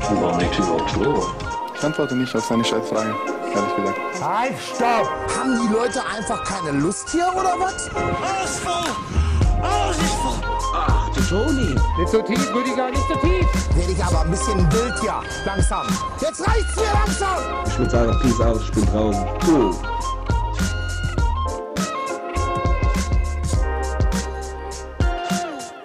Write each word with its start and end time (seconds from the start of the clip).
Warum 0.00 0.38
liegt 0.38 0.58
überhaupt 0.58 0.90
Stroh? 0.90 1.26
Ich 1.74 1.84
antworte 1.84 2.16
nicht 2.16 2.34
auf 2.34 2.44
seine 2.44 2.64
Scheißfrage, 2.64 3.14
ehrlich 3.54 3.76
gesagt. 3.76 3.98
Halt, 4.22 4.54
stopp! 4.58 5.08
Haben 5.38 5.60
die 5.62 5.72
Leute 5.72 6.02
einfach 6.06 6.44
keine 6.44 6.78
Lust 6.78 7.08
hier 7.10 7.32
oder 7.32 7.54
was? 7.58 7.88
Alles 7.94 8.58
voll! 8.58 8.90
Alles 9.62 9.96
ist 9.98 10.14
voll! 10.14 10.40
Ach, 10.74 11.10
du 11.10 11.20
Toni. 11.22 11.74
Nicht 11.98 12.08
so 12.08 12.22
tief, 12.22 12.54
Rüdiger, 12.54 12.90
nicht 12.90 13.06
so 13.08 13.14
tief! 13.14 13.46
Werde 13.76 13.92
ich 13.92 14.04
aber 14.04 14.20
ein 14.22 14.30
bisschen 14.30 14.58
wild 14.72 15.00
hier, 15.00 15.22
langsam. 15.46 15.86
Jetzt 16.20 16.46
reicht's 16.46 16.76
mir 16.76 16.92
langsam! 16.92 17.38
Ich 17.66 17.78
würde 17.78 17.90
sagen, 17.90 18.18
Peace 18.20 18.40
out, 18.40 18.60
ich 18.62 18.72
bin 18.72 18.86
draußen. 18.86 19.26
Cool. 19.46 19.74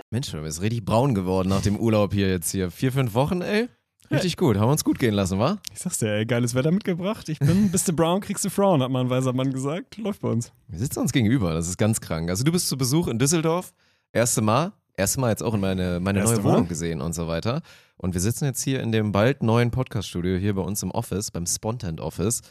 Mensch, 0.10 0.32
du 0.32 0.42
bist 0.42 0.62
richtig 0.62 0.86
braun 0.86 1.14
geworden 1.14 1.50
nach 1.50 1.62
dem 1.62 1.78
Urlaub 1.78 2.14
hier 2.14 2.30
jetzt 2.30 2.52
hier. 2.52 2.72
Vier, 2.72 2.92
fünf 2.92 3.14
Wochen, 3.14 3.42
ey. 3.42 3.70
Richtig 4.12 4.38
gut. 4.38 4.58
Haben 4.58 4.68
wir 4.68 4.72
uns 4.72 4.84
gut 4.84 5.00
gehen 5.00 5.14
lassen, 5.14 5.40
wa? 5.40 5.58
Ich 5.74 5.80
sag's 5.80 5.98
dir, 5.98 6.10
ey, 6.10 6.26
geiles 6.26 6.54
Wetter 6.56 6.72
mitgebracht. 6.72 7.28
Ich 7.30 7.40
bin, 7.40 7.72
bist 7.72 7.88
du 7.88 7.94
brown, 7.94 8.22
kriegst 8.22 8.46
du 8.46 8.50
Frauen, 8.50 8.82
hat 8.82 8.92
mal 8.92 9.02
ein 9.02 9.10
weiser 9.10 9.34
Mann 9.34 9.52
gesagt. 9.52 9.98
Läuft 9.98 10.22
bei 10.22 10.30
uns. 10.30 10.52
Wir 10.68 10.80
sitzen 10.80 11.00
uns 11.00 11.12
gegenüber, 11.12 11.54
das 11.54 11.68
ist 11.68 11.78
ganz 11.78 12.02
krank. 12.02 12.30
Also 12.30 12.44
du 12.44 12.52
bist 12.52 12.68
zu 12.68 12.78
Besuch 12.78 13.08
in 13.08 13.20
Düsseldorf, 13.20 13.74
erste 14.14 14.42
Mal, 14.42 14.74
erste 14.96 15.20
Mal 15.20 15.30
jetzt 15.30 15.44
auch 15.44 15.54
in 15.54 15.60
meine, 15.60 16.00
meine 16.00 16.20
Erste 16.20 16.36
neue 16.36 16.44
Mal? 16.44 16.54
Wohnung 16.54 16.68
gesehen 16.68 17.02
und 17.02 17.14
so 17.14 17.28
weiter. 17.28 17.62
Und 17.98 18.14
wir 18.14 18.22
sitzen 18.22 18.46
jetzt 18.46 18.62
hier 18.62 18.82
in 18.82 18.92
dem 18.92 19.12
bald 19.12 19.42
neuen 19.42 19.72
Podcast-Studio 19.72 20.38
hier 20.38 20.54
bei 20.54 20.62
uns 20.62 20.84
im 20.84 20.92
Office, 20.92 21.32
beim 21.32 21.46
Spontent 21.46 22.02
Office. 22.02 22.42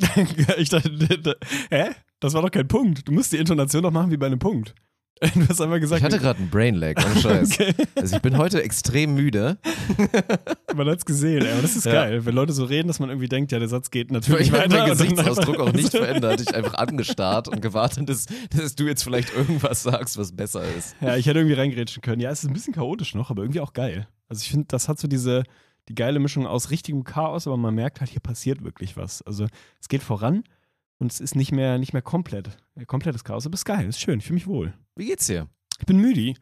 ich 0.56 0.70
dachte, 0.70 1.38
hä? 1.70 1.90
Das 2.20 2.34
war 2.34 2.42
doch 2.42 2.50
kein 2.50 2.68
Punkt. 2.68 3.08
Du 3.08 3.12
musst 3.12 3.32
die 3.32 3.38
Intonation 3.38 3.82
doch 3.82 3.90
machen 3.90 4.10
wie 4.10 4.16
bei 4.16 4.26
einem 4.26 4.38
Punkt. 4.38 4.74
Du 5.34 5.48
hast 5.48 5.60
einmal 5.60 5.80
gesagt, 5.80 6.00
Ich 6.00 6.04
hatte 6.04 6.18
gerade 6.18 6.38
einen 6.38 6.48
Brain 6.48 6.74
Lag, 6.76 6.94
ohne 7.04 7.16
Scheiß. 7.20 7.52
Okay. 7.52 7.74
Also 7.94 8.16
ich 8.16 8.22
bin 8.22 8.38
heute 8.38 8.62
extrem 8.62 9.14
müde. 9.14 9.58
man 10.74 10.88
hat's 10.88 11.04
gesehen, 11.04 11.44
ey. 11.44 11.52
Aber 11.52 11.62
das 11.62 11.76
ist 11.76 11.84
Ja. 11.84 11.92
geil, 11.92 12.24
wenn 12.24 12.34
Leute 12.34 12.52
so 12.54 12.64
reden, 12.64 12.88
dass 12.88 13.00
man 13.00 13.10
irgendwie 13.10 13.28
denkt, 13.28 13.52
ja, 13.52 13.58
der 13.58 13.68
Satz 13.68 13.90
geht 13.90 14.06
Ich 14.08 14.12
natürlich 14.12 14.50
habe 14.50 14.62
weiter. 14.62 14.78
meinen 14.78 14.90
und 14.92 14.98
dann 15.00 15.08
Gesichtsausdruck 15.08 15.58
auch 15.58 15.72
nicht 15.72 15.90
verändert. 15.90 16.40
Ich 16.40 16.54
einfach 16.54 16.74
angestarrt 16.74 17.48
und 17.48 17.60
gewartet, 17.60 18.08
dass, 18.08 18.26
dass 18.56 18.74
du 18.74 18.84
jetzt 18.86 19.02
vielleicht 19.02 19.34
irgendwas 19.34 19.82
sagst, 19.82 20.16
was 20.16 20.32
besser 20.34 20.62
ist. 20.78 20.96
Ja, 21.02 21.16
ich 21.16 21.26
hätte 21.26 21.38
irgendwie 21.40 21.56
reingrätschen 21.56 22.00
können. 22.02 22.20
Ja, 22.20 22.30
es 22.30 22.42
ist 22.42 22.48
ein 22.48 22.54
bisschen 22.54 22.72
chaotisch 22.74 23.14
noch, 23.14 23.30
aber 23.30 23.42
irgendwie 23.42 23.60
auch 23.60 23.74
geil. 23.74 24.08
Also 24.28 24.40
ich 24.42 24.50
finde, 24.50 24.66
das 24.68 24.88
hat 24.88 24.98
so 24.98 25.06
diese, 25.06 25.42
die 25.88 25.94
geile 25.94 26.18
Mischung 26.18 26.46
aus 26.46 26.70
richtigem 26.70 27.04
Chaos, 27.04 27.46
aber 27.46 27.56
man 27.58 27.74
merkt 27.74 28.00
halt, 28.00 28.10
hier 28.10 28.20
passiert 28.20 28.64
wirklich 28.64 28.96
was. 28.96 29.20
Also 29.22 29.46
es 29.80 29.88
geht 29.88 30.02
voran 30.02 30.44
und 31.00 31.10
es 31.12 31.20
ist 31.20 31.34
nicht 31.34 31.50
mehr, 31.50 31.78
nicht 31.78 31.92
mehr 31.92 32.02
komplett, 32.02 32.50
äh, 32.76 32.84
komplettes 32.84 33.24
Chaos, 33.24 33.46
aber 33.46 33.54
es 33.54 33.60
ist 33.60 33.64
geil, 33.64 33.86
es 33.88 33.96
ist 33.96 34.02
schön, 34.02 34.20
ich 34.20 34.26
fühle 34.26 34.34
mich 34.34 34.46
wohl. 34.46 34.74
Wie 34.94 35.06
geht's 35.06 35.26
dir? 35.26 35.48
Ich 35.78 35.86
bin 35.86 35.98
müde. 35.98 36.34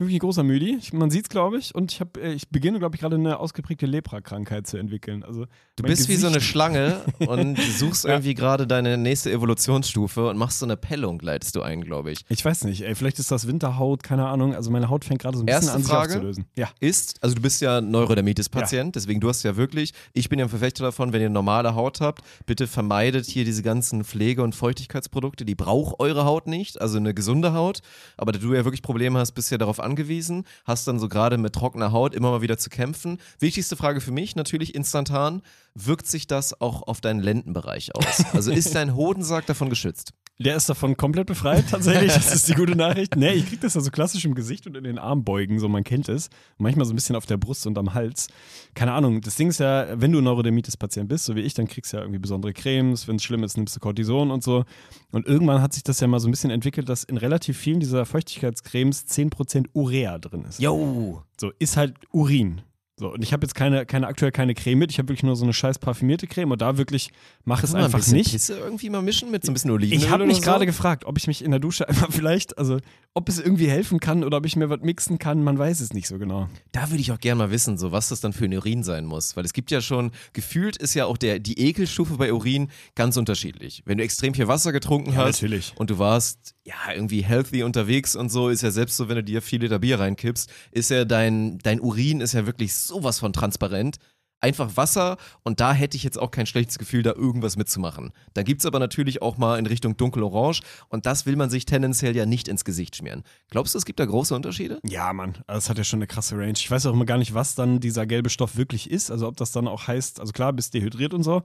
Wirklich 0.00 0.18
ein 0.18 0.20
großer 0.20 0.44
Müdi. 0.44 0.76
Ich, 0.78 0.92
man 0.92 1.10
sieht's, 1.10 1.28
glaube 1.28 1.58
ich. 1.58 1.74
Und 1.74 1.90
ich, 1.90 2.00
hab, 2.00 2.16
äh, 2.18 2.32
ich 2.32 2.48
beginne, 2.50 2.78
glaube 2.78 2.94
ich, 2.94 3.00
gerade 3.00 3.16
eine 3.16 3.40
ausgeprägte 3.40 3.84
Lepra-Krankheit 3.84 4.64
zu 4.68 4.76
entwickeln. 4.76 5.24
Also 5.24 5.46
Du 5.74 5.82
bist 5.82 6.08
wie 6.08 6.14
so 6.14 6.28
eine 6.28 6.36
Gesicht- 6.36 6.52
Schlange 6.52 7.00
und 7.18 7.58
suchst 7.78 8.04
Ja. 8.04 8.10
irgendwie 8.10 8.34
gerade 8.34 8.68
deine 8.68 8.96
nächste 8.96 9.32
Evolutionsstufe 9.32 10.28
und 10.28 10.36
machst 10.36 10.60
so 10.60 10.66
eine 10.66 10.76
Pellung, 10.76 11.18
leitest 11.20 11.56
du 11.56 11.62
ein, 11.62 11.80
glaube 11.80 12.12
ich. 12.12 12.20
Ich 12.28 12.44
weiß 12.44 12.62
nicht, 12.64 12.82
ey, 12.82 12.94
vielleicht 12.94 13.18
ist 13.18 13.32
das 13.32 13.48
Winterhaut, 13.48 14.04
keine 14.04 14.28
Ahnung. 14.28 14.54
Also 14.54 14.70
meine 14.70 14.88
Haut 14.88 15.04
fängt 15.04 15.20
gerade 15.20 15.36
so 15.36 15.42
ein 15.42 15.46
bisschen 15.46 15.62
Erste 15.62 15.72
an, 15.74 15.82
sich 15.82 15.90
Frage. 15.90 16.12
aufzulösen. 16.12 16.44
Ja. 16.56 16.68
Ist, 16.78 17.20
also 17.20 17.34
du 17.34 17.42
bist 17.42 17.60
ja 17.60 17.80
Neurodermitis-Patient, 17.80 18.94
deswegen 18.94 19.18
du 19.20 19.28
hast 19.28 19.42
ja 19.42 19.56
wirklich, 19.56 19.92
ich 20.12 20.28
bin 20.28 20.38
ja 20.38 20.44
ein 20.46 20.48
Verfechter 20.48 20.84
davon, 20.84 21.12
wenn 21.12 21.22
ihr 21.22 21.28
normale 21.28 21.74
Haut 21.74 22.00
habt, 22.00 22.22
bitte 22.46 22.68
vermeidet 22.68 23.26
hier 23.26 23.44
diese 23.44 23.64
ganzen 23.64 24.04
Pflege- 24.04 24.44
und 24.44 24.54
Feuchtigkeitsprodukte, 24.54 25.44
die 25.44 25.56
braucht 25.56 25.98
eure 25.98 26.24
Haut 26.24 26.46
nicht, 26.46 26.80
also 26.80 26.98
eine 26.98 27.14
gesunde 27.14 27.52
Haut, 27.52 27.80
aber 28.16 28.30
da 28.30 28.38
du 28.38 28.54
ja 28.54 28.64
wirklich 28.64 28.82
Probleme 28.82 29.18
hast, 29.18 29.32
bist 29.32 29.50
ja 29.50 29.58
darauf 29.58 29.80
angewiesen, 29.88 30.44
hast 30.64 30.86
dann 30.86 30.98
so 30.98 31.08
gerade 31.08 31.38
mit 31.38 31.54
trockener 31.54 31.92
Haut 31.92 32.14
immer 32.14 32.30
mal 32.30 32.42
wieder 32.42 32.58
zu 32.58 32.70
kämpfen. 32.70 33.18
Wichtigste 33.38 33.76
Frage 33.76 34.00
für 34.00 34.12
mich, 34.12 34.36
natürlich 34.36 34.74
instantan, 34.74 35.42
wirkt 35.74 36.06
sich 36.06 36.26
das 36.26 36.60
auch 36.60 36.82
auf 36.82 37.00
deinen 37.00 37.20
Lendenbereich 37.20 37.94
aus? 37.94 38.24
Also 38.32 38.52
ist 38.52 38.74
dein 38.74 38.94
Hodensack 38.94 39.46
davon 39.46 39.70
geschützt? 39.70 40.12
Der 40.40 40.54
ist 40.54 40.68
davon 40.68 40.96
komplett 40.96 41.26
befreit, 41.26 41.68
tatsächlich. 41.68 42.12
Das 42.12 42.32
ist 42.32 42.48
die 42.48 42.54
gute 42.54 42.76
Nachricht. 42.76 43.16
Nee, 43.16 43.32
ich 43.32 43.48
krieg 43.48 43.60
das 43.60 43.74
ja 43.74 43.80
so 43.80 43.90
klassisch 43.90 44.24
im 44.24 44.36
Gesicht 44.36 44.68
und 44.68 44.76
in 44.76 44.84
den 44.84 44.96
Armbeugen, 44.96 45.58
so 45.58 45.68
man 45.68 45.82
kennt 45.82 46.08
es. 46.08 46.30
Manchmal 46.58 46.86
so 46.86 46.92
ein 46.92 46.94
bisschen 46.94 47.16
auf 47.16 47.26
der 47.26 47.36
Brust 47.36 47.66
und 47.66 47.76
am 47.76 47.92
Hals. 47.92 48.28
Keine 48.74 48.92
Ahnung. 48.92 49.20
Das 49.20 49.34
Ding 49.34 49.48
ist 49.48 49.58
ja, 49.58 50.00
wenn 50.00 50.12
du 50.12 50.20
Neurodermitis-Patient 50.20 51.08
bist, 51.08 51.24
so 51.24 51.34
wie 51.34 51.40
ich, 51.40 51.54
dann 51.54 51.66
kriegst 51.66 51.92
du 51.92 51.96
ja 51.96 52.04
irgendwie 52.04 52.20
besondere 52.20 52.52
Cremes. 52.52 53.08
Wenn 53.08 53.16
es 53.16 53.24
schlimm 53.24 53.42
ist, 53.42 53.56
nimmst 53.56 53.74
du 53.74 53.80
Cortison 53.80 54.30
und 54.30 54.44
so. 54.44 54.64
Und 55.10 55.26
irgendwann 55.26 55.60
hat 55.60 55.72
sich 55.72 55.82
das 55.82 55.98
ja 55.98 56.06
mal 56.06 56.20
so 56.20 56.28
ein 56.28 56.30
bisschen 56.30 56.50
entwickelt, 56.50 56.88
dass 56.88 57.02
in 57.02 57.16
relativ 57.16 57.58
vielen 57.58 57.80
dieser 57.80 58.06
Feuchtigkeitscremes 58.06 59.08
10% 59.08 59.66
Urea 59.72 60.18
drin 60.18 60.44
ist. 60.44 60.60
Yo! 60.60 61.24
So, 61.40 61.50
ist 61.58 61.76
halt 61.76 61.96
Urin. 62.12 62.62
So, 62.98 63.12
und 63.12 63.22
ich 63.22 63.32
habe 63.32 63.44
jetzt 63.46 63.54
keine, 63.54 63.86
keine, 63.86 64.08
aktuell 64.08 64.32
keine 64.32 64.54
Creme 64.54 64.78
mit. 64.80 64.90
Ich 64.90 64.98
habe 64.98 65.08
wirklich 65.08 65.22
nur 65.22 65.36
so 65.36 65.44
eine 65.44 65.52
scheiß 65.52 65.78
parfümierte 65.78 66.26
Creme 66.26 66.50
und 66.50 66.60
da 66.60 66.78
wirklich 66.78 67.10
mach 67.44 67.62
es 67.62 67.74
ein 67.74 67.84
einfach 67.84 67.98
bisschen 68.00 68.14
nicht. 68.18 68.32
Pisse 68.32 68.58
irgendwie 68.58 68.90
mal 68.90 69.02
mischen 69.02 69.30
mit 69.30 69.44
so 69.44 69.52
ein 69.52 69.54
bisschen 69.54 69.70
Olivenöl 69.70 70.02
Ich 70.04 70.10
habe 70.10 70.26
mich 70.26 70.38
so? 70.38 70.42
gerade 70.42 70.66
gefragt, 70.66 71.04
ob 71.04 71.16
ich 71.16 71.28
mich 71.28 71.44
in 71.44 71.52
der 71.52 71.60
Dusche 71.60 71.88
einfach 71.88 72.10
vielleicht, 72.10 72.58
also 72.58 72.78
ob 73.14 73.28
es 73.28 73.38
irgendwie 73.38 73.68
helfen 73.68 74.00
kann 74.00 74.24
oder 74.24 74.38
ob 74.38 74.46
ich 74.46 74.56
mir 74.56 74.68
was 74.68 74.80
mixen 74.80 75.18
kann, 75.18 75.42
man 75.42 75.58
weiß 75.58 75.80
es 75.80 75.92
nicht 75.92 76.08
so 76.08 76.18
genau. 76.18 76.48
Da 76.72 76.90
würde 76.90 77.00
ich 77.00 77.12
auch 77.12 77.18
gerne 77.20 77.38
mal 77.38 77.50
wissen, 77.50 77.78
so 77.78 77.92
was 77.92 78.08
das 78.08 78.20
dann 78.20 78.32
für 78.32 78.44
ein 78.46 78.52
Urin 78.54 78.82
sein 78.82 79.04
muss. 79.06 79.36
Weil 79.36 79.44
es 79.44 79.52
gibt 79.52 79.70
ja 79.70 79.80
schon, 79.80 80.10
gefühlt 80.32 80.76
ist 80.76 80.94
ja 80.94 81.06
auch 81.06 81.16
der, 81.16 81.38
die 81.38 81.58
Ekelstufe 81.60 82.16
bei 82.16 82.32
Urin 82.32 82.68
ganz 82.96 83.16
unterschiedlich. 83.16 83.82
Wenn 83.86 83.98
du 83.98 84.04
extrem 84.04 84.34
viel 84.34 84.48
Wasser 84.48 84.72
getrunken 84.72 85.12
Ja, 85.12 85.18
hast 85.24 85.40
natürlich. 85.42 85.72
und 85.76 85.90
du 85.90 85.98
warst 85.98 86.54
ja 86.68 86.92
irgendwie 86.94 87.22
healthy 87.22 87.62
unterwegs 87.62 88.14
und 88.14 88.30
so, 88.30 88.50
ist 88.50 88.62
ja 88.62 88.70
selbst 88.70 88.96
so, 88.96 89.08
wenn 89.08 89.16
du 89.16 89.24
dir 89.24 89.40
viele 89.40 89.64
Liter 89.64 89.78
Bier 89.78 89.98
reinkippst, 89.98 90.50
ist 90.70 90.90
ja 90.90 91.04
dein, 91.04 91.58
dein 91.58 91.80
Urin 91.80 92.20
ist 92.20 92.34
ja 92.34 92.46
wirklich 92.46 92.74
sowas 92.74 93.18
von 93.18 93.32
transparent. 93.32 93.96
Einfach 94.40 94.76
Wasser 94.76 95.16
und 95.42 95.58
da 95.58 95.72
hätte 95.72 95.96
ich 95.96 96.04
jetzt 96.04 96.16
auch 96.16 96.30
kein 96.30 96.46
schlechtes 96.46 96.78
Gefühl, 96.78 97.02
da 97.02 97.12
irgendwas 97.12 97.56
mitzumachen. 97.56 98.12
Da 98.34 98.44
gibt's 98.44 98.66
aber 98.66 98.78
natürlich 98.78 99.20
auch 99.20 99.36
mal 99.36 99.58
in 99.58 99.66
Richtung 99.66 99.96
dunkelorange 99.96 100.60
und 100.88 101.06
das 101.06 101.26
will 101.26 101.34
man 101.34 101.50
sich 101.50 101.64
tendenziell 101.64 102.14
ja 102.14 102.24
nicht 102.24 102.46
ins 102.46 102.64
Gesicht 102.64 102.94
schmieren. 102.94 103.24
Glaubst 103.50 103.74
du, 103.74 103.78
es 103.78 103.84
gibt 103.84 103.98
da 103.98 104.04
große 104.04 104.36
Unterschiede? 104.36 104.78
Ja, 104.84 105.12
Mann, 105.12 105.38
das 105.48 105.68
hat 105.68 105.78
ja 105.78 105.82
schon 105.82 105.98
eine 105.98 106.06
krasse 106.06 106.36
Range. 106.36 106.52
Ich 106.54 106.70
weiß 106.70 106.86
auch 106.86 106.92
immer 106.92 107.06
gar 107.06 107.18
nicht, 107.18 107.34
was 107.34 107.56
dann 107.56 107.80
dieser 107.80 108.06
gelbe 108.06 108.30
Stoff 108.30 108.56
wirklich 108.56 108.88
ist. 108.90 109.10
Also 109.10 109.26
ob 109.26 109.36
das 109.36 109.50
dann 109.50 109.66
auch 109.66 109.88
heißt, 109.88 110.20
also 110.20 110.32
klar, 110.32 110.52
bist 110.52 110.72
dehydriert 110.72 111.14
und 111.14 111.24
so, 111.24 111.42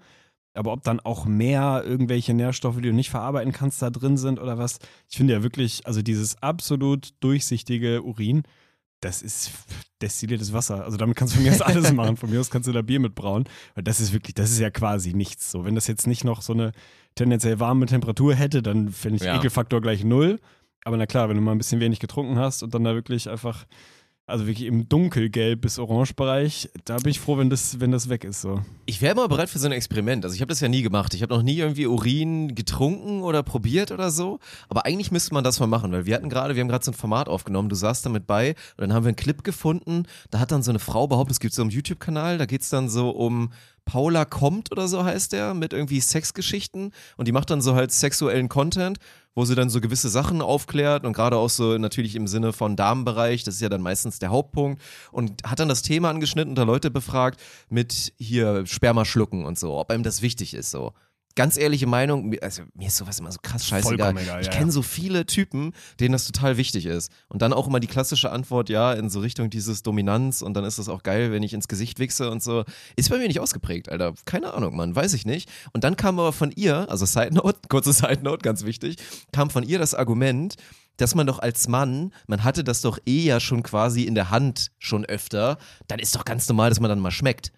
aber 0.53 0.71
ob 0.71 0.83
dann 0.83 0.99
auch 0.99 1.25
mehr 1.25 1.83
irgendwelche 1.85 2.33
Nährstoffe, 2.33 2.77
die 2.77 2.89
du 2.89 2.93
nicht 2.93 3.09
verarbeiten 3.09 3.51
kannst, 3.51 3.81
da 3.81 3.89
drin 3.89 4.17
sind 4.17 4.39
oder 4.39 4.57
was. 4.57 4.79
Ich 5.09 5.17
finde 5.17 5.33
ja 5.33 5.43
wirklich, 5.43 5.85
also 5.87 6.01
dieses 6.01 6.41
absolut 6.41 7.09
durchsichtige 7.21 8.03
Urin, 8.03 8.43
das 8.99 9.21
ist 9.21 9.51
destilliertes 10.01 10.53
Wasser. 10.53 10.83
Also 10.83 10.97
damit 10.97 11.17
kannst 11.17 11.33
du 11.33 11.37
von 11.37 11.45
mir 11.45 11.51
aus 11.51 11.61
alles 11.61 11.91
machen. 11.91 12.17
Von 12.17 12.29
mir 12.29 12.39
aus 12.39 12.49
kannst 12.49 12.67
du 12.67 12.71
da 12.71 12.81
Bier 12.81 12.99
mit 12.99 13.15
brauen. 13.15 13.45
Weil 13.75 13.83
das 13.83 13.99
ist 13.99 14.13
wirklich, 14.13 14.35
das 14.35 14.51
ist 14.51 14.59
ja 14.59 14.69
quasi 14.69 15.13
nichts. 15.13 15.51
So, 15.51 15.65
wenn 15.65 15.75
das 15.75 15.87
jetzt 15.87 16.07
nicht 16.07 16.23
noch 16.23 16.41
so 16.41 16.53
eine 16.53 16.71
tendenziell 17.15 17.59
warme 17.59 17.85
Temperatur 17.85 18.33
hätte, 18.35 18.61
dann 18.61 18.89
fände 18.89 19.17
ich 19.17 19.23
Ja. 19.23 19.37
Ekelfaktor 19.37 19.81
gleich 19.81 20.03
null. 20.03 20.39
Aber 20.85 20.97
na 20.97 21.05
klar, 21.05 21.29
wenn 21.29 21.35
du 21.37 21.41
mal 21.41 21.51
ein 21.51 21.57
bisschen 21.57 21.79
wenig 21.79 21.99
getrunken 21.99 22.37
hast 22.37 22.63
und 22.63 22.73
dann 22.73 22.83
da 22.83 22.93
wirklich 22.93 23.29
einfach, 23.29 23.65
also 24.25 24.47
wirklich 24.47 24.67
im 24.67 24.87
dunkelgelb 24.87 25.61
bis 25.61 25.77
orange 25.79 26.13
Bereich, 26.13 26.69
da 26.85 26.97
bin 26.97 27.11
ich 27.11 27.19
froh, 27.19 27.37
wenn 27.37 27.49
das, 27.49 27.79
wenn 27.81 27.91
das 27.91 28.07
weg 28.07 28.23
ist. 28.23 28.41
So. 28.41 28.61
Ich 28.85 29.01
wäre 29.01 29.15
mal 29.15 29.27
bereit 29.27 29.49
für 29.49 29.59
so 29.59 29.67
ein 29.67 29.73
Experiment. 29.73 30.23
Also 30.23 30.35
ich 30.35 30.41
habe 30.41 30.49
das 30.49 30.61
ja 30.61 30.69
nie 30.69 30.81
gemacht. 30.81 31.13
Ich 31.13 31.21
habe 31.21 31.33
noch 31.33 31.43
nie 31.43 31.57
irgendwie 31.57 31.87
Urin 31.87 32.55
getrunken 32.55 33.21
oder 33.21 33.43
probiert 33.43 33.91
oder 33.91 34.11
so. 34.11 34.39
Aber 34.69 34.85
eigentlich 34.85 35.11
müsste 35.11 35.33
man 35.33 35.43
das 35.43 35.59
mal 35.59 35.67
machen, 35.67 35.91
weil 35.91 36.05
wir 36.05 36.15
hatten 36.15 36.29
gerade, 36.29 36.55
wir 36.55 36.61
haben 36.61 36.69
gerade 36.69 36.85
so 36.85 36.91
ein 36.91 36.95
Format 36.95 37.27
aufgenommen. 37.27 37.67
Du 37.67 37.75
saßt 37.75 38.05
damit 38.05 38.25
bei 38.25 38.51
und 38.77 38.81
dann 38.81 38.93
haben 38.93 39.03
wir 39.03 39.09
einen 39.09 39.17
Clip 39.17 39.43
gefunden. 39.43 40.03
Da 40.31 40.39
hat 40.39 40.51
dann 40.51 40.63
so 40.63 40.71
eine 40.71 40.79
Frau 40.79 41.07
behauptet, 41.07 41.33
es 41.33 41.39
gibt 41.41 41.53
so 41.53 41.61
einen 41.61 41.71
YouTube-Kanal, 41.71 42.37
da 42.37 42.45
geht's 42.45 42.69
dann 42.69 42.87
so 42.87 43.09
um 43.09 43.51
Paula 43.85 44.25
kommt 44.25 44.71
oder 44.71 44.87
so 44.87 45.03
heißt 45.03 45.33
der, 45.33 45.53
mit 45.53 45.73
irgendwie 45.73 45.99
Sexgeschichten 45.99 46.91
und 47.17 47.27
die 47.27 47.31
macht 47.31 47.49
dann 47.49 47.61
so 47.61 47.75
halt 47.75 47.91
sexuellen 47.91 48.49
Content, 48.49 48.97
wo 49.35 49.45
sie 49.45 49.55
dann 49.55 49.69
so 49.69 49.81
gewisse 49.81 50.09
Sachen 50.09 50.41
aufklärt 50.41 51.05
und 51.05 51.13
gerade 51.13 51.37
auch 51.37 51.49
so 51.49 51.77
natürlich 51.77 52.15
im 52.15 52.27
Sinne 52.27 52.53
von 52.53 52.75
Damenbereich, 52.75 53.43
das 53.43 53.55
ist 53.55 53.61
ja 53.61 53.69
dann 53.69 53.81
meistens 53.81 54.19
der 54.19 54.29
Hauptpunkt 54.29 54.81
und 55.11 55.43
hat 55.43 55.59
dann 55.59 55.69
das 55.69 55.81
Thema 55.81 56.09
angeschnitten 56.09 56.51
und 56.51 56.55
da 56.55 56.63
Leute 56.63 56.91
befragt 56.91 57.39
mit 57.69 58.13
hier 58.17 58.65
Sperma 58.65 59.05
schlucken 59.05 59.45
und 59.45 59.59
so, 59.59 59.77
ob 59.77 59.91
einem 59.91 60.03
das 60.03 60.21
wichtig 60.21 60.53
ist 60.53 60.71
so. 60.71 60.93
Ganz 61.35 61.57
ehrliche 61.57 61.87
Meinung, 61.87 62.35
also 62.41 62.63
mir 62.75 62.87
ist 62.87 62.97
sowas 62.97 63.19
immer 63.19 63.31
so 63.31 63.39
krass 63.41 63.67
scheißegal. 63.67 64.15
Egal, 64.17 64.41
ich 64.41 64.51
kenne 64.51 64.67
ja. 64.67 64.71
so 64.71 64.83
viele 64.83 65.25
Typen, 65.25 65.73
denen 65.99 66.11
das 66.11 66.25
total 66.25 66.57
wichtig 66.57 66.85
ist. 66.85 67.11
Und 67.27 67.41
dann 67.41 67.53
auch 67.53 67.67
immer 67.67 67.79
die 67.79 67.87
klassische 67.87 68.31
Antwort, 68.31 68.69
ja, 68.69 68.93
in 68.93 69.09
so 69.09 69.19
Richtung 69.19 69.49
dieses 69.49 69.81
Dominanz 69.81 70.43
und 70.43 70.53
dann 70.53 70.63
ist 70.63 70.77
das 70.77 70.89
auch 70.89 71.01
geil, 71.01 71.31
wenn 71.31 71.41
ich 71.41 71.53
ins 71.53 71.67
Gesicht 71.67 71.97
wichse 71.97 72.29
und 72.29 72.43
so. 72.43 72.65
Ist 72.95 73.09
bei 73.09 73.17
mir 73.17 73.27
nicht 73.27 73.39
ausgeprägt, 73.39 73.89
Alter. 73.89 74.13
Keine 74.25 74.53
Ahnung, 74.53 74.75
Mann, 74.75 74.95
weiß 74.95 75.13
ich 75.13 75.25
nicht. 75.25 75.49
Und 75.73 75.83
dann 75.83 75.97
kam 75.97 76.19
aber 76.19 76.33
von 76.33 76.51
ihr, 76.51 76.89
also 76.89 77.05
Side 77.05 77.33
Note, 77.33 77.59
kurze 77.67 77.93
Side 77.93 78.19
Note, 78.21 78.43
ganz 78.43 78.63
wichtig, 78.63 78.97
kam 79.31 79.49
von 79.49 79.63
ihr 79.63 79.79
das 79.79 79.95
Argument, 79.95 80.55
dass 80.97 81.15
man 81.15 81.25
doch 81.25 81.39
als 81.39 81.67
Mann, 81.67 82.13
man 82.27 82.43
hatte 82.43 82.63
das 82.63 82.81
doch 82.81 82.99
eh 83.05 83.23
ja 83.23 83.39
schon 83.39 83.63
quasi 83.63 84.03
in 84.03 84.15
der 84.15 84.29
Hand 84.29 84.71
schon 84.77 85.05
öfter, 85.05 85.57
dann 85.87 85.99
ist 85.99 86.15
doch 86.15 86.25
ganz 86.25 86.47
normal, 86.47 86.69
dass 86.69 86.79
man 86.79 86.89
dann 86.89 86.99
mal 86.99 87.11
schmeckt. 87.11 87.51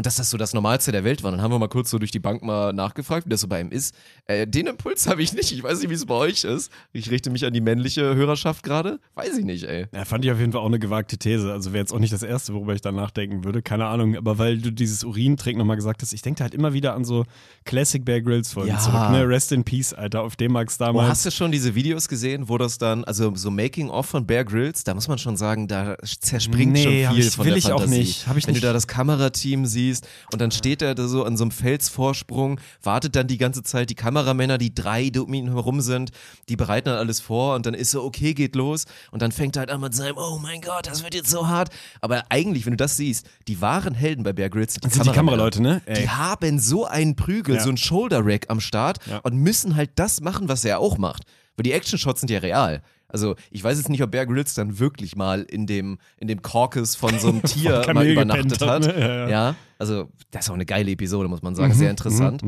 Und 0.00 0.06
dass 0.06 0.16
das 0.16 0.30
so 0.30 0.38
das 0.38 0.54
Normalste 0.54 0.92
der 0.92 1.04
Welt 1.04 1.22
war. 1.22 1.30
Dann 1.30 1.42
haben 1.42 1.50
wir 1.52 1.58
mal 1.58 1.68
kurz 1.68 1.90
so 1.90 1.98
durch 1.98 2.10
die 2.10 2.20
Bank 2.20 2.42
mal 2.42 2.72
nachgefragt, 2.72 3.26
wie 3.26 3.28
das 3.28 3.42
so 3.42 3.48
bei 3.48 3.60
ihm 3.60 3.70
ist. 3.70 3.94
Äh, 4.24 4.46
den 4.46 4.66
Impuls 4.66 5.06
habe 5.06 5.22
ich 5.22 5.34
nicht. 5.34 5.52
Ich 5.52 5.62
weiß 5.62 5.78
nicht, 5.80 5.90
wie 5.90 5.94
es 5.94 6.06
bei 6.06 6.14
euch 6.14 6.44
ist. 6.44 6.72
Ich 6.94 7.10
richte 7.10 7.28
mich 7.28 7.44
an 7.44 7.52
die 7.52 7.60
männliche 7.60 8.14
Hörerschaft 8.14 8.62
gerade. 8.62 8.98
Weiß 9.14 9.36
ich 9.36 9.44
nicht, 9.44 9.64
ey. 9.64 9.88
Ja, 9.94 10.06
fand 10.06 10.24
ich 10.24 10.30
auf 10.32 10.38
jeden 10.38 10.52
Fall 10.52 10.62
auch 10.62 10.66
eine 10.68 10.78
gewagte 10.78 11.18
These. 11.18 11.52
Also 11.52 11.74
wäre 11.74 11.82
jetzt 11.82 11.92
auch 11.92 11.98
nicht 11.98 12.14
das 12.14 12.22
Erste, 12.22 12.54
worüber 12.54 12.72
ich 12.74 12.80
da 12.80 12.92
nachdenken 12.92 13.44
würde. 13.44 13.60
Keine 13.60 13.84
Ahnung. 13.84 14.16
Aber 14.16 14.38
weil 14.38 14.56
du 14.56 14.72
dieses 14.72 15.04
Urintrink 15.04 15.58
nochmal 15.58 15.76
gesagt 15.76 16.00
hast, 16.00 16.14
ich 16.14 16.22
denke 16.22 16.42
halt 16.42 16.54
immer 16.54 16.72
wieder 16.72 16.94
an 16.94 17.04
so 17.04 17.26
Classic 17.66 18.02
Bear 18.02 18.22
Grylls 18.22 18.54
Folgen 18.54 18.70
Ja. 18.70 18.78
zurück. 18.78 19.10
Ne? 19.10 19.28
Rest 19.28 19.52
in 19.52 19.64
Peace, 19.64 19.92
Alter. 19.92 20.22
Auf 20.22 20.36
dem 20.36 20.52
Max 20.52 20.76
Oh, 20.80 20.84
damals. 20.86 21.10
hast 21.10 21.26
du 21.26 21.30
schon 21.30 21.52
diese 21.52 21.74
Videos 21.74 22.08
gesehen, 22.08 22.48
wo 22.48 22.56
das 22.56 22.78
dann, 22.78 23.04
also 23.04 23.34
so 23.36 23.50
Making-of 23.50 24.06
von 24.06 24.24
Bear 24.26 24.46
Grylls, 24.46 24.82
da 24.82 24.94
muss 24.94 25.08
man 25.08 25.18
schon 25.18 25.36
sagen, 25.36 25.68
da 25.68 25.98
zerspringt 26.20 26.72
Nee, 26.72 27.04
schon 27.04 27.14
viel 27.14 27.26
ich- 27.26 27.34
von 27.34 27.44
will 27.44 27.50
der 27.52 27.58
ich 27.58 27.66
auch 27.72 27.80
Fantasie. 27.80 27.98
nicht. 27.98 28.26
Hab 28.26 28.38
ich 28.38 28.46
Wenn 28.46 28.54
nicht. 28.54 28.62
du 28.62 28.66
da 28.68 28.72
das 28.72 28.86
Kamerateam 28.86 29.66
siehst 29.66 29.89
und 30.32 30.40
dann 30.40 30.50
steht 30.50 30.82
er 30.82 30.94
da 30.94 31.06
so 31.08 31.24
an 31.24 31.36
so 31.36 31.44
einem 31.44 31.50
Felsvorsprung, 31.50 32.60
wartet 32.82 33.16
dann 33.16 33.26
die 33.26 33.38
ganze 33.38 33.62
Zeit, 33.62 33.90
die 33.90 33.94
Kameramänner, 33.94 34.58
die 34.58 34.74
drei, 34.74 35.10
die 35.10 35.18
um 35.18 35.32
ihn 35.34 35.48
herum 35.52 35.80
sind, 35.80 36.10
die 36.48 36.56
bereiten 36.56 36.88
dann 36.88 36.98
alles 36.98 37.20
vor 37.20 37.54
und 37.54 37.66
dann 37.66 37.74
ist 37.74 37.90
so, 37.90 38.02
okay, 38.04 38.34
geht 38.34 38.54
los 38.54 38.84
und 39.10 39.22
dann 39.22 39.32
fängt 39.32 39.56
er 39.56 39.60
halt 39.60 39.70
an 39.70 39.80
mit 39.80 39.94
seinem, 39.94 40.16
oh 40.16 40.38
mein 40.38 40.60
Gott, 40.60 40.86
das 40.86 41.02
wird 41.02 41.14
jetzt 41.14 41.30
so 41.30 41.48
hart. 41.48 41.70
Aber 42.00 42.22
eigentlich, 42.28 42.64
wenn 42.66 42.72
du 42.72 42.76
das 42.78 42.96
siehst, 42.96 43.26
die 43.48 43.60
wahren 43.60 43.94
Helden 43.94 44.22
bei 44.22 44.32
Bear 44.32 44.48
Grylls 44.50 44.74
sind 44.74 44.84
die, 44.84 44.90
sind 44.90 45.06
die. 45.06 45.10
Kameraleute, 45.12 45.60
ne? 45.62 45.82
Ey. 45.86 46.02
Die 46.02 46.08
haben 46.08 46.58
so 46.58 46.86
einen 46.86 47.16
Prügel, 47.16 47.56
Ja. 47.56 47.60
so 47.62 47.70
ein 47.70 47.76
Shoulder-Rack 47.76 48.46
am 48.48 48.60
Start 48.60 48.98
Ja. 49.06 49.18
und 49.18 49.36
müssen 49.36 49.76
halt 49.76 49.90
das 49.96 50.20
machen, 50.20 50.48
was 50.48 50.64
er 50.64 50.78
auch 50.78 50.98
macht. 50.98 51.24
Weil 51.56 51.64
die 51.64 51.72
Action-Shots 51.72 52.20
sind 52.20 52.30
ja 52.30 52.38
real. 52.38 52.82
Also 53.10 53.34
ich 53.50 53.62
weiß 53.62 53.76
jetzt 53.78 53.88
nicht, 53.90 54.02
ob 54.02 54.10
Bear 54.10 54.26
Grylls 54.26 54.54
dann 54.54 54.78
wirklich 54.78 55.16
mal 55.16 55.42
in 55.42 55.66
dem, 55.66 55.98
in 56.18 56.28
dem 56.28 56.42
Caucus 56.42 56.94
von 56.96 57.18
so 57.18 57.28
einem 57.28 57.42
Tier 57.44 57.84
mal 57.92 58.06
übernachtet 58.06 58.60
hat, 58.62 58.82
ne? 58.86 58.98
Ja, 59.00 59.08
ja. 59.14 59.28
Ja, 59.28 59.54
also 59.78 60.08
das 60.30 60.44
ist 60.46 60.50
auch 60.50 60.54
eine 60.54 60.66
geile 60.66 60.90
Episode, 60.90 61.28
muss 61.28 61.42
man 61.42 61.52
Mhm, 61.52 61.56
sagen. 61.56 61.74
Sehr 61.74 61.90
interessant. 61.90 62.42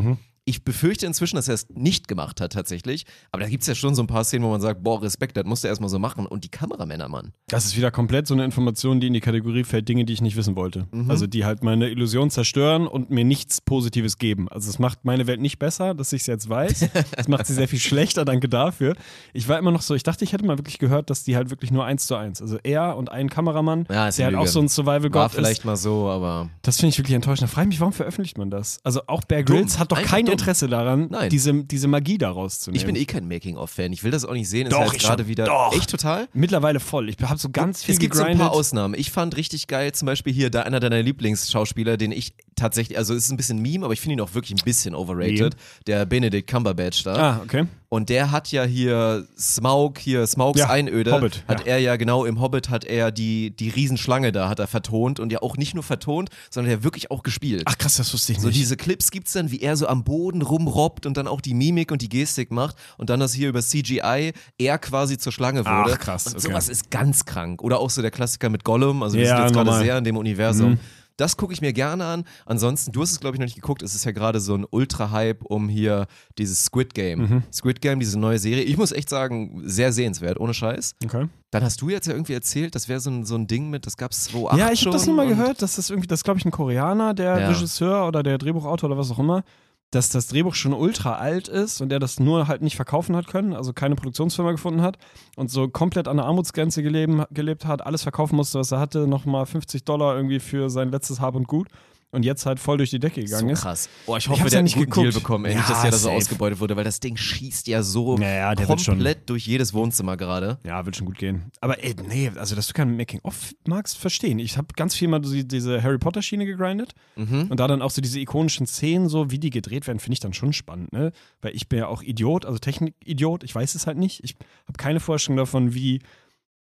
Ich 0.44 0.64
befürchte 0.64 1.06
inzwischen, 1.06 1.36
dass 1.36 1.46
er 1.46 1.54
es 1.54 1.66
nicht 1.70 2.08
gemacht 2.08 2.40
hat 2.40 2.52
tatsächlich. 2.52 3.04
Aber 3.30 3.42
da 3.44 3.48
gibt 3.48 3.62
es 3.62 3.68
ja 3.68 3.76
schon 3.76 3.94
so 3.94 4.02
ein 4.02 4.08
paar 4.08 4.24
Szenen, 4.24 4.44
wo 4.44 4.50
man 4.50 4.60
sagt, 4.60 4.82
boah, 4.82 5.00
Respekt, 5.00 5.36
das 5.36 5.44
musste 5.44 5.68
er 5.68 5.70
erstmal 5.70 5.88
so 5.88 6.00
machen. 6.00 6.26
Und 6.26 6.42
die 6.42 6.48
Kameramänner, 6.48 7.08
Mann. 7.08 7.32
Das 7.46 7.64
ist 7.64 7.76
wieder 7.76 7.92
komplett 7.92 8.26
so 8.26 8.34
eine 8.34 8.44
Information, 8.44 9.00
die 9.00 9.06
in 9.06 9.12
die 9.12 9.20
Kategorie 9.20 9.62
fällt, 9.62 9.88
Dinge, 9.88 10.04
die 10.04 10.12
ich 10.12 10.20
nicht 10.20 10.36
wissen 10.36 10.56
wollte. 10.56 10.88
Mhm. 10.90 11.08
Also 11.10 11.28
die 11.28 11.44
halt 11.44 11.62
meine 11.62 11.88
Illusion 11.90 12.28
zerstören 12.30 12.88
und 12.88 13.10
mir 13.10 13.24
nichts 13.24 13.60
Positives 13.60 14.18
geben. 14.18 14.48
Also 14.48 14.68
es 14.68 14.78
macht 14.80 15.04
meine 15.04 15.28
Welt 15.28 15.40
nicht 15.40 15.60
besser, 15.60 15.94
dass 15.94 16.12
ich 16.12 16.22
es 16.22 16.26
jetzt 16.26 16.48
weiß. 16.48 16.88
Es 17.16 17.28
macht 17.28 17.46
sie 17.46 17.54
sehr 17.54 17.68
viel 17.68 17.78
schlechter, 17.78 18.24
danke 18.24 18.48
dafür. 18.48 18.94
Ich 19.32 19.46
war 19.48 19.58
immer 19.58 19.70
noch 19.70 19.82
so, 19.82 19.94
ich 19.94 20.02
dachte, 20.02 20.24
ich 20.24 20.32
hätte 20.32 20.44
mal 20.44 20.58
wirklich 20.58 20.78
gehört, 20.78 21.10
dass 21.10 21.22
die 21.24 21.36
halt 21.36 21.50
wirklich 21.50 21.70
nur 21.70 21.84
eins 21.84 22.06
zu 22.06 22.16
eins. 22.16 22.40
Also 22.40 22.58
er 22.62 22.96
und 22.96 23.10
ein 23.12 23.28
Kameramann, 23.28 23.86
Ja, 23.90 24.08
ist 24.08 24.18
der 24.18 24.26
halt 24.26 24.36
auch 24.36 24.46
so 24.46 24.58
ein 24.60 24.64
War 24.64 24.68
Survival-Gott 24.70 25.30
vielleicht 25.32 25.60
ist. 25.60 25.64
mal 25.64 25.76
so, 25.76 26.08
aber 26.08 26.48
Das 26.62 26.78
finde 26.78 26.88
ich 26.90 26.98
wirklich 26.98 27.14
enttäuschend. 27.14 27.48
Da 27.48 27.52
frage 27.54 27.66
ich 27.68 27.74
mich, 27.74 27.80
warum 27.80 27.92
veröffentlicht 27.92 28.38
man 28.38 28.50
das? 28.50 28.78
Also 28.82 29.02
auch 29.06 29.22
Bear. 29.24 29.42
Grylls 29.42 29.78
hat 29.78 29.92
doch 29.92 29.98
Einfach 29.98 30.10
kein 30.10 30.26
dumm. 30.26 30.31
Interesse 30.32 30.68
daran, 30.68 31.08
Nein. 31.10 31.30
diese, 31.30 31.64
diese 31.64 31.88
Magie 31.88 32.18
daraus 32.18 32.60
zu 32.60 32.70
nehmen. 32.70 32.78
ich 32.80 32.86
bin 32.86 32.96
eh 32.96 33.04
kein 33.04 33.28
Making-of-Fan. 33.28 33.92
Ich 33.92 34.02
will 34.04 34.10
das 34.10 34.24
auch 34.24 34.32
nicht 34.32 34.48
sehen. 34.48 34.66
Ist 34.66 34.72
Doch, 34.72 34.78
ja 34.80 34.84
jetzt 34.86 34.96
ich 34.96 35.02
gerade 35.02 35.22
schon. 35.22 35.28
wieder. 35.28 35.44
Doch. 35.44 35.72
Echt 35.76 35.90
total? 35.90 36.28
Mittlerweile 36.32 36.80
voll. 36.80 37.08
Ich 37.08 37.16
habe 37.20 37.38
so 37.38 37.50
ganz 37.50 37.84
viel 37.84 37.94
es 37.94 37.98
gibt 37.98 38.14
so 38.14 38.22
ein 38.22 38.28
gegrindet. 38.32 38.48
paar 38.48 38.56
Ausnahmen. 38.56 38.94
Ich 38.98 39.10
fand 39.10 39.36
richtig 39.36 39.66
geil, 39.66 39.92
zum 39.92 40.06
Beispiel 40.06 40.32
hier 40.32 40.50
da 40.50 40.62
einer 40.62 40.80
deiner 40.80 41.02
Lieblingsschauspieler, 41.02 41.96
den 41.96 42.12
ich 42.12 42.34
tatsächlich, 42.56 42.98
also 42.98 43.14
es 43.14 43.24
ist 43.24 43.30
ein 43.30 43.36
bisschen 43.36 43.60
Meme, 43.60 43.84
aber 43.84 43.94
ich 43.94 44.00
finde 44.00 44.14
ihn 44.14 44.20
auch 44.20 44.34
wirklich 44.34 44.52
ein 44.60 44.64
bisschen 44.64 44.94
overrated, 44.94 45.54
der 45.86 46.06
Benedict 46.06 46.50
Cumberbatch 46.50 47.02
da. 47.04 47.14
Ah, 47.14 47.40
okay. 47.44 47.66
Und 47.92 48.08
der 48.08 48.30
hat 48.30 48.50
ja 48.50 48.64
hier 48.64 49.26
Smaug, 49.38 49.98
hier 49.98 50.26
Smaugs 50.26 50.58
Ja, 50.58 50.70
Einöde, 50.70 51.12
Hobbit, 51.12 51.44
hat 51.46 51.66
ja. 51.66 51.72
er 51.74 51.78
ja 51.78 51.96
genau 51.96 52.24
im 52.24 52.40
Hobbit 52.40 52.70
hat 52.70 52.86
er 52.86 53.10
die, 53.12 53.54
die 53.54 53.68
Riesenschlange 53.68 54.32
da, 54.32 54.48
hat 54.48 54.60
er 54.60 54.66
vertont 54.66 55.20
und 55.20 55.30
ja 55.30 55.42
auch 55.42 55.58
nicht 55.58 55.74
nur 55.74 55.82
vertont, 55.82 56.30
sondern 56.48 56.72
ja 56.72 56.82
wirklich 56.84 57.10
auch 57.10 57.22
gespielt. 57.22 57.64
Ach 57.66 57.76
krass, 57.76 57.96
das 57.96 58.10
wusste 58.14 58.32
ich 58.32 58.40
So 58.40 58.46
nicht. 58.46 58.58
diese 58.58 58.78
Clips 58.78 59.10
gibt's 59.10 59.32
dann, 59.32 59.50
wie 59.50 59.60
er 59.60 59.76
so 59.76 59.88
am 59.88 60.04
Boden 60.04 60.40
rumrobbt 60.40 61.04
und 61.04 61.18
dann 61.18 61.28
auch 61.28 61.42
die 61.42 61.52
Mimik 61.52 61.92
und 61.92 62.00
die 62.00 62.08
Gestik 62.08 62.50
macht 62.50 62.76
und 62.96 63.10
dann 63.10 63.20
das 63.20 63.34
hier 63.34 63.50
über 63.50 63.60
CGI 63.60 64.32
er 64.56 64.78
quasi 64.78 65.18
zur 65.18 65.30
Schlange 65.32 65.60
Ach, 65.66 65.84
wurde. 65.84 65.98
krass, 65.98 66.24
Und 66.28 66.36
okay. 66.36 66.48
sowas 66.48 66.70
ist 66.70 66.90
ganz 66.90 67.26
krank. 67.26 67.60
Oder 67.62 67.78
auch 67.78 67.90
so 67.90 68.00
der 68.00 68.10
Klassiker 68.10 68.48
mit 68.48 68.64
Gollum, 68.64 69.02
also 69.02 69.18
wir 69.18 69.26
Ja, 69.26 69.36
sind 69.36 69.44
jetzt 69.48 69.52
gerade 69.66 69.84
sehr 69.84 69.98
in 69.98 70.04
dem 70.04 70.16
Universum. 70.16 70.70
Mhm. 70.70 70.80
Das 71.16 71.36
gucke 71.36 71.52
ich 71.52 71.60
mir 71.60 71.72
gerne 71.72 72.04
an. 72.04 72.24
Ansonsten, 72.46 72.92
du 72.92 73.02
hast 73.02 73.12
es, 73.12 73.20
glaube 73.20 73.36
ich, 73.36 73.40
noch 73.40 73.46
nicht 73.46 73.54
geguckt. 73.54 73.82
Es 73.82 73.94
ist 73.94 74.04
ja 74.04 74.12
gerade 74.12 74.40
so 74.40 74.54
ein 74.54 74.66
Ultra-Hype 74.70 75.44
um 75.44 75.68
hier 75.68 76.06
dieses 76.38 76.64
Squid 76.64 76.94
Game. 76.94 77.18
Mhm. 77.20 77.42
Squid 77.52 77.80
Game, 77.80 78.00
diese 78.00 78.18
neue 78.18 78.38
Serie. 78.38 78.62
Ich 78.64 78.76
muss 78.76 78.92
echt 78.92 79.08
sagen, 79.08 79.62
sehr 79.64 79.92
sehenswert, 79.92 80.38
ohne 80.40 80.54
Scheiß. 80.54 80.94
okay. 81.04 81.28
Dann 81.50 81.62
hast 81.62 81.82
du 81.82 81.90
jetzt 81.90 82.06
ja 82.06 82.14
irgendwie 82.14 82.32
erzählt, 82.32 82.74
das 82.74 82.88
wäre 82.88 82.98
so 82.98 83.10
ein, 83.10 83.26
so 83.26 83.34
ein 83.34 83.46
Ding 83.46 83.68
mit, 83.68 83.84
das 83.86 83.98
gab 83.98 84.12
es 84.12 84.24
2008 84.24 84.58
Ja, 84.58 84.72
ich 84.72 84.80
habe 84.86 84.92
das 84.92 85.06
nur 85.06 85.14
mal 85.16 85.26
gehört, 85.28 85.60
dass 85.60 85.76
das 85.76 85.90
irgendwie, 85.90 86.06
das 86.06 86.20
ist 86.20 86.24
glaube 86.24 86.38
ich 86.38 86.46
ein 86.46 86.50
Koreaner, 86.50 87.12
der 87.12 87.38
Ja. 87.38 87.48
Regisseur 87.48 88.08
oder 88.08 88.22
der 88.22 88.38
Drehbuchautor 88.38 88.88
oder 88.88 88.98
was 88.98 89.10
auch 89.10 89.18
immer, 89.18 89.44
dass 89.92 90.08
das 90.08 90.26
Drehbuch 90.26 90.54
schon 90.54 90.72
ultra 90.72 91.16
alt 91.16 91.48
ist 91.48 91.80
und 91.80 91.90
der 91.90 92.00
das 92.00 92.18
nur 92.18 92.48
halt 92.48 92.62
nicht 92.62 92.76
verkaufen 92.76 93.14
hat 93.14 93.28
können, 93.28 93.52
also 93.52 93.72
keine 93.72 93.94
Produktionsfirma 93.94 94.50
gefunden 94.50 94.82
hat 94.82 94.98
und 95.36 95.50
so 95.50 95.68
komplett 95.68 96.08
an 96.08 96.16
der 96.16 96.26
Armutsgrenze 96.26 96.82
geleben, 96.82 97.24
gelebt 97.30 97.66
hat, 97.66 97.86
alles 97.86 98.02
verkaufen 98.02 98.36
musste, 98.36 98.58
was 98.58 98.72
er 98.72 98.80
hatte, 98.80 99.06
nochmal 99.06 99.46
50 99.46 99.84
Dollar 99.84 100.16
irgendwie 100.16 100.40
für 100.40 100.70
sein 100.70 100.90
letztes 100.90 101.20
Hab 101.20 101.34
und 101.34 101.46
Gut 101.46 101.68
und 102.12 102.24
jetzt 102.24 102.46
halt 102.46 102.60
voll 102.60 102.76
durch 102.76 102.90
die 102.90 102.98
Decke 102.98 103.22
gegangen 103.22 103.48
so 103.48 103.52
ist. 103.54 103.60
krass. 103.62 103.88
Boah, 104.06 104.18
ich 104.18 104.24
Ich 104.24 104.30
hoffe, 104.30 104.40
hab's 104.42 104.50
der 104.50 104.58
ja 104.58 104.60
hat 104.60 104.64
nicht 104.64 104.76
einen 104.76 104.84
guten 104.86 105.00
Deal 105.00 105.12
bekommen, 105.12 105.44
nicht, 105.44 105.54
Ja, 105.54 105.66
dass 105.68 105.82
der 105.82 105.90
da 105.90 105.96
so 105.96 106.10
ausgebeutet 106.10 106.60
wurde, 106.60 106.76
weil 106.76 106.84
das 106.84 107.00
Ding 107.00 107.16
schießt 107.16 107.66
ja 107.68 107.82
so 107.82 108.18
Ja, 108.18 108.28
ja, 108.28 108.54
der 108.54 108.68
wird 108.68 108.80
schon- 108.82 108.94
komplett 108.96 109.28
durch 109.30 109.46
jedes 109.46 109.72
Wohnzimmer 109.74 110.16
gerade. 110.16 110.58
Ja, 110.64 110.84
wird 110.84 110.94
schon 110.94 111.06
gut 111.06 111.18
gehen. 111.18 111.50
Aber 111.60 111.82
ey, 111.82 111.94
nee, 112.06 112.30
also 112.36 112.54
dass 112.54 112.66
du 112.68 112.74
kein 112.74 112.96
Making-of 112.96 113.54
magst, 113.66 113.96
verstehen. 113.96 114.38
Ich 114.38 114.56
habe 114.58 114.68
ganz 114.76 114.94
viel 114.94 115.08
mal 115.08 115.20
diese 115.20 115.82
Harry 115.82 115.98
Potter-Schiene 115.98 116.44
gegrindet 116.46 116.92
Mhm. 117.16 117.46
und 117.50 117.58
da 117.58 117.66
dann 117.66 117.80
auch 117.82 117.90
so 117.90 118.02
diese 118.02 118.20
ikonischen 118.20 118.66
Szenen, 118.66 119.08
so 119.08 119.30
wie 119.30 119.38
die 119.38 119.50
gedreht 119.50 119.86
werden, 119.86 119.98
finde 119.98 120.14
ich 120.14 120.20
dann 120.20 120.34
schon 120.34 120.52
spannend, 120.52 120.92
ne? 120.92 121.12
Weil 121.40 121.56
ich 121.56 121.68
bin 121.68 121.78
ja 121.78 121.86
auch 121.88 122.02
Idiot, 122.02 122.44
also 122.44 122.58
Technik-Idiot, 122.58 123.42
ich 123.42 123.54
weiß 123.54 123.74
es 123.74 123.86
halt 123.86 123.96
nicht. 123.96 124.22
Ich 124.22 124.34
habe 124.68 124.76
keine 124.76 125.00
Vorstellung 125.00 125.38
davon, 125.38 125.72
wie, 125.74 126.00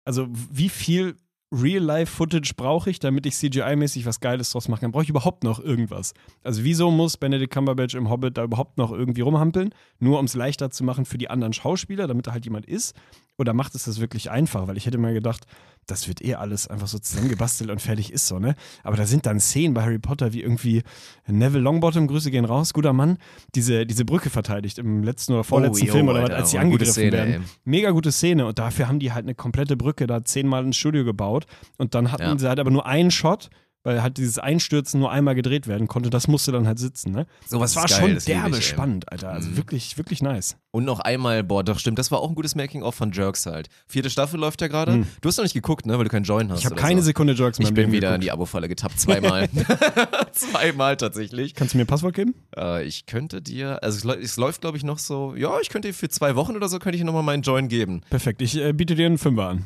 also 0.05 0.27
wie 0.31 0.69
viel 0.69 1.17
Real-Life-Footage 1.51 2.53
brauche 2.55 2.89
ich, 2.89 2.99
damit 2.99 3.25
ich 3.25 3.33
CGI-mäßig 3.35 4.05
was 4.05 4.21
Geiles 4.21 4.51
draus 4.51 4.69
machen 4.69 4.81
kann. 4.81 4.91
Brauche 4.91 5.03
ich 5.03 5.09
überhaupt 5.09 5.43
noch 5.43 5.59
irgendwas? 5.59 6.13
Also 6.43 6.63
wieso 6.63 6.91
muss 6.91 7.17
Benedict 7.17 7.53
Cumberbatch 7.53 7.95
im 7.95 8.09
Hobbit 8.09 8.37
da 8.37 8.43
überhaupt 8.43 8.77
noch 8.77 8.91
irgendwie 8.91 9.21
rumhampeln? 9.21 9.73
Nur 9.99 10.19
um 10.19 10.25
es 10.25 10.33
leichter 10.33 10.71
zu 10.71 10.83
machen 10.83 11.05
für 11.05 11.17
die 11.17 11.29
anderen 11.29 11.53
Schauspieler, 11.53 12.07
damit 12.07 12.27
da 12.27 12.31
halt 12.31 12.45
jemand 12.45 12.65
ist? 12.65 12.95
Oder 13.41 13.53
macht 13.53 13.73
es 13.73 13.85
das 13.85 13.99
wirklich 13.99 14.29
einfach? 14.29 14.67
Weil 14.67 14.77
ich 14.77 14.85
hätte 14.85 14.99
mir 14.99 15.13
gedacht, 15.13 15.45
das 15.87 16.07
wird 16.07 16.23
eh 16.23 16.35
alles 16.35 16.67
einfach 16.67 16.85
so 16.87 16.99
zusammengebastelt 16.99 17.71
und 17.71 17.81
fertig 17.81 18.13
ist 18.13 18.27
so, 18.27 18.37
ne? 18.37 18.53
Aber 18.83 18.97
da 18.97 19.07
sind 19.07 19.25
dann 19.25 19.39
Szenen 19.39 19.73
bei 19.73 19.81
Harry 19.81 19.97
Potter, 19.97 20.31
wie 20.31 20.41
irgendwie 20.43 20.83
Neville 21.25 21.63
Longbottom, 21.63 22.05
Grüße 22.05 22.29
gehen 22.29 22.45
raus, 22.45 22.71
guter 22.71 22.93
Mann, 22.93 23.17
diese, 23.55 23.87
diese 23.87 24.05
Brücke 24.05 24.29
verteidigt 24.29 24.77
im 24.77 25.01
letzten 25.03 25.33
oder 25.33 25.43
vorletzten 25.43 25.85
Oh, 25.85 25.87
yo, 25.87 25.93
Film 25.93 26.07
oder 26.09 26.19
was, 26.21 26.29
Alter, 26.29 26.35
als 26.37 26.51
sie 26.51 26.59
angegriffen 26.59 26.93
Szene, 26.93 27.11
werden. 27.13 27.33
ey. 27.33 27.39
Mega 27.65 27.89
gute 27.89 28.11
Szene 28.11 28.45
und 28.45 28.59
dafür 28.59 28.87
haben 28.87 28.99
die 28.99 29.11
halt 29.11 29.25
eine 29.25 29.33
komplette 29.33 29.75
Brücke 29.75 30.05
da 30.05 30.23
zehnmal 30.23 30.63
ins 30.63 30.77
Studio 30.77 31.03
gebaut 31.03 31.47
und 31.79 31.95
dann 31.95 32.11
hatten 32.11 32.21
Ja. 32.23 32.37
sie 32.37 32.47
halt 32.47 32.59
aber 32.59 32.69
nur 32.69 32.85
einen 32.85 33.09
Shot, 33.09 33.49
weil 33.83 34.01
halt 34.03 34.17
dieses 34.17 34.37
Einstürzen 34.39 34.99
nur 34.99 35.11
einmal 35.11 35.35
gedreht 35.35 35.67
werden 35.67 35.87
konnte. 35.87 36.09
Das 36.09 36.27
musste 36.27 36.51
dann 36.51 36.67
halt 36.67 36.79
sitzen, 36.79 37.11
ne? 37.11 37.25
Sowas 37.47 37.73
das 37.73 37.81
war 37.83 37.89
geil, 37.89 37.99
schon 38.07 38.15
das 38.15 38.25
derbe 38.25 38.57
ich, 38.57 38.67
spannend, 38.67 39.11
Alter. 39.11 39.29
Also 39.29 39.49
Mhm. 39.49 39.57
wirklich, 39.57 39.97
wirklich 39.97 40.21
nice. 40.21 40.57
Und 40.71 40.85
noch 40.85 40.99
einmal, 40.99 41.43
boah, 41.43 41.63
doch 41.63 41.79
stimmt, 41.79 41.99
das 41.99 42.11
war 42.11 42.19
auch 42.19 42.29
ein 42.29 42.35
gutes 42.35 42.55
Making-of 42.55 42.95
von 42.95 43.11
Jerks 43.11 43.45
halt. 43.45 43.67
Vierte 43.87 44.09
Staffel 44.09 44.39
läuft 44.39 44.61
ja 44.61 44.67
gerade. 44.67 44.93
Mhm. 44.97 45.07
Du 45.21 45.27
hast 45.29 45.37
noch 45.37 45.43
nicht 45.43 45.53
geguckt, 45.53 45.85
ne, 45.85 45.97
weil 45.97 46.05
du 46.05 46.09
keinen 46.09 46.23
Join 46.23 46.49
hast. 46.51 46.59
Ich 46.59 46.65
habe 46.65 46.75
keine 46.75 47.01
so. 47.01 47.05
Sekunde 47.07 47.33
Jokes 47.33 47.59
in 47.59 47.65
Ich 47.65 47.73
bin 47.73 47.91
wieder 47.91 48.07
in 48.09 48.13
geguckt. 48.13 48.23
die 48.23 48.31
Abo-Falle 48.31 48.69
getappt, 48.69 48.99
zweimal. 48.99 49.49
zweimal 50.31 50.97
tatsächlich. 50.97 51.55
Kannst 51.55 51.73
du 51.73 51.77
mir 51.77 51.83
ein 51.83 51.87
Passwort 51.87 52.15
geben? 52.15 52.35
Äh, 52.55 52.85
ich 52.85 53.05
könnte 53.05 53.41
dir, 53.41 53.83
also 53.83 54.09
es 54.11 54.37
läuft 54.37 54.61
glaube 54.61 54.77
ich 54.77 54.83
noch 54.83 54.99
so, 54.99 55.35
ja, 55.35 55.59
ich 55.61 55.69
könnte 55.69 55.87
dir 55.89 55.93
für 55.93 56.09
zwei 56.09 56.35
Wochen 56.35 56.55
oder 56.55 56.69
so, 56.69 56.79
könnte 56.79 56.97
ich 56.97 57.03
nochmal 57.03 57.23
meinen 57.23 57.43
Join 57.43 57.67
geben. 57.67 58.01
Perfekt. 58.09 58.41
Ich 58.41 58.55
äh, 58.57 58.73
biete 58.73 58.95
dir 58.95 59.05
einen 59.07 59.17
Fünfer 59.17 59.49
an. 59.49 59.65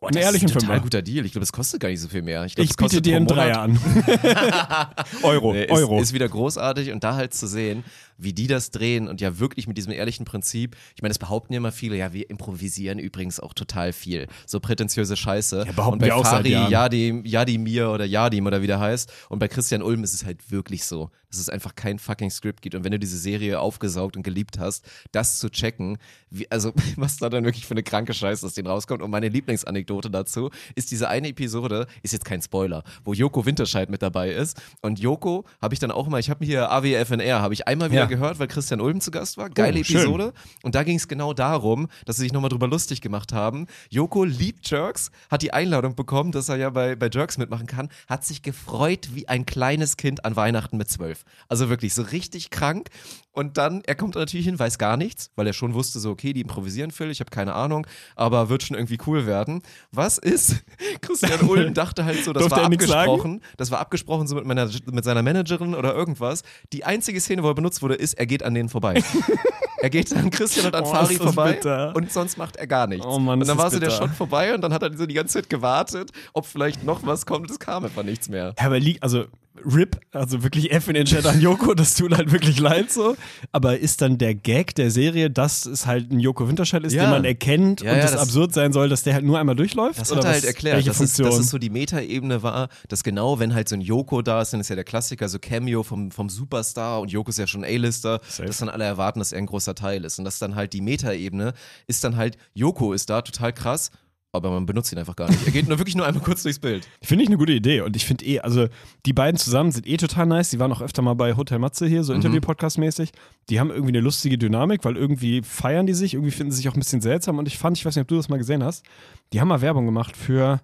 Boah, 0.00 0.08
Einen 0.08 0.14
das 0.16 0.24
ehrlichen 0.24 0.46
ist 0.48 0.52
ein 0.52 0.60
total 0.60 0.68
Fünfer. 0.76 0.82
guter 0.82 1.02
Deal. 1.02 1.26
Ich 1.26 1.32
glaube, 1.32 1.42
es 1.42 1.52
kostet 1.52 1.78
gar 1.80 1.90
nicht 1.90 2.00
so 2.00 2.08
viel 2.08 2.22
mehr. 2.22 2.42
Ich, 2.46 2.54
glaub, 2.54 2.64
Ich 2.64 2.70
es 2.70 2.76
biete 2.76 2.84
kostet 2.84 3.06
dir 3.06 3.10
pro 3.12 3.16
einen 3.16 3.26
Monat- 3.26 3.36
Dreier 3.36 3.60
an. 3.60 4.94
Euro, 5.22 5.52
Nee, 5.52 5.64
ist, 5.64 5.70
Euro. 5.72 6.00
Ist 6.00 6.12
wieder 6.14 6.28
großartig 6.28 6.90
und 6.92 7.04
da 7.04 7.14
halt 7.16 7.34
zu 7.34 7.46
sehen, 7.46 7.84
wie 8.22 8.32
die 8.32 8.46
das 8.46 8.70
drehen 8.70 9.08
und 9.08 9.20
ja 9.20 9.38
wirklich 9.38 9.66
mit 9.66 9.76
diesem 9.76 9.92
ehrlichen 9.92 10.24
Prinzip. 10.24 10.76
Ich 10.94 11.02
meine, 11.02 11.10
das 11.10 11.18
behaupten 11.18 11.52
ja 11.52 11.58
immer 11.58 11.72
viele, 11.72 11.96
ja, 11.96 12.12
wir 12.12 12.28
improvisieren 12.30 12.98
übrigens 12.98 13.40
auch 13.40 13.54
total 13.54 13.92
viel. 13.92 14.26
So 14.46 14.60
prätentiöse 14.60 15.16
Scheiße. 15.16 15.64
Ja, 15.66 15.72
behaupten 15.72 15.94
und 15.94 15.98
bei 16.00 16.06
wir 16.06 16.16
auch 16.16 16.24
Fari. 16.24 16.50
Yadim, 16.50 17.24
Yadimir 17.24 17.90
oder 17.90 18.04
Yadim 18.04 18.46
oder 18.46 18.62
wie 18.62 18.66
der 18.66 18.80
heißt. 18.80 19.12
Und 19.28 19.38
bei 19.38 19.48
Christian 19.48 19.82
Ulm 19.82 20.04
ist 20.04 20.14
es 20.14 20.24
halt 20.24 20.50
wirklich 20.50 20.84
so, 20.84 21.10
dass 21.30 21.38
es 21.38 21.48
einfach 21.48 21.74
kein 21.74 21.98
fucking 21.98 22.30
Skript 22.30 22.62
gibt. 22.62 22.74
Und 22.74 22.84
wenn 22.84 22.92
du 22.92 22.98
diese 22.98 23.18
Serie 23.18 23.60
aufgesaugt 23.60 24.16
und 24.16 24.22
geliebt 24.22 24.58
hast, 24.58 24.84
das 25.12 25.38
zu 25.38 25.50
checken, 25.50 25.98
wie, 26.30 26.50
also 26.50 26.72
was 26.96 27.16
da 27.18 27.28
dann 27.28 27.44
wirklich 27.44 27.66
für 27.66 27.74
eine 27.74 27.82
kranke 27.82 28.12
Scheiße 28.12 28.44
aus 28.44 28.54
denen 28.54 28.68
rauskommt. 28.68 29.02
Und 29.02 29.10
meine 29.10 29.28
Lieblingsanekdote 29.28 30.10
dazu 30.10 30.50
ist 30.74 30.90
diese 30.90 31.08
eine 31.08 31.28
Episode, 31.28 31.86
ist 32.02 32.12
jetzt 32.12 32.24
kein 32.24 32.42
Spoiler, 32.42 32.82
wo 33.04 33.12
Joko 33.12 33.46
Winterscheid 33.46 33.90
mit 33.90 34.02
dabei 34.02 34.30
ist. 34.30 34.60
Und 34.80 34.98
Joko 34.98 35.44
habe 35.62 35.74
ich 35.74 35.80
dann 35.80 35.90
auch 35.90 36.08
mal, 36.08 36.20
ich 36.20 36.30
habe 36.30 36.44
mir 36.44 36.46
hier 36.46 36.70
AWFNR, 36.70 37.40
habe 37.40 37.54
ich 37.54 37.66
einmal 37.66 37.90
wieder 37.90 38.02
Ja. 38.02 38.06
Gehört, 38.10 38.38
weil 38.38 38.46
Christian 38.48 38.82
Ulm 38.82 39.00
zu 39.00 39.10
Gast 39.10 39.38
war. 39.38 39.48
Geile 39.48 39.80
Oh, 39.80 39.84
schön. 39.84 39.96
Episode. 39.96 40.32
Und 40.62 40.74
da 40.74 40.82
ging 40.82 40.96
es 40.96 41.08
genau 41.08 41.32
darum, 41.32 41.88
dass 42.04 42.16
sie 42.16 42.22
sich 42.22 42.32
nochmal 42.34 42.50
drüber 42.50 42.68
lustig 42.68 43.00
gemacht 43.00 43.32
haben. 43.32 43.66
Joko 43.88 44.24
liebt 44.24 44.70
Jerks, 44.70 45.10
hat 45.30 45.40
die 45.40 45.54
Einladung 45.54 45.94
bekommen, 45.94 46.32
dass 46.32 46.50
er 46.50 46.56
ja 46.56 46.68
bei, 46.68 46.94
bei 46.96 47.08
Jerks 47.10 47.38
mitmachen 47.38 47.66
kann, 47.66 47.88
hat 48.06 48.24
sich 48.26 48.42
gefreut 48.42 49.08
wie 49.14 49.26
ein 49.28 49.46
kleines 49.46 49.96
Kind 49.96 50.26
an 50.26 50.36
Weihnachten 50.36 50.76
mit 50.76 50.90
zwölf. 50.90 51.24
Also 51.48 51.70
wirklich 51.70 51.94
so 51.94 52.02
richtig 52.02 52.50
krank. 52.50 52.90
Und 53.32 53.58
dann, 53.58 53.82
er 53.86 53.94
kommt 53.94 54.16
natürlich 54.16 54.46
hin, 54.46 54.58
weiß 54.58 54.78
gar 54.78 54.96
nichts, 54.96 55.30
weil 55.36 55.46
er 55.46 55.52
schon 55.52 55.72
wusste, 55.74 56.00
so, 56.00 56.10
okay, 56.10 56.32
die 56.32 56.40
improvisieren 56.40 56.90
viel, 56.90 57.10
ich 57.10 57.20
habe 57.20 57.30
keine 57.30 57.54
Ahnung, 57.54 57.86
aber 58.16 58.48
wird 58.48 58.64
schon 58.64 58.76
irgendwie 58.76 58.98
cool 59.06 59.24
werden. 59.26 59.62
Was 59.92 60.18
ist? 60.18 60.64
Christian 61.00 61.48
Ulm 61.48 61.72
dachte 61.74 62.04
halt 62.04 62.24
so, 62.24 62.32
das 62.32 62.50
war 62.50 62.64
abgesprochen, 62.64 63.40
das 63.56 63.70
war 63.70 63.78
abgesprochen 63.78 64.26
so 64.26 64.34
mit, 64.34 64.46
meiner, 64.46 64.68
mit 64.90 65.04
seiner 65.04 65.22
Managerin 65.22 65.74
oder 65.74 65.94
irgendwas. 65.94 66.42
Die 66.72 66.84
einzige 66.84 67.20
Szene, 67.20 67.42
wo 67.44 67.48
er 67.48 67.54
benutzt 67.54 67.82
wurde, 67.82 67.94
ist, 67.94 68.14
er 68.14 68.26
geht 68.26 68.42
an 68.42 68.54
denen 68.54 68.68
vorbei. 68.68 69.00
er 69.80 69.90
geht 69.90 70.12
an 70.12 70.30
Christian 70.30 70.66
und 70.66 70.74
an 70.74 70.84
Oh, 70.84 70.90
Fari 70.92 71.14
vorbei 71.14 71.52
bitter. 71.52 71.94
und 71.94 72.10
sonst 72.10 72.36
macht 72.36 72.56
er 72.56 72.66
gar 72.66 72.88
nichts. 72.88 73.06
Oh 73.06 73.20
Mann, 73.20 73.40
und 73.40 73.46
dann 73.46 73.58
war 73.58 73.70
so 73.70 73.78
der 73.78 73.86
bitter. 73.88 73.98
Shot 73.98 74.10
vorbei 74.10 74.54
und 74.54 74.60
dann 74.60 74.74
hat 74.74 74.82
er 74.82 74.96
so 74.96 75.06
die 75.06 75.14
ganze 75.14 75.34
Zeit 75.34 75.48
gewartet, 75.48 76.10
ob 76.32 76.46
vielleicht 76.46 76.82
noch 76.82 77.06
was 77.06 77.26
kommt. 77.26 77.48
Es 77.48 77.60
kam 77.60 77.84
einfach 77.84 78.02
nichts 78.02 78.28
mehr. 78.28 78.54
Ja, 78.58 78.66
aber 78.66 78.80
liegt, 78.80 79.02
also 79.04 79.26
RIP, 79.64 80.00
also 80.12 80.42
wirklich 80.42 80.70
F 80.72 80.88
in 80.88 80.94
den 80.94 81.04
Chat 81.04 81.26
an 81.26 81.40
Joko, 81.40 81.74
das 81.74 81.94
tut 81.94 82.16
halt 82.16 82.32
wirklich 82.32 82.58
leid 82.60 82.90
so. 82.90 83.16
Aber 83.52 83.78
ist 83.78 84.00
dann 84.00 84.16
der 84.16 84.34
Gag 84.34 84.74
der 84.76 84.90
Serie, 84.90 85.28
dass 85.30 85.66
es 85.66 85.86
halt 85.86 86.10
ein 86.10 86.18
Joko 86.20 86.48
Winterscheid 86.48 86.82
ist, 86.84 86.92
Ja. 86.94 87.02
den 87.04 87.10
man 87.10 87.24
erkennt 87.24 87.82
Ja, 87.82 87.92
und 87.92 87.98
ja, 87.98 88.04
es 88.04 88.12
das- 88.12 88.20
absurd 88.22 88.54
sein 88.54 88.72
soll, 88.72 88.88
dass 88.88 89.02
der 89.02 89.14
halt 89.14 89.24
nur 89.24 89.38
einmal 89.38 89.56
durchläuft? 89.56 90.00
Das 90.00 90.10
hat 90.14 90.24
er 90.24 90.30
halt 90.30 90.44
erklärt, 90.44 90.86
dass 90.86 91.00
es, 91.00 91.14
dass 91.14 91.38
es 91.38 91.50
so 91.50 91.58
die 91.58 91.68
Metaebene 91.68 92.42
war, 92.42 92.68
dass 92.88 93.02
genau, 93.02 93.38
wenn 93.38 93.52
halt 93.52 93.68
so 93.68 93.74
ein 93.74 93.80
Joko 93.82 94.22
da 94.22 94.40
ist, 94.40 94.52
dann 94.52 94.60
ist 94.60 94.68
ja 94.70 94.76
der 94.76 94.84
Klassiker, 94.84 95.28
so 95.28 95.38
Cameo 95.38 95.82
vom, 95.82 96.10
vom 96.10 96.28
Superstar 96.30 97.00
und 97.00 97.10
Joko 97.10 97.30
ist 97.30 97.38
ja 97.38 97.46
schon 97.46 97.64
A-Lister, 97.64 98.20
dass 98.38 98.58
dann 98.58 98.68
alle 98.68 98.84
erwarten, 98.84 99.18
dass 99.18 99.32
er 99.32 99.38
ein 99.38 99.46
großer 99.46 99.74
Teil 99.74 100.04
ist. 100.04 100.18
Und 100.18 100.24
dass 100.24 100.38
dann 100.38 100.54
halt 100.54 100.72
die 100.72 100.80
Metaebene 100.80 101.52
ist 101.86 102.02
dann 102.04 102.16
halt, 102.16 102.38
Joko 102.54 102.92
ist 102.92 103.10
da, 103.10 103.20
total 103.22 103.52
krass, 103.52 103.90
aber 104.32 104.50
man 104.50 104.64
benutzt 104.66 104.92
ihn 104.92 104.98
einfach 104.98 105.16
gar 105.16 105.28
nicht. 105.28 105.44
Er 105.44 105.52
geht 105.52 105.68
nur 105.68 105.78
wirklich 105.78 105.96
nur 105.96 106.06
einmal 106.06 106.22
kurz 106.22 106.42
durchs 106.42 106.58
Bild. 106.58 106.86
Finde 107.02 107.24
ich 107.24 107.28
eine 107.28 107.36
gute 107.38 107.52
Idee. 107.52 107.80
Und 107.80 107.96
ich 107.96 108.04
finde 108.04 108.24
eh, 108.24 108.40
also 108.40 108.68
die 109.06 109.12
beiden 109.12 109.36
zusammen 109.38 109.72
sind 109.72 109.86
eh 109.86 109.96
total 109.96 110.26
nice. 110.26 110.50
Die 110.50 110.58
waren 110.60 110.72
auch 110.72 110.80
öfter 110.82 111.02
mal 111.02 111.14
bei 111.14 111.36
Hotel 111.36 111.58
Matze 111.58 111.86
hier, 111.86 112.00
Mhm. 112.00 112.04
so 112.04 112.12
Interview-Podcast-mäßig. 112.12 113.10
Die 113.48 113.58
haben 113.58 113.70
irgendwie 113.70 113.90
eine 113.92 114.00
lustige 114.00 114.38
Dynamik, 114.38 114.84
weil 114.84 114.96
irgendwie 114.96 115.42
feiern 115.42 115.86
die 115.86 115.94
sich, 115.94 116.14
irgendwie 116.14 116.30
finden 116.30 116.52
sie 116.52 116.58
sich 116.58 116.68
auch 116.68 116.74
ein 116.74 116.80
bisschen 116.80 117.00
seltsam. 117.00 117.38
Und 117.38 117.48
ich 117.48 117.58
fand, 117.58 117.76
ich 117.76 117.84
weiß 117.84 117.96
nicht, 117.96 118.02
ob 118.02 118.08
du 118.08 118.16
das 118.16 118.28
mal 118.28 118.38
gesehen 118.38 118.62
hast, 118.62 118.84
die 119.32 119.40
haben 119.40 119.48
mal 119.48 119.60
Werbung 119.62 119.84
gemacht 119.86 120.16
für, 120.16 120.60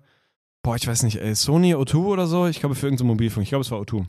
boah, 0.62 0.76
ich 0.76 0.86
weiß 0.86 1.02
nicht, 1.02 1.20
ey, 1.20 1.34
Sony 1.34 1.74
O2 1.74 1.96
oder 1.96 2.26
so. 2.26 2.46
Ich 2.46 2.60
glaube, 2.60 2.74
für 2.76 2.86
irgendeinen 2.86 3.08
Mobilfunk. 3.08 3.42
Ich 3.44 3.48
glaube, 3.50 3.62
es 3.62 3.70
war 3.70 3.80
O2. 3.80 4.04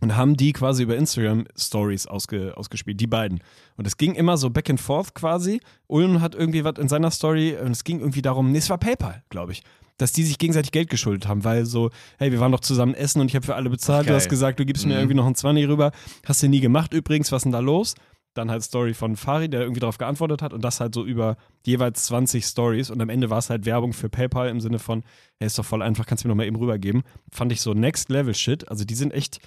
Und 0.00 0.16
haben 0.16 0.36
die 0.36 0.52
quasi 0.54 0.82
über 0.82 0.96
Instagram 0.96 1.44
Stories 1.58 2.06
ausge, 2.06 2.56
ausgespielt, 2.56 2.98
die 3.00 3.06
beiden. 3.06 3.40
Und 3.76 3.86
es 3.86 3.98
ging 3.98 4.14
immer 4.14 4.38
so 4.38 4.48
back 4.48 4.70
and 4.70 4.80
forth 4.80 5.14
quasi. 5.14 5.60
Ulm 5.88 6.20
hat 6.22 6.34
irgendwie 6.34 6.64
was 6.64 6.78
in 6.78 6.88
seiner 6.88 7.10
Story 7.10 7.54
und 7.62 7.72
es 7.72 7.84
ging 7.84 8.00
irgendwie 8.00 8.22
darum, 8.22 8.50
nee, 8.50 8.58
es 8.58 8.70
war 8.70 8.78
PayPal, 8.78 9.22
glaube 9.28 9.52
ich. 9.52 9.62
Dass 9.98 10.12
die 10.12 10.22
sich 10.24 10.38
gegenseitig 10.38 10.72
Geld 10.72 10.88
geschuldet 10.88 11.28
haben, 11.28 11.44
weil 11.44 11.66
so, 11.66 11.90
hey, 12.18 12.32
wir 12.32 12.40
waren 12.40 12.52
doch 12.52 12.60
zusammen 12.60 12.94
essen 12.94 13.20
und 13.20 13.26
ich 13.28 13.34
habe 13.36 13.44
für 13.44 13.54
alle 13.54 13.68
bezahlt. 13.68 14.04
Ach, 14.06 14.08
du 14.08 14.14
hast 14.14 14.24
geil. 14.24 14.30
gesagt, 14.30 14.58
du 14.58 14.64
gibst 14.64 14.86
mir 14.86 14.94
Mhm. 14.94 15.00
irgendwie 15.00 15.16
noch 15.16 15.26
ein 15.26 15.34
20 15.34 15.68
rüber. 15.68 15.92
Hast 16.24 16.42
du 16.42 16.48
nie 16.48 16.60
gemacht 16.60 16.94
übrigens, 16.94 17.30
was 17.30 17.40
ist 17.40 17.44
denn 17.44 17.52
da 17.52 17.58
los? 17.58 17.94
Dann 18.34 18.50
halt 18.50 18.62
Story 18.62 18.94
von 18.94 19.16
Fari, 19.16 19.48
der 19.48 19.60
irgendwie 19.60 19.80
darauf 19.80 19.98
geantwortet 19.98 20.40
hat 20.40 20.52
und 20.52 20.62
das 20.62 20.80
halt 20.80 20.94
so 20.94 21.04
über 21.04 21.36
jeweils 21.64 22.04
20 22.06 22.44
Stories 22.44 22.90
und 22.90 23.00
am 23.00 23.08
Ende 23.08 23.28
war 23.28 23.38
es 23.38 23.50
halt 23.50 23.66
Werbung 23.66 23.92
für 23.92 24.08
PayPal 24.08 24.48
im 24.48 24.60
Sinne 24.60 24.78
von, 24.78 25.02
hey, 25.38 25.46
ist 25.46 25.58
doch 25.58 25.64
voll 25.64 25.82
einfach, 25.82 26.06
kannst 26.06 26.24
du 26.24 26.28
mir 26.28 26.32
noch 26.32 26.36
mal 26.36 26.46
eben 26.46 26.56
rübergeben. 26.56 27.02
Fand 27.30 27.50
ich 27.50 27.60
so 27.60 27.74
Next 27.74 28.08
Level 28.08 28.34
Shit. 28.34 28.68
Also 28.68 28.84
die 28.84 28.94
sind 28.94 29.12
echt, 29.12 29.40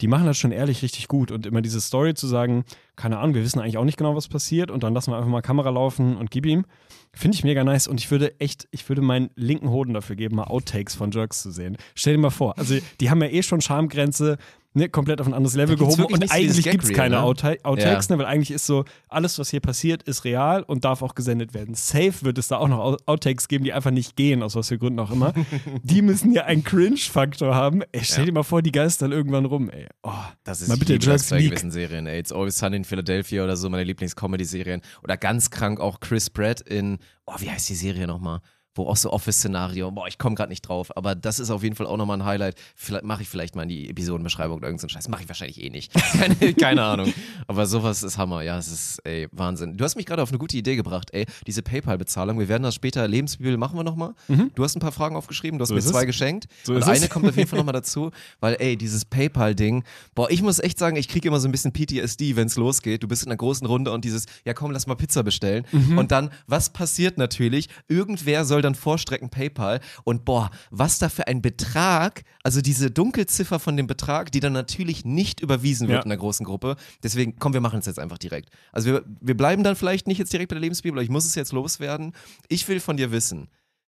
die 0.00 0.08
machen 0.08 0.26
das 0.26 0.38
schon 0.38 0.52
ehrlich 0.52 0.82
richtig 0.82 1.06
gut 1.06 1.30
und 1.30 1.46
immer 1.46 1.60
diese 1.60 1.80
Story 1.80 2.14
zu 2.14 2.26
sagen, 2.26 2.64
keine 2.96 3.18
Ahnung, 3.18 3.34
wir 3.34 3.42
wissen 3.42 3.60
eigentlich 3.60 3.78
auch 3.78 3.84
nicht 3.84 3.98
genau, 3.98 4.16
was 4.16 4.28
passiert 4.28 4.70
und 4.70 4.82
dann 4.82 4.94
lassen 4.94 5.12
wir 5.12 5.16
einfach 5.16 5.28
mal 5.28 5.42
Kamera 5.42 5.70
laufen 5.70 6.16
und 6.16 6.30
gib 6.30 6.46
ihm. 6.46 6.64
Finde 7.12 7.34
ich 7.34 7.44
mega 7.44 7.64
nice 7.64 7.88
und 7.88 7.98
ich 7.98 8.10
würde 8.10 8.38
echt, 8.40 8.68
ich 8.70 8.88
würde 8.88 9.02
meinen 9.02 9.30
linken 9.34 9.68
Hoden 9.70 9.94
dafür 9.94 10.16
geben, 10.16 10.36
mal 10.36 10.44
Outtakes 10.44 10.94
von 10.94 11.10
Jerks 11.10 11.42
zu 11.42 11.50
sehen. 11.50 11.76
Stell 11.94 12.14
dir 12.14 12.20
mal 12.20 12.30
vor, 12.30 12.56
also 12.56 12.76
die 13.00 13.10
haben 13.10 13.20
ja 13.20 13.28
eh 13.28 13.42
schon 13.42 13.60
Schamgrenze 13.60 14.38
ne, 14.74 14.88
komplett 14.88 15.20
auf 15.20 15.26
ein 15.26 15.34
anderes 15.34 15.54
Level 15.56 15.76
gehoben 15.76 16.04
und 16.04 16.30
eigentlich 16.30 16.64
gibt 16.64 16.84
es 16.84 16.92
keine 16.92 17.16
ne? 17.16 17.22
Outta 17.22 17.54
Outtakes, 17.62 18.08
Ja. 18.08 18.16
ne, 18.16 18.22
weil 18.22 18.26
eigentlich 18.30 18.50
ist 18.50 18.66
so, 18.66 18.84
alles, 19.08 19.38
was 19.38 19.50
hier 19.50 19.60
passiert, 19.60 20.02
ist 20.04 20.24
real 20.24 20.62
und 20.62 20.84
darf 20.84 21.02
auch 21.02 21.14
gesendet 21.14 21.54
werden. 21.54 21.74
Safe 21.74 22.14
wird 22.22 22.38
es 22.38 22.48
da 22.48 22.58
auch 22.58 22.68
noch 22.68 22.78
Out- 22.78 23.02
Outtakes 23.06 23.48
geben, 23.48 23.64
die 23.64 23.72
einfach 23.72 23.90
nicht 23.90 24.16
gehen, 24.16 24.42
aus 24.42 24.54
was 24.54 24.68
für 24.68 24.78
Gründen 24.78 25.00
auch 25.00 25.10
immer. 25.10 25.32
die 25.82 26.02
müssen 26.02 26.32
ja 26.32 26.44
einen 26.44 26.62
Cringe-Faktor 26.64 27.54
haben. 27.54 27.82
Ey, 27.92 28.02
stell 28.04 28.26
dir 28.26 28.32
mal 28.32 28.42
vor, 28.42 28.62
die 28.62 28.72
geistern 28.72 29.12
irgendwann 29.12 29.44
rum, 29.44 29.70
ey. 29.70 29.86
Oh, 30.02 30.10
Das 30.44 30.60
ist 30.60 30.68
mal 30.68 30.76
bitte 30.76 30.98
Jerks 31.00 31.30
bei 31.30 31.42
gewissen 31.42 31.70
Serien. 31.70 32.06
Ey, 32.06 32.18
It's 32.20 32.32
Always 32.32 32.58
Sunny 32.58 32.76
in 32.76 32.84
Philadelphia 32.84 33.44
oder 33.44 33.56
so, 33.56 33.68
meine 33.70 33.84
Lieblings-Comedy-Serien. 33.84 34.82
Oder 35.02 35.16
ganz 35.16 35.50
krank 35.50 35.80
auch 35.80 36.00
Chris 36.00 36.30
Pratt 36.30 36.60
in, 36.60 36.98
oh, 37.26 37.34
wie 37.38 37.50
heißt 37.50 37.68
die 37.68 37.74
Serie 37.74 38.06
nochmal? 38.06 38.40
Wo 38.74 38.86
auch 38.86 38.96
so 38.96 39.10
Office-Szenario, 39.12 39.90
boah, 39.90 40.06
ich 40.06 40.16
komme 40.18 40.36
gerade 40.36 40.50
nicht 40.50 40.62
drauf, 40.62 40.96
aber 40.96 41.14
das 41.16 41.38
ist 41.40 41.50
auf 41.50 41.62
jeden 41.62 41.74
Fall 41.74 41.86
auch 41.86 41.96
nochmal 41.96 42.18
ein 42.18 42.24
Highlight. 42.24 42.54
Vielleicht 42.76 43.04
mache 43.04 43.22
ich 43.22 43.28
vielleicht 43.28 43.56
mal 43.56 43.64
in 43.64 43.68
die 43.68 43.90
Episodenbeschreibung 43.90 44.58
oder 44.58 44.68
irgendeinen 44.68 44.90
Scheiß. 44.90 45.08
Mache 45.08 45.22
ich 45.22 45.28
wahrscheinlich 45.28 45.60
eh 45.62 45.70
nicht. 45.70 45.92
Keine, 46.12 46.54
keine 46.54 46.82
Ahnung. 46.84 47.12
Aber 47.48 47.66
sowas 47.66 48.02
ist 48.02 48.16
Hammer, 48.18 48.42
ja, 48.42 48.58
es 48.58 48.68
ist, 48.68 48.98
ey, 49.04 49.26
Wahnsinn. 49.32 49.76
Du 49.76 49.84
hast 49.84 49.96
mich 49.96 50.06
gerade 50.06 50.22
auf 50.22 50.28
eine 50.28 50.38
gute 50.38 50.56
Idee 50.56 50.76
gebracht, 50.76 51.08
ey, 51.12 51.26
diese 51.46 51.62
PayPal-Bezahlung. 51.62 52.38
Wir 52.38 52.48
werden 52.48 52.62
das 52.62 52.74
später, 52.74 53.06
Lebensbibel 53.08 53.56
machen 53.56 53.76
wir 53.76 53.84
nochmal. 53.84 54.14
Du 54.54 54.62
hast 54.64 54.76
ein 54.76 54.80
paar 54.80 54.92
Fragen 54.92 55.16
aufgeschrieben, 55.16 55.58
du 55.58 55.62
hast 55.62 55.70
Mhm. 55.70 55.74
So 55.74 55.74
mir 55.74 55.78
ist 55.80 55.86
es. 55.86 55.92
zwei 55.92 56.04
geschenkt. 56.04 56.46
So 56.64 56.74
und 56.74 56.82
eine 56.84 57.04
es. 57.04 57.10
kommt 57.10 57.26
auf 57.28 57.36
jeden 57.36 57.48
Fall 57.48 57.58
nochmal 57.58 57.72
dazu, 57.80 58.10
weil, 58.40 58.56
ey, 58.60 58.76
dieses 58.76 59.04
PayPal-Ding, 59.04 59.84
boah, 60.14 60.30
ich 60.30 60.42
muss 60.42 60.58
echt 60.58 60.78
sagen, 60.78 60.96
ich 60.96 61.08
kriege 61.08 61.28
immer 61.28 61.40
so 61.40 61.48
ein 61.48 61.52
bisschen 61.52 61.72
PTSD, 61.72 62.36
wenn 62.36 62.46
es 62.46 62.56
losgeht. 62.56 63.02
Du 63.02 63.08
bist 63.08 63.22
in 63.24 63.28
einer 63.30 63.36
großen 63.36 63.66
Runde 63.66 63.90
und 63.92 64.04
dieses, 64.04 64.26
ja 64.44 64.54
komm, 64.54 64.70
lass 64.70 64.86
mal 64.86 64.94
Pizza 64.96 65.22
bestellen. 65.22 65.66
Mhm. 65.72 65.98
Und 65.98 66.12
dann, 66.12 66.30
was 66.46 66.70
passiert 66.70 67.18
natürlich? 67.18 67.68
Irgendwer 67.88 68.44
soll 68.44 68.59
dann 68.62 68.74
vorstrecken 68.74 69.30
PayPal 69.30 69.80
und 70.04 70.24
boah, 70.24 70.50
was 70.70 70.98
da 70.98 71.08
für 71.08 71.26
ein 71.26 71.42
Betrag, 71.42 72.22
also 72.42 72.60
diese 72.60 72.90
Dunkelziffer 72.90 73.58
von 73.58 73.76
dem 73.76 73.86
Betrag, 73.86 74.32
die 74.32 74.40
dann 74.40 74.52
natürlich 74.52 75.04
nicht 75.04 75.40
überwiesen 75.40 75.88
wird 75.88 75.98
Ja. 75.98 76.02
in 76.02 76.08
der 76.08 76.18
großen 76.18 76.44
Gruppe. 76.46 76.76
Deswegen, 77.02 77.36
komm, 77.38 77.52
wir 77.52 77.60
machen 77.60 77.80
es 77.80 77.86
jetzt 77.86 77.98
einfach 77.98 78.18
direkt. 78.18 78.50
Also 78.72 78.90
wir, 78.90 79.04
wir 79.20 79.36
bleiben 79.36 79.64
dann 79.64 79.76
vielleicht 79.76 80.06
nicht 80.06 80.18
jetzt 80.18 80.32
direkt 80.32 80.48
bei 80.50 80.54
der 80.54 80.62
Lebensbibel, 80.62 80.98
aber 80.98 81.04
ich 81.04 81.10
muss 81.10 81.24
es 81.26 81.34
jetzt 81.34 81.52
loswerden. 81.52 82.12
Ich 82.48 82.66
will 82.68 82.80
von 82.80 82.96
dir 82.96 83.12
wissen, 83.12 83.48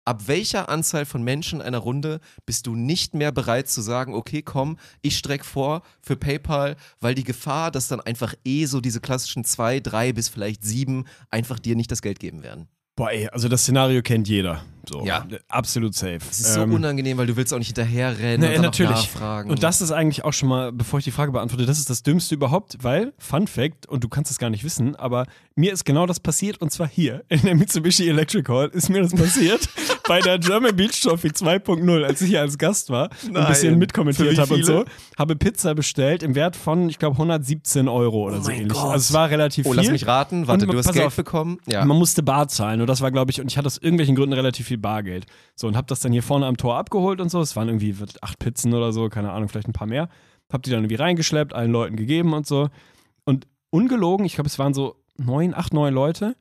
Ab 0.07 0.29
welcher 0.29 0.69
Anzahl 0.69 1.07
von 1.07 1.23
Menschen 1.23 1.61
in 1.61 1.67
einer 1.67 1.79
Runde 1.79 2.21
bist 2.45 2.67
du 2.67 2.75
nicht 2.75 3.15
mehr 3.15 3.33
bereit 3.33 3.69
zu 3.71 3.81
sagen, 3.81 4.13
okay, 4.13 4.43
komm, 4.43 4.77
ich 5.01 5.17
strecke 5.17 5.45
vor 5.45 5.81
für 6.03 6.15
PayPal, 6.15 6.77
weil 7.01 7.15
die 7.15 7.25
Gefahr, 7.25 7.71
dass 7.71 7.89
dann 7.89 8.03
einfach 8.03 8.35
eh 8.45 8.67
so 8.67 8.83
diese 8.83 9.01
klassischen 9.01 9.45
zwei, 9.45 9.81
drei 9.81 10.13
bis 10.13 10.29
vielleicht 10.29 10.63
sieben 10.63 11.07
einfach 11.31 11.59
dir 11.59 11.75
nicht 11.75 11.91
das 11.91 12.03
Geld 12.03 12.19
geben 12.21 12.43
werden? 12.43 12.69
Boah, 12.97 13.11
ey, 13.11 13.29
also 13.29 13.49
das 13.49 13.63
Szenario 13.63 14.03
kennt 14.03 14.29
jeder. 14.29 14.63
So, 14.89 15.05
Ja. 15.05 15.27
Absolut 15.49 15.95
safe. 15.95 16.19
Es 16.31 16.41
ist 16.41 16.55
so 16.55 16.61
Ähm, 16.61 16.73
unangenehm, 16.75 17.17
weil 17.17 17.27
du 17.27 17.37
willst 17.37 17.53
auch 17.55 17.59
nicht 17.59 17.69
hinterherrennen 17.69 18.41
Nee, 18.41 18.49
und 18.49 18.55
dann 18.57 18.63
natürlich. 18.63 18.91
Nachfragen. 18.93 19.51
Und 19.51 19.63
das 19.63 19.81
ist 19.81 19.91
eigentlich 19.91 20.25
auch 20.25 20.33
schon 20.35 20.49
mal, 20.51 20.73
bevor 20.73 20.99
ich 20.99 21.05
die 21.05 21.11
Frage 21.11 21.33
beantworte, 21.33 21.65
das 21.65 21.79
ist 21.79 21.89
das 21.89 22.03
Dümmste 22.03 22.35
überhaupt, 22.35 22.77
weil, 22.83 23.15
Fun 23.19 23.47
Fact, 23.49 23.87
und 23.87 24.05
du 24.05 24.09
kannst 24.09 24.31
es 24.31 24.39
gar 24.39 24.51
nicht 24.51 24.63
wissen, 24.63 24.95
aber 24.95 25.25
mir 25.57 25.73
ist 25.73 25.85
genau 25.85 26.05
das 26.07 26.21
passiert 26.21 26.61
und 26.61 26.71
zwar 26.71 26.87
hier 26.87 27.25
in 27.29 27.41
der 27.43 27.55
Mitsubishi 27.57 28.07
Electric 28.09 28.47
Hall 28.53 28.69
ist 28.75 28.91
mir 28.91 29.01
das 29.03 29.13
passiert 29.15 29.69
bei 30.07 30.21
der 30.21 30.39
German 30.39 30.77
Beach 30.77 31.01
Trophy 31.01 31.29
2.0, 31.29 32.05
als 32.05 32.21
ich 32.21 32.29
hier 32.29 32.41
als 32.41 32.59
Gast 32.59 32.91
war 32.91 33.11
und 33.23 33.29
ein 33.29 33.33
Nein. 33.33 33.47
bisschen 33.49 33.79
mitkommentiert 33.79 34.39
habe 34.39 34.55
und 34.55 34.65
so, 34.65 34.85
habe 35.19 35.37
Pizza 35.37 35.75
bestellt 35.75 36.23
im 36.23 36.35
Wert 36.35 36.57
von, 36.57 36.89
ich 36.89 36.99
glaube, 36.99 37.15
117 37.15 37.89
Euro 37.89 38.25
oder 38.27 38.39
Oh 38.39 38.43
so 38.43 38.51
ähnlich. 38.51 38.69
Gott. 38.73 38.93
Also 38.93 38.97
es 38.97 39.13
war 39.13 39.31
relativ 39.31 39.67
oh, 39.67 39.71
viel. 39.73 39.81
lass 39.83 39.91
mich 39.91 40.07
raten. 40.07 40.47
Warte, 40.47 40.67
Und 40.67 40.73
du 40.73 40.79
hast 40.79 40.93
Geld 40.93 41.07
auf, 41.07 41.17
bekommen? 41.17 41.59
Ja. 41.67 41.85
man 41.85 41.97
musste 41.97 42.23
Bar 42.23 42.49
zahlen 42.49 42.81
und 42.81 42.87
das 42.87 43.01
war, 43.01 43.11
glaube 43.11 43.31
ich, 43.31 43.41
und 43.41 43.51
ich 43.51 43.57
hatte 43.57 43.67
aus 43.67 43.79
irgendwelchen 43.79 44.15
Gründen 44.17 44.35
relativ 44.35 44.67
viel 44.67 44.79
Bargeld. 44.79 45.27
So, 45.57 45.67
und 45.67 45.77
hab 45.77 45.87
das 45.87 46.01
dann 46.01 46.13
hier 46.13 46.23
vorne 46.23 46.47
am 46.47 46.57
Tor 46.57 46.77
abgeholt 46.77 47.21
und 47.21 47.31
so. 47.31 47.41
Es 47.41 47.57
waren 47.57 47.69
irgendwie 47.69 47.95
acht 48.21 48.39
Pizzen 48.39 48.75
oder 48.75 48.93
so, 48.93 49.09
keine 49.09 49.33
Ahnung, 49.33 49.49
vielleicht 49.49 49.69
ein 49.69 49.73
paar 49.73 49.87
mehr. 49.87 50.09
Hab 50.53 50.63
die 50.63 50.71
dann 50.71 50.81
irgendwie 50.81 50.97
reingeschleppt, 50.97 51.55
allen 51.55 51.73
Leuten 51.73 51.97
gegeben 51.97 52.33
und 52.33 52.47
so. 52.47 52.69
Und 53.25 53.47
ungelogen, 53.71 54.27
ich 54.27 54.35
glaube, 54.35 54.49
es 54.49 54.59
waren 54.59 54.75
so 54.75 54.97
neun, 55.17 55.55
acht, 55.55 55.73
neun 55.73 55.95
Leute. 55.95 56.37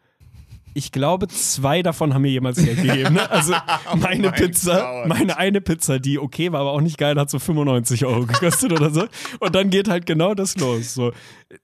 Ich 0.73 0.91
glaube, 0.91 1.27
zwei 1.27 1.83
davon 1.83 2.13
haben 2.13 2.23
mir 2.23 2.31
jemals 2.31 2.63
Geld 2.63 2.81
gegeben. 2.81 3.15
Ne? 3.15 3.29
Also 3.29 3.53
meine 3.95 4.31
Pizza, 4.31 5.03
meine 5.07 5.37
eine 5.37 5.61
Pizza, 5.61 5.99
die 5.99 6.19
okay 6.19 6.51
war, 6.51 6.61
aber 6.61 6.71
auch 6.71 6.81
nicht 6.81 6.97
geil, 6.97 7.19
hat 7.19 7.29
so 7.29 7.39
95 7.39 8.05
Euro 8.05 8.25
gekostet 8.25 8.71
oder 8.71 8.89
so. 8.89 9.05
Und 9.39 9.55
dann 9.55 9.69
geht 9.69 9.87
halt 9.87 10.05
genau 10.05 10.33
das 10.33 10.57
los. 10.57 10.93
So, 10.93 11.11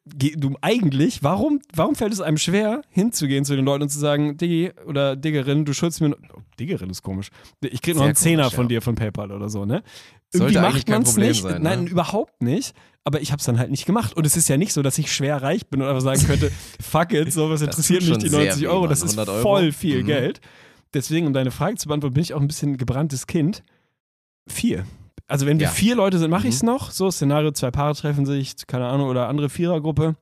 du 0.06 0.56
eigentlich, 0.62 1.24
warum, 1.24 1.60
warum 1.74 1.96
fällt 1.96 2.14
es 2.14 2.22
einem 2.22 2.38
schwer, 2.38 2.82
hinzugehen 2.90 3.46
zu 3.46 3.56
den 3.56 3.66
Leuten 3.66 3.84
und 3.84 3.90
zu 3.90 4.00
sagen, 4.00 4.38
Diggi 4.38 4.72
oder 4.86 5.16
Diggerin, 5.16 5.66
du 5.66 5.74
schuldest 5.74 6.02
mir. 6.02 6.16
Oh, 6.34 6.40
Diggerin 6.60 6.90
ist 6.90 7.02
komisch. 7.04 7.30
Ich 7.62 7.82
krieg 7.82 7.96
noch 7.96 8.04
einen 8.04 8.16
Zehner 8.16 8.44
komisch, 8.44 8.56
von 8.56 8.66
ja. 8.66 8.70
dir 8.70 8.82
von 8.82 8.96
PayPal 8.96 9.32
oder 9.32 9.50
so, 9.50 9.66
ne? 9.66 9.84
Sollte 10.32 10.54
Irgendwie 10.54 10.78
macht 10.78 10.90
man 10.90 11.02
es 11.04 11.18
nicht. 11.18 11.42
sein, 11.42 11.54
ne? 11.62 11.70
Nein, 11.70 11.88
überhaupt 11.88 12.42
nicht. 12.44 12.76
Aber 13.04 13.22
ich 13.22 13.32
habe 13.32 13.40
es 13.40 13.46
dann 13.46 13.58
halt 13.58 13.72
nicht 13.72 13.86
gemacht. 13.86 14.16
Und 14.16 14.26
es 14.28 14.38
ist 14.38 14.48
ja 14.50 14.58
nicht 14.58 14.74
so, 14.74 14.82
dass 14.84 14.98
ich 14.98 15.12
schwer 15.12 15.42
reich 15.42 15.68
bin 15.68 15.82
und 15.82 15.88
einfach 15.88 16.02
sagen 16.02 16.22
könnte, 16.28 16.52
fuck 16.82 17.14
it, 17.14 17.34
so 17.34 17.50
was 17.50 17.62
Das 17.62 17.70
interessiert 17.70 18.08
mich 18.08 18.18
die 18.20 18.30
sehr 18.30 18.40
90 18.46 18.62
weh, 18.64 18.68
Euro. 18.68 18.88
Das 18.88 19.00
ist 19.02 19.12
100 19.18 19.30
Euro. 19.30 19.42
voll 19.42 19.72
viel 19.72 20.04
Mhm. 20.04 20.08
Geld. 20.08 20.42
Deswegen, 20.94 21.26
um 21.28 21.34
deine 21.34 21.50
Frage 21.52 21.78
zu 21.78 21.88
beantworten, 21.88 22.14
bin 22.16 22.24
ich 22.24 22.34
auch 22.34 22.42
ein 22.42 22.48
bisschen 22.48 22.78
gebranntes 22.78 23.26
Kind. 23.26 23.64
Vier. 24.48 24.86
Also 25.30 25.46
wenn 25.46 25.60
wir 25.60 25.68
Ja. 25.68 25.72
vier 25.72 25.96
Leute 25.96 26.18
sind, 26.20 26.32
mache 26.32 26.44
Mhm. 26.44 26.50
ich 26.50 26.56
es 26.56 26.64
noch. 26.64 26.92
So, 26.92 27.10
Szenario, 27.12 27.52
zwei 27.52 27.72
Paare 27.72 27.96
treffen 27.96 28.26
sich, 28.26 28.56
keine 28.68 28.88
Ahnung, 28.88 29.08
oder 29.10 29.28
andere 29.30 29.50
Vierergruppe. 29.50 30.16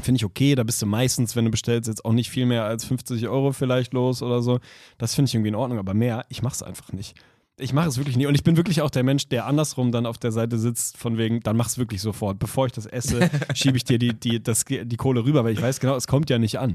Finde 0.00 0.16
ich 0.16 0.24
okay, 0.24 0.54
da 0.54 0.64
bist 0.64 0.80
du 0.82 0.86
meistens, 0.86 1.36
wenn 1.36 1.44
du 1.44 1.50
bestellst, 1.50 1.88
jetzt 1.88 2.04
auch 2.04 2.12
nicht 2.12 2.30
viel 2.30 2.46
mehr 2.46 2.64
als 2.64 2.84
50 2.84 3.28
Euro 3.28 3.52
vielleicht 3.52 3.92
los 3.92 4.22
oder 4.22 4.42
so. 4.42 4.58
Das 4.98 5.14
finde 5.14 5.28
ich 5.28 5.34
irgendwie 5.34 5.50
in 5.50 5.54
Ordnung, 5.54 5.78
aber 5.78 5.94
mehr, 5.94 6.24
ich 6.30 6.42
mache 6.42 6.54
es 6.54 6.62
einfach 6.62 6.92
nicht. 6.92 7.14
Ich 7.56 7.72
mache 7.72 7.88
es 7.88 7.96
wirklich 7.98 8.16
nie. 8.16 8.26
Und 8.26 8.34
ich 8.34 8.42
bin 8.42 8.56
wirklich 8.56 8.80
auch 8.82 8.90
der 8.90 9.04
Mensch, 9.04 9.28
der 9.28 9.46
andersrum 9.46 9.92
dann 9.92 10.06
auf 10.06 10.18
der 10.18 10.32
Seite 10.32 10.58
sitzt, 10.58 10.96
von 10.98 11.16
wegen, 11.18 11.38
dann 11.40 11.56
mach 11.56 11.68
es 11.68 11.78
wirklich 11.78 12.00
sofort. 12.02 12.40
Bevor 12.40 12.66
ich 12.66 12.72
das 12.72 12.86
esse, 12.86 13.30
schiebe 13.54 13.76
ich 13.76 13.84
dir 13.84 13.98
die, 14.00 14.12
die, 14.14 14.42
das, 14.42 14.64
die 14.64 14.96
Kohle 14.96 15.24
rüber, 15.24 15.44
weil 15.44 15.52
ich 15.52 15.62
weiß 15.62 15.78
genau, 15.78 15.94
es 15.94 16.08
kommt 16.08 16.30
ja 16.30 16.38
nicht 16.40 16.58
an. 16.58 16.74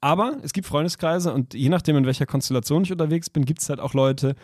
Aber 0.00 0.36
es 0.42 0.54
gibt 0.54 0.66
Freundeskreise 0.66 1.32
und 1.34 1.52
je 1.52 1.68
nachdem, 1.68 1.96
in 1.96 2.06
welcher 2.06 2.24
Konstellation 2.26 2.82
ich 2.84 2.92
unterwegs 2.92 3.28
bin, 3.28 3.44
gibt 3.44 3.60
es 3.60 3.68
halt 3.68 3.80
auch 3.80 3.92
Leute, 3.94 4.34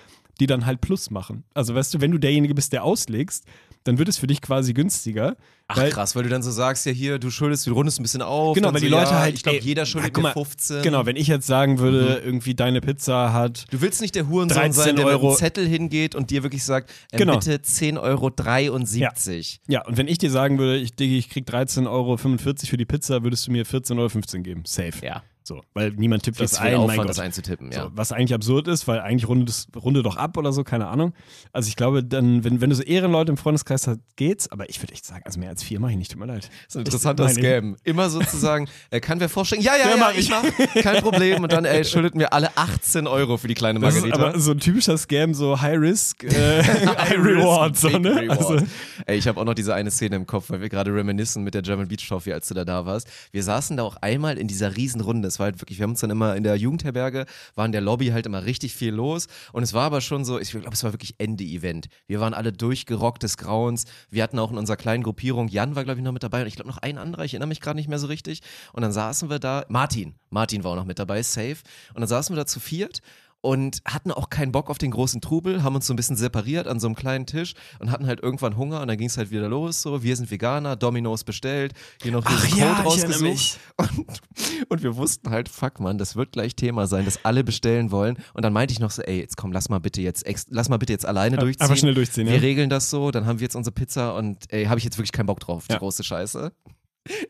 die 0.40 0.46
dann 0.46 0.66
halt 0.66 0.80
Plus 0.80 1.10
machen. 1.10 1.44
Also 1.54 1.74
weißt 1.74 1.94
du, 1.94 2.00
wenn 2.00 2.10
du 2.10 2.18
derjenige 2.18 2.54
bist, 2.54 2.72
der 2.72 2.82
auslegst, 2.84 3.44
dann 3.84 3.96
wird 3.98 4.08
es 4.10 4.18
für 4.18 4.26
dich 4.26 4.42
quasi 4.42 4.74
günstiger. 4.74 5.36
Ach 5.66 5.76
weil, 5.78 5.90
krass, 5.90 6.14
weil 6.14 6.24
du 6.24 6.28
dann 6.28 6.42
so 6.42 6.50
sagst, 6.50 6.84
ja 6.84 6.92
hier, 6.92 7.18
du 7.18 7.30
schuldest, 7.30 7.66
du 7.66 7.72
rundest 7.72 7.98
ein 7.98 8.02
bisschen 8.02 8.20
auf. 8.20 8.54
Genau, 8.54 8.68
weil 8.74 8.80
so, 8.80 8.84
die 8.86 8.90
Leute 8.90 9.10
ja, 9.12 9.20
halt, 9.20 9.34
Ich 9.36 9.42
glaube, 9.42 9.58
jeder 9.60 9.82
ja, 9.82 9.86
schuldet 9.86 10.18
mal, 10.18 10.32
15. 10.32 10.82
Genau, 10.82 11.06
wenn 11.06 11.16
ich 11.16 11.28
jetzt 11.28 11.46
sagen 11.46 11.78
würde, 11.78 12.18
Mhm. 12.20 12.26
irgendwie 12.26 12.54
deine 12.54 12.80
Pizza 12.82 13.32
hat 13.32 13.64
Du 13.70 13.80
willst 13.80 14.02
nicht 14.02 14.14
der 14.16 14.28
Hurensohn 14.28 14.56
13 14.58 14.72
sein, 14.72 14.96
der 14.96 15.06
mit 15.06 15.14
Euro. 15.14 15.28
einem 15.28 15.36
Zettel 15.38 15.66
hingeht 15.66 16.14
und 16.14 16.30
dir 16.30 16.42
wirklich 16.42 16.64
sagt, 16.64 16.90
ähm, 17.12 17.18
Genau. 17.20 17.38
bitte 17.38 17.62
10,73 17.62 17.98
Euro. 18.02 18.30
73. 18.30 19.60
Ja, 19.68 19.86
und 19.86 19.96
wenn 19.96 20.08
ich 20.08 20.18
dir 20.18 20.30
sagen 20.30 20.58
würde, 20.58 20.76
ich, 20.76 20.94
Diggi, 20.94 21.16
ich 21.18 21.30
krieg 21.30 21.46
13,45 21.46 21.88
Euro 21.88 22.16
für 22.18 22.76
die 22.76 22.84
Pizza, 22.84 23.22
würdest 23.22 23.46
du 23.46 23.52
mir 23.52 23.64
14,15 23.64 23.98
Euro 23.98 24.42
geben. 24.42 24.62
Safe. 24.66 24.92
Ja. 25.02 25.22
So, 25.50 25.62
weil 25.74 25.90
niemand 25.90 26.22
tippt 26.22 26.38
das 26.38 26.60
ein, 26.60 26.76
Aufwand, 26.76 27.10
das 27.10 27.18
einzutippen, 27.18 27.72
ja. 27.72 27.82
So, 27.82 27.90
was 27.92 28.12
eigentlich 28.12 28.34
absurd 28.34 28.68
ist, 28.68 28.86
weil 28.86 29.00
eigentlich 29.00 29.26
runde, 29.26 29.46
das, 29.46 29.66
runde 29.74 30.04
doch 30.04 30.16
ab 30.16 30.36
oder 30.36 30.52
so, 30.52 30.62
keine 30.62 30.86
Ahnung. 30.86 31.12
Also 31.52 31.66
ich 31.68 31.74
glaube, 31.74 32.04
dann, 32.04 32.44
wenn, 32.44 32.60
wenn 32.60 32.70
du 32.70 32.76
so 32.76 32.84
Ehrenleute 32.84 33.32
im 33.32 33.36
Freundeskreis 33.36 33.88
hast, 33.88 33.98
geht's, 34.14 34.52
aber 34.52 34.70
ich 34.70 34.80
würde 34.80 34.92
echt 34.92 35.04
sagen, 35.04 35.22
also 35.24 35.40
mehr 35.40 35.48
als 35.48 35.64
vier 35.64 35.80
mache 35.80 35.90
ich 35.90 35.98
nicht, 35.98 36.12
tut 36.12 36.20
mir 36.20 36.26
leid. 36.26 36.44
Das 36.44 36.52
ist 36.68 36.76
ein 36.76 36.84
interessanter 36.84 37.28
Scam. 37.30 37.76
Immer 37.82 38.10
sozusagen, 38.10 38.68
äh, 38.90 39.00
kann 39.00 39.18
wer 39.18 39.28
vorstellen? 39.28 39.60
Ja, 39.60 39.72
ja, 39.76 39.86
Ja, 39.86 39.90
ja, 39.90 39.96
mach 39.96 40.14
ich 40.14 40.30
mach. 40.30 40.44
Kein 40.84 41.02
Problem. 41.02 41.42
Und 41.42 41.50
dann, 41.50 41.64
ey, 41.64 41.84
schuldet 41.84 42.14
mir 42.14 42.32
alle 42.32 42.56
18 42.56 43.08
Euro 43.08 43.36
für 43.36 43.48
die 43.48 43.54
kleine 43.54 43.80
Das 43.80 43.96
ist 43.96 44.02
Margarita. 44.02 44.28
aber 44.28 44.38
so 44.38 44.52
ein 44.52 44.60
typischer 44.60 44.96
Scam, 44.98 45.34
so 45.34 45.60
High 45.60 45.80
Risk, 45.80 46.22
äh, 46.22 46.62
High 46.62 47.18
Reward, 47.18 47.76
so, 47.76 47.88
ne? 47.88 48.14
Reward. 48.14 48.38
Also, 48.38 48.66
Ey, 49.06 49.18
ich 49.18 49.26
habe 49.26 49.40
auch 49.40 49.44
noch 49.44 49.54
diese 49.54 49.74
eine 49.74 49.90
Szene 49.90 50.14
im 50.14 50.26
Kopf, 50.26 50.50
weil 50.50 50.60
wir 50.60 50.68
gerade 50.68 50.94
reminiscen 50.94 51.42
mit 51.42 51.54
der 51.54 51.62
German 51.62 51.88
Beach 51.88 52.06
Trophy, 52.06 52.32
als 52.32 52.46
du 52.46 52.54
da 52.54 52.64
da 52.64 52.86
warst. 52.86 53.08
Wir 53.32 53.42
saßen 53.42 53.76
da 53.78 53.82
auch 53.82 53.96
einmal 53.96 54.38
in 54.38 54.46
dieser 54.46 54.76
Riesenrunde. 54.76 55.26
Es 55.26 55.39
war 55.40 55.46
halt 55.46 55.60
wirklich, 55.60 55.78
wir 55.78 55.84
haben 55.84 55.90
uns 55.90 56.00
dann 56.00 56.10
immer 56.10 56.36
in 56.36 56.44
der 56.44 56.54
Jugendherberge, 56.54 57.26
war 57.56 57.66
in 57.66 57.72
der 57.72 57.80
Lobby 57.80 58.08
halt 58.08 58.26
immer 58.26 58.44
richtig 58.44 58.74
viel 58.74 58.94
los. 58.94 59.26
Und 59.52 59.64
es 59.64 59.74
war 59.74 59.84
aber 59.84 60.00
schon 60.00 60.24
so, 60.24 60.38
ich 60.38 60.50
glaube, 60.50 60.70
es 60.72 60.84
war 60.84 60.92
wirklich 60.92 61.16
Ende-Event. 61.18 61.88
Wir 62.06 62.20
waren 62.20 62.34
alle 62.34 62.52
durchgerockt 62.52 63.22
des 63.24 63.36
Grauens. 63.36 63.86
Wir 64.10 64.22
hatten 64.22 64.38
auch 64.38 64.52
in 64.52 64.58
unserer 64.58 64.76
kleinen 64.76 65.02
Gruppierung, 65.02 65.48
Jan 65.48 65.74
war, 65.74 65.84
glaube 65.84 65.98
ich, 65.98 66.04
noch 66.04 66.12
mit 66.12 66.22
dabei 66.22 66.42
und 66.42 66.46
ich 66.46 66.54
glaube 66.54 66.68
noch 66.68 66.78
ein 66.78 66.98
anderer, 66.98 67.24
ich 67.24 67.34
erinnere 67.34 67.48
mich 67.48 67.60
gerade 67.60 67.76
nicht 67.76 67.88
mehr 67.88 67.98
so 67.98 68.06
richtig. 68.06 68.40
Und 68.72 68.82
dann 68.82 68.92
saßen 68.92 69.30
wir 69.30 69.40
da, 69.40 69.64
Martin, 69.68 70.14
Martin 70.28 70.62
war 70.62 70.72
auch 70.72 70.76
noch 70.76 70.84
mit 70.84 70.98
dabei, 70.98 71.22
safe. 71.22 71.56
Und 71.94 72.00
dann 72.00 72.08
saßen 72.08 72.34
wir 72.34 72.40
da 72.40 72.46
zu 72.46 72.60
viert 72.60 73.00
und 73.42 73.80
hatten 73.86 74.10
auch 74.12 74.28
keinen 74.30 74.52
Bock 74.52 74.68
auf 74.70 74.78
den 74.78 74.90
großen 74.90 75.20
Trubel, 75.20 75.62
haben 75.62 75.74
uns 75.74 75.86
so 75.86 75.92
ein 75.94 75.96
bisschen 75.96 76.16
separiert 76.16 76.66
an 76.66 76.78
so 76.80 76.86
einem 76.86 76.94
kleinen 76.96 77.26
Tisch 77.26 77.54
und 77.78 77.90
hatten 77.90 78.06
halt 78.06 78.20
irgendwann 78.20 78.56
Hunger 78.56 78.80
und 78.82 78.88
dann 78.88 78.98
ging 78.98 79.06
es 79.08 79.16
halt 79.16 79.30
wieder 79.30 79.48
los. 79.48 79.80
So, 79.82 80.02
wir 80.02 80.14
sind 80.16 80.30
Veganer, 80.30 80.76
Dominos 80.76 81.24
bestellt, 81.24 81.72
hier 82.02 82.12
noch 82.12 82.24
diesen 82.24 82.50
Code 82.60 82.82
rausgesucht. 82.84 83.58
Und, 83.76 84.20
und 84.68 84.82
wir 84.82 84.96
wussten 84.96 85.30
halt, 85.30 85.48
fuck 85.48 85.80
man, 85.80 85.96
das 85.98 86.16
wird 86.16 86.32
gleich 86.32 86.54
Thema 86.54 86.86
sein, 86.86 87.04
dass 87.04 87.24
alle 87.24 87.42
bestellen 87.44 87.90
wollen. 87.90 88.18
Und 88.34 88.44
dann 88.44 88.52
meinte 88.52 88.72
ich 88.72 88.80
noch 88.80 88.90
so, 88.90 89.02
ey, 89.02 89.20
jetzt 89.20 89.36
komm, 89.36 89.52
lass 89.52 89.68
mal 89.68 89.78
bitte 89.80 90.02
jetzt, 90.02 90.24
lass 90.50 90.68
mal 90.68 90.76
bitte 90.76 90.92
jetzt 90.92 91.06
alleine 91.06 91.36
Ja, 91.36 91.40
durchziehen. 91.40 91.62
einfach 91.62 91.76
schnell 91.76 91.94
durchziehen, 91.94 92.26
Wir 92.26 92.34
ja. 92.34 92.40
regeln 92.40 92.68
das 92.70 92.90
so, 92.90 93.10
dann 93.10 93.26
haben 93.26 93.38
wir 93.40 93.44
jetzt 93.44 93.56
unsere 93.56 93.72
Pizza 93.74 94.14
und 94.16 94.52
ey, 94.52 94.66
habe 94.66 94.78
ich 94.78 94.84
jetzt 94.84 94.98
wirklich 94.98 95.12
keinen 95.12 95.26
Bock 95.26 95.40
drauf, 95.40 95.66
die 95.66 95.72
Ja. 95.72 95.78
große 95.78 96.04
Scheiße. 96.04 96.52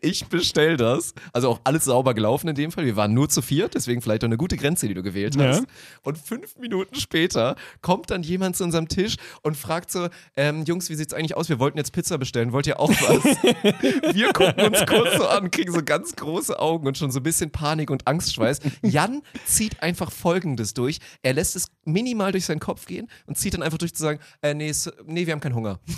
Ich 0.00 0.26
bestell 0.26 0.76
das. 0.76 1.14
Also 1.32 1.48
auch 1.48 1.60
alles 1.64 1.84
sauber 1.84 2.12
gelaufen 2.12 2.48
in 2.48 2.54
dem 2.56 2.72
Fall. 2.72 2.84
Wir 2.84 2.96
waren 2.96 3.14
nur 3.14 3.28
zu 3.28 3.40
viert, 3.40 3.74
deswegen 3.74 4.02
vielleicht 4.02 4.22
auch 4.24 4.28
eine 4.28 4.36
gute 4.36 4.56
Grenze, 4.56 4.88
die 4.88 4.94
du 4.94 5.02
gewählt 5.02 5.36
Ja. 5.36 5.48
hast. 5.48 5.64
Und 6.02 6.18
fünf 6.18 6.56
Minuten 6.58 6.96
später 6.96 7.54
kommt 7.80 8.10
dann 8.10 8.22
jemand 8.22 8.56
zu 8.56 8.64
unserem 8.64 8.88
Tisch 8.88 9.16
und 9.42 9.56
fragt 9.56 9.90
so, 9.92 10.08
ähm, 10.36 10.64
Jungs, 10.64 10.90
wie 10.90 10.96
sieht's 10.96 11.14
eigentlich 11.14 11.36
aus? 11.36 11.48
Wir 11.48 11.58
wollten 11.60 11.78
jetzt 11.78 11.92
Pizza 11.92 12.18
bestellen. 12.18 12.52
Wollt 12.52 12.66
ihr 12.66 12.80
auch 12.80 12.90
was? 12.90 13.24
Wir 14.14 14.32
gucken 14.32 14.64
uns 14.64 14.84
kurz 14.86 15.16
so 15.16 15.26
an, 15.28 15.50
kriegen 15.50 15.72
so 15.72 15.82
ganz 15.84 16.16
große 16.16 16.58
Augen 16.58 16.86
und 16.86 16.98
schon 16.98 17.10
so 17.12 17.20
ein 17.20 17.22
bisschen 17.22 17.50
Panik 17.50 17.90
und 17.90 18.06
Angstschweiß. 18.06 18.58
Jan 18.82 19.22
zieht 19.46 19.82
einfach 19.82 20.10
Folgendes 20.10 20.74
durch. 20.74 20.98
Er 21.22 21.34
lässt 21.34 21.54
es 21.56 21.66
minimal 21.84 22.32
durch 22.32 22.44
seinen 22.46 22.60
Kopf 22.60 22.86
gehen 22.86 23.08
und 23.26 23.38
zieht 23.38 23.54
dann 23.54 23.62
einfach 23.62 23.78
durch 23.78 23.94
zu 23.94 24.02
sagen, 24.02 24.18
äh, 24.42 24.52
nee, 24.52 24.72
nee, 25.06 25.26
wir 25.26 25.32
haben 25.32 25.40
keinen 25.40 25.54
Hunger. 25.54 25.78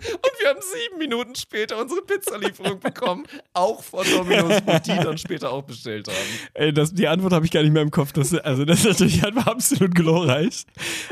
Und 0.00 0.32
wir 0.40 0.48
haben 0.48 0.58
sieben 0.60 0.98
Minuten 0.98 1.34
später 1.34 1.78
unsere 1.80 2.02
Pizzalieferung 2.02 2.80
bekommen, 2.80 3.24
auch 3.52 3.82
von 3.82 4.04
Domino's, 4.10 4.60
die 4.86 4.96
dann 4.96 5.18
später 5.18 5.52
auch 5.52 5.62
bestellt 5.62 6.08
haben. 6.08 6.16
Ey, 6.54 6.72
das, 6.72 6.94
die 6.94 7.06
Antwort 7.08 7.32
habe 7.32 7.44
ich 7.44 7.50
gar 7.50 7.62
nicht 7.62 7.72
mehr 7.72 7.82
im 7.82 7.90
Kopf. 7.90 8.12
Das, 8.12 8.34
also 8.34 8.64
das 8.64 8.80
ist 8.80 8.86
natürlich 8.86 9.24
einfach 9.24 9.46
absolut 9.46 9.94
glorreich. 9.94 10.64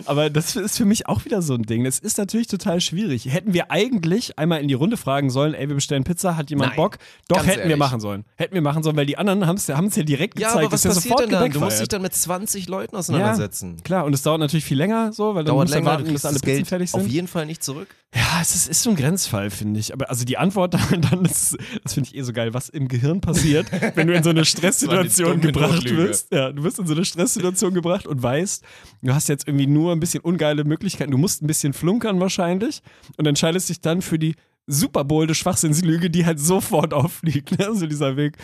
Aber 0.06 0.30
das 0.30 0.56
ist 0.56 0.76
für 0.78 0.84
mich 0.84 1.06
auch 1.06 1.24
wieder 1.24 1.42
so 1.42 1.54
ein 1.54 1.62
Ding. 1.62 1.84
Das 1.84 1.98
ist 1.98 2.18
natürlich 2.18 2.46
total 2.46 2.80
schwierig. 2.80 3.26
Hätten 3.32 3.52
wir 3.52 3.70
eigentlich 3.70 4.38
einmal 4.38 4.60
in 4.60 4.68
die 4.68 4.74
Runde 4.74 4.96
fragen 4.96 5.30
sollen, 5.30 5.54
ey, 5.54 5.68
wir 5.68 5.74
bestellen 5.74 6.04
Pizza, 6.04 6.36
hat 6.36 6.50
jemand 6.50 6.70
Nein, 6.70 6.76
Bock? 6.76 6.98
Doch, 7.28 7.38
hätten 7.38 7.56
wir 7.58 7.62
ehrlich. 7.64 7.76
machen 7.76 8.00
sollen. 8.00 8.24
Hätten 8.36 8.54
wir 8.54 8.62
machen 8.62 8.82
sollen, 8.82 8.96
weil 8.96 9.06
die 9.06 9.18
anderen 9.18 9.46
haben 9.46 9.56
es 9.56 9.66
ja 9.66 10.02
direkt 10.02 10.38
Ja, 10.38 10.48
gezeigt. 10.48 10.64
aber 10.66 10.72
was 10.72 10.80
ist 10.80 10.84
ja 10.84 10.90
passiert 10.90 11.02
sofort 11.18 11.20
denn 11.30 11.30
dann? 11.40 11.50
Du 11.50 11.60
musst 11.60 11.80
dich 11.80 11.88
dann 11.88 12.02
mit 12.02 12.14
20 12.14 12.68
Leuten 12.68 12.96
auseinandersetzen. 12.96 13.82
Klar, 13.82 14.04
und 14.04 14.12
es 14.14 14.22
dauert 14.22 14.40
natürlich 14.40 14.64
viel 14.64 14.78
länger, 14.78 15.12
so, 15.12 15.34
weil 15.34 15.44
dann 15.44 15.54
Dauert 15.54 15.64
musst 15.68 15.74
länger, 15.74 15.86
warten, 15.86 16.12
bis 16.12 16.24
alle 16.24 16.38
Pizzen 16.38 16.64
fertig 16.64 16.94
auf 16.94 17.02
sind. 17.02 17.10
jeden 17.10 17.28
Fall 17.28 17.46
nicht 17.46 17.62
zurück. 17.62 17.88
Ja, 18.14 18.38
es 18.40 18.54
ist, 18.54 18.68
ist 18.78 18.84
so 18.84 18.90
ein 18.90 18.96
Grenzfall, 18.96 19.50
finde 19.50 19.80
ich. 19.80 19.92
Aber 19.92 20.08
also 20.10 20.24
die 20.24 20.38
Antwort 20.38 20.74
dann, 20.74 21.02
dann 21.10 21.24
ist, 21.24 21.56
das 21.82 21.94
finde 21.94 22.08
ich 22.08 22.16
eh 22.16 22.22
so 22.22 22.32
geil, 22.32 22.54
was 22.54 22.68
im 22.68 22.88
Gehirn 22.88 23.20
passiert, 23.20 23.66
wenn 23.94 24.06
du 24.06 24.14
in 24.14 24.22
so 24.22 24.30
eine 24.30 24.44
Stresssituation 24.46 25.40
gebracht 25.40 25.74
Notlüge. 25.74 26.08
wirst. 26.08 26.32
Ja, 26.32 26.52
du 26.52 26.62
wirst 26.64 26.78
in 26.78 26.86
so 26.86 26.94
eine 26.94 27.04
Stresssituation 27.04 27.74
gebracht 27.74 28.06
und 28.06 28.22
weißt, 28.22 28.64
du 29.02 29.14
hast 29.14 29.28
jetzt 29.28 29.46
irgendwie 29.46 29.66
nur 29.66 29.92
ein 29.92 30.00
bisschen 30.00 30.20
ungeile 30.22 30.64
Möglichkeiten. 30.64 31.10
Du 31.10 31.18
musst 31.18 31.42
ein 31.42 31.46
bisschen 31.46 31.72
flunkern 31.72 32.20
wahrscheinlich 32.20 32.82
und 33.16 33.26
entscheidest 33.26 33.68
dich 33.68 33.80
dann 33.80 34.02
für 34.02 34.18
die 34.18 34.34
super 34.66 35.04
bolde 35.04 35.34
Schwachsinnslüge, 35.34 36.10
die 36.10 36.24
halt 36.26 36.38
sofort 36.40 36.94
auffliegt. 36.94 37.58
Ne? 37.58 37.66
Also 37.66 37.86
dieser 37.86 38.16
Weg. 38.16 38.36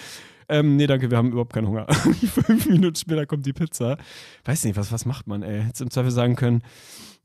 Ähm, 0.48 0.76
nee, 0.76 0.86
danke, 0.86 1.10
wir 1.10 1.16
haben 1.16 1.30
überhaupt 1.30 1.54
keinen 1.54 1.68
Hunger. 1.68 1.86
Fünf 1.92 2.66
Minuten 2.66 2.96
später 2.96 3.24
kommt 3.24 3.46
die 3.46 3.54
Pizza. 3.54 3.96
Weiß 4.44 4.64
nicht, 4.64 4.76
was, 4.76 4.92
was 4.92 5.06
macht 5.06 5.26
man, 5.26 5.42
ey? 5.42 5.62
Hättest 5.62 5.80
im 5.80 5.90
Zweifel 5.90 6.10
sagen 6.10 6.36
können, 6.36 6.62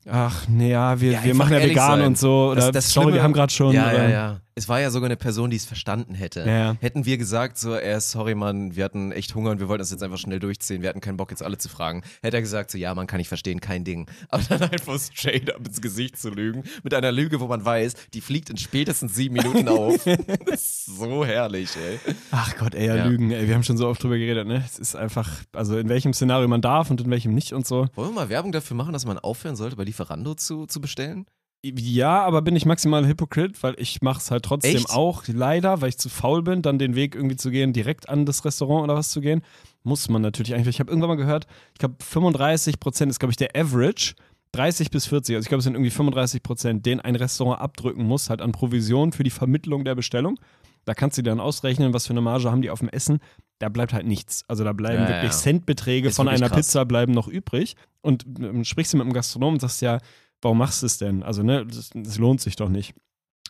ach, 0.08 0.46
nee, 0.48 0.70
ja, 0.70 1.00
wir, 1.00 1.12
Ja, 1.12 1.24
wir 1.24 1.34
machen 1.34 1.52
ja 1.52 1.60
vegan 1.62 1.98
sein. 1.98 2.06
und 2.06 2.18
so. 2.18 2.50
Oder, 2.52 2.60
Das- 2.62 2.70
das 2.72 2.92
sorry, 2.92 3.12
wir 3.14 3.22
haben 3.22 3.32
gerade 3.32 3.52
schon. 3.52 3.72
Ja, 3.72 3.88
oder, 3.90 4.02
ja, 4.04 4.08
ja. 4.08 4.36
Es 4.54 4.68
war 4.68 4.80
ja 4.80 4.90
sogar 4.90 5.06
eine 5.06 5.16
Person, 5.16 5.50
die 5.50 5.56
es 5.56 5.64
verstanden 5.64 6.14
hätte. 6.14 6.44
Ja. 6.46 6.76
Hätten 6.80 7.06
wir 7.06 7.18
gesagt, 7.18 7.58
so, 7.58 7.74
äh, 7.74 8.00
sorry, 8.00 8.34
Mann, 8.34 8.76
wir 8.76 8.84
hatten 8.84 9.12
echt 9.12 9.34
Hunger 9.34 9.50
und 9.50 9.60
wir 9.60 9.68
wollten 9.68 9.80
das 9.80 9.90
jetzt 9.90 10.02
einfach 10.02 10.18
schnell 10.18 10.40
durchziehen, 10.40 10.82
wir 10.82 10.88
hatten 10.88 11.00
keinen 11.00 11.16
Bock, 11.16 11.30
jetzt 11.30 11.42
alle 11.42 11.58
zu 11.58 11.68
fragen, 11.68 12.02
hätte 12.22 12.36
er 12.36 12.40
gesagt, 12.40 12.70
so, 12.70 12.78
ja, 12.78 12.94
man 12.94 13.06
kann 13.06 13.20
ich 13.20 13.28
verstehen, 13.28 13.60
kein 13.60 13.84
Ding. 13.84 14.06
Aber 14.28 14.42
dann 14.42 14.62
einfach 14.62 14.98
straight 14.98 15.54
up 15.54 15.66
ins 15.66 15.80
Gesicht 15.80 16.18
zu 16.20 16.30
lügen, 16.30 16.64
mit 16.82 16.94
einer 16.94 17.12
Lüge, 17.12 17.40
wo 17.40 17.46
man 17.46 17.64
weiß, 17.64 17.94
die 18.14 18.20
fliegt 18.20 18.50
in 18.50 18.56
spätestens 18.56 19.14
sieben 19.14 19.36
Minuten 19.36 19.68
auf. 19.68 20.04
das 20.46 20.60
ist 20.60 20.86
so 20.86 21.24
herrlich, 21.24 21.70
ey. 21.76 21.98
Ach 22.30 22.56
Gott, 22.56 22.74
ey, 22.74 22.86
ja, 22.86 22.96
Ja. 22.96 23.06
Lügen, 23.06 23.30
ey, 23.30 23.46
wir 23.48 23.54
haben 23.54 23.62
schon 23.62 23.76
so 23.76 23.88
oft 23.88 24.02
drüber 24.02 24.18
geredet, 24.18 24.46
ne? 24.46 24.62
Es 24.64 24.78
ist 24.78 24.96
einfach, 24.96 25.28
also 25.52 25.78
in 25.78 25.88
welchem 25.88 26.12
Szenario 26.12 26.48
man 26.48 26.60
darf 26.60 26.90
und 26.90 27.00
in 27.00 27.10
welchem 27.10 27.34
nicht 27.34 27.52
und 27.52 27.66
so. 27.66 27.88
Wollen 27.94 28.10
wir 28.10 28.14
mal 28.14 28.28
Werbung 28.28 28.52
dafür 28.52 28.76
machen, 28.76 28.92
dass 28.92 29.06
man 29.06 29.18
aufhören 29.18 29.56
sollte, 29.56 29.76
bei 29.76 29.84
Lieferando 29.84 30.34
zu, 30.34 30.66
zu 30.66 30.80
bestellen? 30.80 31.26
Ja, 31.62 32.22
aber 32.22 32.40
bin 32.40 32.56
ich 32.56 32.64
maximal 32.64 33.06
Hypocrite, 33.06 33.62
weil 33.62 33.74
ich 33.78 34.00
mach's 34.00 34.30
halt 34.30 34.44
trotzdem 34.44 34.76
Echt? 34.76 34.90
auch, 34.90 35.24
leider, 35.26 35.82
weil 35.82 35.90
ich 35.90 35.98
zu 35.98 36.08
faul 36.08 36.42
bin, 36.42 36.62
dann 36.62 36.78
den 36.78 36.94
Weg 36.94 37.14
irgendwie 37.14 37.36
zu 37.36 37.50
gehen, 37.50 37.74
direkt 37.74 38.08
an 38.08 38.24
das 38.24 38.44
Restaurant 38.46 38.84
oder 38.84 38.94
was 38.94 39.10
zu 39.10 39.20
gehen. 39.20 39.42
Muss 39.82 40.08
man 40.08 40.22
natürlich 40.22 40.54
eigentlich. 40.54 40.76
Ich 40.76 40.80
habe 40.80 40.90
irgendwann 40.90 41.10
mal 41.10 41.16
gehört, 41.16 41.46
ich 41.74 41.78
glaube 41.78 41.96
35 42.02 42.80
Prozent 42.80 43.10
ist, 43.10 43.18
glaube 43.18 43.32
ich, 43.32 43.36
der 43.36 43.50
Average. 43.54 44.14
30 44.52 44.90
bis 44.90 45.06
40, 45.06 45.36
also 45.36 45.44
ich 45.44 45.48
glaube, 45.48 45.60
es 45.60 45.64
sind 45.64 45.74
irgendwie 45.74 45.90
35 45.92 46.42
Prozent, 46.42 46.84
den 46.84 46.98
ein 47.00 47.14
Restaurant 47.14 47.60
abdrücken 47.60 48.02
muss, 48.04 48.30
halt 48.30 48.42
an 48.42 48.50
Provision 48.50 49.12
für 49.12 49.22
die 49.22 49.30
Vermittlung 49.30 49.84
der 49.84 49.94
Bestellung. 49.94 50.40
Da 50.86 50.94
kannst 50.94 51.18
du 51.18 51.22
dann 51.22 51.38
ausrechnen, 51.38 51.94
was 51.94 52.08
für 52.08 52.14
eine 52.14 52.20
Marge 52.20 52.50
haben 52.50 52.60
die 52.60 52.70
auf 52.70 52.80
dem 52.80 52.88
Essen. 52.88 53.20
Da 53.60 53.68
bleibt 53.68 53.92
halt 53.92 54.06
nichts. 54.06 54.44
Also 54.48 54.64
da 54.64 54.72
bleiben 54.72 55.02
Ja, 55.02 55.08
wirklich 55.08 55.30
ja. 55.30 55.38
Centbeträge 55.38 56.08
Ist 56.08 56.16
von 56.16 56.26
wirklich 56.26 56.40
einer 56.42 56.48
krass. 56.48 56.66
Pizza 56.66 56.84
bleiben 56.84 57.12
noch 57.12 57.28
übrig. 57.28 57.76
Und 58.00 58.24
ähm, 58.40 58.64
sprichst 58.64 58.92
du 58.92 58.96
mit 58.96 59.04
einem 59.04 59.12
Gastronomen 59.12 59.54
und 59.56 59.60
sagst 59.60 59.82
ja, 59.82 59.98
warum 60.42 60.58
machst 60.58 60.82
du 60.82 60.86
es 60.86 60.98
denn? 60.98 61.22
Also, 61.22 61.42
ne, 61.42 61.66
das, 61.66 61.90
das 61.94 62.18
lohnt 62.18 62.40
sich 62.40 62.56
doch 62.56 62.68
nicht. 62.68 62.94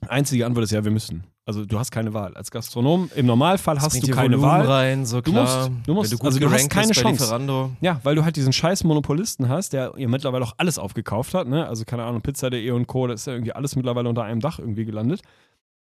Einzige 0.08 0.46
Antwort 0.46 0.64
ist 0.64 0.70
ja, 0.70 0.82
wir 0.82 0.90
müssen. 0.90 1.24
Also 1.44 1.66
du 1.66 1.78
hast 1.78 1.90
keine 1.90 2.14
Wahl. 2.14 2.34
Als 2.34 2.50
Gastronom 2.50 3.10
im 3.16 3.26
Normalfall 3.26 3.74
Das 3.74 3.84
hast 3.84 4.02
du 4.02 4.10
keine 4.12 4.40
Volumen 4.40 4.42
Wahl. 4.42 4.66
rein, 4.66 5.04
so 5.04 5.20
Du 5.20 5.30
klar. 5.32 5.68
musst, 5.68 5.86
du 5.86 5.94
musst. 5.94 6.12
Du 6.12 6.16
gut 6.16 6.26
also 6.28 6.38
du 6.40 6.50
hast 6.50 6.70
keine 6.70 6.92
Chance. 6.92 7.24
Lieferando. 7.24 7.72
Ja, 7.82 8.00
weil 8.02 8.14
du 8.14 8.24
halt 8.24 8.36
diesen 8.36 8.52
scheiß 8.52 8.84
Monopolisten 8.84 9.48
hast, 9.50 9.74
der 9.74 9.92
ja 9.98 10.08
mittlerweile 10.08 10.44
auch 10.44 10.54
alles 10.56 10.78
aufgekauft 10.78 11.34
hat, 11.34 11.48
ne? 11.48 11.66
Also 11.66 11.84
keine 11.84 12.04
Ahnung, 12.04 12.22
Pizza.de 12.22 12.70
und 12.70 12.86
Co., 12.86 13.08
das 13.08 13.20
ist 13.22 13.26
ja 13.26 13.34
irgendwie 13.34 13.52
alles 13.52 13.76
mittlerweile 13.76 14.08
unter 14.08 14.22
einem 14.24 14.40
Dach 14.40 14.58
irgendwie 14.58 14.86
gelandet. 14.86 15.20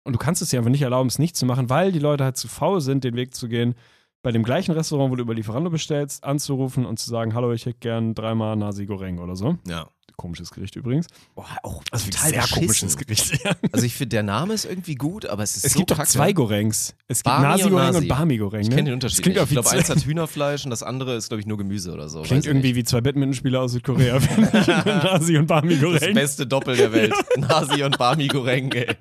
Und 0.04 0.14
du 0.14 0.20
kannst 0.20 0.42
es 0.42 0.50
dir 0.50 0.58
einfach 0.60 0.72
nicht 0.72 0.82
erlauben, 0.82 1.08
es 1.08 1.20
nicht 1.20 1.38
zu 1.38 1.46
machen, 1.46 1.70
weil 1.70 1.92
die 1.94 2.00
Leute 2.00 2.24
halt 2.26 2.36
zu 2.36 2.48
faul 2.50 2.82
sind, 2.82 3.04
den 3.06 3.16
Weg 3.16 3.34
zu 3.36 3.48
gehen, 3.48 3.76
bei 4.22 4.32
dem 4.34 4.44
gleichen 4.44 4.72
Restaurant, 4.72 5.12
wo 5.12 5.16
du 5.16 5.22
über 5.22 5.34
Lieferando 5.34 5.70
bestellst, 5.70 6.26
anzurufen 6.26 6.86
und 6.86 7.00
zu 7.00 7.10
sagen, 7.10 7.36
hallo, 7.36 7.54
ich 7.54 7.66
hätte 7.66 7.80
gern 7.80 8.16
dreimal 8.16 8.58
Nasi 8.58 8.86
Goreng 8.86 9.20
oder 9.20 9.38
so. 9.38 9.56
Ja. 9.68 9.88
Komisches 10.20 10.52
Gericht 10.52 10.76
übrigens. 10.76 11.08
Boah, 11.34 11.48
auch 11.64 11.82
Also 11.92 12.06
total 12.12 12.30
sehr 12.30 12.42
beschissen. 12.42 12.62
komisches 12.62 12.98
Gericht. 12.98 13.40
Ja. 13.44 13.52
Also 13.72 13.86
ich 13.86 13.96
finde, 13.96 14.10
der 14.10 14.24
Name 14.24 14.54
ist 14.54 14.66
irgendwie 14.66 14.96
gut, 14.96 15.26
aber 15.26 15.42
es 15.44 15.56
ist 15.58 15.66
Es 15.66 15.74
so 15.74 15.80
gibt 15.80 15.90
doch 15.92 16.04
zwei 16.06 16.34
Gorengs. 16.34 16.94
Es 17.08 17.24
gibt 17.24 17.40
Nasi 17.40 17.64
und 17.64 17.72
Goreng 17.72 17.88
und 17.88 17.94
Nasi. 17.96 18.08
Barmi 18.08 18.38
Goreng. 18.38 18.62
Ich 18.62 18.70
ne? 18.70 18.76
kenne 18.76 18.90
den 18.92 19.00
Das 19.00 19.14
Unterschied. 19.14 19.24
klingt 19.24 19.36
nicht. 19.38 19.44
Ich 19.46 19.50
wie 19.50 19.54
glaube, 19.56 19.68
zwei- 19.70 19.78
eins 19.78 19.90
hat 19.90 20.06
Hühnerfleisch 20.06 20.64
und 20.66 20.70
das 20.72 20.84
andere 20.84 21.16
ist, 21.16 21.30
glaube 21.30 21.40
ich, 21.42 21.48
nur 21.48 21.58
Gemüse 21.58 21.92
oder 21.94 22.10
so. 22.10 22.22
Klingt 22.22 22.44
ich 22.46 22.50
irgendwie 22.50 22.68
nicht. 22.68 22.76
wie 22.76 22.84
zwei 22.84 23.02
Badmintonspieler 23.02 23.62
aus 23.62 23.72
Südkorea, 23.72 24.20
finde 24.20 24.50
ich. 24.60 24.68
Nasi 24.68 25.38
und 25.38 25.48
Barmi 25.48 25.74
das 25.78 25.82
Goreng. 25.82 26.14
beste 26.14 26.46
Doppel 26.46 26.76
der 26.76 26.92
Welt. 26.92 27.14
Nasi 27.38 27.82
und 27.84 27.98
Barmi 27.98 28.28
Goreng, 28.28 28.72
ey. 28.74 28.96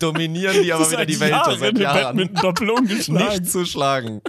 Dominieren 0.00 0.62
die 0.62 0.72
aber 0.72 0.82
Das 0.82 0.92
wieder 0.92 1.06
die 1.06 1.20
Welt 1.20 1.30
Jahren 1.30 1.58
seit 1.60 1.78
Jahren. 1.78 2.02
Badminton-Doppel 2.16 2.70
umgeschlagen. 2.70 3.28
Nicht 3.40 3.50
zu 3.50 3.64
schlagen. 3.64 4.20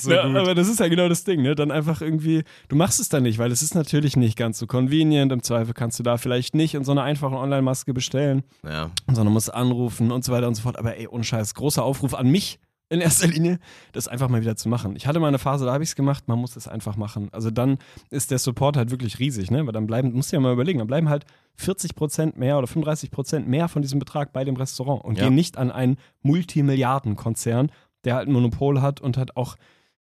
So 0.00 0.10
ja, 0.12 0.22
aber 0.24 0.54
das 0.54 0.68
ist 0.68 0.80
ja 0.80 0.88
genau 0.88 1.08
das 1.08 1.24
Ding, 1.24 1.42
ne? 1.42 1.54
Dann 1.54 1.70
einfach 1.70 2.00
irgendwie, 2.00 2.44
du 2.68 2.76
machst 2.76 3.00
es 3.00 3.08
dann 3.08 3.22
nicht, 3.24 3.38
weil 3.38 3.52
es 3.52 3.60
ist 3.62 3.74
natürlich 3.74 4.16
nicht 4.16 4.36
ganz 4.36 4.58
so 4.58 4.66
convenient. 4.66 5.30
Im 5.32 5.42
Zweifel 5.42 5.74
kannst 5.74 5.98
du 5.98 6.02
da 6.02 6.16
vielleicht 6.16 6.54
nicht 6.54 6.74
in 6.74 6.84
so 6.84 6.92
einer 6.92 7.02
einfachen 7.02 7.34
Online-Maske 7.36 7.92
bestellen, 7.92 8.42
Ja. 8.64 8.90
sondern 9.12 9.32
musst 9.34 9.52
anrufen 9.52 10.10
und 10.10 10.24
so 10.24 10.32
weiter 10.32 10.48
und 10.48 10.54
so 10.54 10.62
fort. 10.62 10.78
Aber 10.78 10.96
ey, 10.96 11.06
ohne 11.06 11.24
Scheiß, 11.24 11.54
großer 11.54 11.82
Aufruf 11.84 12.14
an 12.14 12.28
mich 12.30 12.58
in 12.92 13.00
erster 13.00 13.28
Linie, 13.28 13.60
das 13.92 14.08
einfach 14.08 14.28
mal 14.28 14.40
wieder 14.40 14.56
zu 14.56 14.68
machen. 14.68 14.96
Ich 14.96 15.06
hatte 15.06 15.20
mal 15.20 15.28
eine 15.28 15.38
Phase, 15.38 15.64
da 15.64 15.72
habe 15.72 15.84
ich 15.84 15.90
es 15.90 15.94
gemacht, 15.96 16.26
man 16.26 16.38
muss 16.40 16.56
es 16.56 16.66
einfach 16.66 16.96
machen. 16.96 17.28
Also 17.30 17.50
dann 17.52 17.78
ist 18.10 18.32
der 18.32 18.38
Support 18.40 18.76
halt 18.76 18.90
wirklich 18.90 19.20
riesig, 19.20 19.50
ne? 19.52 19.64
Weil 19.64 19.72
dann 19.72 19.86
bleiben, 19.86 20.12
musst 20.12 20.32
du 20.32 20.36
ja 20.36 20.40
mal 20.40 20.52
überlegen, 20.52 20.78
dann 20.80 20.88
bleiben 20.88 21.08
halt 21.08 21.24
40% 21.60 22.36
mehr 22.36 22.58
oder 22.58 22.66
35% 22.66 23.40
mehr 23.46 23.68
von 23.68 23.82
diesem 23.82 23.98
Betrag 24.00 24.32
bei 24.32 24.44
dem 24.44 24.56
Restaurant 24.56 25.04
und 25.04 25.18
Ja. 25.18 25.26
gehen 25.26 25.34
nicht 25.36 25.56
an 25.56 25.70
einen 25.70 25.98
Multimilliardenkonzern, 26.22 27.70
der 28.04 28.14
halt 28.14 28.28
ein 28.28 28.32
Monopol 28.32 28.80
hat 28.80 29.00
und 29.00 29.16
halt 29.16 29.36
auch 29.36 29.56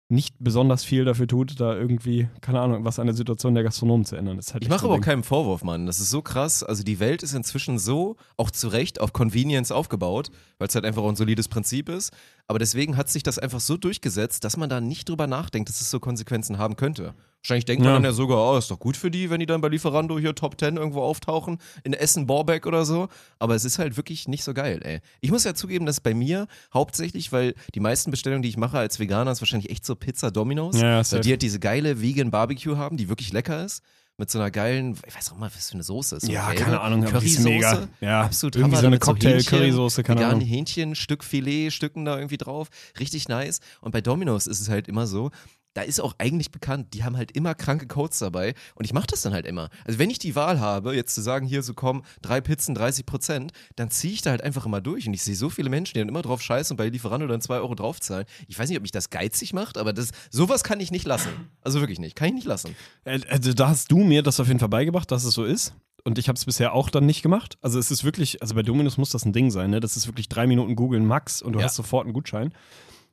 nicht 0.08 0.36
besonders 0.40 0.84
viel 0.84 1.04
dafür 1.04 1.28
tut, 1.28 1.60
da 1.60 1.76
irgendwie, 1.76 2.30
keine 2.42 2.60
Ahnung, 2.62 2.86
was 2.86 3.00
an 3.00 3.08
der 3.08 3.16
Situation 3.16 3.56
der 3.56 3.64
Gastronomen 3.64 4.06
zu 4.06 4.16
ändern. 4.16 4.38
Ist 4.38 4.54
halt 4.54 4.64
Ich 4.64 4.70
mache 4.70 4.82
so 4.82 4.88
aber 4.88 4.96
auch 4.96 5.02
keinen 5.02 5.24
Vorwurf, 5.24 5.64
Mann. 5.64 5.88
Das 5.88 6.00
ist 6.00 6.12
so 6.12 6.22
krass. 6.22 6.62
Also 6.64 6.84
die 6.84 7.00
Welt 7.00 7.24
ist 7.24 7.34
inzwischen 7.34 7.80
so, 7.80 8.16
auch 8.38 8.52
zu 8.52 8.68
Recht, 8.68 9.02
auf 9.02 9.14
Convenience 9.14 9.72
aufgebaut, 9.72 10.30
weil 10.60 10.68
es 10.68 10.76
halt 10.76 10.86
einfach 10.86 11.02
auch 11.02 11.10
ein 11.10 11.16
solides 11.16 11.48
Prinzip 11.48 11.90
ist. 11.90 12.14
Aber 12.48 12.60
deswegen 12.60 12.96
hat 12.96 13.10
sich 13.10 13.24
das 13.24 13.40
einfach 13.40 13.60
so 13.60 13.76
durchgesetzt, 13.76 14.44
dass 14.44 14.56
man 14.56 14.70
da 14.70 14.80
nicht 14.80 15.10
drüber 15.10 15.26
nachdenkt, 15.26 15.68
dass 15.70 15.82
es 15.82 15.90
so 15.90 16.00
Konsequenzen 16.00 16.58
haben 16.60 16.76
könnte. 16.76 17.16
Wahrscheinlich 17.42 17.66
denkt 17.66 17.84
Ja. 17.84 17.92
man 17.92 18.04
dann 18.04 18.12
ja 18.12 18.16
sogar, 18.16 18.38
oh, 18.54 18.58
ist 18.58 18.70
doch 18.72 18.80
gut 18.80 18.98
für 18.98 19.10
die, 19.12 19.30
wenn 19.30 19.40
die 19.40 19.46
dann 19.46 19.62
bei 19.62 19.68
Lieferando 19.68 20.18
hier 20.20 20.34
Top 20.36 20.60
10 20.60 20.78
irgendwo 20.78 21.02
auftauchen, 21.02 21.60
in 21.84 21.94
Essen, 21.94 22.26
Borbeck 22.28 22.66
oder 22.66 22.86
so. 22.86 23.08
Aber 23.40 23.56
es 23.56 23.66
ist 23.66 23.80
halt 23.80 23.98
wirklich 23.98 24.28
nicht 24.28 24.44
so 24.44 24.54
geil, 24.54 24.80
ey. 24.84 25.00
Ich 25.22 25.32
muss 25.32 25.44
ja 25.44 25.54
zugeben, 25.56 25.86
dass 25.86 26.00
bei 26.02 26.14
mir 26.14 26.48
hauptsächlich, 26.74 27.32
weil 27.32 27.56
die 27.74 27.80
meisten 27.80 28.12
Bestellungen, 28.12 28.42
die 28.44 28.50
ich 28.50 28.58
mache 28.58 28.78
als 28.78 29.00
Veganer, 29.00 29.32
ist 29.32 29.42
wahrscheinlich 29.42 29.72
echt 29.72 29.86
so 29.86 29.96
Pizza 29.96 30.32
Domino's. 30.32 30.80
Ja, 30.80 31.02
die 31.04 31.32
halt 31.32 31.42
diese 31.42 31.60
geile 31.60 32.02
Vegan 32.02 32.32
Barbecue 32.32 32.78
haben, 32.78 32.98
die 32.98 33.10
wirklich 33.10 33.32
lecker 33.34 33.64
ist. 33.66 33.84
Mit 34.18 34.32
so 34.32 34.40
einer 34.40 34.50
geilen, 34.50 34.98
ich 35.06 35.14
weiß 35.14 35.34
auch 35.34 35.38
mal, 35.38 35.52
was 35.54 35.70
für 35.70 35.74
eine 35.74 35.84
Soße 35.84 36.16
ist. 36.16 36.26
So 36.26 36.32
Ja, 36.32 36.48
gelbe 36.50 36.64
keine 36.64 36.80
Ahnung, 36.80 37.04
Currysoße. 37.04 37.50
mega. 37.50 37.88
Ja, 38.00 38.22
absolut 38.22 38.56
irgendwie 38.56 38.78
Hammer, 38.78 38.82
so 38.82 38.88
eine 38.88 39.00
Cocktail-Currysoße, 39.00 40.04
keine 40.04 40.22
veganen 40.22 40.38
Ahnung. 40.38 40.48
Hähnchen, 40.48 40.96
Stück 40.96 41.22
Filet, 41.24 41.72
Stücken 41.72 42.06
da 42.06 42.16
irgendwie 42.16 42.38
drauf. 42.38 42.70
Richtig 42.98 43.28
nice. 43.28 43.60
Und 43.82 43.92
bei 43.92 44.00
Domino's 44.00 44.48
ist 44.48 44.62
es 44.62 44.70
halt 44.70 44.88
immer 44.88 45.06
so, 45.06 45.32
da 45.76 45.84
ist 45.84 46.00
auch 46.02 46.16
eigentlich 46.18 46.50
bekannt, 46.52 46.94
die 46.96 47.04
haben 47.04 47.16
halt 47.16 47.32
immer 47.34 47.54
kranke 47.54 47.86
Codes 47.86 48.18
dabei 48.18 48.56
und 48.74 48.86
ich 48.86 48.94
mache 48.94 49.06
das 49.08 49.22
dann 49.22 49.34
halt 49.34 49.46
immer. 49.46 49.70
Also 49.86 50.00
wenn 50.00 50.10
ich 50.10 50.18
die 50.18 50.36
Wahl 50.36 50.60
habe, 50.60 50.96
jetzt 50.96 51.14
zu 51.14 51.22
sagen, 51.22 51.46
hier 51.46 51.62
so 51.62 51.76
komm, 51.76 52.02
drei 52.24 52.42
Pizzen, 52.42 52.74
30 52.74 53.06
Prozent, 53.06 53.52
dann 53.76 53.92
ziehe 53.92 54.14
ich 54.14 54.24
da 54.24 54.32
halt 54.32 54.42
einfach 54.42 54.66
immer 54.66 54.82
durch 54.82 55.08
und 55.08 55.14
ich 55.14 55.22
sehe 55.22 55.36
so 55.36 55.52
viele 55.52 55.70
Menschen, 55.70 55.94
die 55.94 56.00
dann 56.00 56.10
immer 56.10 56.24
drauf 56.24 56.42
scheißen 56.42 56.74
und 56.74 56.78
bei 56.78 56.90
Lieferando 56.90 57.28
dann 57.28 57.42
zwei 57.42 57.58
Euro 57.58 57.76
draufzahlen. 57.76 58.26
Ich 58.48 58.58
weiß 58.58 58.70
nicht, 58.70 58.78
ob 58.78 58.82
mich 58.82 58.92
das 58.92 59.12
geizig 59.12 59.54
macht, 59.54 59.78
aber 59.78 59.94
das, 59.94 60.10
sowas 60.32 60.64
kann 60.64 60.80
ich 60.80 60.90
nicht 60.92 61.06
lassen. 61.06 61.30
Also 61.62 61.80
wirklich 61.82 62.00
nicht, 62.00 62.16
kann 62.16 62.30
ich 62.30 62.34
nicht 62.34 62.48
lassen. 62.48 62.76
Äh, 63.04 63.20
Also 63.30 63.54
da 63.54 63.68
hast 63.70 63.92
du 63.92 64.00
mir 64.00 64.24
das 64.24 64.40
auf 64.40 64.48
jeden 64.48 64.60
Fall 64.60 64.70
beigebracht, 64.70 65.12
dass 65.12 65.24
es 65.26 65.34
so 65.36 65.44
ist. 65.44 65.76
Und 66.06 66.18
ich 66.20 66.28
habe 66.30 66.38
es 66.38 66.46
bisher 66.46 66.74
auch 66.74 66.90
dann 66.90 67.06
nicht 67.06 67.22
gemacht. 67.22 67.58
Also 67.62 67.80
es 67.80 67.92
ist 67.92 68.04
wirklich, 68.04 68.42
also 68.42 68.56
bei 68.56 68.62
Dominus 68.64 68.98
muss 68.98 69.10
das 69.10 69.26
ein 69.26 69.34
Ding 69.34 69.52
sein, 69.52 69.72
ne? 69.72 69.80
Das 69.80 69.98
ist 69.98 70.08
wirklich 70.08 70.30
drei 70.30 70.48
Minuten 70.48 70.76
googeln 70.76 71.06
max 71.06 71.42
und 71.42 71.54
du 71.54 71.60
Ja. 71.60 71.66
hast 71.66 71.76
sofort 71.76 72.06
einen 72.06 72.14
Gutschein. 72.14 72.54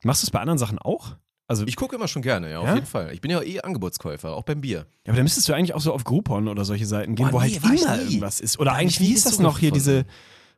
Machst 0.05 0.23
du 0.23 0.27
es 0.27 0.31
bei 0.31 0.41
anderen 0.41 0.59
Sachen 0.59 0.79
auch? 0.79 1.17
Also, 1.49 1.65
Ich 1.67 1.77
gucke 1.77 1.97
immer 1.97 2.09
schon 2.09 2.23
gerne, 2.23 2.51
ja, 2.51 2.59
auf 2.61 2.67
Ja? 2.67 2.75
jeden 2.75 2.87
Fall. 2.87 3.11
Ich 3.13 3.21
bin 3.21 3.31
ja 3.31 3.43
eh 3.43 3.61
Angebotskäufer, 3.61 4.35
auch 4.35 4.45
beim 4.45 4.61
Bier. 4.61 4.79
ja, 4.79 4.85
aber 5.09 5.17
dann 5.17 5.25
müsstest 5.25 5.49
du 5.49 5.53
eigentlich 5.53 5.75
auch 5.75 5.81
so 5.81 5.93
auf 5.93 6.05
Groupon 6.05 6.49
oder 6.49 6.65
solche 6.65 6.87
Seiten 6.87 7.15
gehen, 7.15 7.27
Boah, 7.27 7.33
wo 7.43 7.47
nee, 7.47 7.53
halt 7.55 7.63
war 7.65 7.75
ich 7.75 7.83
immer 7.83 7.99
irgendwas 8.01 8.41
ist. 8.41 8.59
Oder 8.59 8.71
Da 8.71 8.77
eigentlich, 8.77 9.01
ich 9.01 9.01
wie 9.01 9.13
hieß 9.13 9.25
das 9.25 9.39
noch 9.39 9.59
hier, 9.59 9.71
diese. 9.73 10.05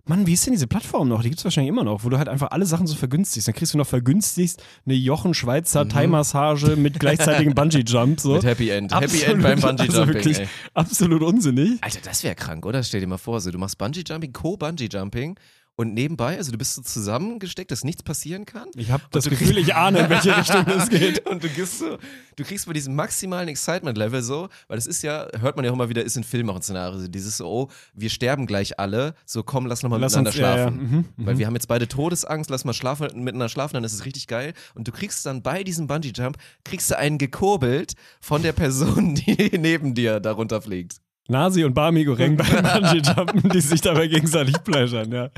Mann, 0.07 0.27
wie 0.27 0.35
ist 0.35 0.45
denn 0.45 0.53
diese 0.53 0.67
Plattform 0.67 1.09
noch? 1.09 1.23
Die 1.23 1.31
gibt 1.31 1.39
es 1.39 1.45
wahrscheinlich 1.47 1.71
immer 1.71 1.83
noch, 1.83 2.05
wo 2.05 2.11
du 2.11 2.19
halt 2.19 2.29
einfach 2.29 2.51
alle 2.51 2.67
Sachen 2.67 2.87
so 2.87 2.95
vergünstigst. 2.95 3.49
Dann 3.49 3.55
kriegst 3.55 3.73
du 3.73 3.79
noch 3.79 3.87
vergünstigst 3.87 4.63
eine 4.85 4.95
Jochen 4.95 5.33
Schweizer 5.33 5.89
Thai-Massage 5.89 6.77
mit 6.77 7.01
gleichzeitigem 7.01 7.55
Bungee-Jump. 7.57 8.21
So. 8.21 8.29
Mhm. 8.29 8.35
Mit 8.35 8.45
Happy 8.45 8.69
End. 8.69 8.93
Happy 8.95 9.05
Absolut, 9.07 9.29
End 9.29 9.43
beim 9.43 9.61
Bungee 9.61 9.83
also 9.85 10.07
wirklich 10.07 10.41
ey. 10.41 10.49
absolut 10.75 11.23
unsinnig. 11.23 11.83
Alter, 11.83 12.01
das 12.05 12.23
wäre 12.23 12.35
krank, 12.35 12.67
oder? 12.67 12.83
Stell 12.83 13.01
dir 13.01 13.07
mal 13.07 13.17
vor, 13.17 13.41
so, 13.41 13.51
du 13.51 13.57
machst 13.57 13.79
Bungee 13.79 14.05
Jumping, 14.07 14.35
Co-Bungee 14.35 14.89
Jumping 14.93 15.39
und 15.77 15.93
nebenbei, 15.95 16.37
also 16.37 16.53
du 16.53 16.59
bist 16.59 16.75
so 16.75 16.83
zusammengesteckt, 16.83 17.71
dass 17.71 17.83
nichts 17.85 18.03
passieren 18.03 18.45
kann. 18.47 18.69
Ich 18.77 18.91
habe 18.91 19.03
das 19.11 19.29
Gefühl, 19.29 19.59
ich 19.59 19.75
ahne, 19.75 20.01
in 20.01 20.09
welche 20.11 20.37
Richtung 20.37 20.65
das 20.67 20.89
geht. 20.89 21.29
Und 21.29 21.43
du 21.43 21.49
gehst 21.49 21.79
so, 21.81 21.99
du 22.37 22.45
kriegst 22.45 22.67
bei 22.67 22.73
diesem 22.73 22.95
maximalen 22.95 23.49
Excitement-Level 23.49 24.23
so, 24.23 24.49
weil 24.69 24.77
das 24.77 24.87
ist 24.87 25.03
ja, 25.03 25.27
hört 25.41 25.57
man 25.57 25.65
ja 25.65 25.71
auch 25.71 25.75
immer 25.75 25.89
wieder, 25.89 26.03
ist 26.05 26.17
in 26.17 26.23
Filmen 26.25 26.51
auch 26.51 26.57
ein 26.57 26.63
Szenario, 26.63 26.99
so 27.01 27.09
dieses 27.09 27.37
so, 27.39 27.47
oh, 27.47 27.69
wir 27.93 28.09
sterben 28.11 28.47
gleich 28.47 28.79
alle, 28.79 29.15
so 29.27 29.43
komm, 29.43 29.67
lass 29.67 29.83
nochmal 29.83 29.99
miteinander 29.99 30.31
uns- 30.31 30.39
ja, 30.39 30.57
ja, 30.57 30.63
schlafen. 30.69 31.05
mhm, 31.17 31.27
Weil 31.27 31.39
wir 31.39 31.47
haben 31.47 31.55
jetzt 31.55 31.67
beide 31.69 31.89
Todesangst, 31.89 32.51
lass 32.51 32.65
mal 32.65 32.73
schlafen, 32.73 33.07
miteinander 33.25 33.49
schlafen, 33.49 33.75
dann 33.75 33.85
ist 33.85 33.95
es 33.95 34.05
richtig 34.05 34.27
geil. 34.29 34.53
Und 34.75 34.87
du 34.87 34.93
kriegst 34.93 35.27
dann 35.27 35.43
bei 35.43 35.65
diesem 35.65 35.87
Bungee-Jump, 35.89 36.37
kriegst 36.65 36.91
du 36.91 36.99
einen 36.99 37.19
gekurbelt 37.19 37.95
von 38.21 38.43
der 38.43 38.53
Person, 38.53 39.15
die 39.17 39.59
neben 39.59 39.95
dir 39.95 40.21
darunter 40.21 40.63
fliegt. 40.63 40.99
Nasi 41.29 41.65
und 41.65 41.73
Barmi 41.73 42.05
Goreng 42.05 42.37
beim 42.37 42.47
Bungee-Jumpen, 42.63 43.49
die 43.51 43.61
sich 43.61 43.81
dabei 43.81 44.09
gegenseitig 44.09 44.63
pleasuren, 44.63 45.11
ja. 45.11 45.31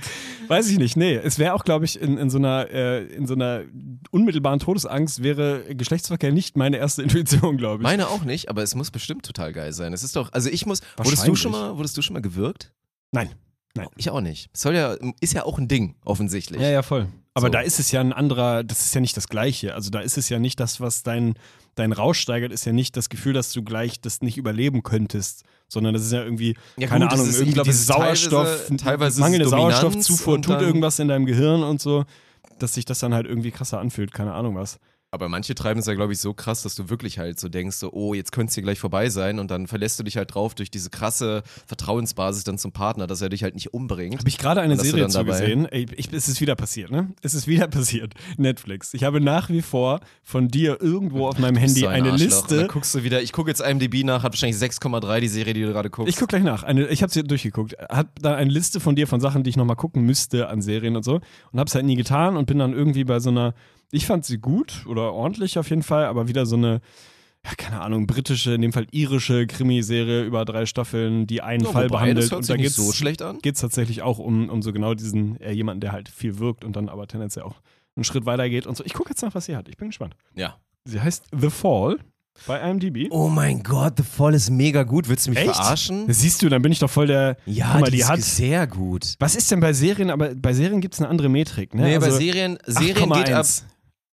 Weiß 0.48 0.68
ich 0.68 0.78
nicht, 0.78 0.96
nee. 0.96 1.14
Es 1.14 1.38
wäre 1.38 1.54
auch, 1.54 1.64
glaube 1.64 1.84
ich, 1.84 2.00
in, 2.00 2.18
in, 2.18 2.28
so 2.28 2.38
einer, 2.38 2.68
äh, 2.70 3.04
in 3.06 3.26
so 3.26 3.34
einer 3.34 3.62
unmittelbaren 4.10 4.58
Todesangst 4.58 5.22
wäre 5.22 5.62
Geschlechtsverkehr 5.74 6.32
nicht 6.32 6.56
meine 6.56 6.78
erste 6.78 7.02
Intuition, 7.02 7.56
glaube 7.56 7.76
ich. 7.76 7.82
Meine 7.84 8.08
auch 8.08 8.24
nicht, 8.24 8.48
aber 8.48 8.62
es 8.64 8.74
muss 8.74 8.90
bestimmt 8.90 9.24
total 9.24 9.52
geil 9.52 9.72
sein. 9.72 9.92
Es 9.92 10.02
ist 10.02 10.16
doch, 10.16 10.32
also 10.32 10.50
ich 10.50 10.66
muss, 10.66 10.80
wurdest 10.96 11.26
du 11.26 11.36
schon 11.36 11.52
mal, 11.52 11.76
wurdest 11.76 11.96
du 11.96 12.02
schon 12.02 12.14
mal 12.14 12.22
gewürgt? 12.22 12.72
Nein. 13.12 13.30
Nein. 13.76 13.88
Ich 13.96 14.10
auch 14.10 14.20
nicht. 14.22 14.48
Soll 14.56 14.74
ja, 14.74 14.96
ist 15.20 15.34
ja 15.34 15.44
auch 15.44 15.58
ein 15.58 15.68
Ding, 15.68 15.94
offensichtlich. 16.04 16.60
Ja, 16.60 16.70
ja, 16.70 16.82
voll. 16.82 17.08
Aber 17.34 17.48
So. 17.48 17.52
da 17.52 17.60
ist 17.60 17.78
es 17.78 17.92
ja 17.92 18.00
ein 18.00 18.14
anderer, 18.14 18.64
das 18.64 18.86
ist 18.86 18.94
ja 18.94 19.00
nicht 19.02 19.16
das 19.16 19.28
Gleiche. 19.28 19.74
Also 19.74 19.90
da 19.90 20.00
ist 20.00 20.16
es 20.16 20.30
ja 20.30 20.38
nicht 20.38 20.58
das, 20.58 20.80
was 20.80 21.02
dein, 21.02 21.34
dein 21.74 21.92
Rausch 21.92 22.18
steigert, 22.18 22.52
ist 22.52 22.64
ja 22.64 22.72
nicht 22.72 22.96
das 22.96 23.10
Gefühl, 23.10 23.34
dass 23.34 23.52
du 23.52 23.62
gleich 23.62 24.00
das 24.00 24.22
nicht 24.22 24.38
überleben 24.38 24.82
könntest, 24.82 25.44
sondern 25.68 25.94
das 25.94 26.04
ist 26.04 26.12
ja 26.12 26.22
irgendwie, 26.22 26.56
Ja, 26.76 26.86
keine 26.88 27.06
gut, 27.06 27.14
Ahnung, 27.14 27.28
ist- 27.28 27.36
irgendwie 27.36 27.52
glaub, 27.54 27.64
diese 27.64 27.76
es 27.76 27.80
ist 27.82 27.86
teilweise- 27.88 28.30
Sauerstoff, 28.30 28.76
teilweise 28.78 29.14
es 29.14 29.18
mangelnde 29.20 29.48
Sauerstoffzufuhr 29.48 30.40
tut 30.42 30.60
irgendwas 30.62 30.98
in 30.98 31.08
deinem 31.08 31.26
Gehirn 31.26 31.62
und 31.62 31.80
so, 31.80 32.04
dass 32.58 32.74
sich 32.74 32.84
das 32.84 32.98
dann 33.00 33.12
halt 33.14 33.26
irgendwie 33.26 33.50
krasser 33.50 33.80
anfühlt, 33.80 34.12
keine 34.12 34.32
Ahnung 34.34 34.54
was. 34.56 34.78
Aber 35.12 35.28
manche 35.28 35.54
treiben 35.54 35.80
es 35.80 35.86
ja, 35.86 35.94
glaube 35.94 36.12
ich, 36.12 36.18
so 36.18 36.34
krass, 36.34 36.62
dass 36.62 36.74
du 36.74 36.90
wirklich 36.90 37.18
halt 37.18 37.38
so 37.38 37.48
denkst, 37.48 37.76
so, 37.76 37.92
oh, 37.92 38.12
jetzt 38.12 38.32
könnte 38.32 38.50
es 38.50 38.54
hier 38.54 38.62
gleich 38.64 38.80
vorbei 38.80 39.08
sein 39.08 39.38
und 39.38 39.50
dann 39.50 39.66
verlässt 39.66 39.98
du 39.98 40.02
dich 40.02 40.16
halt 40.16 40.34
drauf 40.34 40.54
durch 40.54 40.70
diese 40.70 40.90
krasse 40.90 41.42
Vertrauensbasis 41.66 42.44
dann 42.44 42.58
zum 42.58 42.72
Partner, 42.72 43.06
dass 43.06 43.20
er 43.22 43.28
dich 43.28 43.42
halt 43.42 43.54
nicht 43.54 43.72
umbringt. 43.72 44.18
Habe 44.18 44.28
ich 44.28 44.36
gerade 44.38 44.60
eine 44.60 44.76
Serie 44.76 45.02
dann 45.02 45.12
dabei- 45.12 45.32
zugesehen. 45.38 45.66
Ey, 45.66 45.86
ich, 45.96 46.12
es 46.12 46.28
ist 46.28 46.40
wieder 46.40 46.56
passiert, 46.56 46.90
ne? 46.90 47.12
Es 47.22 47.34
ist 47.34 47.46
wieder 47.46 47.68
passiert. 47.68 48.14
Netflix. 48.36 48.94
Ich 48.94 49.04
habe 49.04 49.20
nach 49.20 49.48
wie 49.48 49.62
vor 49.62 50.00
von 50.22 50.48
dir 50.48 50.78
irgendwo 50.82 51.28
auf 51.28 51.38
meinem 51.38 51.56
Handy 51.56 51.80
So 51.80 51.86
ein 51.86 52.02
eine 52.02 52.12
Arschloch. 52.12 52.42
Und 52.42 52.50
Dann 52.50 52.58
Liste. 52.58 52.72
guckst 52.72 52.94
du 52.94 53.04
wieder, 53.04 53.22
ich 53.22 53.32
gucke 53.32 53.48
jetzt 53.50 53.60
IMDb 53.60 54.04
nach, 54.04 54.22
hat 54.22 54.32
wahrscheinlich 54.32 54.58
6,3 54.60 55.20
die 55.20 55.28
Serie, 55.28 55.54
die 55.54 55.62
du 55.62 55.68
gerade 55.72 55.88
guckst. 55.88 56.08
Ich 56.10 56.16
gucke 56.16 56.30
gleich 56.30 56.42
nach. 56.42 56.62
Eine, 56.64 56.88
ich 56.88 57.02
habe 57.02 57.12
sie 57.12 57.22
durchgeguckt. 57.22 57.76
Hat 57.88 58.08
da 58.20 58.34
eine 58.34 58.50
Liste 58.50 58.80
von 58.80 58.96
dir 58.96 59.06
von 59.06 59.20
Sachen, 59.20 59.44
die 59.44 59.50
ich 59.50 59.56
nochmal 59.56 59.76
gucken 59.76 60.02
müsste 60.04 60.48
an 60.48 60.60
Serien 60.62 60.96
und 60.96 61.04
so. 61.04 61.20
Und 61.52 61.58
habe 61.60 61.68
es 61.68 61.74
halt 61.74 61.86
nie 61.86 61.96
getan 61.96 62.36
und 62.36 62.46
bin 62.46 62.58
dann 62.58 62.72
irgendwie 62.72 63.04
bei 63.04 63.20
so 63.20 63.30
einer. 63.30 63.54
Ich 63.96 64.06
fand 64.06 64.24
sie 64.24 64.38
gut 64.38 64.84
oder 64.86 65.12
ordentlich 65.12 65.58
auf 65.58 65.70
jeden 65.70 65.82
Fall, 65.82 66.04
aber 66.06 66.28
wieder 66.28 66.46
so 66.46 66.56
eine. 66.56 66.80
Ja, 67.44 67.52
keine 67.56 67.80
Ahnung, 67.80 68.08
britische, 68.08 68.54
in 68.54 68.60
dem 68.62 68.72
Fall 68.72 68.88
irische 68.90 69.46
Krimiserie 69.46 70.24
über 70.24 70.44
drei 70.44 70.66
Staffeln, 70.66 71.28
die 71.28 71.42
einen 71.42 71.64
Ja, 71.64 71.70
Fall 71.70 71.84
wobei, 71.84 71.98
behandelt. 71.98 72.18
das 72.24 72.30
hört 72.32 72.40
und 72.40 72.48
da 72.50 72.54
nicht 72.54 72.62
geht's 72.64 72.74
so 72.76 72.90
schlecht 72.92 73.22
an. 73.22 73.38
geht 73.38 73.54
es 73.54 73.60
tatsächlich 73.60 74.02
auch 74.02 74.18
um, 74.18 74.48
um 74.48 74.62
so 74.62 74.72
genau 74.72 74.94
diesen, 74.94 75.40
äh, 75.40 75.52
jemanden, 75.52 75.80
der 75.80 75.92
halt 75.92 76.08
viel 76.08 76.38
wirkt 76.40 76.64
und 76.64 76.74
dann 76.74 76.88
aber 76.88 77.06
tendenziell 77.06 77.44
auch 77.44 77.54
einen 77.94 78.02
Schritt 78.02 78.26
weiter 78.26 78.48
geht 78.50 78.66
und 78.66 78.76
so. 78.76 78.84
Ich 78.84 78.94
gucke 78.94 79.10
jetzt 79.10 79.22
nach, 79.22 79.32
was 79.36 79.44
sie 79.46 79.54
hat. 79.56 79.68
Ich 79.68 79.76
bin 79.76 79.88
gespannt. 79.88 80.14
Ja. 80.34 80.56
Sie 80.86 81.00
heißt 81.00 81.24
The 81.40 81.50
Fall 81.50 81.98
bei 82.48 82.58
IMDb. 82.68 83.06
Oh 83.10 83.28
mein 83.28 83.62
Gott, 83.62 83.94
The 83.98 84.02
Fall 84.02 84.34
ist 84.34 84.50
mega 84.50 84.82
gut. 84.82 85.08
Willst 85.08 85.26
du 85.28 85.30
mich 85.30 85.38
Echt? 85.38 85.54
verarschen? 85.54 86.12
Siehst 86.12 86.42
du, 86.42 86.48
dann 86.48 86.62
bin 86.62 86.72
ich 86.72 86.80
doch 86.80 86.90
voll 86.90 87.06
der. 87.06 87.36
Ja, 87.46 87.70
Guck 87.72 87.80
mal, 87.82 87.86
die, 87.86 87.92
die 87.92 88.02
ist 88.02 88.08
hat. 88.08 88.20
sehr 88.22 88.66
gut. 88.66 89.14
Was 89.20 89.36
ist 89.36 89.48
denn 89.52 89.60
bei 89.60 89.72
Serien? 89.72 90.10
Aber 90.10 90.34
bei 90.34 90.52
Serien 90.52 90.80
gibt 90.80 90.94
es 90.94 91.00
eine 91.00 91.08
andere 91.08 91.28
Metrik, 91.28 91.74
ne? 91.74 91.82
Nee, 91.82 91.98
bei 92.00 92.06
Also 92.06 92.18
Serien, 92.18 92.58
Serien 92.66 93.10
geht 93.12 93.32
ab. 93.32 93.46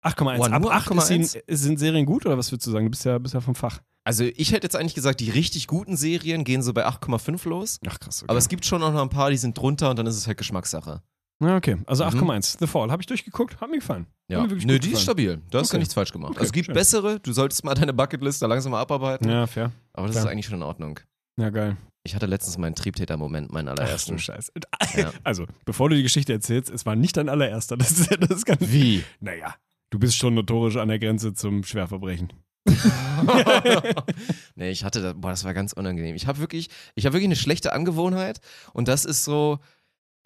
8,1. 0.04 0.38
8,1. 0.38 0.40
Oh, 0.40 0.44
Ab 0.46 0.62
nur 0.62 0.74
8 0.74 0.92
ist 0.92 0.98
8,1? 1.12 1.24
sie- 1.48 1.56
sind 1.56 1.80
Serien 1.80 2.06
gut 2.06 2.26
oder 2.26 2.38
was 2.38 2.52
würdest 2.52 2.68
du 2.68 2.72
sagen? 2.72 2.86
Du 2.86 2.92
bist 2.92 3.06
ja, 3.06 3.18
bist 3.18 3.34
ja 3.34 3.42
vom 3.42 3.56
Fach. 3.56 3.82
Also 4.04 4.24
ich 4.24 4.52
hätte 4.52 4.66
jetzt 4.66 4.76
eigentlich 4.76 4.96
gesagt, 4.96 5.20
die 5.20 5.30
richtig 5.30 5.68
guten 5.68 5.96
Serien 5.96 6.44
gehen 6.44 6.64
so 6.64 6.74
bei 6.74 6.88
8,5 6.88 7.48
los. 7.48 7.80
Ach 7.88 8.00
krass. 8.00 8.24
Okay. 8.24 8.30
Aber 8.32 8.40
es 8.40 8.50
gibt 8.50 8.66
schon 8.66 8.82
auch 8.82 8.92
noch 8.92 9.02
ein 9.02 9.10
paar, 9.10 9.30
die 9.30 9.38
sind 9.38 9.56
drunter 9.58 9.92
und 9.92 10.00
dann 10.00 10.08
ist 10.08 10.16
es 10.18 10.26
halt 10.26 10.38
Geschmackssache. 10.40 11.02
ja, 11.44 11.56
okay. 11.56 11.78
Also 11.86 12.04
Mhm. 12.04 12.10
8,1. 12.32 12.58
The 12.60 12.66
Fall. 12.68 12.90
Habe 12.92 13.02
ich 13.02 13.06
durchgeguckt. 13.08 13.62
Hat 13.62 13.70
mir 13.70 13.78
gefallen. 13.78 14.08
Ja. 14.28 14.42
Mir 14.42 14.48
Nö, 14.48 14.58
die 14.58 14.74
ist 14.76 14.82
gefallen. 14.82 14.98
stabil. 14.98 15.42
Da 15.52 15.60
hast 15.60 15.68
du 15.72 15.76
Okay. 15.76 15.80
nichts 15.80 15.94
falsch 15.94 16.12
gemacht. 16.12 16.32
Okay, 16.32 16.40
also 16.40 16.48
es 16.50 16.54
gibt 16.54 16.66
schön. 16.68 16.74
bessere, 16.74 17.20
du 17.20 17.32
solltest 17.34 17.64
mal 17.64 17.76
deine 17.76 17.94
Bucketlist 17.94 18.42
da 18.42 18.48
langsam 18.48 18.72
mal 18.72 18.82
abarbeiten. 18.82 19.30
Ja, 19.30 19.46
fair. 19.46 19.72
Aber 19.94 20.08
das 20.08 20.16
ist 20.16 20.22
Klar. 20.24 20.32
eigentlich 20.32 20.46
schon 20.48 20.56
in 20.56 20.64
Ordnung. 20.64 21.00
Ja, 21.40 21.50
geil. 21.52 21.78
Ich 22.04 22.16
hatte 22.16 22.26
letztens 22.26 22.58
meinen 22.58 22.74
Triebtäter-Moment, 22.74 23.52
meinen 23.52 23.68
Ach 23.68 23.74
allerersten. 23.74 24.14
du 24.14 24.18
Scheiße. 24.20 24.52
Ja. 24.98 25.12
Also, 25.24 25.46
bevor 25.66 25.90
du 25.90 25.96
die 25.96 26.02
Geschichte 26.04 26.34
erzählst, 26.34 26.72
es 26.72 26.86
war 26.88 26.96
nicht 26.96 27.16
dein 27.18 27.30
allererster. 27.30 27.78
Das 27.78 27.92
ist, 27.92 28.10
das 28.20 28.30
ist 28.38 28.46
ganz. 28.46 28.60
Wie? 28.62 29.04
Naja, 29.20 29.54
du 29.91 29.99
bist 29.99 30.17
schon 30.17 30.34
notorisch 30.34 30.77
an 30.77 30.88
der 30.88 30.97
Grenze 30.97 31.34
zum 31.36 31.63
Schwerverbrechen. 31.63 32.34
nee, 34.56 34.69
ich 34.71 34.84
hatte, 34.84 35.01
da, 35.01 35.13
boah, 35.13 35.32
das 35.32 35.43
war 35.43 35.54
ganz 35.54 35.73
unangenehm. 35.73 36.15
Ich 36.15 36.27
habe 36.27 36.39
wirklich, 36.39 36.69
ich 36.95 37.06
habe 37.06 37.13
wirklich 37.13 37.27
eine 37.27 37.36
schlechte 37.36 37.73
Angewohnheit 37.73 38.39
und 38.73 38.88
das 38.88 39.06
ist 39.06 39.23
so, 39.23 39.60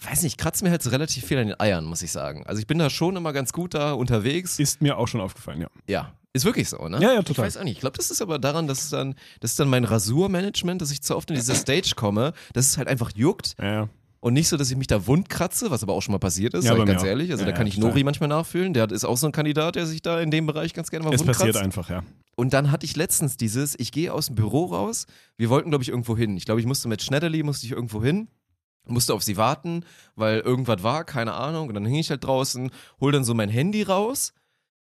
weiß 0.01 0.23
nicht, 0.23 0.37
kratzt 0.37 0.63
mir 0.63 0.69
halt 0.71 0.83
so 0.83 0.89
relativ 0.89 1.25
viel 1.25 1.37
an 1.37 1.47
den 1.47 1.59
Eiern, 1.59 1.85
muss 1.85 2.01
ich 2.01 2.11
sagen. 2.11 2.45
Also 2.45 2.59
ich 2.59 2.67
bin 2.67 2.77
da 2.77 2.89
schon 2.89 3.15
immer 3.15 3.33
ganz 3.33 3.53
gut 3.53 3.73
da 3.73 3.93
unterwegs. 3.93 4.59
Ist 4.59 4.81
mir 4.81 4.97
auch 4.97 5.07
schon 5.07 5.21
aufgefallen, 5.21 5.61
ja. 5.61 5.67
Ja, 5.87 6.13
ist 6.33 6.45
wirklich 6.45 6.67
so, 6.69 6.87
ne? 6.89 6.99
Ja, 7.01 7.13
ja, 7.13 7.19
Ich 7.19 7.25
total. 7.25 7.45
weiß 7.45 7.57
auch 7.57 7.63
nicht. 7.63 7.73
Ich 7.75 7.79
glaube, 7.79 7.97
das 7.97 8.11
ist 8.11 8.21
aber 8.21 8.39
daran, 8.39 8.67
dass 8.67 8.83
es 8.83 8.89
dann, 8.89 9.15
das 9.39 9.51
ist 9.51 9.59
dann 9.59 9.69
mein 9.69 9.85
Rasurmanagement, 9.85 10.81
dass 10.81 10.91
ich 10.91 11.01
zu 11.01 11.15
oft 11.15 11.29
in 11.29 11.35
diese 11.37 11.55
Stage 11.55 11.93
komme, 11.95 12.33
dass 12.53 12.67
es 12.67 12.77
halt 12.77 12.87
einfach 12.89 13.11
juckt 13.15 13.55
ja. 13.61 13.87
Und 14.25 14.33
nicht 14.33 14.47
so, 14.47 14.57
dass 14.57 14.71
ich 14.71 14.75
mich 14.75 14.87
da 14.87 15.05
wund 15.05 15.29
kratze, 15.29 15.69
was 15.69 15.83
aber 15.83 15.93
auch 15.93 16.01
schon 16.01 16.11
mal 16.11 16.17
passiert 16.17 16.55
ist, 16.55 16.65
Ja, 16.65 16.71
sag 16.71 16.79
ich 16.79 16.85
ganz 16.87 17.03
ehrlich. 17.03 17.29
Also 17.29 17.45
Ja, 17.45 17.51
da 17.51 17.55
kann 17.55 17.67
ich. 17.67 17.77
Nori 17.77 18.03
manchmal 18.03 18.27
nachfühlen. 18.27 18.73
Der 18.73 18.89
ist 18.89 19.05
auch 19.05 19.17
so 19.17 19.27
ein 19.27 19.31
Kandidat, 19.31 19.75
der 19.75 19.85
sich 19.85 20.01
da 20.01 20.19
in 20.19 20.31
dem 20.31 20.47
Bereich 20.47 20.73
ganz 20.73 20.89
gerne 20.89 21.05
mal 21.05 21.13
Es 21.13 21.19
wund 21.19 21.27
passiert 21.27 21.51
kratzt. 21.51 21.63
einfach, 21.63 21.91
ja. 21.91 22.01
Und 22.35 22.51
dann 22.51 22.71
hatte 22.71 22.87
ich 22.87 22.95
letztens 22.95 23.37
dieses, 23.37 23.77
ich 23.77 23.91
gehe 23.91 24.11
aus 24.11 24.25
dem 24.25 24.35
Büro 24.35 24.65
raus, 24.65 25.05
wir 25.37 25.51
wollten, 25.51 25.69
glaube 25.69 25.83
ich, 25.83 25.89
irgendwo 25.89 26.17
hin. 26.17 26.37
Ich 26.37 26.45
glaube, 26.45 26.59
ich 26.59 26.65
musste 26.65 26.87
mit 26.87 27.03
Schneiderli, 27.03 27.43
musste 27.43 27.67
ich 27.67 27.73
irgendwo 27.73 28.03
hin, 28.03 28.27
musste 28.87 29.13
auf 29.13 29.21
sie 29.21 29.37
warten, 29.37 29.85
weil 30.15 30.39
irgendwas 30.39 30.81
war, 30.81 31.03
keine 31.03 31.33
Ahnung. 31.33 31.67
Und 31.67 31.75
dann 31.75 31.85
hing 31.85 31.99
ich 31.99 32.09
halt 32.09 32.23
draußen, 32.23 32.71
hol 32.99 33.11
dann 33.11 33.25
so 33.25 33.35
mein 33.35 33.49
Handy 33.49 33.83
raus, 33.83 34.33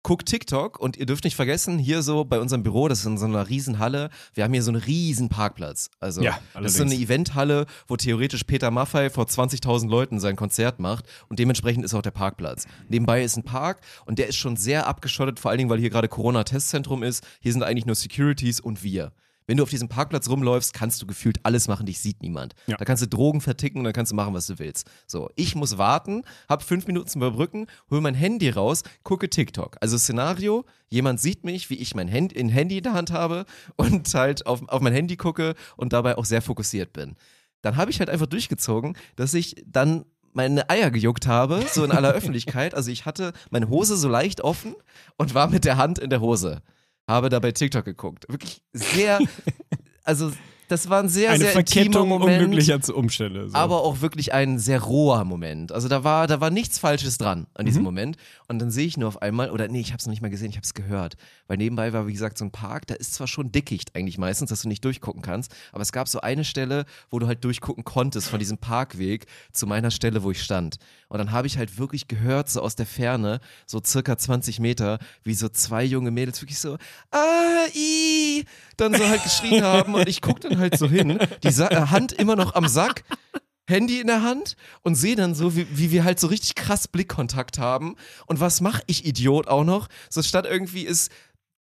guck 0.03 0.25
TikTok 0.25 0.79
und 0.79 0.97
ihr 0.97 1.05
dürft 1.05 1.23
nicht 1.23 1.35
vergessen, 1.35 1.77
hier 1.77 2.01
so 2.01 2.23
bei 2.23 2.39
unserem 2.39 2.63
Büro, 2.63 2.87
das 2.87 2.99
ist 2.99 3.05
in 3.05 3.17
so 3.17 3.25
einer 3.25 3.49
riesen 3.49 3.79
Halle, 3.79 4.09
wir 4.33 4.43
haben 4.43 4.53
hier 4.53 4.63
so 4.63 4.71
einen 4.71 4.81
riesen 4.81 5.29
Parkplatz. 5.29 5.89
Also 5.99 6.21
Ja, 6.21 6.39
das 6.53 6.71
ist 6.73 6.77
so 6.77 6.83
eine. 6.83 6.95
Eventhalle, 6.95 7.65
wo 7.87 7.95
theoretisch 7.97 8.43
Peter 8.43 8.71
Maffei 8.71 9.09
vor 9.09 9.25
20.000 9.25 9.89
Leuten 9.89 10.19
sein 10.19 10.35
Konzert 10.35 10.79
macht 10.79 11.05
und 11.27 11.39
dementsprechend 11.39 11.85
ist 11.85 11.93
auch 11.93 12.01
der 12.01 12.11
Parkplatz. 12.11 12.65
Nebenbei 12.87 13.23
ist 13.23 13.37
ein 13.37 13.43
Park 13.43 13.81
und 14.05 14.19
der 14.19 14.27
ist 14.27 14.37
schon 14.37 14.57
sehr 14.57 14.87
abgeschottet, 14.87 15.39
vor 15.39 15.51
allen 15.51 15.57
Dingen, 15.57 15.69
weil 15.69 15.79
hier 15.79 15.89
gerade 15.89 16.07
Corona-Testzentrum 16.07 17.03
ist. 17.03 17.25
Hier 17.39 17.53
sind 17.53 17.63
eigentlich 17.63 17.85
nur 17.85 17.95
Securities 17.95 18.59
und 18.59 18.83
wir. 18.83 19.11
Wenn 19.49 19.57
du 19.57 19.63
auf 19.63 19.71
diesem 19.71 19.89
Parkplatz 19.89 20.29
rumläufst, 20.29 20.75
kannst 20.75 21.01
du 21.01 21.07
gefühlt 21.07 21.39
alles 21.41 21.67
machen, 21.67 21.87
dich 21.87 21.99
sieht 21.99 22.21
niemand. 22.21 22.53
Ja. 22.67 22.77
Da 22.77 22.85
kannst 22.85 23.01
du 23.01 23.07
Drogen 23.07 23.41
verticken 23.41 23.79
und 23.79 23.83
dann 23.85 23.93
kannst 23.93 24.11
du 24.11 24.15
machen, 24.15 24.35
was 24.35 24.45
du 24.45 24.59
willst. 24.59 24.87
So, 25.07 25.31
ich 25.35 25.55
muss 25.55 25.79
warten, 25.79 26.21
hab 26.47 26.61
fünf 26.61 26.85
Minuten 26.85 27.07
zum 27.07 27.23
Überbrücken, 27.23 27.65
hol 27.89 27.99
mein 27.99 28.13
Handy 28.13 28.51
raus, 28.51 28.83
gucke 29.01 29.27
TikTok. 29.27 29.77
Also 29.81 29.97
Szenario, 29.97 30.65
jemand 30.89 31.19
sieht 31.19 31.45
mich, 31.45 31.71
wie 31.71 31.77
ich 31.77 31.95
mein 31.95 32.13
Hand, 32.13 32.37
ein 32.37 32.49
Handy 32.49 32.77
in 32.77 32.83
der 32.83 32.93
Hand 32.93 33.09
habe 33.09 33.45
und 33.75 34.13
halt 34.13 34.45
auf, 34.45 34.61
auf 34.69 34.81
mein 34.81 34.93
Handy 34.93 35.17
gucke 35.17 35.55
und 35.77 35.93
dabei 35.93 36.19
auch 36.19 36.25
sehr 36.25 36.43
fokussiert 36.43 36.93
bin. 36.93 37.15
Dann 37.63 37.75
habe 37.75 37.89
ich 37.89 37.97
halt 37.97 38.11
einfach 38.11 38.27
durchgezogen, 38.27 38.95
dass 39.15 39.33
ich 39.33 39.55
dann 39.65 40.05
meine 40.31 40.69
Eier 40.69 40.91
gejuckt 40.91 41.25
habe, 41.25 41.65
so 41.71 41.83
in 41.83 41.91
aller 41.91 42.11
Öffentlichkeit. 42.13 42.75
Also 42.75 42.91
ich 42.91 43.07
hatte 43.07 43.33
meine 43.49 43.69
Hose 43.69 43.97
so 43.97 44.09
leicht 44.09 44.41
offen 44.41 44.75
und 45.17 45.33
war 45.33 45.49
mit 45.49 45.65
der 45.65 45.77
Hand 45.77 45.97
in 45.97 46.11
der 46.11 46.21
Hose. 46.21 46.61
Habe 47.09 47.29
dabei 47.29 47.51
TikTok 47.51 47.85
geguckt. 47.85 48.29
Wirklich 48.29 48.61
sehr, 48.71 49.17
also 50.03 50.31
das 50.69 50.89
war 50.89 51.01
ein 51.03 51.09
sehr, 51.09 51.31
Eine 51.31 51.39
sehr 51.43 51.51
Verkettung 51.51 52.07
Moment, 52.07 52.41
unglücklicher 52.43 52.79
Umstände. 52.95 53.49
So. 53.49 53.55
aber 53.55 53.81
auch 53.83 54.01
wirklich 54.01 54.33
ein 54.33 54.57
sehr 54.59 54.81
roher 54.81 55.25
Moment. 55.25 55.71
Also 55.71 55.87
da 55.87 56.03
war, 56.03 56.27
da 56.27 56.39
war 56.39 56.49
nichts 56.51 56.79
Falsches 56.79 57.17
dran 57.17 57.47
an 57.55 57.63
Mhm. 57.65 57.67
diesem 57.67 57.83
Moment. 57.83 58.17
Und 58.47 58.59
dann 58.59 58.71
sehe 58.71 58.85
ich 58.87 58.95
nur 58.95 59.07
auf 59.09 59.21
einmal, 59.21 59.51
oder 59.51 59.67
nee, 59.67 59.79
ich 59.81 59.89
habe 59.89 59.97
es 59.99 60.05
noch 60.05 60.11
nicht 60.11 60.21
mal 60.21 60.29
gesehen, 60.29 60.49
ich 60.51 60.55
habe 60.55 60.63
es 60.65 60.73
gehört. 60.73 61.15
Weil 61.47 61.57
nebenbei 61.57 61.91
war, 61.91 62.07
wie 62.07 62.13
gesagt, 62.13 62.37
so 62.37 62.45
ein 62.45 62.51
Park, 62.51 62.87
da 62.87 62.93
ist 62.95 63.13
zwar 63.15 63.27
schon 63.27 63.51
Dickicht 63.51 63.95
eigentlich 63.95 64.17
meistens, 64.17 64.49
dass 64.51 64.61
du 64.61 64.67
nicht 64.67 64.85
durchgucken 64.85 65.21
kannst, 65.21 65.51
aber 65.71 65.81
es 65.81 65.91
gab 65.91 66.07
so 66.07 66.21
eine 66.21 66.45
Stelle, 66.45 66.85
wo 67.09 67.19
du 67.19 67.27
halt 67.27 67.43
durchgucken 67.43 67.83
konntest 67.83 68.29
von 68.29 68.39
diesem 68.39 68.57
Parkweg 68.59 69.25
zu 69.51 69.65
meiner 69.67 69.91
Stelle, 69.91 70.23
wo 70.23 70.31
ich 70.31 70.41
stand. 70.43 70.77
Und 71.07 71.17
dann 71.17 71.31
habe 71.31 71.47
ich 71.47 71.57
halt 71.57 71.79
wirklich 71.79 72.07
gehört, 72.07 72.49
so 72.49 72.61
aus 72.61 72.75
der 72.75 72.85
Ferne, 72.85 73.39
so 73.65 73.81
circa 73.83 74.17
20 74.17 74.59
Meter, 74.59 74.99
wie 75.23 75.33
so 75.33 75.49
zwei 75.49 75.83
junge 75.83 76.11
Mädels 76.11 76.39
wirklich 76.41 76.59
so, 76.59 76.77
ah, 77.11 77.65
i, 77.75 78.45
dann 78.77 78.93
so 78.93 79.07
halt 79.07 79.23
geschrien 79.23 79.63
haben. 79.63 79.95
Und 79.95 80.07
ich 80.07 80.21
gucke 80.21 80.47
dann 80.47 80.58
halt 80.59 80.77
so 80.77 80.87
hin, 80.87 81.19
die 81.43 81.51
Sa 81.51 81.67
äh, 81.69 81.87
Hand 81.87 82.11
immer 82.11 82.35
noch 82.35 82.55
am 82.55 82.67
Sack, 82.67 83.03
Handy 83.69 83.99
in 83.99 84.07
der 84.07 84.23
Hand 84.23 84.55
und 84.81 84.95
sehe 84.95 85.15
dann 85.15 85.35
so, 85.35 85.55
wie, 85.55 85.67
wie 85.71 85.91
wir 85.91 86.03
halt 86.03 86.19
so 86.19 86.27
richtig 86.27 86.55
krass 86.55 86.87
Blickkontakt 86.87 87.59
haben. 87.59 87.95
Und 88.25 88.39
was 88.39 88.61
mache 88.61 88.81
ich, 88.87 89.05
Idiot, 89.05 89.47
auch 89.47 89.63
noch? 89.63 89.87
So 90.09 90.23
statt 90.23 90.45
irgendwie 90.49 90.83
ist 90.83 91.11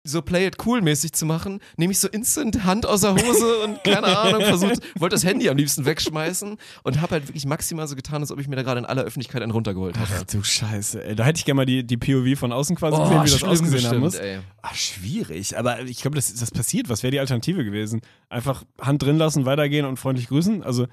so 0.05 0.23
Play 0.23 0.47
It 0.47 0.57
Cool 0.65 0.81
mäßig 0.81 1.13
zu 1.13 1.27
machen, 1.27 1.61
nehme 1.77 1.93
ich 1.93 1.99
so 2.01 2.09
instant 2.09 2.65
Hand 2.65 2.87
aus 2.87 3.03
der 3.03 3.15
Hose 3.15 3.59
und 3.65 3.83
keine 3.85 4.07
Ahnung, 4.19 4.43
versucht, 4.43 4.79
wollte 4.99 5.15
das 5.17 5.25
Handy 5.25 5.49
am 5.51 5.57
liebsten 5.57 5.85
wegschmeißen 5.85 6.57
und 6.83 7.01
habe 7.01 7.13
halt 7.13 7.29
wirklich 7.29 7.45
maximal 7.47 7.87
so 7.87 7.95
getan, 7.97 8.23
als 8.23 8.31
ob 8.33 8.41
ich 8.41 8.49
mir 8.49 8.57
da 8.57 8.63
gerade 8.63 8.79
in 8.79 8.87
aller 8.87 9.03
Öffentlichkeit 9.03 9.43
einen 9.43 9.53
runtergeholt 9.53 9.97
Ach 10.01 10.11
hätte. 10.21 10.39
du 10.39 10.43
Scheiße, 10.43 11.05
ey. 11.05 11.15
Da 11.15 11.25
hätte 11.25 11.39
ich 11.39 11.45
gerne 11.45 11.57
mal 11.57 11.67
die, 11.67 11.85
die 11.87 11.97
POV 11.97 12.39
von 12.39 12.53
außen 12.53 12.77
quasi 12.77 12.97
Oh, 12.97 13.03
gesehen, 13.03 13.25
wie 13.25 13.31
das 13.31 13.45
ausgesehen 13.45 13.87
haben 13.91 13.99
muss. 14.01 14.15
ey. 14.15 14.39
Ach, 14.63 14.75
schwierig. 14.75 15.59
Aber 15.59 15.81
ich 15.83 16.01
glaube, 16.01 16.15
das, 16.15 16.33
das 16.35 16.51
passiert. 16.51 16.89
Was 16.89 17.03
wäre 17.03 17.11
die 17.11 17.21
Alternative 17.21 17.65
gewesen? 17.65 18.01
Einfach 18.31 18.65
Hand 18.81 19.03
drin 19.03 19.19
lassen, 19.19 19.45
weitergehen 19.47 19.85
und 19.85 19.99
freundlich 19.99 20.29
grüßen? 20.29 20.63
Also, 20.63 20.87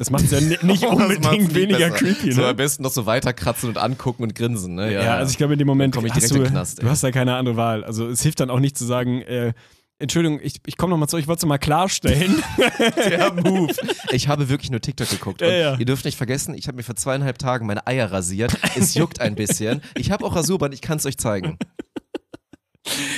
das 0.00 0.10
macht 0.10 0.24
es 0.24 0.30
ja 0.30 0.40
ni- 0.40 0.56
nicht 0.62 0.82
Das 0.82 0.90
unbedingt 0.90 1.54
weniger 1.54 1.90
besser. 1.90 1.90
creepy, 1.96 2.32
So 2.32 2.40
ne? 2.40 2.48
am 2.48 2.56
besten 2.56 2.82
noch 2.82 2.90
so 2.90 3.04
weiterkratzen 3.06 3.68
und 3.68 3.76
angucken 3.78 4.22
und 4.22 4.34
grinsen, 4.34 4.74
ne? 4.74 4.92
Ja, 4.92 5.16
also 5.16 5.30
ich 5.30 5.36
glaube, 5.36 5.52
in 5.52 5.58
dem 5.58 5.68
Moment 5.68 5.94
Dann 5.94 6.02
komm 6.02 6.06
ich 6.06 6.12
direkt 6.14 6.34
du, 6.34 6.50
Knast, 6.50 6.82
du 6.82 6.88
hast 6.88 7.04
da 7.04 7.10
keine 7.10 7.36
andere 7.36 7.56
Wahl. 7.56 7.84
Also 7.84 8.08
es 8.08 8.22
hilft 8.22 8.40
dann 8.40 8.48
auch 8.50 8.60
nicht 8.60 8.78
zu 8.78 8.84
sagen, 8.86 9.20
äh, 9.22 9.52
Entschuldigung, 9.98 10.40
ich, 10.42 10.60
ich 10.64 10.78
komme 10.78 10.92
nochmal 10.92 11.10
zu 11.10 11.16
euch, 11.18 11.24
ich 11.24 11.28
wollte 11.28 11.40
es 11.40 11.46
mal 11.46 11.58
klarstellen. 11.58 12.42
Der 12.96 13.32
Move. 13.44 13.74
Ich 14.12 14.28
habe 14.28 14.48
wirklich 14.48 14.70
nur 14.70 14.80
TikTok 14.80 15.10
geguckt. 15.10 15.42
Ja, 15.42 15.48
ja. 15.50 15.76
Ihr 15.76 15.84
dürft 15.84 16.06
nicht 16.06 16.16
vergessen, 16.16 16.54
ich 16.54 16.66
habe 16.68 16.76
mir 16.78 16.82
vor 16.82 16.96
zweieinhalb 16.96 17.36
Tagen 17.36 17.66
meine 17.66 17.86
Eier 17.86 18.10
rasiert. 18.10 18.56
Es 18.76 18.94
juckt 18.94 19.20
ein 19.20 19.34
bisschen. 19.34 19.82
Ich 19.98 20.10
habe 20.10 20.24
auch 20.24 20.34
Rasurband, 20.34 20.72
ich 20.72 20.80
kann 20.80 20.96
es 20.96 21.04
euch 21.04 21.18
zeigen. 21.18 21.58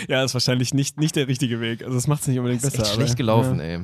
ja, 0.09 0.25
ist 0.25 0.35
wahrscheinlich 0.35 0.75
nicht, 0.75 0.99
nicht 0.99 1.15
der 1.15 1.29
richtige 1.29 1.61
Weg. 1.61 1.83
Also 1.85 1.95
das 1.95 2.09
macht 2.09 2.23
es 2.23 2.27
nicht 2.29 2.39
unbedingt 2.39 2.65
Ist 2.65 2.71
besser. 2.73 2.83
echt 2.83 2.93
aber, 2.95 3.01
schlecht 3.03 3.17
gelaufen, 3.17 3.59
Ja. 3.61 3.65
ey. 3.65 3.81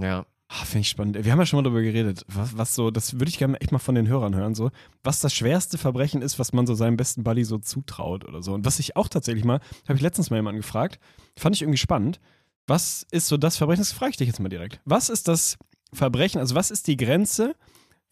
Ja. 0.00 0.26
Ah, 0.52 0.64
Finde 0.64 0.80
ich 0.80 0.88
spannend. 0.88 1.24
Wir 1.24 1.30
haben 1.30 1.38
ja 1.38 1.46
schon 1.46 1.58
mal 1.58 1.62
darüber 1.62 1.80
geredet, 1.80 2.24
was, 2.26 2.58
was 2.58 2.74
so, 2.74 2.90
das 2.90 3.20
würde 3.20 3.28
ich 3.28 3.38
gerne 3.38 3.60
echt 3.60 3.70
mal 3.70 3.78
von 3.78 3.94
den 3.94 4.08
Hörern 4.08 4.34
hören, 4.34 4.56
so, 4.56 4.72
was 5.04 5.20
das 5.20 5.32
schwerste 5.32 5.78
Verbrechen 5.78 6.22
ist, 6.22 6.40
was 6.40 6.52
man 6.52 6.66
so 6.66 6.74
seinem 6.74 6.96
besten 6.96 7.22
Buddy 7.22 7.44
so 7.44 7.58
zutraut 7.58 8.24
oder 8.24 8.42
so. 8.42 8.52
Und 8.52 8.64
was 8.64 8.80
ich 8.80 8.96
auch 8.96 9.06
tatsächlich 9.06 9.44
mal, 9.44 9.60
habe 9.86 9.94
ich 9.94 10.00
letztens 10.00 10.28
mal 10.28 10.38
jemanden 10.38 10.60
gefragt, 10.60 10.98
fand 11.36 11.54
ich 11.54 11.62
irgendwie 11.62 11.78
spannend. 11.78 12.18
Was 12.66 13.06
ist 13.12 13.28
so 13.28 13.36
das 13.36 13.58
Verbrechen? 13.58 13.80
Das 13.80 13.92
frage 13.92 14.10
ich 14.10 14.16
dich 14.16 14.26
jetzt 14.26 14.40
mal 14.40 14.48
direkt. 14.48 14.80
Was 14.84 15.08
ist 15.08 15.28
das 15.28 15.56
Verbrechen, 15.92 16.40
also 16.40 16.56
was 16.56 16.72
ist 16.72 16.88
die 16.88 16.96
Grenze, 16.96 17.54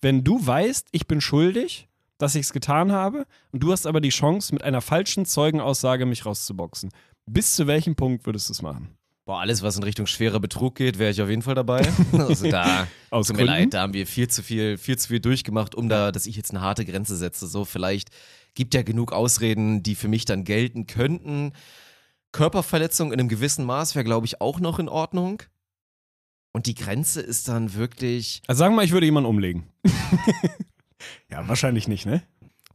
wenn 0.01 0.23
du 0.23 0.45
weißt, 0.47 0.87
ich 0.93 1.09
bin 1.09 1.21
schuldig, 1.21 1.89
dass 2.19 2.37
ich 2.37 2.43
es 2.43 2.53
getan 2.53 2.93
habe 2.93 3.27
und 3.51 3.65
du 3.65 3.73
hast 3.73 3.85
aber 3.85 4.01
die 4.01 4.11
Chance, 4.11 4.55
mit 4.55 4.63
einer 4.63 4.81
falschen 4.81 5.27
Zeugenaussage 5.27 6.07
mich 6.07 6.25
rauszuboxen? 6.25 6.91
Bis 7.27 7.57
zu 7.57 7.67
welchem 7.67 7.97
Punkt 7.97 8.27
würdest 8.27 8.49
du 8.49 8.53
es 8.53 8.63
machen? 8.63 8.98
Boah, 9.29 9.41
alles, 9.41 9.61
was 9.61 9.77
in 9.77 9.83
Richtung 9.83 10.07
schwerer 10.07 10.41
Betrug 10.41 10.75
geht, 10.77 10.99
wäre 10.99 11.11
ich 11.11 11.21
auf 11.21 11.29
jeden 11.29 11.43
Fall 11.43 11.55
dabei. 11.55 11.87
Also 12.19 12.51
da, 12.51 12.87
Aus 13.11 13.27
tut 13.27 13.37
mir 13.37 13.45
Gründen? 13.45 13.61
leid, 13.65 13.75
da 13.75 13.83
haben 13.83 13.93
wir 13.93 14.07
viel 14.07 14.27
zu 14.29 14.43
viel, 14.43 14.79
viel 14.79 14.97
zu 14.97 15.09
viel 15.09 15.21
durchgemacht, 15.21 15.75
um 15.75 15.91
da, 15.91 16.13
dass 16.13 16.25
ich 16.25 16.35
jetzt 16.35 16.51
eine 16.51 16.63
harte 16.63 16.87
Grenze 16.87 17.15
setze. 17.15 17.47
So, 17.47 17.67
vielleicht 17.67 18.09
gibt 18.55 18.73
ja 18.73 18.81
genug 18.81 19.13
Ausreden, 19.13 19.83
die 19.83 19.97
für 19.97 20.09
mich 20.09 20.25
dann 20.25 20.45
gelten 20.45 20.87
könnten. 20.87 21.53
Körperverletzung 22.33 23.13
in 23.13 23.21
einem 23.21 23.29
gewissen 23.29 23.67
Maß 23.67 23.95
wäre, 23.97 24.05
glaube 24.07 24.25
ich, 24.25 24.41
auch 24.41 24.61
noch 24.61 24.79
in 24.79 24.89
Ordnung. 24.89 25.43
Und 26.53 26.65
die 26.65 26.75
Grenze 26.75 27.21
ist 27.21 27.49
dann 27.49 27.75
wirklich, 27.75 28.41
Also 28.47 28.61
sagen 28.61 28.73
wir 28.73 28.77
mal, 28.77 28.85
ich 28.87 28.93
würde 28.93 29.05
jemanden 29.05 29.29
umlegen. 29.29 29.67
ja, 31.31 31.47
wahrscheinlich 31.47 31.87
nicht, 31.87 32.07
ne? 32.07 32.23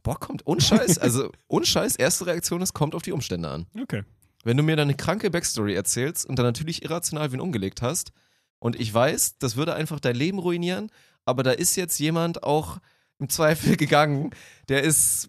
boah, 0.04 0.20
kommt, 0.20 0.46
unscheiß, 0.46 0.98
also 0.98 1.32
unscheiß, 1.48 1.96
erste 1.96 2.26
Reaktion 2.26 2.62
ist, 2.62 2.74
kommt 2.74 2.94
auf 2.94 3.02
die 3.02 3.10
Umstände 3.10 3.48
an. 3.48 3.66
Okay. 3.82 4.04
Wenn 4.44 4.56
du 4.56 4.62
mir 4.62 4.76
dann 4.76 4.88
eine 4.88 4.96
kranke 4.96 5.30
Backstory 5.30 5.74
erzählst 5.74 6.26
und 6.26 6.38
dann 6.38 6.46
natürlich 6.46 6.84
irrational 6.84 7.32
wen 7.32 7.40
umgelegt 7.40 7.82
hast 7.82 8.12
und 8.58 8.78
ich 8.78 8.92
weiß, 8.92 9.38
das 9.38 9.56
würde 9.56 9.74
einfach 9.74 10.00
dein 10.00 10.16
Leben 10.16 10.38
ruinieren, 10.38 10.90
aber 11.24 11.42
da 11.42 11.50
ist 11.50 11.76
jetzt 11.76 11.98
jemand 11.98 12.42
auch 12.42 12.78
im 13.18 13.28
Zweifel 13.28 13.76
gegangen, 13.78 14.30
der 14.68 14.82
ist, 14.82 15.28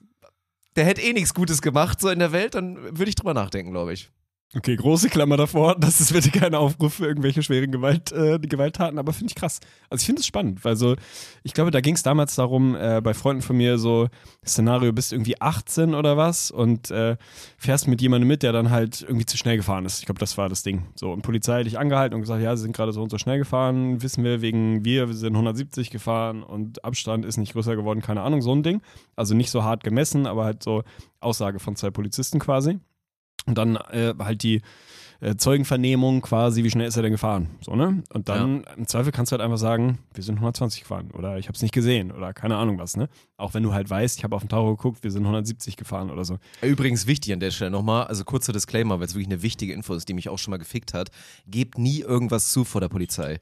der 0.76 0.86
hätte 0.86 1.02
eh 1.02 1.14
nichts 1.14 1.34
Gutes 1.34 1.62
gemacht 1.62 2.02
so 2.02 2.10
in 2.10 2.20
der 2.20 2.34
Welt, 2.34 2.56
dann 2.56 2.76
würde 2.98 3.10
ich 3.10 3.16
drüber 3.16 3.34
nachdenken, 3.34 3.72
glaube 3.72 3.94
ich. 3.94 4.12
Okay, 4.58 4.78
große 4.78 5.10
Klammer 5.10 5.36
davor. 5.36 5.76
Das 5.86 6.00
ist 6.00 6.14
bitte 6.14 6.32
kein 6.32 6.56
Aufruf 6.56 6.96
für 6.96 7.06
irgendwelche 7.06 7.44
schweren 7.44 7.72
Gewalt, 7.72 8.12
äh, 8.14 8.40
Gewalttaten, 8.40 8.98
aber 8.98 9.12
finde 9.12 9.32
ich 9.32 9.36
krass. 9.36 9.60
Also 9.90 10.02
ich 10.02 10.06
finde 10.06 10.22
es 10.22 10.26
spannend, 10.26 10.64
weil 10.64 10.78
so, 10.78 10.96
ich 11.44 11.54
glaube, 11.54 11.72
da 11.72 11.82
ging 11.82 11.96
es 11.96 12.04
damals 12.04 12.36
darum, 12.36 12.76
äh, 12.76 13.02
bei 13.04 13.14
Freunden 13.14 13.42
von 13.42 13.58
mir 13.58 13.78
so, 13.78 14.08
Szenario, 14.46 14.94
bist 14.94 15.12
irgendwie 15.12 15.40
18 15.42 15.94
oder 15.94 16.16
was 16.16 16.52
und 16.52 16.90
äh, 16.90 17.18
fährst 17.58 17.88
mit 17.88 18.02
jemandem 18.02 18.30
mit, 18.30 18.44
der 18.44 18.54
dann 18.54 18.70
halt 18.70 19.02
irgendwie 19.02 19.26
zu 19.26 19.38
schnell 19.38 19.58
gefahren 19.58 19.86
ist. 19.86 20.00
Ich 20.00 20.06
glaube, 20.06 20.20
das 20.20 20.38
war 20.38 20.48
das 20.48 20.64
Ding. 20.64 20.86
So, 20.96 21.12
und 21.12 21.22
Polizei 21.22 21.60
hat 21.60 21.66
dich 21.66 21.78
angehalten 21.78 22.16
und 22.16 22.22
gesagt, 22.22 22.42
ja, 22.42 22.56
sie 22.56 22.64
sind 22.64 22.76
gerade 22.76 22.94
so 22.94 23.04
und 23.04 23.10
so 23.10 23.18
schnell 23.18 23.40
gefahren, 23.40 24.02
wissen 24.02 24.24
wir, 24.24 24.42
wegen 24.42 24.86
wir, 24.86 25.08
wir 25.08 25.16
sind 25.16 25.34
170 25.34 25.92
gefahren 25.92 26.42
und 26.44 26.84
Abstand 26.86 27.26
ist 27.26 27.38
nicht 27.38 27.54
größer 27.54 27.76
geworden, 27.76 28.02
keine 28.02 28.22
Ahnung, 28.22 28.42
so 28.42 28.54
ein 28.56 28.64
Ding. 28.64 28.82
Also 29.18 29.36
nicht 29.36 29.52
so 29.52 29.64
hart 29.64 29.84
gemessen, 29.84 30.26
aber 30.26 30.46
halt 30.46 30.64
so 30.64 30.84
Aussage 31.20 31.60
von 31.60 31.76
zwei 31.76 31.92
Polizisten 31.92 32.40
quasi. 32.40 32.80
Und 33.46 33.58
dann 33.58 33.76
äh, 33.76 34.14
halt 34.20 34.44
die 34.44 34.62
äh, 35.22 35.36
Zeugenvernehmung 35.36 36.22
quasi, 36.22 36.64
wie 36.64 36.70
schnell 36.70 36.88
ist 36.88 36.98
er 36.98 37.04
denn 37.04 37.12
gefahren? 37.12 37.50
So, 37.62 37.76
ne? 37.76 38.04
Und 38.14 38.30
dann 38.30 38.64
im 38.78 38.88
Zweifel 38.88 39.12
kannst 39.12 39.32
du 39.32 39.34
halt 39.34 39.42
einfach 39.42 39.58
sagen, 39.58 40.00
wir 40.14 40.24
sind 40.24 40.36
120 40.36 40.82
gefahren 40.82 41.12
oder 41.12 41.38
ich 41.38 41.48
habe 41.48 41.56
es 41.56 41.62
nicht 41.62 41.74
gesehen 41.74 42.12
oder 42.12 42.34
keine 42.34 42.58
Ahnung 42.58 42.78
was, 42.78 42.98
ne? 42.98 43.10
Auch 43.38 43.54
wenn 43.54 43.64
du 43.64 43.74
halt 43.74 43.90
weißt, 43.90 44.18
ich 44.18 44.24
habe 44.24 44.36
auf 44.36 44.44
den 44.44 44.50
Tacho 44.50 44.76
geguckt, 44.76 45.04
wir 45.04 45.12
sind 45.12 45.24
170 45.24 45.78
gefahren 45.78 46.10
oder 46.12 46.26
so. 46.26 46.38
Übrigens 46.62 47.08
wichtig 47.08 47.34
an 47.34 47.40
der 47.40 47.52
Stelle 47.52 47.72
nochmal, 47.72 48.08
also 48.08 48.24
kurzer 48.24 48.54
Disclaimer, 48.54 49.00
weil 49.00 49.06
es 49.06 49.16
wirklich 49.16 49.28
eine 49.28 49.42
wichtige 49.42 49.74
Info 49.74 49.94
ist, 49.94 50.08
die 50.10 50.14
mich 50.14 50.30
auch 50.30 50.38
schon 50.38 50.52
mal 50.52 50.58
gefickt 50.58 50.94
hat. 50.94 51.10
Gebt 51.48 51.78
nie 51.78 52.02
irgendwas 52.02 52.52
zu 52.52 52.64
vor 52.64 52.82
der 52.82 52.90
Polizei. 52.90 53.40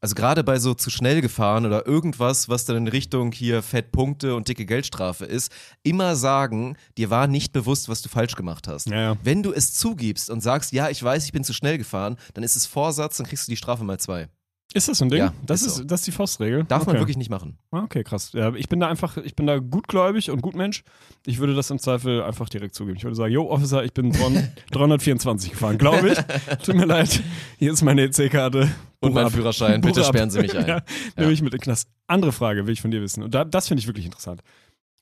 Also 0.00 0.14
gerade 0.14 0.44
bei 0.44 0.60
so 0.60 0.74
zu 0.74 0.90
schnell 0.90 1.20
gefahren 1.20 1.66
oder 1.66 1.86
irgendwas, 1.86 2.48
was 2.48 2.64
dann 2.64 2.76
in 2.76 2.88
Richtung 2.88 3.32
hier 3.32 3.62
Fettpunkte 3.62 4.36
und 4.36 4.46
dicke 4.46 4.64
Geldstrafe 4.64 5.24
ist, 5.24 5.50
immer 5.82 6.14
sagen, 6.14 6.76
dir 6.96 7.10
war 7.10 7.26
nicht 7.26 7.52
bewusst, 7.52 7.88
was 7.88 8.00
du 8.02 8.08
falsch 8.08 8.36
gemacht 8.36 8.68
hast. 8.68 8.88
Ja, 8.88 9.00
ja. 9.00 9.16
Wenn 9.24 9.42
du 9.42 9.52
es 9.52 9.74
zugibst 9.74 10.30
und 10.30 10.40
sagst, 10.40 10.72
ja, 10.72 10.88
ich 10.88 11.02
weiß, 11.02 11.24
ich 11.24 11.32
bin 11.32 11.42
zu 11.42 11.52
schnell 11.52 11.78
gefahren, 11.78 12.16
dann 12.34 12.44
ist 12.44 12.54
es 12.54 12.64
Vorsatz, 12.64 13.16
dann 13.16 13.26
kriegst 13.26 13.48
du 13.48 13.52
die 13.52 13.56
Strafe 13.56 13.82
mal 13.82 13.98
zwei. 13.98 14.28
Ist 14.74 14.86
das 14.86 14.98
so 14.98 15.06
ein 15.06 15.08
Ding? 15.08 15.20
Ja, 15.20 15.32
das, 15.46 15.62
ist 15.62 15.76
so. 15.76 15.84
das 15.84 16.00
ist 16.00 16.06
die 16.08 16.12
Faustregel. 16.12 16.64
Darf 16.64 16.82
okay. 16.82 16.90
man 16.92 17.00
wirklich 17.00 17.16
nicht 17.16 17.30
machen. 17.30 17.56
Ah, 17.70 17.84
Okay, 17.84 18.04
krass. 18.04 18.32
Ja, 18.34 18.54
ich 18.54 18.68
bin 18.68 18.80
da 18.80 18.88
einfach, 18.88 19.16
ich 19.16 19.34
bin 19.34 19.46
da 19.46 19.58
gutgläubig 19.58 20.30
und 20.30 20.42
gutmensch. 20.42 20.84
Ich 21.24 21.38
würde 21.38 21.54
das 21.54 21.70
im 21.70 21.78
Zweifel 21.78 22.22
einfach 22.22 22.50
direkt 22.50 22.74
zugeben. 22.74 22.98
Ich 22.98 23.04
würde 23.04 23.16
sagen, 23.16 23.32
yo, 23.32 23.48
Officer, 23.48 23.82
ich 23.82 23.94
bin 23.94 24.12
300 24.12 24.50
324 24.70 25.50
gefahren, 25.52 25.78
glaube 25.78 26.10
ich. 26.10 26.18
Tut 26.62 26.74
mir 26.74 26.84
leid. 26.84 27.22
Hier 27.58 27.72
ist 27.72 27.82
meine 27.82 28.02
EC-Karte. 28.02 28.68
Und 29.00 29.14
mein 29.14 29.26
ab. 29.26 29.32
Führerschein, 29.32 29.80
Buch 29.80 29.88
bitte 29.88 30.00
ab. 30.02 30.08
sperren 30.08 30.30
Sie 30.30 30.40
mich 30.40 30.54
ein. 30.58 30.66
ja, 30.66 30.82
nehme 31.16 31.32
ich 31.32 31.40
mit 31.40 31.54
in 31.54 31.58
den 31.58 31.62
Knast. 31.64 31.88
Andere 32.06 32.32
Frage 32.32 32.66
will 32.66 32.72
ich 32.74 32.82
von 32.82 32.90
dir 32.90 33.00
wissen. 33.00 33.22
Und 33.22 33.34
da, 33.34 33.44
das 33.44 33.68
finde 33.68 33.80
ich 33.80 33.86
wirklich 33.86 34.04
interessant. 34.04 34.42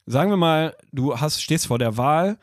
Sagen 0.06 0.30
wir 0.30 0.36
mal, 0.36 0.76
du 0.92 1.18
hast, 1.18 1.42
stehst 1.42 1.66
vor 1.66 1.78
der 1.80 1.96
Wahl, 1.96 2.38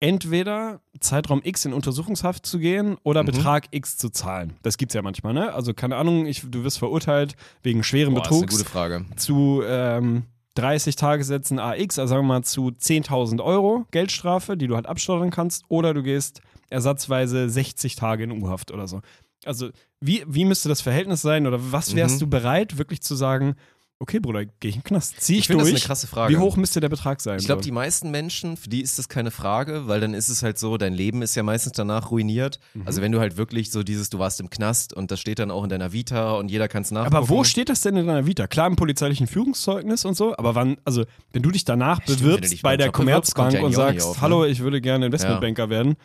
entweder 0.00 0.80
Zeitraum 1.00 1.40
X 1.44 1.64
in 1.64 1.72
Untersuchungshaft 1.72 2.46
zu 2.46 2.58
gehen 2.58 2.96
oder 3.02 3.22
Mhm. 3.22 3.26
Betrag 3.26 3.66
X 3.72 3.96
zu 3.96 4.10
zahlen. 4.10 4.54
Das 4.62 4.76
gibt's 4.78 4.94
ja 4.94 5.02
manchmal, 5.02 5.34
ne? 5.34 5.52
Also 5.52 5.74
keine 5.74 5.96
Ahnung, 5.96 6.26
ich, 6.26 6.42
du 6.48 6.64
wirst 6.64 6.78
verurteilt 6.78 7.34
wegen 7.62 7.82
schweren 7.82 8.14
Boah, 8.14 8.20
das 8.22 8.28
ist 8.30 8.32
eine 8.36 8.40
Betrugs 8.46 8.58
gute 8.58 8.70
Frage. 8.70 9.04
zu 9.16 9.62
ähm, 9.66 10.22
30 10.54 10.96
Tagessätzen 10.96 11.58
AX, 11.58 11.98
also 11.98 12.14
sagen 12.14 12.22
wir 12.26 12.34
mal 12.34 12.42
zu 12.44 12.68
10.000 12.68 13.42
Euro 13.44 13.86
Geldstrafe, 13.90 14.56
die 14.56 14.66
du 14.66 14.74
halt 14.76 14.86
abstottern 14.86 15.30
kannst, 15.30 15.64
oder 15.68 15.94
du 15.94 16.02
gehst 16.02 16.40
ersatzweise 16.70 17.48
60 17.48 17.96
Tage 17.96 18.24
in 18.24 18.42
U-Haft 18.42 18.70
oder 18.72 18.86
so. 18.88 19.00
Also 19.44 19.70
wie, 20.00 20.24
wie 20.26 20.44
müsste 20.44 20.68
das 20.68 20.80
Verhältnis 20.80 21.22
sein 21.22 21.46
oder 21.46 21.58
was 21.72 21.94
wärst 21.94 22.16
Mhm. 22.16 22.20
du 22.20 22.26
bereit, 22.28 22.76
wirklich 22.78 23.00
zu 23.02 23.14
sagen, 23.14 23.54
okay 24.00 24.20
Bruder, 24.20 24.44
gehe 24.44 24.68
ich 24.70 24.76
in 24.76 24.80
den 24.82 24.84
Knast, 24.84 25.20
zieh 25.20 25.34
ich, 25.34 25.38
Ich 25.40 25.46
finde 25.48 25.62
das 25.64 25.70
durch. 25.70 25.82
eine 25.82 25.86
krasse 25.86 26.06
Frage. 26.06 26.32
Wie 26.32 26.38
hoch 26.38 26.56
müsste 26.56 26.80
der 26.80 26.88
Betrag 26.88 27.20
sein? 27.20 27.38
Ich 27.38 27.46
glaube, 27.46 27.62
die 27.62 27.72
meisten 27.72 28.10
Menschen, 28.10 28.56
für 28.56 28.68
die 28.68 28.80
ist 28.80 28.98
das 28.98 29.08
keine 29.08 29.30
Frage, 29.30 29.88
weil 29.88 30.00
dann 30.00 30.14
ist 30.14 30.28
es 30.28 30.42
halt 30.42 30.58
so, 30.58 30.76
dein 30.76 30.94
Leben 30.94 31.20
ist 31.22 31.34
ja 31.34 31.42
meistens 31.42 31.72
danach 31.72 32.10
ruiniert. 32.10 32.60
Mhm. 32.74 32.82
Also 32.86 33.02
wenn 33.02 33.12
du 33.12 33.20
halt 33.20 33.36
wirklich 33.36 33.70
so 33.70 33.82
dieses, 33.82 34.08
du 34.10 34.18
warst 34.18 34.40
im 34.40 34.50
Knast 34.50 34.92
und 34.92 35.10
das 35.10 35.20
steht 35.20 35.38
dann 35.40 35.50
auch 35.50 35.64
in 35.64 35.70
deiner 35.70 35.92
Vita 35.92 36.32
und 36.34 36.50
jeder 36.50 36.68
kann 36.68 36.82
es 36.82 36.90
nachgucken. 36.90 37.16
aber 37.16 37.28
wo 37.28 37.44
steht 37.44 37.68
das 37.68 37.80
denn 37.82 37.96
in 37.96 38.06
deiner 38.06 38.26
Vita? 38.26 38.46
Klar 38.46 38.68
im 38.68 38.76
polizeilichen 38.76 39.26
Führungszeugnis 39.26 40.04
und 40.04 40.16
so, 40.16 40.36
aber 40.36 40.54
wann, 40.54 40.76
also 40.84 41.04
wenn 41.32 41.42
du 41.42 41.50
dich 41.50 41.64
danach 41.64 42.00
Stimmt, 42.02 42.20
wenn 42.20 42.26
du 42.30 42.36
bewirbst 42.36 42.62
bei 42.62 42.76
der 42.76 42.92
Commerzbank 42.92 43.54
ja 43.54 43.62
und 43.62 43.72
sagst, 43.72 44.06
auf, 44.06 44.16
ne? 44.16 44.22
hallo, 44.22 44.44
ich 44.44 44.60
würde 44.60 44.80
gerne 44.80 45.06
Investmentbanker 45.06 45.70
werden, 45.70 45.96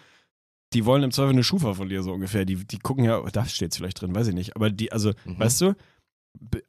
die 0.74 0.86
wollen 0.86 1.04
im 1.04 1.12
Zweifel 1.12 1.34
eine 1.34 1.44
Schufa 1.44 1.76
von 1.76 1.88
dir 1.90 2.02
so 2.02 2.12
ungefähr. 2.14 2.46
Die, 2.46 2.56
die 2.66 2.80
gucken 2.80 3.04
ja, 3.06 3.22
da 3.32 3.46
steht 3.46 3.72
es 3.72 3.78
vielleicht 3.78 4.02
drin, 4.02 4.16
weiß 4.16 4.30
ich 4.30 4.34
nicht. 4.34 4.56
Aber 4.56 4.72
die, 4.72 4.92
also, 4.92 5.12
Mhm. 5.26 5.38
weißt 5.40 5.62
du, 5.62 5.76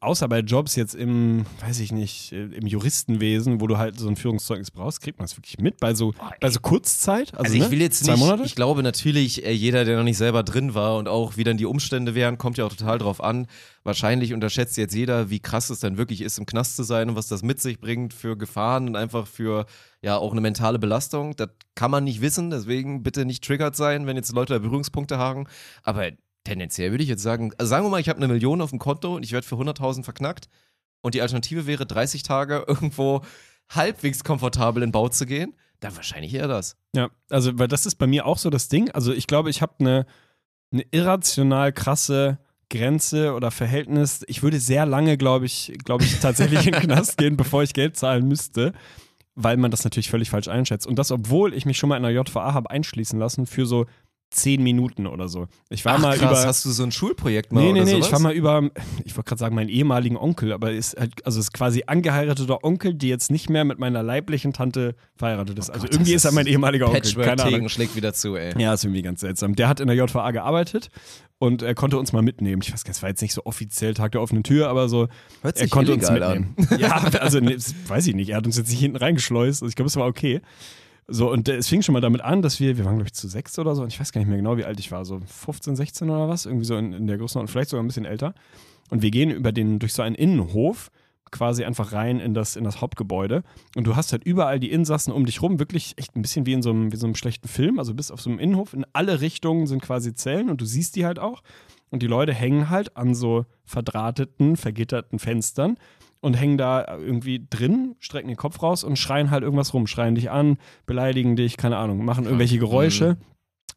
außer 0.00 0.28
bei 0.28 0.40
Jobs 0.40 0.76
jetzt 0.76 0.94
im, 0.94 1.46
weiß 1.60 1.80
ich 1.80 1.92
nicht, 1.92 2.32
äh, 2.32 2.44
im 2.44 2.66
Juristenwesen, 2.66 3.60
wo 3.60 3.66
du 3.66 3.78
halt 3.78 3.98
so 3.98 4.08
ein 4.08 4.16
Führungszeugnis 4.16 4.70
brauchst, 4.70 5.00
kriegt 5.00 5.18
man 5.18 5.24
das 5.26 5.36
wirklich 5.36 5.58
mit 5.58 5.78
bei 5.80 5.94
so, 5.94 6.14
bei 6.40 6.50
so 6.50 6.60
Kurzzeit? 6.60 7.32
Also, 7.34 7.44
Also 7.44 7.54
ich 7.54 7.62
ne? 7.62 7.70
will 7.70 7.80
jetzt 7.80 8.06
nicht, 8.06 8.16
Monate? 8.18 8.44
ich 8.44 8.54
glaube 8.54 8.82
natürlich, 8.82 9.44
äh, 9.44 9.52
jeder, 9.52 9.84
der 9.84 9.96
noch 9.96 10.04
nicht 10.04 10.18
selber 10.18 10.42
drin 10.42 10.74
war 10.74 10.96
und 10.96 11.08
auch 11.08 11.36
wie 11.36 11.44
dann 11.44 11.56
die 11.56 11.66
Umstände 11.66 12.14
wären, 12.14 12.38
kommt 12.38 12.58
ja 12.58 12.64
auch 12.64 12.74
total 12.74 12.98
drauf 12.98 13.22
an. 13.22 13.46
Wahrscheinlich 13.82 14.32
unterschätzt 14.32 14.76
jetzt 14.76 14.94
jeder, 14.94 15.30
wie 15.30 15.40
krass 15.40 15.70
es 15.70 15.80
dann 15.80 15.96
wirklich 15.96 16.20
ist, 16.20 16.38
im 16.38 16.46
Knast 16.46 16.76
zu 16.76 16.82
sein 16.82 17.10
und 17.10 17.16
was 17.16 17.28
das 17.28 17.42
mit 17.42 17.60
sich 17.60 17.80
bringt 17.80 18.14
für 18.14 18.36
Gefahren 18.36 18.88
und 18.88 18.96
einfach 18.96 19.26
für 19.26 19.66
ja 20.02 20.16
auch 20.16 20.32
eine 20.32 20.40
mentale 20.40 20.78
Belastung. 20.78 21.36
Das 21.36 21.48
kann 21.74 21.90
man 21.90 22.04
nicht 22.04 22.20
wissen, 22.20 22.50
deswegen 22.50 23.02
bitte 23.02 23.24
nicht 23.24 23.44
triggert 23.44 23.76
sein, 23.76 24.06
wenn 24.06 24.16
jetzt 24.16 24.32
Leute 24.32 24.54
da 24.54 24.58
Berührungspunkte 24.58 25.18
haben. 25.18 25.46
Aber 25.82 26.10
tendenziell 26.44 26.90
würde 26.90 27.02
ich 27.02 27.10
jetzt 27.10 27.22
sagen, 27.22 27.52
also 27.58 27.68
sagen 27.68 27.84
wir 27.84 27.90
mal, 27.90 28.00
ich 28.00 28.08
habe 28.08 28.18
eine 28.18 28.28
Million 28.28 28.60
auf 28.60 28.70
dem 28.70 28.78
Konto 28.78 29.16
und 29.16 29.24
ich 29.24 29.32
werde 29.32 29.46
für 29.46 29.56
100.000 29.56 30.04
verknackt 30.04 30.48
und 31.00 31.14
die 31.14 31.22
Alternative 31.22 31.66
wäre 31.66 31.86
30 31.86 32.22
Tage 32.22 32.64
irgendwo 32.68 33.22
halbwegs 33.68 34.24
komfortabel 34.24 34.82
in 34.82 34.92
Bau 34.92 35.08
zu 35.08 35.26
gehen, 35.26 35.54
dann 35.80 35.96
wahrscheinlich 35.96 36.34
eher 36.34 36.48
das. 36.48 36.76
Ja, 36.94 37.10
also, 37.30 37.58
weil 37.58 37.68
das 37.68 37.86
ist 37.86 37.96
bei 37.96 38.06
mir 38.06 38.26
auch 38.26 38.38
so 38.38 38.50
das 38.50 38.68
Ding. 38.68 38.90
Also, 38.90 39.12
ich 39.12 39.26
glaube, 39.26 39.50
ich 39.50 39.62
habe 39.62 39.74
eine, 39.80 40.06
eine 40.72 40.84
irrational 40.90 41.72
krasse 41.72 42.38
Grenze 42.70 43.34
oder 43.34 43.50
Verhältnis. 43.50 44.24
Ich 44.26 44.42
würde 44.42 44.58
sehr 44.58 44.86
lange, 44.86 45.16
glaube 45.16 45.46
ich, 45.46 45.72
glaube 45.84 46.04
ich, 46.04 46.20
tatsächlich 46.20 46.66
in 46.66 46.72
den 46.72 46.82
Knast 46.84 47.18
gehen, 47.18 47.36
bevor 47.36 47.62
ich 47.62 47.74
Geld 47.74 47.96
zahlen 47.96 48.26
müsste, 48.26 48.72
weil 49.34 49.56
man 49.56 49.70
das 49.70 49.84
natürlich 49.84 50.10
völlig 50.10 50.30
falsch 50.30 50.48
einschätzt. 50.48 50.86
Und 50.86 50.98
das, 50.98 51.10
obwohl 51.10 51.54
ich 51.54 51.66
mich 51.66 51.78
schon 51.78 51.88
mal 51.88 51.96
in 51.96 52.02
der 52.02 52.12
JVA 52.12 52.54
habe 52.54 52.70
einschließen 52.70 53.18
lassen 53.18 53.46
für 53.46 53.66
so 53.66 53.86
zehn 54.34 54.62
Minuten 54.62 55.06
oder 55.06 55.28
so. 55.28 55.46
Ich 55.70 55.84
war 55.84 55.94
Ach, 55.94 56.00
mal 56.00 56.16
krass, 56.18 56.40
über. 56.40 56.48
hast 56.48 56.64
du 56.64 56.70
so 56.70 56.82
ein 56.82 56.92
Schulprojekt 56.92 57.52
mal 57.52 57.60
Nee, 57.60 57.72
nee, 57.72 57.80
oder 57.80 57.84
nee, 57.84 57.90
sowas? 57.92 58.06
ich 58.06 58.12
war 58.12 58.20
mal 58.20 58.32
über, 58.32 58.62
ich 59.04 59.16
wollte 59.16 59.28
gerade 59.28 59.38
sagen, 59.38 59.54
meinen 59.54 59.68
ehemaligen 59.68 60.16
Onkel, 60.16 60.52
aber 60.52 60.72
ist 60.72 60.98
halt, 60.98 61.24
also 61.24 61.40
ist 61.40 61.52
quasi 61.52 61.84
angeheirateter 61.86 62.64
Onkel, 62.64 62.94
die 62.94 63.08
jetzt 63.08 63.30
nicht 63.30 63.48
mehr 63.48 63.64
mit 63.64 63.78
meiner 63.78 64.02
leiblichen 64.02 64.52
Tante 64.52 64.96
verheiratet 65.16 65.58
ist. 65.58 65.70
also 65.70 65.84
Oh 65.84 65.86
Gott, 65.86 65.94
irgendwie 65.94 66.14
ist 66.14 66.24
er 66.24 66.32
mein 66.32 66.46
ehemaliger 66.46 66.88
Onkel. 66.88 67.24
Keine 67.24 67.42
Ahnung. 67.44 67.68
Schlägt 67.68 67.96
wieder 67.96 68.12
zu, 68.12 68.36
ey. 68.36 68.60
Ja, 68.60 68.74
ist 68.74 68.84
irgendwie 68.84 69.02
ganz 69.02 69.20
seltsam. 69.20 69.54
Der 69.54 69.68
hat 69.68 69.80
in 69.80 69.86
der 69.86 69.96
JVA 69.96 70.30
gearbeitet 70.32 70.88
und 71.38 71.62
er 71.62 71.74
konnte 71.74 71.98
uns 71.98 72.12
mal 72.12 72.22
mitnehmen. 72.22 72.62
Ich 72.62 72.72
weiß 72.72 72.84
gar 72.84 72.90
nicht, 72.90 72.96
es 72.96 73.02
war 73.02 73.10
jetzt 73.10 73.22
nicht 73.22 73.34
so 73.34 73.42
offiziell 73.44 73.94
Tag 73.94 74.12
der 74.12 74.22
offenen 74.22 74.42
Tür, 74.42 74.68
aber 74.68 74.88
so, 74.88 75.08
Hört 75.42 75.56
er 75.56 75.62
sich 75.62 75.70
konnte 75.70 75.92
uns 75.94 76.10
mitnehmen. 76.10 76.56
Ja, 76.78 76.96
also 77.20 77.40
nee, 77.40 77.56
weiß 77.88 78.06
ich 78.06 78.14
nicht. 78.14 78.30
Er 78.30 78.36
hat 78.38 78.46
uns 78.46 78.56
jetzt 78.56 78.70
nicht 78.70 78.80
hinten 78.80 78.96
reingeschleust. 78.96 79.62
Also 79.62 79.68
ich 79.68 79.76
glaube, 79.76 79.88
es 79.88 79.96
war 79.96 80.06
okay. 80.06 80.40
So, 81.06 81.30
und 81.30 81.48
es 81.48 81.68
fing 81.68 81.82
schon 81.82 81.92
mal 81.92 82.00
damit 82.00 82.22
an, 82.22 82.40
dass 82.40 82.60
wir, 82.60 82.78
wir 82.78 82.84
waren, 82.84 82.96
glaube 82.96 83.08
ich, 83.08 83.14
zu 83.14 83.28
sechs 83.28 83.58
oder 83.58 83.74
so, 83.74 83.82
und 83.82 83.92
ich 83.92 84.00
weiß 84.00 84.12
gar 84.12 84.20
nicht 84.20 84.28
mehr 84.28 84.38
genau, 84.38 84.56
wie 84.56 84.64
alt 84.64 84.80
ich 84.80 84.90
war, 84.90 85.04
so 85.04 85.20
15, 85.26 85.76
16 85.76 86.08
oder 86.08 86.28
was, 86.28 86.46
irgendwie 86.46 86.64
so 86.64 86.76
in, 86.76 86.92
in 86.92 87.06
der 87.06 87.18
Größenordnung, 87.18 87.52
vielleicht 87.52 87.70
sogar 87.70 87.82
ein 87.82 87.86
bisschen 87.86 88.06
älter. 88.06 88.34
Und 88.90 89.02
wir 89.02 89.10
gehen 89.10 89.30
über 89.30 89.52
den, 89.52 89.78
durch 89.78 89.92
so 89.92 90.02
einen 90.02 90.14
Innenhof 90.14 90.90
quasi 91.34 91.64
einfach 91.64 91.92
rein 91.92 92.20
in 92.20 92.32
das, 92.32 92.54
in 92.56 92.64
das 92.64 92.80
Hauptgebäude. 92.80 93.42
Und 93.76 93.86
du 93.86 93.96
hast 93.96 94.12
halt 94.12 94.24
überall 94.24 94.60
die 94.60 94.70
Insassen 94.70 95.12
um 95.12 95.26
dich 95.26 95.42
rum, 95.42 95.58
wirklich 95.58 95.94
echt 95.96 96.14
ein 96.16 96.22
bisschen 96.22 96.46
wie 96.46 96.52
in 96.52 96.62
so 96.62 96.70
einem, 96.70 96.92
wie 96.92 96.96
so 96.96 97.06
einem 97.06 97.16
schlechten 97.16 97.48
Film. 97.48 97.78
Also 97.78 97.92
bis 97.92 98.10
auf 98.10 98.20
so 98.20 98.30
einem 98.30 98.38
Innenhof, 98.38 98.72
in 98.72 98.86
alle 98.92 99.20
Richtungen 99.20 99.66
sind 99.66 99.82
quasi 99.82 100.14
Zellen 100.14 100.48
und 100.48 100.60
du 100.60 100.64
siehst 100.64 100.94
die 100.96 101.04
halt 101.04 101.18
auch. 101.18 101.42
Und 101.90 102.02
die 102.02 102.06
Leute 102.06 102.32
hängen 102.32 102.70
halt 102.70 102.96
an 102.96 103.14
so 103.14 103.46
verdrahteten, 103.64 104.56
vergitterten 104.56 105.18
Fenstern 105.18 105.76
und 106.24 106.34
hängen 106.34 106.56
da 106.56 106.96
irgendwie 106.98 107.46
drin, 107.48 107.96
strecken 107.98 108.28
den 108.28 108.36
Kopf 108.36 108.62
raus 108.62 108.82
und 108.82 108.98
schreien 108.98 109.30
halt 109.30 109.42
irgendwas 109.42 109.74
rum, 109.74 109.86
schreien 109.86 110.14
dich 110.14 110.30
an, 110.30 110.56
beleidigen 110.86 111.36
dich, 111.36 111.58
keine 111.58 111.76
Ahnung, 111.76 112.04
machen 112.04 112.24
irgendwelche 112.24 112.58
Geräusche. 112.58 113.18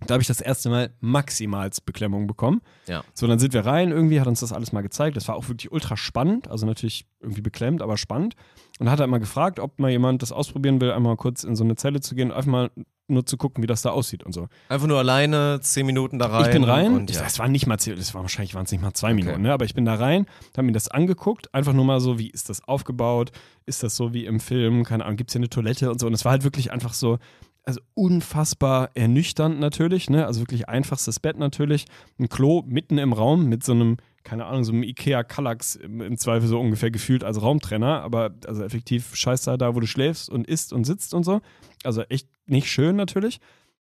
Da 0.06 0.14
habe 0.14 0.22
ich 0.22 0.28
das 0.28 0.42
erste 0.42 0.70
Mal 0.70 0.92
maximals 1.00 1.82
Beklemmung 1.82 2.28
bekommen. 2.28 2.62
Ja. 2.88 3.04
So, 3.14 3.28
dann 3.28 3.40
sind 3.40 3.54
wir 3.54 3.66
rein, 3.66 3.92
irgendwie 3.92 4.22
hat 4.22 4.28
uns 4.28 4.40
das 4.40 4.54
alles 4.54 4.72
mal 4.72 4.82
gezeigt. 4.82 5.18
Das 5.18 5.28
war 5.28 5.36
auch 5.36 5.50
wirklich 5.50 5.72
ultra 5.72 5.98
spannend, 5.98 6.48
also 6.48 6.66
natürlich 6.66 7.06
irgendwie 7.20 7.42
beklemmt, 7.42 7.82
aber 7.82 7.98
spannend. 7.98 8.36
Und 8.80 8.90
hat 8.92 9.00
halt 9.00 9.10
mal 9.10 9.18
gefragt, 9.20 9.60
ob 9.60 9.80
mal 9.80 9.90
jemand 9.90 10.22
das 10.22 10.32
ausprobieren 10.32 10.80
will, 10.82 10.92
einmal 10.92 11.16
kurz 11.16 11.44
in 11.44 11.56
so 11.56 11.64
eine 11.64 11.76
Zelle 11.76 12.00
zu 12.00 12.14
gehen, 12.16 12.32
einfach 12.32 12.52
mal 12.52 12.70
nur 13.10 13.26
zu 13.26 13.38
gucken, 13.38 13.64
wie 13.64 13.68
das 13.68 13.82
da 13.82 13.90
aussieht 13.92 14.24
und 14.24 14.34
so. 14.34 14.50
Einfach 14.70 14.86
nur 14.88 14.98
alleine, 15.00 15.60
zehn 15.62 15.86
Minuten 15.86 16.20
da 16.20 16.26
rein. 16.28 16.46
Ich 16.46 16.52
bin 16.52 16.64
rein, 16.66 16.94
Und, 16.94 17.10
ja. 17.10 17.22
das 17.22 17.40
war 17.40 17.48
nicht 17.48 17.66
mal, 17.66 17.78
zehn- 17.80 17.96
das 17.96 18.14
war 18.14 18.22
wahrscheinlich 18.22 18.54
waren 18.54 18.66
es 18.66 18.72
nicht 18.72 18.82
mal 18.82 18.94
zwei 18.94 19.08
Okay. 19.14 19.24
Minuten, 19.24 19.42
ne? 19.44 19.54
aber 19.54 19.64
ich 19.64 19.74
bin 19.74 19.86
da 19.86 19.96
rein, 19.96 20.26
habe 20.58 20.66
mir 20.68 20.74
das 20.74 20.90
angeguckt, 20.90 21.54
einfach 21.54 21.72
nur 21.74 21.86
mal 21.86 22.02
so, 22.02 22.20
wie 22.20 22.28
ist 22.30 22.50
das 22.50 22.68
aufgebaut, 22.68 23.32
ist 23.66 23.82
das 23.82 23.96
so 23.96 24.14
wie 24.14 24.26
im 24.26 24.42
Film, 24.42 24.84
keine 24.84 25.06
Ahnung, 25.06 25.16
gibt 25.16 25.30
es 25.30 25.34
hier 25.34 25.40
eine 25.40 25.50
Toilette 25.50 25.90
und 25.90 26.00
so 26.02 26.08
und 26.08 26.14
es 26.14 26.26
war 26.26 26.34
halt 26.34 26.44
wirklich 26.44 26.72
einfach 26.74 26.94
so, 26.94 27.18
also 27.64 27.80
unfassbar 28.22 28.90
ernüchternd 28.96 29.60
natürlich, 29.60 30.10
ne? 30.10 30.26
also 30.26 30.42
wirklich 30.42 30.68
einfachstes 30.68 31.20
Bett 31.20 31.38
natürlich, 31.38 31.86
ein 32.20 32.28
Klo 32.30 32.64
mitten 32.68 32.98
im 32.98 33.14
Raum 33.14 33.46
mit 33.46 33.64
so 33.64 33.72
einem, 33.74 33.98
keine 34.28 34.46
Ahnung, 34.46 34.66
so 34.66 34.74
einem 34.74 34.84
Ikea 34.84 35.24
Kallax 35.24 35.76
im, 35.78 36.02
im 36.02 36.18
Zweifel 36.18 36.50
so 36.50 36.60
ungefähr 36.60 36.92
gefühlt 36.92 37.24
als 37.24 37.42
Raumtrenner, 37.42 38.02
aber 38.02 38.36
also 38.46 38.62
effektiv 38.62 39.16
scheißt 39.16 39.48
da, 39.48 39.56
da 39.56 39.74
wo 39.74 39.80
du 39.80 39.88
schläfst 39.88 40.30
und 40.30 40.46
isst 40.48 40.74
und 40.74 40.84
sitzt 40.84 41.14
und 41.14 41.24
so, 41.24 41.40
also 41.86 42.02
echt 42.04 42.28
nicht 42.46 42.70
schön 42.70 42.98
natürlich 42.98 43.40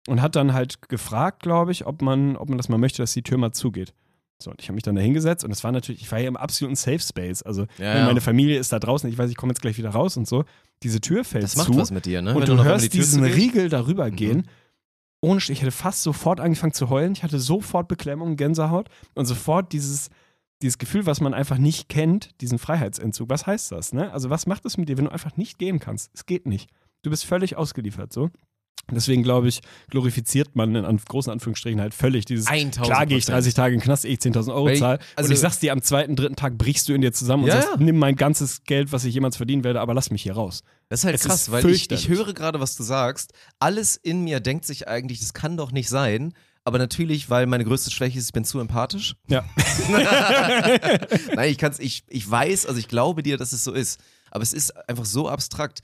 und 0.07 0.23
hat 0.23 0.37
dann 0.37 0.53
halt 0.53 0.89
gefragt, 0.89 1.43
glaube 1.43 1.73
ich, 1.73 1.87
ob 1.87 2.03
man, 2.03 2.37
ob 2.37 2.49
man 2.49 2.57
das 2.57 2.69
mal 2.69 2.79
möchte, 2.79 3.03
dass 3.03 3.13
die 3.15 3.23
Tür 3.25 3.37
mal 3.39 3.53
zugeht. 3.53 3.93
So, 4.41 4.53
und 4.53 4.63
ich 4.63 4.69
habe 4.69 4.75
mich 4.77 4.85
dann 4.85 4.95
da 4.95 5.01
hingesetzt 5.03 5.43
und 5.45 5.51
es 5.51 5.65
war 5.65 5.73
natürlich, 5.73 6.01
ich 6.03 6.13
war 6.13 6.21
ja 6.21 6.29
im 6.29 6.37
absoluten 6.37 6.77
Safe 6.77 7.01
Space. 7.01 7.43
Also 7.43 7.63
Ja, 7.79 7.93
ne, 7.95 7.99
ja. 8.01 8.07
meine 8.07 8.21
Familie 8.21 8.61
ist 8.61 8.73
da 8.73 8.79
draußen, 8.79 9.11
ich 9.11 9.19
weiß, 9.19 9.29
ich 9.31 9.37
komme 9.37 9.51
jetzt 9.51 9.61
gleich 9.61 9.77
wieder 9.79 9.91
raus 9.91 10.17
und 10.17 10.29
so. 10.29 10.45
Diese 10.85 11.01
Tür 11.01 11.25
fällt 11.25 11.43
das 11.43 11.55
zu 11.55 11.73
dir, 12.01 12.23
ne? 12.23 12.35
und 12.37 12.43
Wenn 12.47 12.57
du 12.57 12.63
hörst 12.63 12.85
die 12.85 12.91
diesen. 12.99 13.25
Riegel 13.25 13.69
darüber 13.69 14.07
Mhm. 14.09 14.15
gehen. 14.17 14.49
Ohne, 15.21 15.41
ich 15.41 15.61
hätte 15.61 15.73
fast 15.73 16.05
sofort 16.05 16.39
angefangen 16.39 16.73
zu 16.73 16.89
heulen. 16.91 17.11
Ich 17.13 17.25
hatte 17.25 17.41
sofort 17.41 17.89
Beklemmung, 17.89 18.37
Gänsehaut 18.37 18.89
und 19.17 19.27
sofort 19.27 19.73
dieses, 19.73 20.11
dieses 20.63 20.79
Gefühl, 20.79 21.07
was 21.07 21.21
man 21.21 21.35
einfach 21.35 21.59
nicht 21.59 21.89
kennt, 21.89 22.31
diesen 22.41 22.59
Freiheitsentzug. 22.59 23.29
Was 23.31 23.47
heißt 23.47 23.73
das? 23.73 23.93
Ne? 23.93 24.13
Also 24.13 24.31
was 24.31 24.47
macht 24.47 24.65
es 24.67 24.77
mit 24.77 24.89
dir, 24.89 24.97
wenn 24.99 25.05
du 25.07 25.13
einfach 25.13 25.37
nicht 25.37 25.59
gehen 25.59 25.79
kannst? 25.79 26.11
Es 26.15 26.27
geht 26.27 26.47
nicht. 26.47 26.69
Du 27.03 27.11
bist 27.11 27.25
völlig 27.25 27.57
ausgeliefert 27.57 28.13
so. 28.13 28.31
Deswegen 28.91 29.23
glaube 29.23 29.49
ich, 29.49 29.61
glorifiziert 29.91 30.57
man 30.57 30.75
in 30.75 30.85
an, 30.87 30.97
großen 30.97 31.31
Anführungsstrichen 31.31 31.79
halt 31.79 31.93
völlig 31.93 32.25
dieses, 32.25 32.47
1000%. 32.49 32.81
klar 32.85 33.05
gehe 33.05 33.19
ich 33.19 33.27
30 33.27 33.53
Tage 33.53 33.75
in 33.75 33.81
den 33.81 33.85
Knast, 33.85 34.07
ehe 34.07 34.13
ich 34.15 34.19
10.000 34.21 34.55
Euro 34.55 34.71
ich- 34.71 34.79
zahle. 34.79 34.99
also- 35.15 35.29
und 35.29 35.33
ich 35.35 35.41
sag's 35.41 35.59
dir, 35.59 35.73
am 35.73 35.83
zweiten, 35.83 36.17
dritten 36.17 36.37
Tag 36.37 36.57
brichst 36.57 36.89
du 36.89 36.95
in 36.95 37.03
dir 37.03 37.13
zusammen 37.13 37.43
und 37.43 37.49
Ja, 37.51 37.57
sagst, 37.61 37.69
ja. 37.79 37.85
nimm 37.85 37.99
mein 37.99 38.17
ganzes 38.17 38.65
Geld, 38.65 38.91
was 38.91 39.05
ich 39.05 39.13
jemals 39.13 39.37
verdienen 39.37 39.63
werde, 39.63 39.81
aber 39.83 39.93
lass 39.93 40.11
mich 40.11 40.23
hier 40.23 40.33
raus. 40.33 40.63
Das 40.89 41.01
ist 41.01 41.05
halt 41.05 41.17
Es 41.17 41.25
krass, 41.25 41.43
ist 41.43 41.51
weil 41.53 41.67
ich, 41.69 41.91
ich 41.91 42.09
höre 42.09 42.33
gerade, 42.33 42.61
was 42.61 42.77
du 42.77 42.83
sagst. 42.83 43.35
Alles 43.59 43.97
in 43.97 44.25
mir 44.25 44.41
denkt 44.41 44.65
sich 44.65 44.89
eigentlich, 44.89 45.21
das 45.21 45.35
kann 45.35 45.59
doch 45.59 45.71
nicht 45.71 45.91
sein. 45.91 46.33
Aber 46.69 46.77
natürlich, 46.77 47.31
weil 47.31 47.47
meine 47.47 47.65
größte 47.65 47.91
Schwäche 47.91 48.19
ist, 48.19 48.27
ich 48.27 48.33
bin 48.35 48.45
zu 48.45 48.61
empathisch. 48.61 49.17
Ja. 49.27 49.43
Nein, 51.35 51.49
ich 51.49 51.57
kann's, 51.57 51.79
ich, 51.79 52.05
ich 52.09 52.31
weiß, 52.31 52.67
also 52.67 52.79
ich 52.79 52.89
glaube 52.89 53.23
dir, 53.23 53.39
dass 53.39 53.55
es 53.55 53.65
so 53.65 53.73
ist. 53.73 53.99
Aber 54.31 54.43
es 54.43 54.53
ist 54.53 54.77
einfach 54.87 55.07
so 55.07 55.31
abstrakt. 55.31 55.81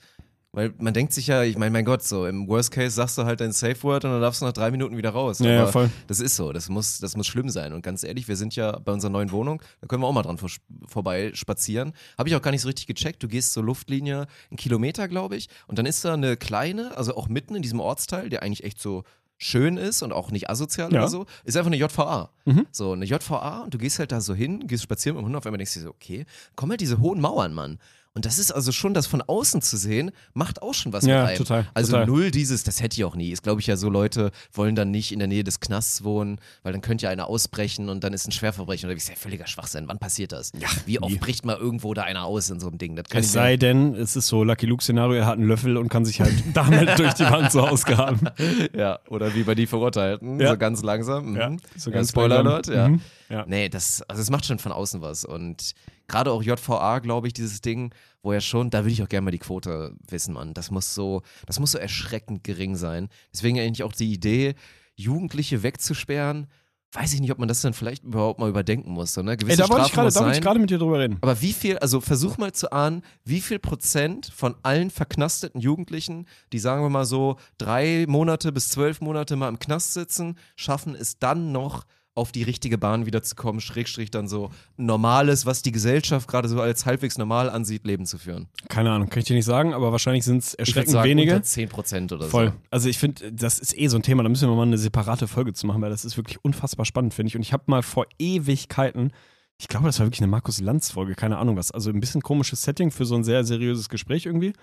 Weil 0.51 0.75
man 0.77 0.93
denkt 0.93 1.11
sich 1.11 1.25
ja, 1.25 1.41
ich 1.41 1.57
meine, 1.57 1.71
mein 1.71 1.85
Gott, 1.85 2.03
so 2.03 2.27
im 2.27 2.47
Worst 2.47 2.69
Case 2.69 2.91
sagst 2.91 3.17
du 3.17 3.23
halt 3.25 3.41
dein 3.41 3.51
Safe 3.51 3.81
Word 3.81 4.05
und 4.05 4.11
dann 4.11 4.21
darfst 4.21 4.41
du 4.41 4.45
nach 4.45 4.53
drei 4.53 4.69
Minuten 4.69 4.95
wieder 4.95 5.09
raus. 5.09 5.39
Ja, 5.39 5.49
ja, 5.49 5.65
voll. 5.65 5.89
Das 6.05 6.19
ist 6.19 6.35
so, 6.35 6.53
das 6.53 6.69
muss, 6.69 6.99
das 6.99 7.17
muss 7.17 7.25
schlimm 7.25 7.49
sein. 7.49 7.73
Und 7.73 7.81
ganz 7.81 8.03
ehrlich, 8.03 8.27
wir 8.27 8.35
sind 8.35 8.55
ja 8.55 8.77
bei 8.77 8.91
unserer 8.91 9.09
neuen 9.09 9.31
Wohnung, 9.31 9.63
da 9.81 9.87
können 9.87 10.03
wir 10.03 10.07
auch 10.07 10.13
mal 10.13 10.21
dran 10.21 10.37
vor, 10.37 10.51
vorbei 10.87 11.31
spazieren. 11.33 11.93
Habe 12.15 12.29
ich 12.29 12.35
auch 12.35 12.43
gar 12.43 12.51
nicht 12.51 12.61
so 12.61 12.67
richtig 12.67 12.85
gecheckt. 12.85 13.23
Du 13.23 13.27
gehst 13.27 13.53
zur 13.53 13.63
Luftlinie 13.63 14.27
einen 14.51 14.57
Kilometer, 14.57 15.07
glaube 15.07 15.35
ich, 15.35 15.49
und 15.65 15.79
dann 15.79 15.87
ist 15.87 16.05
da 16.05 16.13
eine 16.13 16.37
kleine, 16.37 16.95
also 16.95 17.17
auch 17.17 17.27
mitten 17.27 17.55
in 17.55 17.63
diesem 17.63 17.79
Ortsteil, 17.79 18.29
der 18.29 18.43
eigentlich 18.43 18.63
echt 18.63 18.79
so 18.79 19.03
schön 19.37 19.77
ist 19.77 20.01
und 20.01 20.13
auch 20.13 20.31
nicht 20.31 20.49
asozial 20.49 20.91
Ja. 20.93 20.99
oder 21.01 21.09
so, 21.09 21.25
ist 21.43 21.57
einfach 21.57 21.67
eine 21.71 21.77
JVA. 21.77 22.29
Mhm. 22.45 22.65
So, 22.71 22.93
eine 22.93 23.05
JVA 23.05 23.61
und 23.63 23.73
du 23.73 23.77
gehst 23.77 23.99
halt 23.99 24.11
da 24.11 24.21
so 24.21 24.33
hin, 24.33 24.65
gehst 24.67 24.83
spazieren 24.83 25.15
mit 25.17 25.23
dem 25.23 25.27
Hund, 25.27 25.35
auf 25.35 25.45
einmal 25.45 25.57
denkst 25.57 25.73
du 25.73 25.79
dir 25.81 25.85
so, 25.85 25.89
okay, 25.91 26.25
kommen 26.55 26.71
halt 26.71 26.81
diese 26.81 26.99
hohen 26.99 27.19
Mauern, 27.19 27.53
Mann. 27.53 27.79
Und 28.15 28.25
das 28.25 28.39
ist 28.39 28.51
also 28.51 28.71
schon, 28.71 28.93
das 28.93 29.07
von 29.07 29.21
außen 29.21 29.61
zu 29.61 29.75
sehen, 29.75 30.11
macht 30.33 30.61
auch 30.61 30.73
schon 30.73 30.93
was 30.93 31.05
Ja, 31.05 31.19
mit 31.23 31.27
einem. 31.31 31.37
total, 31.37 31.67
Also 31.73 31.91
total. 31.91 32.07
null 32.07 32.31
dieses, 32.31 32.63
das 32.63 32.81
hätte 32.81 32.95
ich 32.95 33.03
auch 33.03 33.15
nie. 33.15 33.29
Ist, 33.31 33.43
glaube 33.43 33.59
ich, 33.59 33.67
ja 33.67 33.75
so, 33.75 33.89
Leute 33.89 34.31
wollen 34.53 34.73
dann 34.75 34.89
nicht 34.89 35.11
in 35.11 35.19
der 35.19 35.27
Nähe 35.27 35.43
des 35.43 35.59
Knasts 35.59 36.03
wohnen, 36.05 36.39
weil 36.63 36.71
dann 36.71 36.81
könnte 36.81 37.03
ja 37.03 37.09
einer 37.09 37.27
ausbrechen 37.27 37.89
und 37.89 38.03
dann 38.05 38.13
ist 38.13 38.25
ein 38.25 38.31
Schwerverbrechen. 38.31 38.87
Oder 38.87 38.95
wie 38.95 38.99
ist 38.99 39.09
ja 39.09 39.15
völliger 39.15 39.47
Schwachsinn. 39.47 39.89
Wann 39.89 39.99
passiert 39.99 40.31
das? 40.31 40.53
Ja, 40.57 40.69
wie 40.85 40.99
oft 41.01 41.11
nie. 41.11 41.17
bricht 41.19 41.43
mal 41.45 41.57
irgendwo 41.57 41.93
da 41.93 42.03
einer 42.03 42.23
aus 42.23 42.49
in 42.49 42.59
so 42.61 42.67
einem 42.69 42.77
Ding? 42.77 42.97
Es 43.11 43.31
sei 43.33 43.57
denn, 43.57 43.93
es 43.95 44.15
ist 44.15 44.27
so 44.27 44.45
Lucky 44.45 44.65
Luke-Szenario, 44.65 45.15
er 45.17 45.25
hat 45.25 45.37
einen 45.37 45.47
Löffel 45.49 45.75
und 45.75 45.89
kann 45.89 46.05
sich 46.05 46.21
halt 46.21 46.33
damit 46.53 46.97
durch 46.97 47.13
die 47.15 47.23
Wand 47.25 47.51
so 47.51 47.61
ausgraben. 47.67 48.29
Ja, 48.73 48.99
oder 49.09 49.35
wie 49.35 49.43
bei 49.43 49.55
die 49.55 49.67
Verurteilten, 49.67 50.39
Ja. 50.39 50.51
so 50.51 50.57
ganz 50.57 50.81
langsam. 50.83 51.31
Mhm. 51.31 51.35
Ja, 51.35 51.51
so 51.75 51.89
Ja, 51.89 51.95
ganz 51.97 52.09
Spoiler 52.11 52.43
langsam. 52.43 52.53
Alert, 52.53 52.67
ja. 52.67 52.87
Mhm. 52.87 53.01
Ja. 53.29 53.45
Nee, 53.47 53.69
das, 53.69 54.01
also 54.03 54.21
es 54.21 54.29
macht 54.29 54.45
schon 54.45 54.59
von 54.59 54.71
außen 54.71 55.01
was. 55.01 55.25
Und 55.25 55.73
gerade 56.07 56.31
auch 56.31 56.43
JVA, 56.43 56.99
glaube 56.99 57.27
ich, 57.27 57.33
dieses 57.33 57.61
Ding, 57.61 57.93
wo 58.21 58.33
ja 58.33 58.41
schon, 58.41 58.69
da 58.69 58.79
würde 58.79 58.91
ich 58.91 59.03
auch 59.03 59.09
gerne 59.09 59.25
mal 59.25 59.31
die 59.31 59.39
Quote 59.39 59.95
wissen, 60.07 60.33
Mann. 60.33 60.53
Das 60.53 60.71
muss 60.71 60.93
so, 60.93 61.21
das 61.45 61.59
muss 61.59 61.71
so 61.71 61.77
erschreckend 61.77 62.43
gering 62.43 62.75
sein. 62.75 63.09
Deswegen 63.33 63.59
eigentlich 63.59 63.83
auch 63.83 63.93
die 63.93 64.11
Idee, 64.11 64.55
Jugendliche 64.95 65.63
wegzusperren, 65.63 66.47
weiß 66.95 67.13
ich 67.13 67.21
nicht, 67.21 67.31
ob 67.31 67.39
man 67.39 67.47
das 67.47 67.61
dann 67.61 67.73
vielleicht 67.73 68.03
überhaupt 68.03 68.39
mal 68.39 68.49
überdenken 68.49 68.91
muss. 68.91 69.13
So, 69.13 69.21
ne? 69.21 69.35
Gewisse 69.37 69.61
Ey, 69.61 69.67
da 69.67 69.73
wollte 69.73 69.87
ich 69.87 70.41
gerade 70.41 70.59
mit 70.59 70.69
dir 70.69 70.77
drüber 70.77 70.99
reden. 70.99 71.17
Aber 71.21 71.41
wie 71.41 71.53
viel, 71.53 71.77
also 71.77 71.99
versuch 71.99 72.37
mal 72.37 72.53
zu 72.53 72.71
ahnen, 72.71 73.03
wie 73.23 73.41
viel 73.41 73.59
Prozent 73.59 74.31
von 74.33 74.55
allen 74.63 74.89
verknasteten 74.89 75.59
Jugendlichen, 75.59 76.25
die 76.53 76.59
sagen 76.59 76.83
wir 76.83 76.89
mal 76.89 77.05
so 77.05 77.37
drei 77.57 78.05
Monate 78.07 78.51
bis 78.51 78.69
zwölf 78.69 79.01
Monate 79.01 79.35
mal 79.35 79.49
im 79.49 79.59
Knast 79.59 79.93
sitzen, 79.93 80.37
schaffen 80.55 80.95
es 80.95 81.19
dann 81.19 81.51
noch 81.51 81.85
auf 82.15 82.31
die 82.31 82.43
richtige 82.43 82.77
Bahn 82.77 83.05
wiederzukommen, 83.05 83.59
Schrägstrich 83.61 84.09
dann 84.09 84.27
so 84.27 84.49
normales, 84.77 85.45
was 85.45 85.61
die 85.61 85.71
Gesellschaft 85.73 86.27
gerade 86.27 86.47
so 86.47 86.61
als 86.61 86.85
halbwegs 86.85 87.17
normal 87.17 87.49
ansieht, 87.49 87.85
Leben 87.85 88.05
zu 88.05 88.17
führen. 88.17 88.47
Keine 88.69 88.89
Ahnung, 88.91 89.09
kann 89.09 89.19
ich 89.19 89.25
dir 89.25 89.35
nicht 89.35 89.45
sagen, 89.45 89.73
aber 89.73 89.91
wahrscheinlich 89.91 90.23
sind 90.23 90.37
es 90.39 90.53
Ich 90.53 90.59
erschreckend 90.59 90.91
sagen, 90.93 91.09
wenige. 91.09 91.33
unter 91.33 91.43
10 91.43 91.69
Prozent 91.69 92.11
oder 92.13 92.25
Voll. 92.27 92.47
so. 92.47 92.53
Also 92.71 92.89
ich 92.89 92.97
finde, 92.97 93.31
das 93.33 93.59
ist 93.59 93.77
eh 93.77 93.87
so 93.87 93.97
ein 93.97 94.01
Thema, 94.03 94.23
da 94.23 94.29
müssen 94.29 94.49
wir 94.49 94.55
mal 94.55 94.63
eine 94.63 94.77
separate 94.77 95.27
Folge 95.27 95.53
zu 95.53 95.67
machen, 95.67 95.81
weil 95.81 95.89
das 95.89 96.05
ist 96.05 96.15
wirklich 96.15 96.43
unfassbar 96.43 96.85
spannend, 96.85 97.13
finde 97.13 97.27
ich. 97.27 97.35
Und 97.35 97.41
ich 97.41 97.51
habe 97.51 97.63
mal 97.67 97.83
vor 97.83 98.05
Ewigkeiten, 98.17 99.11
ich 99.57 99.67
glaube, 99.67 99.85
das 99.85 99.99
war 99.99 100.05
wirklich 100.05 100.21
eine 100.21 100.27
Markus 100.27 100.59
Lanz-Folge, 100.61 101.15
keine 101.15 101.37
Ahnung 101.37 101.57
was. 101.57 101.71
Also 101.71 101.89
ein 101.89 101.99
bisschen 101.99 102.21
komisches 102.21 102.63
Setting 102.63 102.91
für 102.91 103.05
so 103.05 103.15
ein 103.15 103.23
sehr 103.23 103.43
seriöses 103.43 103.89
Gespräch 103.89 104.25
irgendwie. 104.25 104.53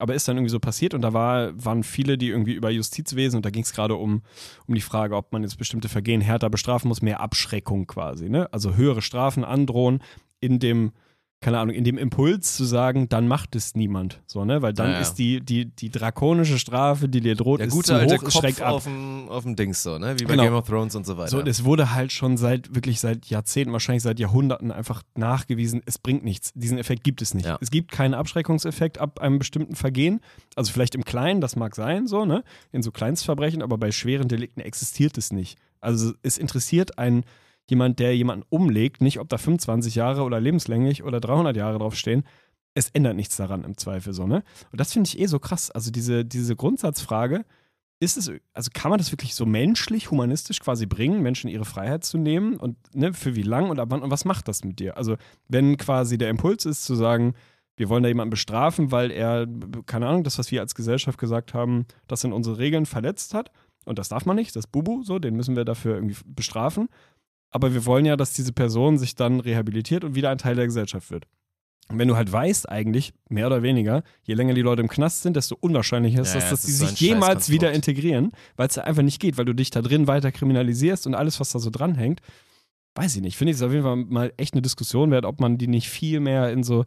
Aber 0.00 0.14
ist 0.14 0.26
dann 0.26 0.36
irgendwie 0.36 0.50
so 0.50 0.60
passiert 0.60 0.94
und 0.94 1.02
da 1.02 1.12
war, 1.12 1.52
waren 1.64 1.82
viele, 1.82 2.18
die 2.18 2.28
irgendwie 2.28 2.54
über 2.54 2.70
Justizwesen 2.70 3.36
und 3.36 3.46
da 3.46 3.50
ging 3.50 3.62
es 3.62 3.72
gerade 3.72 3.94
um, 3.94 4.22
um 4.66 4.74
die 4.74 4.80
Frage, 4.80 5.16
ob 5.16 5.32
man 5.32 5.42
jetzt 5.42 5.58
bestimmte 5.58 5.88
Vergehen 5.88 6.20
härter 6.20 6.50
bestrafen 6.50 6.88
muss, 6.88 7.02
mehr 7.02 7.20
Abschreckung 7.20 7.86
quasi, 7.86 8.28
ne? 8.28 8.52
Also 8.52 8.76
höhere 8.76 9.02
Strafen 9.02 9.44
androhen 9.44 10.02
in 10.40 10.58
dem, 10.58 10.92
keine 11.42 11.58
Ahnung, 11.58 11.74
in 11.74 11.84
dem 11.84 11.96
Impuls 11.96 12.54
zu 12.54 12.64
sagen, 12.64 13.08
dann 13.08 13.26
macht 13.26 13.56
es 13.56 13.74
niemand. 13.74 14.20
So, 14.26 14.44
ne? 14.44 14.60
Weil 14.60 14.74
dann 14.74 14.88
Ja, 14.88 14.92
ja. 14.96 15.00
ist 15.00 15.14
die, 15.14 15.40
die, 15.40 15.64
die 15.64 15.88
drakonische 15.88 16.58
Strafe, 16.58 17.08
die 17.08 17.22
dir 17.22 17.34
droht, 17.34 17.60
Der 17.60 17.68
ist 17.68 17.72
gute 17.72 17.86
zu 17.86 17.94
alte 17.94 18.18
hoch, 18.18 18.30
schreckt 18.30 18.58
Kopf 18.58 18.66
ab. 18.66 18.74
auf 18.74 18.84
dem, 18.84 19.28
auf 19.30 19.44
dem 19.44 19.56
Dings 19.56 19.82
so, 19.82 19.96
ne? 19.98 20.16
Wie 20.20 20.24
bei 20.24 20.32
Genau. 20.32 20.42
Game 20.44 20.52
of 20.54 20.66
Thrones 20.68 20.94
und 20.96 21.06
so 21.06 21.16
weiter. 21.16 21.30
So, 21.30 21.40
das 21.40 21.64
wurde 21.64 21.94
halt 21.94 22.12
schon 22.12 22.36
seit, 22.36 22.74
wirklich 22.74 23.00
seit 23.00 23.24
Jahrzehnten, 23.26 23.72
wahrscheinlich 23.72 24.02
seit 24.02 24.18
Jahrhunderten 24.20 24.70
einfach 24.70 25.02
nachgewiesen, 25.16 25.80
es 25.86 25.96
bringt 25.98 26.24
nichts. 26.24 26.52
Diesen 26.54 26.76
Effekt 26.76 27.04
gibt 27.04 27.22
es 27.22 27.32
nicht. 27.32 27.46
Ja. 27.46 27.56
Es 27.62 27.70
gibt 27.70 27.90
keinen 27.90 28.12
Abschreckungseffekt 28.12 28.98
ab 28.98 29.20
einem 29.20 29.38
bestimmten 29.38 29.76
Vergehen. 29.76 30.20
Also 30.56 30.72
vielleicht 30.72 30.94
im 30.94 31.04
Kleinen, 31.06 31.40
das 31.40 31.56
mag 31.56 31.74
sein, 31.74 32.06
so, 32.06 32.26
ne? 32.26 32.44
In 32.70 32.82
so 32.82 32.90
Kleinstverbrechen, 32.90 33.62
aber 33.62 33.78
bei 33.78 33.92
schweren 33.92 34.28
Delikten 34.28 34.60
existiert 34.60 35.16
es 35.16 35.32
nicht. 35.32 35.56
Also 35.80 36.12
es 36.22 36.36
interessiert 36.36 36.98
einen 36.98 37.24
jemand, 37.70 37.98
der 37.98 38.16
jemanden 38.16 38.44
umlegt, 38.48 39.00
nicht 39.00 39.20
ob 39.20 39.28
da 39.28 39.38
25 39.38 39.94
Jahre 39.94 40.22
oder 40.22 40.40
lebenslänglich 40.40 41.02
oder 41.02 41.20
300 41.20 41.56
Jahre 41.56 41.78
draufstehen. 41.78 42.24
Es 42.74 42.90
ändert 42.90 43.16
nichts 43.16 43.36
daran 43.36 43.64
im 43.64 43.76
Zweifel 43.76 44.12
so, 44.12 44.26
ne? 44.26 44.42
Und 44.70 44.80
das 44.80 44.92
finde 44.92 45.08
ich 45.08 45.18
eh 45.18 45.26
so 45.26 45.38
krass. 45.38 45.70
Also 45.70 45.90
diese, 45.90 46.24
diese 46.24 46.54
Grundsatzfrage, 46.54 47.44
ist 48.00 48.16
es, 48.16 48.32
also 48.54 48.70
kann 48.72 48.90
man 48.90 48.98
das 48.98 49.12
wirklich 49.12 49.34
so 49.34 49.44
menschlich, 49.44 50.10
humanistisch 50.10 50.60
quasi 50.60 50.86
bringen, 50.86 51.22
Menschen 51.22 51.50
ihre 51.50 51.66
Freiheit 51.66 52.02
zu 52.02 52.16
nehmen 52.16 52.56
und 52.56 52.76
ne, 52.94 53.12
für 53.12 53.36
wie 53.36 53.42
lang 53.42 53.68
und 53.68 53.78
ab 53.78 53.88
wann 53.90 54.02
und 54.02 54.10
was 54.10 54.24
macht 54.24 54.48
das 54.48 54.64
mit 54.64 54.78
dir? 54.78 54.96
Also, 54.96 55.16
wenn 55.48 55.76
quasi 55.76 56.16
der 56.16 56.30
Impuls 56.30 56.64
ist 56.64 56.84
zu 56.84 56.94
sagen, 56.94 57.34
wir 57.76 57.90
wollen 57.90 58.02
da 58.02 58.08
jemanden 58.08 58.30
bestrafen, 58.30 58.90
weil 58.90 59.10
er, 59.10 59.46
keine 59.86 60.06
Ahnung, 60.06 60.24
das, 60.24 60.38
was 60.38 60.50
wir 60.50 60.60
als 60.60 60.74
Gesellschaft 60.74 61.18
gesagt 61.18 61.52
haben, 61.52 61.86
das 62.08 62.24
in 62.24 62.32
unsere 62.32 62.58
Regeln 62.58 62.86
verletzt 62.86 63.34
hat 63.34 63.50
und 63.84 63.98
das 63.98 64.08
darf 64.08 64.24
man 64.24 64.36
nicht, 64.36 64.56
das 64.56 64.66
Bubu, 64.66 65.02
so, 65.02 65.18
den 65.18 65.36
müssen 65.36 65.56
wir 65.56 65.64
dafür 65.64 65.94
irgendwie 65.94 66.16
bestrafen. 66.24 66.88
Aber 67.50 67.74
wir 67.74 67.84
wollen 67.86 68.06
ja, 68.06 68.16
dass 68.16 68.32
diese 68.32 68.52
Person 68.52 68.98
sich 68.98 69.14
dann 69.14 69.40
rehabilitiert 69.40 70.04
und 70.04 70.14
wieder 70.14 70.30
ein 70.30 70.38
Teil 70.38 70.54
der 70.54 70.66
Gesellschaft 70.66 71.10
wird. 71.10 71.26
Und 71.88 71.98
wenn 71.98 72.06
du 72.06 72.16
halt 72.16 72.30
weißt, 72.30 72.68
eigentlich, 72.68 73.12
mehr 73.28 73.48
oder 73.48 73.64
weniger, 73.64 74.04
je 74.22 74.34
länger 74.34 74.54
die 74.54 74.62
Leute 74.62 74.80
im 74.80 74.88
Knast 74.88 75.22
sind, 75.22 75.34
desto 75.34 75.56
unwahrscheinlicher 75.58 76.22
ist 76.22 76.34
Ja, 76.34 76.40
dass 76.40 76.62
die 76.62 76.70
ist 76.70 76.78
so 76.78 76.86
sich 76.86 77.00
jemals 77.00 77.50
wieder 77.50 77.72
integrieren, 77.72 78.30
weil 78.56 78.68
es 78.68 78.76
ja 78.76 78.84
einfach 78.84 79.02
nicht 79.02 79.20
geht, 79.20 79.38
weil 79.38 79.44
du 79.44 79.54
dich 79.54 79.70
da 79.70 79.82
drin 79.82 80.06
weiter 80.06 80.30
kriminalisierst 80.30 81.08
und 81.08 81.16
alles, 81.16 81.40
was 81.40 81.50
da 81.50 81.58
so 81.58 81.70
dranhängt. 81.70 82.20
Weiß 82.94 83.16
ich 83.16 83.22
nicht. 83.22 83.36
Finde 83.36 83.50
ich 83.50 83.56
es 83.56 83.62
auf 83.62 83.72
jeden 83.72 83.82
Fall 83.82 83.96
mal 83.96 84.32
echt 84.36 84.54
eine 84.54 84.62
Diskussion 84.62 85.10
wert, 85.10 85.24
ob 85.24 85.40
man 85.40 85.58
die 85.58 85.66
nicht 85.66 85.88
viel 85.88 86.20
mehr 86.20 86.52
in 86.52 86.62
so 86.62 86.84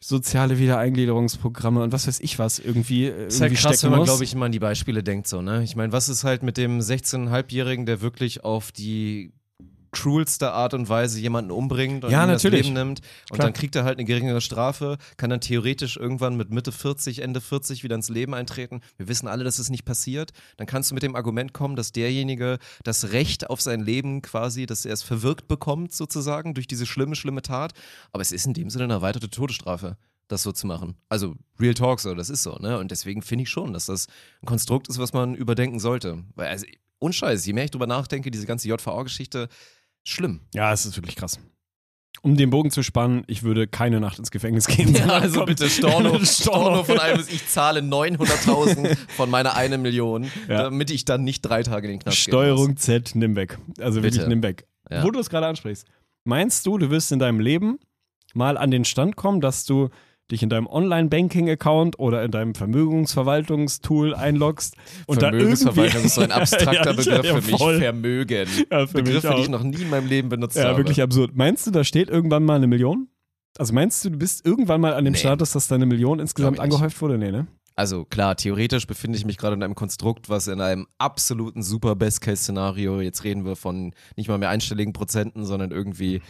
soziale 0.00 0.58
Wiedereingliederungsprogramme 0.58 1.82
und 1.82 1.92
was 1.92 2.06
weiß 2.06 2.20
ich 2.20 2.38
was 2.38 2.58
irgendwie, 2.58 3.06
äh, 3.06 3.28
Ist 3.28 3.40
halt 3.40 3.52
irgendwie 3.52 3.62
krass, 3.62 3.78
stecken 3.78 3.92
wenn 3.92 3.98
man, 3.98 4.06
glaube 4.06 4.24
ich, 4.24 4.34
immer 4.34 4.46
an 4.46 4.52
die 4.52 4.58
Beispiele 4.58 5.02
denkt, 5.02 5.26
so, 5.26 5.40
ne? 5.40 5.62
Ich 5.62 5.74
meine, 5.74 5.92
was 5.92 6.10
ist 6.10 6.24
halt 6.24 6.42
mit 6.42 6.58
dem 6.58 6.80
16,5-Jährigen, 6.80 7.86
der 7.86 8.02
wirklich 8.02 8.44
auf 8.44 8.72
die 8.72 9.32
cruelste 9.92 10.52
Art 10.52 10.74
und 10.74 10.88
Weise 10.88 11.20
jemanden 11.20 11.50
umbringt 11.50 12.04
und 12.04 12.10
Ja, 12.10 12.26
das 12.26 12.42
Leben 12.42 12.72
nimmt 12.72 13.00
und 13.30 13.36
Klar. 13.36 13.46
dann 13.46 13.52
kriegt 13.52 13.74
er 13.76 13.84
halt 13.84 13.98
eine 13.98 14.04
geringere 14.04 14.40
Strafe, 14.40 14.98
kann 15.16 15.30
dann 15.30 15.40
theoretisch 15.40 15.96
irgendwann 15.96 16.36
mit 16.36 16.50
Mitte 16.50 16.72
40, 16.72 17.20
Ende 17.20 17.40
40 17.40 17.82
wieder 17.82 17.94
ins 17.94 18.08
Leben 18.08 18.34
eintreten. 18.34 18.80
Wir 18.96 19.08
wissen 19.08 19.28
alle, 19.28 19.44
dass 19.44 19.58
es 19.58 19.70
nicht 19.70 19.84
passiert. 19.84 20.32
Dann 20.56 20.66
kannst 20.66 20.90
du 20.90 20.94
mit 20.94 21.02
dem 21.02 21.16
Argument 21.16 21.52
kommen, 21.52 21.76
dass 21.76 21.92
derjenige 21.92 22.58
das 22.84 23.12
Recht 23.12 23.50
auf 23.50 23.60
sein 23.60 23.80
Leben 23.80 24.22
quasi, 24.22 24.66
dass 24.66 24.84
er 24.84 24.92
es 24.92 25.02
verwirkt 25.02 25.48
bekommt 25.48 25.92
sozusagen 25.92 26.54
durch 26.54 26.66
diese 26.66 26.86
schlimme, 26.86 27.16
schlimme 27.16 27.42
Tat. 27.42 27.72
Aber 28.12 28.22
es 28.22 28.32
ist 28.32 28.46
in 28.46 28.54
dem 28.54 28.70
Sinne 28.70 28.84
eine 28.84 28.94
erweiterte 28.94 29.30
Todesstrafe 29.30 29.96
das 30.28 30.42
so 30.42 30.52
zu 30.52 30.66
machen. 30.66 30.96
Also 31.08 31.36
Real 31.60 31.74
Talk 31.74 32.00
so, 32.00 32.14
das 32.14 32.30
ist 32.30 32.42
so, 32.42 32.56
ne? 32.56 32.78
Und 32.78 32.90
deswegen 32.90 33.22
finde 33.22 33.44
ich 33.44 33.48
schon, 33.50 33.72
dass 33.72 33.86
das 33.86 34.06
ein 34.42 34.46
Konstrukt 34.46 34.88
ist, 34.88 34.98
was 34.98 35.12
man 35.12 35.34
überdenken 35.34 35.78
sollte. 35.78 36.24
Weil, 36.34 36.48
also, 36.48 36.66
unscheiß, 36.98 37.46
je 37.46 37.52
mehr 37.52 37.64
ich 37.64 37.70
drüber 37.70 37.86
nachdenke, 37.86 38.30
diese 38.30 38.46
ganze 38.46 38.68
JVA-Geschichte, 38.68 39.48
schlimm. 40.06 40.40
Ja, 40.54 40.72
es 40.72 40.86
ist 40.86 40.96
wirklich 40.96 41.16
krass. 41.16 41.38
Um 42.22 42.36
den 42.36 42.50
Bogen 42.50 42.70
zu 42.70 42.82
spannen, 42.82 43.22
ich 43.28 43.42
würde 43.42 43.66
keine 43.68 44.00
Nacht 44.00 44.18
ins 44.18 44.30
Gefängnis 44.30 44.66
gehen. 44.66 44.94
Ja, 44.94 45.06
also 45.20 45.40
komm- 45.40 45.46
bitte 45.46 45.68
Storno, 45.68 46.18
Storno 46.24 46.82
von 46.82 46.98
einem 46.98 47.22
ich 47.28 47.46
zahle 47.46 47.80
900.000 47.80 48.96
von 49.16 49.30
meiner 49.30 49.54
eine 49.54 49.78
Million, 49.78 50.24
Ja. 50.48 50.62
damit 50.64 50.90
ich 50.90 51.04
dann 51.04 51.24
nicht 51.24 51.42
drei 51.42 51.62
Tage 51.62 51.86
in 51.88 51.94
den 51.94 52.00
Knast 52.00 52.16
gehen 52.24 52.32
Steuerung 52.32 52.76
Z, 52.76 53.14
nimm 53.14 53.36
weg. 53.36 53.58
Also 53.80 53.96
wirklich 54.02 54.14
Bitte. 54.18 54.28
nimm 54.28 54.42
weg. 54.42 54.66
Ja. 54.90 55.02
Wo 55.04 55.10
du 55.10 55.18
es 55.20 55.28
gerade 55.30 55.46
ansprichst. 55.46 55.86
Meinst 56.24 56.66
du, 56.66 56.78
du 56.78 56.90
wirst 56.90 57.12
in 57.12 57.18
deinem 57.18 57.38
Leben 57.40 57.78
mal 58.34 58.56
an 58.58 58.70
den 58.70 58.84
Stand 58.84 59.16
kommen, 59.16 59.40
dass 59.40 59.64
du 59.64 59.90
dich 60.30 60.42
in 60.42 60.48
deinem 60.48 60.66
Online-Banking-Account 60.66 61.98
oder 61.98 62.24
in 62.24 62.30
deinem 62.30 62.54
Vermögensverwaltungstool 62.54 64.14
einloggst 64.14 64.76
und 65.06 65.20
Vermögensverwaltung 65.20 66.04
ist 66.04 66.14
so 66.16 66.20
ein 66.22 66.32
abstrakter 66.32 66.72
Ja, 66.90 66.92
Begriff 66.92 67.24
ja, 67.24 67.34
für 67.40 67.50
mich. 67.50 67.58
voll. 67.60 67.78
Vermögen. 67.80 68.48
Ja, 68.70 68.86
für 68.86 68.94
mich 68.98 69.04
Begriffe, 69.04 69.28
die 69.28 69.34
auch. 69.34 69.38
ich 69.40 69.48
noch 69.48 69.62
nie 69.62 69.82
in 69.82 69.90
meinem 69.90 70.08
Leben 70.08 70.28
benutzt 70.28 70.56
Ja, 70.56 70.64
habe. 70.64 70.78
wirklich 70.78 71.00
absurd. 71.02 71.36
Meinst 71.36 71.66
du, 71.66 71.70
da 71.70 71.84
steht 71.84 72.08
irgendwann 72.08 72.44
mal 72.44 72.56
eine 72.56 72.66
Million? 72.66 73.08
Also 73.58 73.72
meinst 73.72 74.04
du, 74.04 74.10
du 74.10 74.18
bist 74.18 74.44
irgendwann 74.44 74.80
mal 74.80 74.94
an 74.94 75.04
dem 75.04 75.12
Nee. 75.12 75.18
Status, 75.18 75.52
dass 75.52 75.68
deine 75.68 75.86
Million 75.86 76.18
insgesamt 76.20 76.60
angehäuft 76.60 77.00
wurde? 77.00 77.16
Nee, 77.18 77.30
ne? 77.30 77.46
Also 77.74 78.04
klar, 78.04 78.36
theoretisch 78.36 78.86
befinde 78.86 79.18
ich 79.18 79.24
mich 79.26 79.36
gerade 79.36 79.54
in 79.54 79.62
einem 79.62 79.74
Konstrukt, 79.74 80.28
was 80.28 80.46
in 80.48 80.60
einem 80.60 80.86
absoluten 80.98 81.62
super 81.62 81.94
Best-Case-Szenario, 81.94 83.00
jetzt 83.00 83.22
reden 83.24 83.44
wir 83.44 83.54
von 83.54 83.92
nicht 84.16 84.28
mal 84.28 84.38
mehr 84.38 84.48
einstelligen 84.48 84.92
Prozenten, 84.94 85.44
sondern 85.44 85.70
irgendwie, 85.72 86.22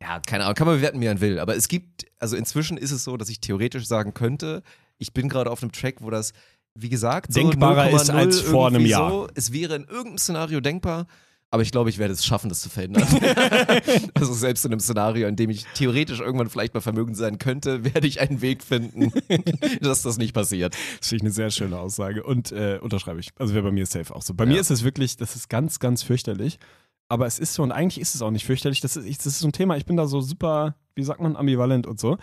ja, 0.00 0.20
keine 0.26 0.44
Ahnung, 0.44 0.54
kann 0.54 0.66
man 0.66 0.76
bewerten, 0.76 1.00
wie 1.00 1.06
man 1.06 1.20
will. 1.20 1.38
Aber 1.38 1.56
es 1.56 1.68
gibt, 1.68 2.06
also 2.18 2.36
inzwischen 2.36 2.76
ist 2.76 2.90
es 2.90 3.04
so, 3.04 3.16
dass 3.16 3.28
ich 3.28 3.40
theoretisch 3.40 3.86
sagen 3.86 4.14
könnte, 4.14 4.62
ich 4.98 5.12
bin 5.12 5.28
gerade 5.28 5.50
auf 5.50 5.62
einem 5.62 5.72
Track, 5.72 5.96
wo 6.00 6.10
das, 6.10 6.32
wie 6.74 6.88
gesagt, 6.88 7.32
so 7.32 7.40
Denkbarer 7.40 7.90
ist 7.90 8.10
0,0 8.10 8.14
als 8.14 8.40
vor 8.40 8.68
einem 8.68 8.84
Jahr. 8.84 9.10
So, 9.10 9.28
es 9.34 9.52
wäre 9.52 9.76
in 9.76 9.84
irgendeinem 9.84 10.18
Szenario 10.18 10.60
denkbar. 10.60 11.06
Aber 11.50 11.62
ich 11.62 11.70
glaube, 11.70 11.88
ich 11.90 11.98
werde 11.98 12.12
es 12.12 12.26
schaffen, 12.26 12.48
das 12.48 12.60
zu 12.60 12.68
verhindern. 12.68 13.04
also 14.14 14.34
selbst 14.34 14.64
in 14.64 14.72
einem 14.72 14.80
Szenario, 14.80 15.28
in 15.28 15.36
dem 15.36 15.48
ich 15.48 15.64
theoretisch 15.74 16.18
irgendwann 16.20 16.50
vielleicht 16.50 16.74
mal 16.74 16.80
vermögend 16.80 17.16
sein 17.16 17.38
könnte, 17.38 17.84
werde 17.84 18.06
ich 18.08 18.20
einen 18.20 18.42
Weg 18.42 18.64
finden, 18.64 19.12
dass 19.80 20.02
das 20.02 20.18
nicht 20.18 20.34
passiert. 20.34 20.74
Das 20.98 21.08
finde 21.08 21.16
ich 21.16 21.22
eine 21.22 21.30
sehr 21.30 21.50
schöne 21.52 21.78
Aussage 21.78 22.24
und 22.24 22.50
äh, 22.50 22.78
unterschreibe 22.82 23.20
ich. 23.20 23.30
Also 23.38 23.54
wäre 23.54 23.62
bei 23.62 23.70
mir 23.70 23.86
safe 23.86 24.14
auch 24.14 24.22
so. 24.22 24.34
Bei 24.34 24.44
Ja. 24.44 24.50
mir 24.54 24.60
ist 24.60 24.70
es 24.70 24.82
wirklich, 24.82 25.16
das 25.18 25.36
ist 25.36 25.48
ganz, 25.48 25.78
ganz 25.78 26.02
fürchterlich. 26.02 26.58
Aber 27.08 27.26
es 27.26 27.38
ist 27.38 27.54
so, 27.54 27.62
und 27.62 27.72
eigentlich 27.72 28.00
ist 28.00 28.14
es 28.14 28.22
auch 28.22 28.30
nicht 28.30 28.44
fürchterlich. 28.44 28.80
Das 28.80 28.96
ist, 28.96 29.20
das 29.20 29.26
ist 29.26 29.38
so 29.38 29.48
ein 29.48 29.52
Thema, 29.52 29.76
ich 29.76 29.86
bin 29.86 29.96
da 29.96 30.06
so 30.06 30.20
super, 30.20 30.74
wie 30.94 31.04
sagt 31.04 31.20
man, 31.20 31.36
ambivalent 31.36 31.86
und 31.86 32.00
so. 32.00 32.18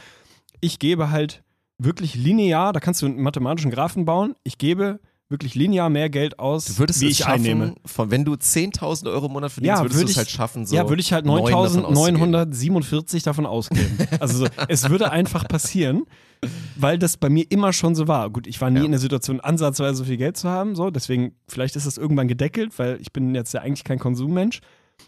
Ich 0.60 0.80
gebe 0.80 1.10
halt 1.10 1.44
wirklich 1.78 2.16
linear, 2.16 2.74
da 2.74 2.80
kannst 2.80 3.02
du 3.02 3.06
einen 3.06 3.22
mathematischen 3.22 3.72
Graphen 3.72 4.06
bauen, 4.06 4.36
ich 4.44 4.58
gebe 4.58 5.00
wirklich 5.30 5.56
linear 5.56 5.90
mehr 5.90 6.10
Geld 6.10 6.38
aus, 6.38 6.66
Du 6.66 6.78
würdest 6.80 7.02
wie 7.02 7.06
es 7.06 7.12
ich 7.14 7.18
schaffen, 7.20 7.34
einnehme. 7.34 7.76
von, 7.86 8.12
wenn 8.12 8.24
du 8.26 8.34
10.000 8.34 9.08
Euro 9.12 9.26
im 9.28 9.34
Monat 9.34 9.52
verdienst, 9.52 9.78
Ja, 9.78 9.82
würdest 9.84 10.00
würd 10.00 10.08
du 10.08 10.12
es 10.12 10.18
halt 10.18 10.30
schaffen, 10.30 10.66
so 10.66 10.76
ja, 10.76 10.88
würde 10.90 11.02
ich 11.02 11.12
halt 11.14 11.26
neun 11.26 11.44
davon 11.46 11.86
auszugeben. 11.86 12.36
9.947 12.36 13.24
davon 13.24 13.46
ausgeben. 13.46 13.98
Also 14.20 14.46
so, 14.46 14.48
es 14.68 14.90
würde 14.90 15.12
einfach 15.12 15.48
passieren, 15.48 16.04
weil 16.76 17.00
das 17.00 17.18
bei 17.18 17.30
mir 17.30 17.46
immer 17.50 17.74
schon 17.74 17.96
so 17.96 18.08
war. 18.08 18.30
Gut, 18.30 18.46
ich 18.48 18.62
war 18.62 18.70
nie 18.70 18.80
Ja. 18.80 18.86
in 18.86 18.92
der 18.92 19.00
Situation, 19.00 19.40
ansatzweise 19.40 19.96
so 19.96 20.04
viel 20.04 20.18
Geld 20.18 20.38
zu 20.38 20.50
haben, 20.50 20.76
so, 20.76 20.92
deswegen, 20.92 21.36
vielleicht 21.48 21.76
ist 21.76 21.88
das 21.88 21.98
irgendwann 21.98 22.28
gedeckelt, 22.28 22.78
weil 22.78 23.00
ich 23.02 23.12
bin 23.12 23.34
jetzt 23.34 23.54
ja 23.54 23.62
eigentlich 23.62 23.84
kein 23.84 24.00
Konsummensch. 24.00 24.60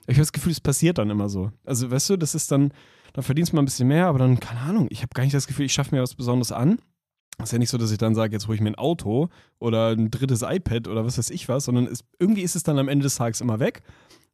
Ich 0.07 0.15
habe 0.15 0.21
das 0.21 0.31
Gefühl, 0.33 0.51
es 0.53 0.61
passiert 0.61 0.97
dann 0.97 1.09
immer 1.11 1.29
so. 1.29 1.51
Also, 1.65 1.91
weißt 1.91 2.09
du, 2.11 2.17
das 2.17 2.33
ist 2.35 2.51
dann, 2.51 2.71
dann 3.13 3.23
verdienst 3.23 3.51
du 3.51 3.55
mal 3.55 3.61
ein 3.61 3.65
bisschen 3.65 3.87
mehr, 3.87 4.07
aber 4.07 4.19
dann, 4.19 4.39
keine 4.39 4.61
Ahnung, 4.61 4.87
ich 4.89 4.99
habe 5.03 5.09
gar 5.13 5.23
nicht 5.23 5.35
das 5.35 5.45
Gefühl, 5.47 5.65
ich 5.65 5.73
schaffe 5.73 5.93
mir 5.93 6.01
was 6.01 6.15
Besonderes 6.15 6.51
an. 6.51 6.79
Es 7.37 7.45
ist 7.45 7.51
ja 7.53 7.59
nicht 7.59 7.69
so, 7.69 7.77
dass 7.77 7.91
ich 7.91 7.97
dann 7.97 8.15
sage, 8.15 8.33
jetzt 8.33 8.47
hole 8.47 8.55
ich 8.55 8.61
mir 8.61 8.69
ein 8.69 8.75
Auto 8.75 9.29
oder 9.59 9.89
ein 9.89 10.09
drittes 10.09 10.41
iPad 10.41 10.87
oder 10.87 11.05
was 11.05 11.17
weiß 11.17 11.29
ich 11.31 11.49
was, 11.49 11.65
sondern 11.65 11.87
es, 11.87 12.03
irgendwie 12.19 12.41
ist 12.41 12.55
es 12.55 12.63
dann 12.63 12.79
am 12.79 12.87
Ende 12.87 13.03
des 13.03 13.15
Tages 13.15 13.41
immer 13.41 13.59
weg. 13.59 13.81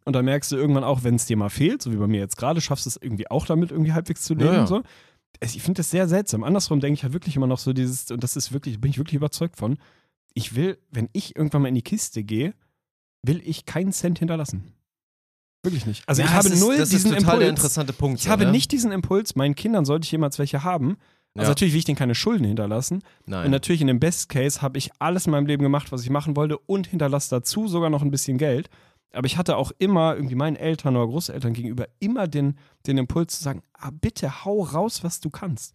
Und 0.06 0.14
dann 0.14 0.26
merkst 0.26 0.52
du 0.52 0.56
irgendwann 0.56 0.84
auch, 0.84 1.04
wenn 1.04 1.16
es 1.16 1.26
dir 1.26 1.38
mal 1.38 1.50
fehlt, 1.50 1.82
so 1.82 1.92
wie 1.92 1.98
bei 1.98 2.08
mir 2.08 2.20
jetzt 2.20 2.38
gerade, 2.38 2.62
schaffst 2.62 2.86
du 2.86 2.90
es 2.90 2.98
irgendwie 2.98 3.30
auch 3.30 3.46
damit 3.46 3.72
irgendwie 3.72 3.94
halbwegs 3.94 4.24
zu 4.24 4.34
leben. 4.34 4.48
Ja, 4.48 4.54
ja. 4.54 4.62
und 4.62 4.68
So. 4.68 4.84
Ich 5.40 5.62
finde 5.62 5.80
das 5.80 5.92
sehr 5.92 6.08
seltsam. 6.08 6.44
Andersrum 6.44 6.80
denke 6.80 6.96
ich 6.96 7.04
halt 7.04 7.14
wirklich 7.14 7.36
immer 7.36 7.48
noch 7.48 7.60
so 7.60 7.74
dieses, 7.74 8.12
und 8.12 8.24
das 8.24 8.36
ist 8.36 8.52
wirklich, 8.52 8.80
bin 8.82 8.92
ich 8.92 8.98
wirklich 8.98 9.16
überzeugt 9.16 9.58
von, 9.58 9.78
ich 10.34 10.56
will, 10.56 10.78
wenn 10.92 11.10
ich 11.14 11.36
irgendwann 11.36 11.64
mal 11.64 11.68
in 11.68 11.76
die 11.76 11.82
Kiste 11.82 12.24
gehe, 12.24 12.54
will 13.24 13.42
ich 13.44 13.66
keinen 13.66 13.92
Cent 13.92 14.20
hinterlassen. 14.20 14.74
Wirklich 15.64 15.86
nicht. 15.86 16.08
Also 16.08 16.22
Ja, 16.22 16.28
ich 16.28 16.34
habe 16.34 16.50
ist, 16.50 16.60
null 16.60 16.78
das 16.78 16.90
diesen 16.90 17.14
Impuls. 17.14 17.48
interessante 17.48 17.94
Punkt. 17.94 18.20
Ich 18.20 18.28
habe 18.28 18.46
ne? 18.46 18.52
nicht 18.52 18.72
diesen 18.72 18.92
Impuls, 18.92 19.36
meinen 19.36 19.56
Kindern 19.56 19.86
sollte 19.86 20.06
ich 20.06 20.12
jemals 20.12 20.40
welche 20.40 20.64
haben. 20.64 20.98
Also 21.36 21.44
Ja. 21.46 21.50
natürlich 21.50 21.74
will 21.74 21.80
ich 21.80 21.86
denen 21.86 21.98
keine 21.98 22.16
Schulden 22.16 22.46
hinterlassen. 22.46 23.04
Nein. 23.26 23.46
Und 23.46 23.52
natürlich 23.52 23.82
in 23.82 23.88
dem 23.88 24.00
Best 24.00 24.30
Case 24.30 24.62
habe 24.62 24.78
ich 24.78 24.92
alles 25.00 25.26
in 25.28 25.32
meinem 25.32 25.46
Leben 25.46 25.64
gemacht, 25.64 25.92
was 25.92 26.04
ich 26.04 26.10
machen 26.10 26.36
wollte 26.36 26.58
und 26.58 26.88
hinterlasse 26.88 27.30
dazu 27.30 27.68
sogar 27.68 27.90
noch 27.90 28.02
ein 28.02 28.12
bisschen 28.12 28.38
Geld. 28.38 28.70
Aber 29.14 29.26
ich 29.26 29.38
hatte 29.38 29.58
auch 29.58 29.72
immer 29.78 30.16
irgendwie 30.16 30.36
meinen 30.36 30.56
Eltern 30.56 30.96
oder 30.96 31.08
Großeltern 31.08 31.54
gegenüber 31.54 31.88
immer 32.00 32.28
den, 32.28 32.58
den 32.88 32.98
Impuls 32.98 33.38
zu 33.38 33.44
sagen, 33.44 33.62
ah, 33.74 33.90
bitte 33.92 34.46
hau 34.46 34.62
raus, 34.64 35.04
was 35.04 35.20
du 35.20 35.30
kannst. 35.30 35.74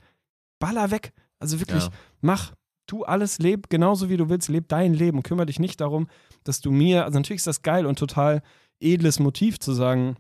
Baller 0.59 0.91
weg. 0.91 1.13
Also 1.39 1.61
wirklich, 1.61 1.85
Ja. 1.85 1.91
mach, 2.23 2.53
tu 2.87 3.05
alles, 3.05 3.39
leb 3.39 3.69
genauso 3.69 4.09
wie 4.09 4.17
du 4.17 4.29
willst, 4.31 4.49
leb 4.49 4.69
dein 4.69 4.95
Leben 4.95 5.19
und 5.19 5.23
kümmere 5.25 5.47
dich 5.47 5.59
nicht 5.59 5.81
darum, 5.81 6.09
dass 6.45 6.61
du 6.61 6.71
mir, 6.71 7.05
also 7.05 7.19
natürlich 7.19 7.41
ist 7.41 7.47
das 7.47 7.63
geil 7.63 7.85
und 7.85 7.99
total 7.99 8.43
edles 8.81 9.19
Motiv 9.19 9.59
zu 9.59 9.73
sagen, 9.73 10.17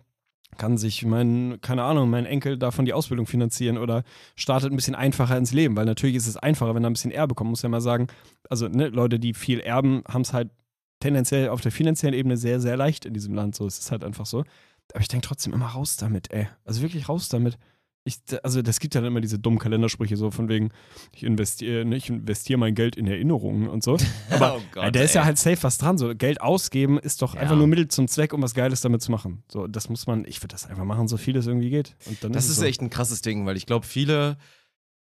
kann 0.56 0.78
sich 0.78 1.04
mein, 1.04 1.58
keine 1.60 1.82
Ahnung, 1.82 2.10
mein 2.10 2.26
Enkel 2.26 2.58
davon 2.58 2.84
die 2.84 2.92
Ausbildung 2.92 3.26
finanzieren 3.26 3.78
oder 3.78 4.02
startet 4.34 4.72
ein 4.72 4.76
bisschen 4.76 4.94
einfacher 4.94 5.36
ins 5.36 5.52
Leben, 5.52 5.76
weil 5.76 5.84
natürlich 5.86 6.16
ist 6.16 6.26
es 6.26 6.36
einfacher, 6.36 6.74
wenn 6.74 6.84
er 6.84 6.90
ein 6.90 6.94
bisschen 6.94 7.10
Erbe 7.10 7.34
kommt, 7.34 7.50
muss 7.50 7.62
ja 7.62 7.68
mal 7.68 7.80
sagen. 7.80 8.06
Also, 8.48 8.68
ne, 8.68 8.88
Leute, 8.88 9.18
die 9.18 9.34
viel 9.34 9.60
erben, 9.60 10.02
haben 10.08 10.22
es 10.22 10.32
halt 10.32 10.50
tendenziell 11.00 11.50
auf 11.50 11.60
der 11.60 11.72
finanziellen 11.72 12.14
Ebene 12.14 12.36
sehr, 12.36 12.60
sehr 12.60 12.76
leicht 12.76 13.04
in 13.04 13.14
diesem 13.14 13.34
Land. 13.34 13.54
So, 13.54 13.66
es 13.66 13.78
ist 13.78 13.90
halt 13.90 14.04
einfach 14.04 14.26
so. 14.26 14.44
Aber 14.92 15.00
ich 15.00 15.08
denke 15.08 15.26
trotzdem 15.26 15.52
immer 15.52 15.66
raus 15.66 15.96
damit, 15.96 16.32
ey. 16.32 16.48
Also 16.64 16.82
wirklich 16.82 17.08
raus 17.08 17.28
damit. 17.28 17.58
Ich, 18.06 18.18
also 18.42 18.62
das 18.62 18.80
gibt 18.80 18.94
ja 18.94 19.00
dann 19.02 19.08
immer 19.08 19.20
diese 19.20 19.38
dummen 19.38 19.58
Kalendersprüche 19.58 20.16
so 20.16 20.30
von 20.30 20.48
wegen, 20.48 20.70
ich 21.12 21.24
investiere 21.24 21.84
ne, 21.84 21.96
ich 21.96 22.08
investiere 22.08 22.58
mein 22.58 22.74
Geld 22.74 22.96
in 22.96 23.06
Erinnerungen 23.06 23.68
und 23.68 23.82
so. 23.82 23.96
Aber 24.30 24.56
Oh 24.56 24.60
Gott, 24.72 24.84
ja, 24.84 24.90
da 24.92 25.00
ist 25.02 25.14
ja 25.14 25.24
halt 25.24 25.36
safe 25.38 25.62
was 25.62 25.76
dran. 25.78 25.98
So 25.98 26.14
Geld 26.14 26.40
ausgeben 26.40 26.98
ist 26.98 27.20
doch 27.20 27.34
Ja. 27.34 27.40
einfach 27.42 27.56
nur 27.56 27.66
Mittel 27.66 27.88
zum 27.88 28.08
Zweck, 28.08 28.32
um 28.32 28.40
was 28.42 28.54
Geiles 28.54 28.80
damit 28.80 29.02
zu 29.02 29.10
machen. 29.10 29.42
So, 29.48 29.66
das 29.66 29.88
muss 29.88 30.06
man, 30.06 30.24
ich 30.24 30.38
würde 30.40 30.52
das 30.54 30.66
einfach 30.66 30.84
machen, 30.84 31.08
so 31.08 31.16
viel 31.16 31.36
es 31.36 31.46
irgendwie 31.46 31.70
geht. 31.70 31.96
Und 32.06 32.22
dann 32.24 32.32
Das 32.32 32.48
ist, 32.48 32.56
so. 32.56 32.64
echt 32.64 32.80
ein 32.80 32.90
krasses 32.90 33.20
Ding, 33.22 33.44
weil 33.44 33.56
ich 33.56 33.66
glaube, 33.66 33.84
viele. 33.84 34.36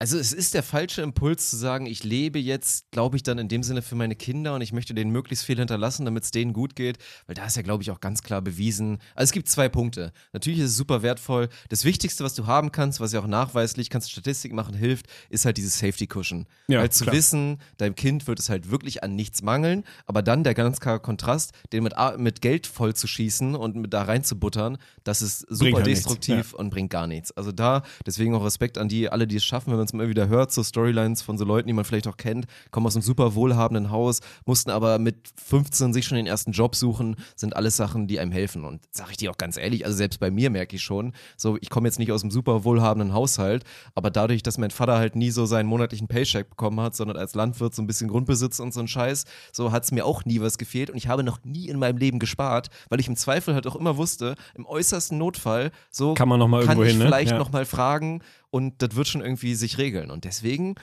Also 0.01 0.16
es 0.16 0.32
ist 0.32 0.55
der 0.55 0.62
falsche 0.62 1.03
Impuls 1.03 1.51
zu 1.51 1.57
sagen, 1.57 1.86
ich 1.86 2.05
lebe 2.05 2.38
jetzt, 2.38 2.88
glaube 2.92 3.16
ich, 3.16 3.24
dann 3.24 3.38
in 3.38 3.49
dem 3.49 3.64
Sinne 3.64 3.82
für 3.82 3.96
meine 3.96 4.14
Kinder 4.14 4.55
und 4.55 4.61
ich 4.61 4.72
möchte 4.72 4.94
denen 4.94 5.11
möglichst 5.11 5.44
viel 5.44 5.59
hinterlassen, 5.59 6.05
damit 6.05 6.22
es 6.22 6.30
denen 6.30 6.53
gut 6.53 6.76
geht, 6.76 6.99
weil 7.26 7.34
da 7.34 7.44
ist 7.46 7.57
ja, 7.57 7.62
glaube 7.62 7.82
ich, 7.82 7.90
auch 7.90 8.01
ganz 8.01 8.22
klar 8.22 8.40
bewiesen. 8.40 8.99
Also 9.16 9.30
es 9.30 9.32
gibt 9.32 9.49
zwei 9.49 9.68
Punkte. 9.68 10.12
Natürlich 10.32 10.61
ist 10.61 10.70
es 10.70 10.76
super 10.76 11.03
wertvoll. 11.03 11.49
Das 11.68 11.84
Wichtigste, 11.84 12.22
was 12.22 12.34
du 12.34 12.46
haben 12.46 12.70
kannst, 12.70 13.01
was 13.01 13.12
ja 13.12 13.18
auch 13.18 13.26
nachweislich, 13.26 13.90
kannst 13.90 14.12
Statistik 14.12 14.53
machen, 14.53 14.76
hilft, 14.76 15.07
ist 15.30 15.44
halt 15.44 15.57
dieses 15.57 15.80
Safety 15.80 16.07
Cushion. 16.07 16.46
Ja, 16.68 16.78
weil 16.78 16.90
zu 16.90 17.03
klar. 17.03 17.16
wissen, 17.16 17.61
deinem 17.78 17.96
Kind 17.96 18.28
wird 18.28 18.38
es 18.38 18.51
halt 18.51 18.70
wirklich 18.70 19.03
an 19.03 19.16
nichts 19.16 19.42
mangeln, 19.42 19.82
aber 20.07 20.22
dann 20.22 20.44
der 20.44 20.55
ganz 20.55 20.78
klare 20.78 21.01
Kontrast, 21.01 21.51
den 21.72 21.82
mit, 21.82 21.94
mit 22.18 22.40
Geld 22.40 22.68
voll 22.68 22.94
zu 22.94 23.09
schießen 23.09 23.57
und 23.57 23.74
mit 23.74 23.92
da 23.92 24.05
reinzubuttern, 24.05 24.78
das 25.03 25.22
ist 25.22 25.40
super 25.49 25.78
halt 25.78 25.86
nichts, 25.86 26.05
destruktiv 26.05 26.53
und 26.53 26.70
bringt 26.70 26.90
gar 26.90 27.09
nichts. 27.09 27.32
Also 27.32 27.51
da, 27.51 27.82
deswegen 28.07 28.36
auch 28.36 28.44
Respekt 28.44 28.78
an 28.78 28.88
die, 28.88 29.09
alle, 29.09 29.26
die 29.26 29.36
es 29.36 29.44
schaffen, 29.44 29.72
wenn 29.72 29.78
man 29.78 29.88
es 29.89 29.93
mal 29.93 30.09
wieder 30.09 30.28
hört, 30.28 30.53
so 30.53 30.62
Storylines 30.62 31.22
von 31.22 31.36
so 31.39 31.45
Leuten, 31.45 31.66
die 31.66 31.72
man 31.72 31.84
vielleicht 31.84 32.07
auch 32.09 32.16
kennt, 32.16 32.47
kommen 32.70 32.86
aus 32.86 32.95
einem 32.95 33.03
super 33.03 33.34
wohlhabenden 33.34 33.91
Haus, 33.91 34.20
mussten 34.47 34.70
aber 34.70 34.99
mit 34.99 35.16
15 35.45 35.93
sich 35.93 36.07
schon 36.07 36.16
den 36.16 36.26
ersten 36.26 36.53
Job 36.53 36.74
suchen, 36.76 37.16
sind 37.36 37.57
alles 37.57 37.76
Sachen, 37.76 38.07
die 38.07 38.20
einem 38.20 38.32
helfen. 38.32 38.64
Und 38.64 38.82
sage 38.91 39.11
ich 39.12 39.16
dir 39.16 39.30
auch 39.30 39.39
ganz 39.39 39.57
ehrlich, 39.57 39.84
also 39.84 39.97
selbst 39.97 40.20
bei 40.20 40.30
mir 40.30 40.51
merke 40.51 40.76
ich 40.76 40.82
schon, 40.82 41.12
so 41.36 41.57
ich 41.61 41.70
komme 41.70 41.89
jetzt 41.89 41.99
nicht 41.99 42.12
aus 42.12 42.22
einem 42.22 42.30
super 42.30 42.64
wohlhabenden 42.64 43.12
Haushalt, 43.12 43.64
aber 43.95 44.11
dadurch, 44.11 44.43
dass 44.43 44.59
mein 44.59 44.70
Vater 44.70 44.99
halt 44.99 45.16
nie 45.16 45.30
so 45.30 45.47
seinen 45.47 45.66
monatlichen 45.66 46.09
Paycheck 46.09 46.51
bekommen 46.51 46.80
hat, 46.80 46.95
sondern 46.95 47.16
als 47.16 47.34
Landwirt 47.34 47.74
so 47.74 47.82
ein 47.82 47.86
bisschen 47.86 48.09
Grundbesitz 48.09 48.61
und 48.61 48.72
so 48.72 48.80
ein 48.80 48.89
Scheiß, 48.89 49.24
so 49.53 49.72
hat 49.72 49.84
es 49.84 49.93
mir 49.93 50.05
auch 50.05 50.24
nie 50.24 50.41
was 50.41 50.59
gefehlt 50.59 50.91
und 50.91 50.97
ich 50.97 51.09
habe 51.09 51.22
noch 51.22 51.39
nie 51.45 51.68
in 51.68 51.78
meinem 51.78 51.97
Leben 51.97 52.18
gespart, 52.18 52.68
weil 52.89 53.01
ich 53.01 53.09
im 53.09 53.16
Zweifel 53.16 53.55
halt 53.55 53.66
auch 53.66 53.76
immer 53.76 53.97
wusste, 53.97 54.34
im 54.55 54.66
äußersten 54.66 55.16
Notfall, 55.18 55.70
so 55.91 56.14
Kann 56.14 56.28
man 56.28 56.39
noch 56.39 56.49
mal 56.49 56.61
kann 56.64 56.76
irgendwo 56.76 56.82
ich 56.84 56.91
hin, 56.91 56.99
ne? 56.99 57.05
vielleicht 57.07 57.32
Ja. 57.32 57.39
noch 57.39 57.53
mal 57.53 57.64
fragen 57.64 58.20
und 58.51 58.82
das 58.82 58.94
wird 58.94 59.09
schon 59.09 59.20
irgendwie 59.20 59.55
sich 59.55 59.78
regeln. 59.78 60.11
Und 60.11 60.24
deswegen 60.24 60.74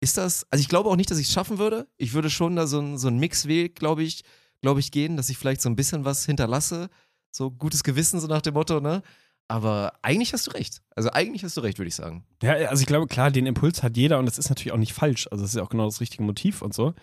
ist 0.00 0.16
das, 0.16 0.46
also 0.50 0.60
ich 0.60 0.68
glaube 0.68 0.88
auch 0.88 0.96
nicht, 0.96 1.10
dass 1.10 1.18
ich 1.18 1.28
es 1.28 1.32
schaffen 1.32 1.58
würde. 1.58 1.86
Ich 1.98 2.12
würde 2.12 2.30
schon 2.30 2.56
da 2.56 2.66
so, 2.66 2.80
ein, 2.80 2.98
so 2.98 3.08
einen 3.08 3.18
Mixweg, 3.18 3.76
glaube 3.76 4.02
ich, 4.02 4.22
glaube 4.62 4.80
ich, 4.80 4.90
gehen, 4.90 5.16
dass 5.16 5.28
ich 5.28 5.38
vielleicht 5.38 5.60
so 5.60 5.68
ein 5.68 5.76
bisschen 5.76 6.04
was 6.04 6.24
hinterlasse. 6.24 6.88
So 7.30 7.50
gutes 7.50 7.84
Gewissen, 7.84 8.20
so 8.20 8.26
nach 8.26 8.42
dem 8.42 8.54
Motto, 8.54 8.80
ne? 8.80 9.02
Aber 9.46 9.94
eigentlich 10.02 10.32
hast 10.32 10.46
du 10.46 10.52
recht. 10.52 10.80
Also 10.94 11.10
eigentlich 11.10 11.42
hast 11.42 11.56
du 11.56 11.60
recht, 11.60 11.78
würde 11.78 11.88
ich 11.88 11.94
sagen. 11.96 12.24
Ja, 12.40 12.52
also 12.52 12.80
ich 12.82 12.86
glaube, 12.86 13.08
klar, 13.08 13.32
den 13.32 13.46
Impuls 13.46 13.82
hat 13.82 13.96
jeder 13.96 14.18
und 14.18 14.26
das 14.26 14.38
ist 14.38 14.48
natürlich 14.48 14.72
auch 14.72 14.78
nicht 14.78 14.92
falsch. 14.92 15.26
Also 15.30 15.42
das 15.42 15.50
ist 15.50 15.56
ja 15.56 15.64
auch 15.64 15.70
genau 15.70 15.86
das 15.86 16.00
richtige 16.00 16.22
Motiv 16.22 16.62
und 16.62 16.72
so. 16.72 16.94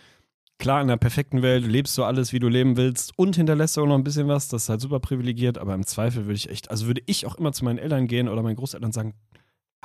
Klar, 0.57 0.81
in 0.81 0.87
der 0.87 0.97
perfekten 0.97 1.41
Welt 1.41 1.65
lebst 1.65 1.97
du 1.97 2.03
alles, 2.03 2.33
wie 2.33 2.39
du 2.39 2.47
leben 2.47 2.77
willst 2.77 3.11
und 3.17 3.35
hinterlässt 3.35 3.77
auch 3.77 3.85
noch 3.85 3.95
ein 3.95 4.03
bisschen 4.03 4.27
was. 4.27 4.47
Das 4.47 4.63
ist 4.63 4.69
halt 4.69 4.81
super 4.81 4.99
privilegiert, 4.99 5.57
aber 5.57 5.75
im 5.75 5.85
Zweifel 5.85 6.25
würde 6.25 6.37
ich 6.37 6.49
echt, 6.49 6.71
also 6.71 6.87
würde 6.87 7.03
ich 7.05 7.25
auch 7.25 7.35
immer 7.35 7.51
zu 7.51 7.65
meinen 7.65 7.77
Eltern 7.79 8.07
gehen 8.07 8.27
oder 8.27 8.41
meinen 8.41 8.55
Großeltern 8.55 8.91
sagen, 8.93 9.13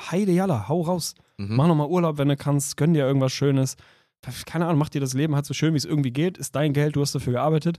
Heide 0.00 0.32
Jalla, 0.32 0.68
hau 0.68 0.82
raus. 0.82 1.14
Mhm. 1.38 1.56
Mach 1.56 1.66
nochmal 1.68 1.88
Urlaub, 1.88 2.18
wenn 2.18 2.28
du 2.28 2.36
kannst, 2.36 2.76
gönn 2.76 2.94
dir 2.94 3.06
irgendwas 3.06 3.32
Schönes. 3.32 3.76
Keine 4.46 4.66
Ahnung, 4.66 4.78
mach 4.78 4.88
dir 4.88 5.00
das 5.00 5.14
Leben 5.14 5.34
halt 5.34 5.46
so 5.46 5.54
schön, 5.54 5.74
wie 5.74 5.78
es 5.78 5.84
irgendwie 5.84 6.12
geht. 6.12 6.38
Ist 6.38 6.54
dein 6.54 6.72
Geld, 6.72 6.96
du 6.96 7.00
hast 7.00 7.14
dafür 7.14 7.32
gearbeitet. 7.34 7.78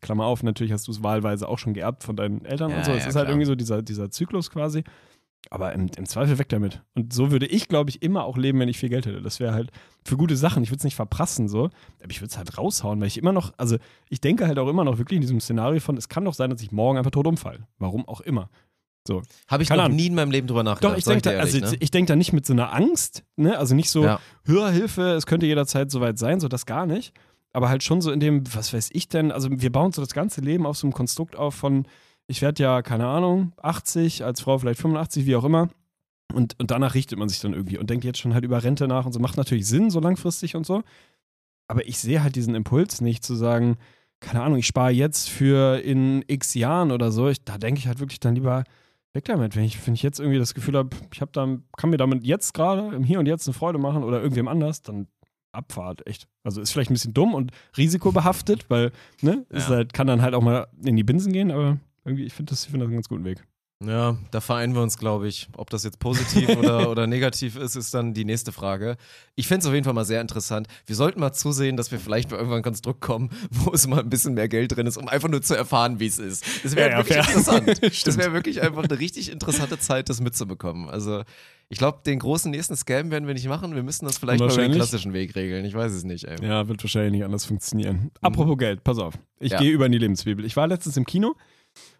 Klammer 0.00 0.24
auf, 0.24 0.42
natürlich 0.42 0.72
hast 0.72 0.88
du 0.88 0.92
es 0.92 1.02
wahlweise 1.02 1.46
auch 1.48 1.58
schon 1.58 1.74
geerbt 1.74 2.02
von 2.02 2.16
deinen 2.16 2.44
Eltern 2.44 2.70
Ja, 2.70 2.78
und 2.78 2.84
so. 2.84 2.92
Es 2.92 3.04
ja, 3.04 3.08
ist 3.10 3.16
halt 3.16 3.26
klar. 3.26 3.28
irgendwie 3.28 3.46
so 3.46 3.54
dieser, 3.54 3.82
dieser 3.82 4.10
Zyklus 4.10 4.50
quasi. 4.50 4.82
Aber 5.48 5.72
im, 5.72 5.88
im 5.96 6.06
Zweifel 6.06 6.38
weg 6.38 6.48
damit. 6.50 6.82
Und 6.94 7.12
so 7.14 7.30
würde 7.30 7.46
ich, 7.46 7.68
glaube 7.68 7.88
ich, 7.88 8.02
immer 8.02 8.24
auch 8.24 8.36
leben, 8.36 8.58
wenn 8.60 8.68
ich 8.68 8.78
viel 8.78 8.88
Geld 8.90 9.06
hätte. 9.06 9.22
Das 9.22 9.40
wäre 9.40 9.54
halt 9.54 9.70
für 10.04 10.16
gute 10.16 10.36
Sachen. 10.36 10.62
Ich 10.62 10.70
würde 10.70 10.78
es 10.78 10.84
nicht 10.84 10.96
verprassen, 10.96 11.48
so. 11.48 11.70
Aber 12.02 12.10
ich 12.10 12.20
würde 12.20 12.30
es 12.30 12.36
halt 12.36 12.58
raushauen, 12.58 13.00
weil 13.00 13.06
ich 13.06 13.16
immer 13.16 13.32
noch, 13.32 13.52
also 13.56 13.76
ich 14.10 14.20
denke 14.20 14.46
halt 14.46 14.58
auch 14.58 14.68
immer 14.68 14.84
noch 14.84 14.98
wirklich 14.98 15.16
in 15.16 15.22
diesem 15.22 15.40
Szenario 15.40 15.80
von, 15.80 15.96
es 15.96 16.08
kann 16.08 16.24
doch 16.24 16.34
sein, 16.34 16.50
dass 16.50 16.60
ich 16.62 16.72
morgen 16.72 16.98
einfach 16.98 17.10
tot 17.10 17.26
umfalle. 17.26 17.66
Warum 17.78 18.06
auch 18.06 18.20
immer. 18.20 18.50
Habe 19.48 19.62
ich 19.62 19.68
Keine 19.68 19.78
noch 19.82 19.86
Ahnung. 19.86 19.96
nie 19.96 20.06
in 20.06 20.14
meinem 20.14 20.30
Leben 20.30 20.46
drüber 20.46 20.62
nachgedacht. 20.62 20.92
Doch, 20.92 20.98
ich 20.98 21.04
denke 21.04 21.22
da, 21.22 21.30
also, 21.38 21.58
ne? 21.58 21.76
ich 21.80 21.90
denk 21.90 22.06
da 22.06 22.16
nicht 22.16 22.32
mit 22.32 22.46
so 22.46 22.52
einer 22.52 22.72
Angst, 22.72 23.24
ne? 23.36 23.58
Also 23.58 23.74
nicht 23.74 23.90
so, 23.90 24.04
Ja. 24.04 24.20
Hörhilfe, 24.44 25.12
es 25.12 25.26
könnte 25.26 25.46
jederzeit 25.46 25.90
soweit 25.90 26.18
sein, 26.18 26.38
so 26.40 26.48
das 26.48 26.66
gar 26.66 26.86
nicht. 26.86 27.12
Aber 27.52 27.68
halt 27.68 27.82
schon 27.82 28.00
so 28.00 28.12
in 28.12 28.20
dem, 28.20 28.44
was 28.54 28.72
weiß 28.72 28.90
ich 28.92 29.08
denn, 29.08 29.32
also 29.32 29.48
wir 29.50 29.72
bauen 29.72 29.90
so 29.92 30.00
das 30.02 30.12
ganze 30.12 30.40
Leben 30.40 30.66
auf 30.66 30.76
so 30.76 30.86
einem 30.86 30.92
Konstrukt 30.92 31.34
auf 31.34 31.54
von, 31.54 31.86
ich 32.28 32.42
werde 32.42 32.62
ja, 32.62 32.82
keine 32.82 33.06
Ahnung, 33.06 33.52
80, 33.60 34.24
als 34.24 34.40
Frau 34.42 34.58
vielleicht 34.58 34.80
85, 34.80 35.26
wie 35.26 35.34
auch 35.34 35.44
immer. 35.44 35.68
Und, 36.32 36.54
und 36.60 36.70
danach 36.70 36.94
richtet 36.94 37.18
man 37.18 37.28
sich 37.28 37.40
dann 37.40 37.54
irgendwie 37.54 37.78
und 37.78 37.90
denkt 37.90 38.04
jetzt 38.04 38.20
schon 38.20 38.34
halt 38.34 38.44
über 38.44 38.62
Rente 38.62 38.86
nach 38.86 39.04
und 39.04 39.12
so. 39.12 39.18
Macht 39.18 39.36
natürlich 39.36 39.66
Sinn, 39.66 39.90
so 39.90 39.98
langfristig 39.98 40.54
und 40.54 40.64
so. 40.64 40.82
aber 41.66 41.88
ich 41.88 41.98
sehe 41.98 42.22
halt 42.22 42.36
diesen 42.36 42.54
Impuls 42.54 43.00
nicht 43.00 43.24
zu 43.24 43.34
sagen, 43.34 43.78
keine 44.20 44.42
Ahnung, 44.42 44.58
ich 44.58 44.66
spare 44.66 44.90
jetzt 44.92 45.28
für 45.28 45.80
in 45.80 46.22
x 46.28 46.54
Jahren 46.54 46.92
oder 46.92 47.10
so. 47.10 47.28
Ich, 47.28 47.42
da 47.44 47.58
denke 47.58 47.78
ich 47.80 47.86
halt 47.88 47.98
wirklich 48.00 48.20
dann 48.20 48.34
lieber 48.36 48.62
weg 49.12 49.24
damit. 49.24 49.56
Wenn 49.56 49.64
ich, 49.64 49.86
wenn 49.86 49.94
ich 49.94 50.02
jetzt 50.02 50.20
irgendwie 50.20 50.38
das 50.38 50.54
Gefühl 50.54 50.76
habe, 50.76 50.90
ich 51.12 51.20
habe 51.20 51.32
dann, 51.32 51.64
kann 51.76 51.90
mir 51.90 51.96
damit 51.96 52.24
jetzt 52.24 52.54
gerade 52.54 52.94
im 52.94 53.02
Hier 53.04 53.18
und 53.18 53.26
Jetzt 53.26 53.46
eine 53.46 53.54
Freude 53.54 53.78
machen 53.78 54.04
oder 54.04 54.20
irgendwem 54.20 54.48
anders, 54.48 54.82
dann 54.82 55.08
Abfahrt, 55.52 56.06
echt. 56.06 56.28
Also 56.44 56.60
ist 56.60 56.70
vielleicht 56.70 56.90
ein 56.90 56.94
bisschen 56.94 57.12
dumm 57.14 57.34
und 57.34 57.50
risikobehaftet, 57.76 58.70
weil, 58.70 58.92
ne, 59.20 59.44
Ja. 59.52 59.66
halt, 59.68 59.92
kann 59.92 60.06
dann 60.06 60.22
halt 60.22 60.34
auch 60.34 60.42
mal 60.42 60.68
in 60.84 60.94
die 60.96 61.02
Binsen 61.02 61.32
gehen, 61.32 61.50
aber 61.50 61.78
irgendwie, 62.04 62.24
ich 62.24 62.34
finde 62.34 62.50
das, 62.50 62.64
ich 62.64 62.70
find 62.70 62.82
das 62.82 62.86
einen 62.86 62.94
ganz 62.96 63.08
guten 63.08 63.24
Weg. 63.24 63.44
Ja, 63.82 64.18
da 64.30 64.42
vereinen 64.42 64.74
wir 64.74 64.82
uns, 64.82 64.98
glaube 64.98 65.26
ich. 65.26 65.48
Ob 65.56 65.70
das 65.70 65.84
jetzt 65.84 65.98
positiv 66.00 66.48
oder, 66.58 66.90
oder 66.90 67.06
negativ 67.06 67.56
ist, 67.56 67.76
ist 67.76 67.94
dann 67.94 68.12
die 68.12 68.26
nächste 68.26 68.52
Frage. 68.52 68.96
Ich 69.36 69.46
fände 69.48 69.60
es 69.62 69.66
auf 69.66 69.72
jeden 69.72 69.84
Fall 69.84 69.94
mal 69.94 70.04
sehr 70.04 70.20
interessant. 70.20 70.68
Wir 70.84 70.94
sollten 70.96 71.18
mal 71.18 71.32
zusehen, 71.32 71.78
dass 71.78 71.90
wir 71.90 71.98
vielleicht 71.98 72.30
mal 72.30 72.36
irgendwann 72.36 72.58
ein 72.60 72.62
Konstrukt 72.62 73.00
kommen, 73.00 73.30
wo 73.50 73.72
es 73.72 73.86
mal 73.86 74.00
ein 74.00 74.10
bisschen 74.10 74.34
mehr 74.34 74.48
Geld 74.48 74.76
drin 74.76 74.86
ist, 74.86 74.98
um 74.98 75.08
einfach 75.08 75.28
nur 75.30 75.40
zu 75.40 75.54
erfahren, 75.56 75.98
wie 75.98 76.06
es 76.06 76.18
ist. 76.18 76.44
Das 76.62 76.76
wäre 76.76 76.90
Ja, 76.90 76.98
ja, 76.98 76.98
wirklich 77.08 77.24
fair. 77.24 77.36
interessant. 77.36 77.82
das 78.06 78.18
wäre 78.18 78.32
wirklich 78.34 78.60
einfach 78.60 78.84
eine 78.84 78.98
richtig 78.98 79.32
interessante 79.32 79.78
Zeit, 79.78 80.10
das 80.10 80.20
mitzubekommen. 80.20 80.90
Also, 80.90 81.22
ich 81.70 81.78
glaube, 81.78 82.00
den 82.04 82.18
großen 82.18 82.50
nächsten 82.50 82.76
Scam 82.76 83.10
werden 83.10 83.26
wir 83.28 83.32
nicht 83.34 83.48
machen. 83.48 83.74
Wir 83.74 83.82
müssen 83.82 84.04
das 84.04 84.18
vielleicht 84.18 84.40
mal 84.40 84.52
über 84.52 84.60
den 84.62 84.72
klassischen 84.72 85.14
Weg 85.14 85.34
regeln. 85.36 85.64
Ich 85.64 85.72
weiß 85.72 85.92
es 85.92 86.04
nicht, 86.04 86.24
ey. 86.24 86.36
Ja, 86.44 86.68
wird 86.68 86.82
wahrscheinlich 86.84 87.12
nicht 87.12 87.24
anders 87.24 87.46
funktionieren. 87.46 88.10
Apropos 88.20 88.58
Geld, 88.58 88.84
pass 88.84 88.98
auf. 88.98 89.14
Ich 89.38 89.52
Ja. 89.52 89.58
gehe 89.58 89.70
über 89.70 89.86
in 89.86 89.92
die 89.92 89.98
Lebenszwiebel. 89.98 90.44
Ich 90.44 90.56
war 90.56 90.66
letztens 90.66 90.96
im 90.98 91.06
Kino, 91.06 91.34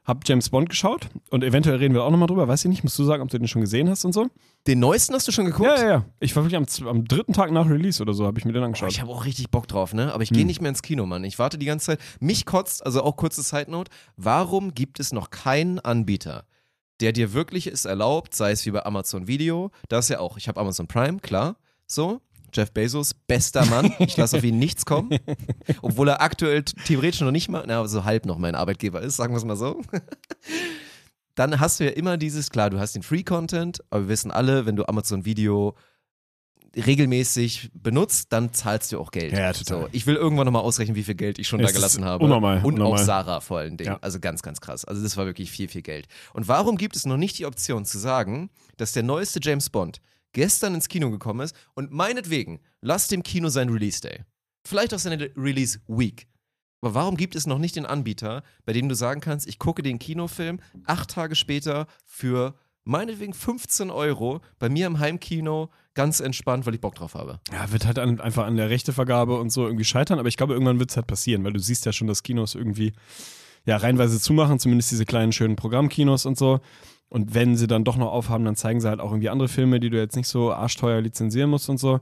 hab 0.05 0.27
James 0.27 0.49
Bond 0.51 0.69
geschaut 0.71 1.09
und 1.31 1.45
eventuell 1.45 1.77
reden 1.77 1.95
wir 1.95 2.03
auch 2.05 2.11
nochmal 2.11 2.27
drüber. 2.27 2.49
Weiß 2.49 2.65
ich 2.65 2.69
nicht, 2.71 2.83
musst 2.85 2.99
du 2.99 3.05
sagen, 3.05 3.23
ob 3.23 3.29
du 3.31 3.39
den 3.39 3.47
schon 3.49 3.61
gesehen 3.61 3.89
hast 3.89 4.05
und 4.05 4.13
so? 4.13 4.29
Den 4.67 4.81
neuesten 4.81 5.15
hast 5.15 5.29
du 5.29 5.33
schon 5.33 5.45
geguckt? 5.47 5.69
Ja, 5.69 5.83
ja, 5.83 5.89
ja. 5.89 6.05
Ich 6.21 6.35
war 6.35 6.43
wirklich 6.45 6.57
am, 6.57 6.89
am 6.89 7.05
dritten 7.07 7.33
Tag 7.33 7.51
nach 7.53 7.69
Release 7.69 8.03
oder 8.03 8.13
so, 8.15 8.27
habe 8.27 8.39
ich 8.39 8.45
mir 8.45 8.53
den 8.53 8.63
angeschaut. 8.63 8.91
ich 8.91 9.01
habe 9.01 9.11
auch 9.11 9.25
richtig 9.25 9.51
Bock 9.51 9.69
drauf, 9.69 9.95
ne? 9.95 10.13
Aber 10.13 10.23
ich 10.23 10.31
Hm. 10.31 10.37
gehe 10.39 10.47
nicht 10.47 10.61
mehr 10.61 10.71
ins 10.71 10.83
Kino, 10.83 11.07
Mann. 11.07 11.23
Ich 11.25 11.39
warte 11.39 11.59
die 11.59 11.67
ganze 11.67 11.87
Zeit. 11.87 12.01
Mich 12.19 12.45
kotzt, 12.47 12.85
also 12.85 13.03
auch 13.03 13.17
kurze 13.17 13.43
Side 13.43 13.71
Note, 13.71 13.91
warum 14.17 14.75
gibt 14.75 15.01
es 15.01 15.13
noch 15.13 15.31
keinen 15.31 15.79
Anbieter, 15.79 16.45
der 17.01 17.13
dir 17.13 17.33
wirklich 17.33 17.67
es 17.67 17.85
erlaubt, 17.85 18.35
sei 18.35 18.51
es 18.53 18.67
wie 18.67 18.71
bei 18.71 18.85
Amazon 18.85 19.27
Video, 19.29 19.71
das 19.89 20.09
ja 20.09 20.19
auch, 20.19 20.37
ich 20.37 20.49
habe 20.49 20.61
Amazon 20.61 20.87
Prime, 20.89 21.19
klar, 21.21 21.57
so. 21.87 22.21
Jeff 22.53 22.73
Bezos, 22.73 23.15
bester 23.15 23.65
Mann. 23.67 23.93
Ich 23.99 24.17
lasse 24.17 24.39
auf 24.39 24.45
ihn 24.45 24.59
nichts 24.59 24.85
kommen. 24.87 25.11
Obwohl 25.83 26.09
er 26.09 26.21
aktuell 26.21 26.63
theoretisch 26.63 27.21
noch 27.21 27.31
nicht 27.31 27.49
mal, 27.49 27.65
na, 27.67 27.87
so 27.87 28.05
halb 28.05 28.27
noch 28.27 28.39
mein 28.39 28.55
Arbeitgeber 28.55 29.01
ist, 29.01 29.17
sagen 29.17 29.33
wir 29.33 29.39
es 29.39 29.45
mal 29.45 29.57
so. 29.57 29.81
Dann 31.35 31.61
hast 31.61 31.81
du 31.81 31.85
ja 31.85 31.91
immer 31.91 32.17
dieses, 32.17 32.51
klar, 32.51 32.71
du 32.71 32.79
hast 32.79 32.95
den 32.95 33.03
Free-Content, 33.03 33.81
aber 33.91 34.03
wir 34.03 34.09
wissen 34.09 34.31
alle, 34.31 34.67
wenn 34.67 34.77
du 34.77 34.87
Amazon 34.87 35.25
Video 35.25 35.75
regelmäßig 36.77 37.71
benutzt, 37.75 38.33
dann 38.33 38.53
zahlst 38.53 38.93
du 38.93 39.01
auch 39.01 39.11
Geld. 39.11 39.33
Ja, 39.33 39.53
total. 39.53 39.83
So, 39.83 39.89
ich 39.93 40.07
will 40.07 40.15
irgendwann 40.15 40.45
nochmal 40.45 40.63
ausrechnen, 40.63 40.95
wie 40.95 41.03
viel 41.03 41.15
Geld 41.15 41.39
ich 41.39 41.49
schon 41.49 41.61
Es 41.61 41.69
da 41.69 41.73
gelassen 41.73 42.05
habe. 42.05 42.25
unnormal, 42.25 42.59
Und 42.59 42.63
auch 42.63 42.69
unnormal. 42.69 43.05
Sarah 43.05 43.41
vor 43.41 43.59
allen 43.59 43.77
Dingen. 43.77 43.93
Ja. 43.93 43.99
Also 44.01 44.21
ganz, 44.21 44.43
ganz 44.43 44.61
krass. 44.61 44.85
Also 44.85 45.03
das 45.03 45.17
war 45.17 45.27
wirklich 45.27 45.51
viel, 45.51 45.69
viel 45.69 45.83
Geld. 45.83 46.07
Und 46.33 46.49
warum 46.49 46.77
gibt 46.77 46.97
es 46.97 47.07
noch 47.07 47.17
nicht 47.17 47.39
die 47.39 47.47
Option 47.47 47.85
zu 47.85 47.99
sagen, 47.99 48.51
dass 48.77 48.93
der 48.93 49.03
neueste 49.03 49.41
James 49.43 49.69
Bond 49.71 50.01
gestern 50.33 50.75
ins 50.75 50.89
Kino 50.89 51.11
gekommen 51.11 51.41
ist 51.41 51.57
und 51.75 51.91
meinetwegen, 51.91 52.61
lass 52.81 53.09
dem 53.09 53.23
Kino 53.23 53.49
sein 53.49 53.69
Release 53.69 54.01
Day. 54.01 54.25
Vielleicht 54.67 54.95
auch 54.95 54.99
seine 54.99 55.31
Release 55.37 55.81
Week. 55.89 56.27
Aber 56.83 56.95
warum 56.95 57.17
gibt 57.17 57.35
es 57.35 57.47
noch 57.47 57.59
nicht 57.59 57.77
den 57.77 57.87
Anbieter, 57.87 58.43
bei 58.65 58.73
dem 58.73 58.89
du 58.89 58.95
sagen 58.95 59.21
kannst, 59.21 59.47
ich 59.47 59.59
gucke 59.59 59.83
den 59.83 59.99
Kinofilm 59.99 60.61
acht 60.87 61.11
Tage 61.11 61.35
später 61.35 61.87
für 62.07 62.55
meinetwegen 62.85 63.35
15 63.35 63.91
Euro 63.91 64.41
bei 64.59 64.69
mir 64.69 64.87
im 64.87 64.99
Heimkino 64.99 65.71
ganz 65.95 66.21
entspannt, 66.21 66.67
weil 66.67 66.75
ich 66.75 66.81
Bock 66.81 66.95
drauf 66.95 67.15
habe? 67.15 67.41
Ja, 67.53 67.71
wird 67.73 67.87
halt 67.87 67.99
an, 67.99 68.21
einfach 68.21 68.47
an 68.47 68.57
der 68.57 68.71
Rechtevergabe 68.71 69.39
und 69.39 69.51
so 69.51 69.67
irgendwie 69.67 69.85
scheitern, 69.85 70.19
aber 70.19 70.29
ich 70.29 70.37
glaube, 70.37 70.55
irgendwann 70.55 70.79
wird 70.79 70.91
es 70.91 70.97
halt 70.97 71.07
passieren, 71.07 71.45
weil 71.45 71.53
du 71.53 71.61
siehst 71.61 71.85
ja 71.85 71.93
schon, 71.93 72.07
dass 72.07 72.23
Kinos 72.23 72.55
irgendwie 72.55 72.93
ja 73.67 73.77
reihenweise 73.77 74.19
zumachen, 74.19 74.59
zumindest 74.59 74.91
diese 74.91 75.05
kleinen 75.05 75.33
schönen 75.33 75.57
Programmkinos 75.57 76.25
und 76.25 76.39
so. 76.39 76.61
Und 77.11 77.35
wenn 77.35 77.57
sie 77.57 77.67
dann 77.67 77.85
doch 77.85 77.97
noch 77.99 78.11
aufhaben, 78.13 78.45
dann 78.47 78.57
zeigen 78.57 78.81
sie 78.81 78.89
halt 78.89 79.01
auch 79.01 79.11
irgendwie 79.11 79.29
andere 79.29 79.49
Filme, 79.49 79.79
die 79.81 79.91
du 79.91 79.99
jetzt 79.99 80.17
nicht 80.17 80.29
so 80.29 80.53
arschteuer 80.53 81.01
lizenzieren 81.03 81.51
musst 81.51 81.69
und 81.69 81.77
so. 81.79 82.01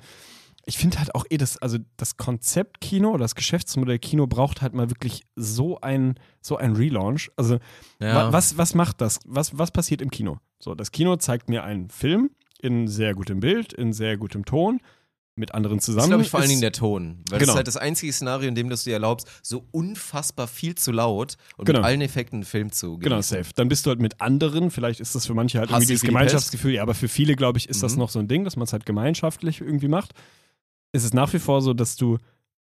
Ich 0.67 0.77
finde 0.77 0.99
halt 0.99 1.15
auch 1.15 1.25
eh 1.31 1.39
das, 1.39 1.57
also 1.57 1.79
das 1.97 2.19
Konzept 2.19 2.83
Kino 2.83 3.17
das 3.17 3.35
Geschäftsmodell 3.35 3.99
Kino 3.99 4.27
braucht 4.27 4.61
halt 4.61 4.75
mal 4.75 4.91
wirklich 4.91 5.23
so 5.35 5.81
ein, 5.81 6.17
so 6.43 6.59
ein 6.59 6.77
Relaunch. 6.77 7.31
Also 7.37 7.59
wa- 8.15 8.33
was, 8.35 8.59
was 8.59 8.75
macht 8.75 9.01
das? 9.01 9.19
Was, 9.25 9.57
was 9.57 9.71
passiert 9.71 10.03
im 10.03 10.11
Kino? 10.11 10.39
So, 10.59 10.75
das 10.75 10.93
Kino 10.93 11.17
zeigt 11.17 11.49
mir 11.49 11.65
einen 11.65 11.89
Film 11.89 12.31
in 12.61 12.87
sehr 12.87 13.15
gutem 13.15 13.41
Bild, 13.41 13.73
in 13.73 13.95
sehr 13.95 14.19
gutem 14.19 14.45
Ton, 14.45 14.81
mit 15.39 15.55
anderen 15.55 15.79
Das 15.79 15.87
zusammen. 15.87 16.05
ist, 16.05 16.09
glaube 16.11 16.23
ich, 16.25 16.31
vor 16.31 16.41
allen 16.41 16.49
Dingen 16.49 16.61
der 16.61 16.73
Ton. 16.73 17.19
Weil 17.31 17.39
das 17.39 17.39
Genau. 17.41 17.53
ist 17.53 17.57
halt 17.57 17.67
das 17.69 17.77
einzige 17.77 18.13
Szenario, 18.13 18.49
in 18.49 18.55
dem 18.55 18.69
du 18.69 18.75
es 18.75 18.85
dir 18.85 18.93
erlaubst, 18.93 19.27
so 19.43 19.65
unfassbar 19.71 20.47
viel 20.49 20.75
zu 20.75 20.93
laut 20.93 21.37
und 21.57 21.65
Genau. 21.65 21.79
mit 21.81 21.87
allen 21.87 22.01
Effekten 22.01 22.37
einen 22.39 22.45
Film 22.45 22.73
zu 22.73 22.99
Genau, 22.99 23.17
genießen. 23.17 23.39
safe. 23.39 23.51
Dann 23.55 23.69
bist 23.69 23.87
du 23.87 23.91
halt 23.91 24.01
mit 24.01 24.21
anderen, 24.21 24.71
vielleicht 24.71 25.01
ist 25.01 25.15
das 25.15 25.27
für 25.27 25.35
manche 25.35 25.59
halt 25.59 25.71
Hast 25.71 25.77
irgendwie 25.77 25.87
du 25.87 25.93
dieses 25.95 26.03
Gemeinschaftsgefühl, 26.07 26.73
ja, 26.75 26.83
aber 26.83 26.95
für 26.95 27.09
viele, 27.09 27.37
glaube 27.37 27.59
ich, 27.59 27.69
ist 27.69 27.83
das 27.83 27.93
Mhm. 27.95 27.99
noch 28.01 28.11
so 28.11 28.19
ein 28.19 28.29
Ding, 28.29 28.45
dass 28.45 28.57
man 28.57 28.65
es 28.65 28.73
halt 28.73 28.85
gemeinschaftlich 28.87 29.61
irgendwie 29.61 29.89
macht. 29.89 30.13
Es 30.93 31.05
ist 31.05 31.15
nach 31.15 31.33
wie 31.33 31.39
vor 31.39 31.63
so, 31.63 31.75
dass 31.75 31.97
du 31.97 32.19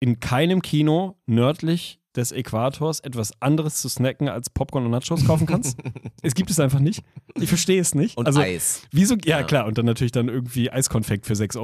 in 0.00 0.20
keinem 0.20 0.60
Kino 0.62 1.16
nördlich 1.26 2.00
des 2.16 2.32
Äquators 2.32 3.00
etwas 3.00 3.32
anderes 3.40 3.80
zu 3.80 3.88
snacken 3.88 4.28
als 4.28 4.50
Popcorn 4.50 4.84
und 4.84 4.90
Nachos 4.90 5.24
kaufen 5.26 5.46
kannst. 5.46 5.78
es 6.22 6.34
gibt 6.34 6.50
es 6.50 6.58
einfach 6.58 6.80
nicht. 6.80 7.02
Ich 7.34 7.48
verstehe 7.48 7.80
es 7.80 7.94
nicht. 7.94 8.16
Und 8.16 8.26
also, 8.26 8.40
Eis. 8.40 8.82
Wieso? 8.90 9.16
Ja, 9.24 9.40
Ja. 9.40 9.42
klar. 9.44 9.66
Und 9.66 9.78
dann 9.78 9.86
natürlich 9.86 10.12
dann 10.12 10.28
irgendwie 10.28 10.70
Eiskonfekt 10.70 11.26
für 11.26 11.34
6,90 11.34 11.56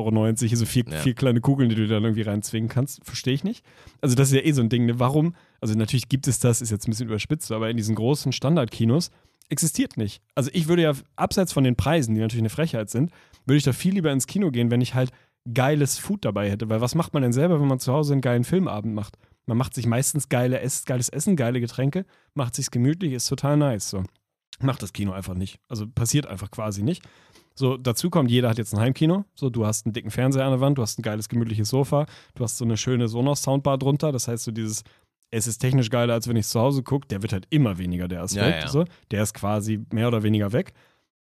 Euro, 0.44 0.57
so 0.57 0.66
vier, 0.66 0.84
Ja. 0.88 0.98
vier 0.98 1.14
kleine 1.14 1.40
Kugeln, 1.40 1.68
die 1.68 1.74
du 1.74 1.86
dann 1.88 2.03
irgendwie 2.05 2.22
reinzwingen 2.22 2.68
kannst. 2.68 3.05
Verstehe 3.05 3.34
ich 3.34 3.44
nicht. 3.44 3.64
Also, 4.00 4.14
das 4.14 4.28
ist 4.28 4.34
ja 4.34 4.42
eh 4.44 4.53
so 4.53 4.62
ein 4.62 4.68
Ding. 4.68 4.86
Ne? 4.86 4.98
Warum? 4.98 5.34
Also, 5.61 5.74
natürlich 5.74 6.09
gibt 6.09 6.28
es 6.28 6.38
das, 6.38 6.61
ist 6.61 6.70
jetzt 6.70 6.86
ein 6.86 6.90
bisschen 6.90 7.07
überspitzt, 7.09 7.50
aber 7.53 7.70
in 7.70 7.76
diesen 7.76 7.94
großen 7.94 8.32
Standardkinos 8.32 9.11
existiert 9.48 9.96
nicht. 9.96 10.22
Also, 10.34 10.50
ich 10.53 10.68
würde 10.68 10.82
ja, 10.82 10.92
abseits 11.16 11.53
von 11.53 11.64
den 11.64 11.76
Preisen, 11.76 12.14
die 12.14 12.20
natürlich 12.20 12.42
eine 12.42 12.50
Frechheit 12.50 12.90
sind, 12.90 13.11
würde 13.46 13.57
ich 13.59 13.64
da 13.64 13.72
viel 13.72 13.94
lieber 13.94 14.12
ins 14.12 14.26
Kino 14.26 14.50
gehen, 14.50 14.70
wenn 14.70 14.80
ich 14.80 14.94
halt 14.94 15.11
geiles 15.53 15.98
Food 15.98 16.24
dabei 16.24 16.50
hätte. 16.50 16.68
Weil 16.68 16.80
was 16.80 16.94
macht 16.94 17.14
man 17.14 17.22
denn 17.22 17.32
selber, 17.32 17.61
wenn 17.61 17.66
man 17.68 17.80
zu 17.80 17.92
Hause 17.92 18.12
einen 18.12 18.20
geilen 18.20 18.44
Filmabend 18.44 18.94
macht? 18.94 19.16
Man 19.47 19.59
macht 19.59 19.74
sich 19.74 19.86
meistens 19.86 20.28
geile 20.28 20.61
Ess 20.61 20.84
geiles 20.84 21.09
Essen, 21.09 21.36
geile 21.36 21.61
Getränke, 21.61 22.05
macht 22.34 22.55
sich's 22.55 22.70
gemütlich, 22.70 23.12
ist 23.12 23.28
total 23.28 23.57
nice. 23.57 23.90
So. 23.90 24.05
Macht 24.61 24.82
das 24.82 24.93
Kino 24.93 25.12
einfach 25.12 25.34
nicht. 25.34 25.59
Also 25.68 25.86
passiert 25.86 26.26
einfach 26.26 26.51
quasi 26.51 26.82
nicht. 26.82 27.03
So, 27.55 27.76
dazu 27.76 28.09
kommt, 28.09 28.30
jeder 28.30 28.49
hat 28.49 28.59
jetzt 28.59 28.72
ein 28.72 28.80
Heimkino. 28.80 29.24
So, 29.34 29.51
du 29.51 29.66
hast 29.66 29.86
einen 29.86 29.93
dicken 29.93 30.11
Fernseher 30.11 30.45
an 30.45 30.53
der 30.53 30.61
Wand, 30.61 30.78
du 30.78 30.82
hast 30.82 30.99
ein 30.99 31.03
geiles, 31.03 31.28
gemütliches 31.28 31.68
Sofa, 31.68 32.07
du 32.34 32.45
hast 32.45 32.57
so 32.57 32.64
eine 32.64 32.76
schöne 32.76 33.09
Sonos-Soundbar 33.09 33.78
drunter. 33.78 34.12
Das 34.12 34.28
heißt, 34.28 34.45
so 34.45 34.53
dieses, 34.53 34.84
es 35.30 35.47
ist 35.47 35.59
technisch 35.59 35.90
geiler, 35.90 36.14
als 36.14 36.28
wenn 36.28 36.36
ich 36.36 36.47
es 36.47 36.51
zu 36.51 36.61
Hause 36.61 36.82
gucke, 36.82 37.09
der 37.09 37.22
wird 37.22 37.32
halt 37.32 37.47
immer 37.51 37.78
weniger, 37.78 38.09
der 38.09 38.22
Aspekt. 38.22 38.47
Ja, 38.47 38.61
ja. 38.61 38.68
So. 38.68 38.84
Der 39.11 39.22
ist 39.22 39.34
quasi 39.34 39.80
mehr 39.93 40.09
oder 40.09 40.22
weniger 40.22 40.53
weg. 40.53 40.72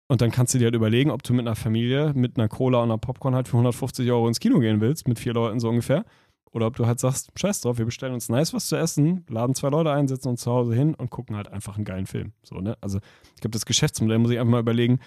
Und 0.08 0.22
dann 0.22 0.30
kannst 0.30 0.54
du 0.54 0.58
dir 0.58 0.66
halt 0.66 0.74
überlegen, 0.74 1.10
ob 1.10 1.22
du 1.22 1.34
mit 1.34 1.46
einer 1.46 1.56
Familie, 1.56 2.12
mit 2.14 2.38
einer 2.38 2.48
Cola 2.48 2.78
und 2.78 2.90
einer 2.90 2.98
Popcorn 2.98 3.34
halt 3.34 3.46
für 3.46 3.56
150 3.56 4.10
Euro 4.10 4.26
ins 4.26 4.40
Kino 4.40 4.58
gehen 4.58 4.80
willst, 4.80 5.06
mit 5.06 5.18
vier 5.18 5.34
Leuten 5.34 5.60
so 5.60 5.68
ungefähr. 5.68 6.04
Oder 6.52 6.66
ob 6.66 6.76
du 6.76 6.86
halt 6.86 6.98
sagst, 6.98 7.30
scheiß 7.36 7.60
drauf, 7.60 7.78
wir 7.78 7.84
bestellen 7.84 8.14
uns 8.14 8.28
nice 8.28 8.54
was 8.54 8.66
zu 8.66 8.76
essen, 8.76 9.24
laden 9.28 9.54
zwei 9.54 9.68
Leute 9.68 9.90
ein, 9.92 10.08
setzen 10.08 10.28
uns 10.28 10.40
zu 10.42 10.50
Hause 10.50 10.74
hin 10.74 10.94
und 10.94 11.10
gucken 11.10 11.36
halt 11.36 11.48
einfach 11.48 11.76
einen 11.76 11.84
geilen 11.84 12.06
Film. 12.06 12.32
So, 12.42 12.56
ne? 12.60 12.76
Also, 12.80 12.98
ich 13.34 13.40
glaube, 13.40 13.52
das 13.52 13.66
Geschäftsmodell 13.66 14.18
muss 14.18 14.30
ich 14.30 14.38
einfach 14.38 14.52
mal 14.52 14.60
überlegen, 14.60 14.98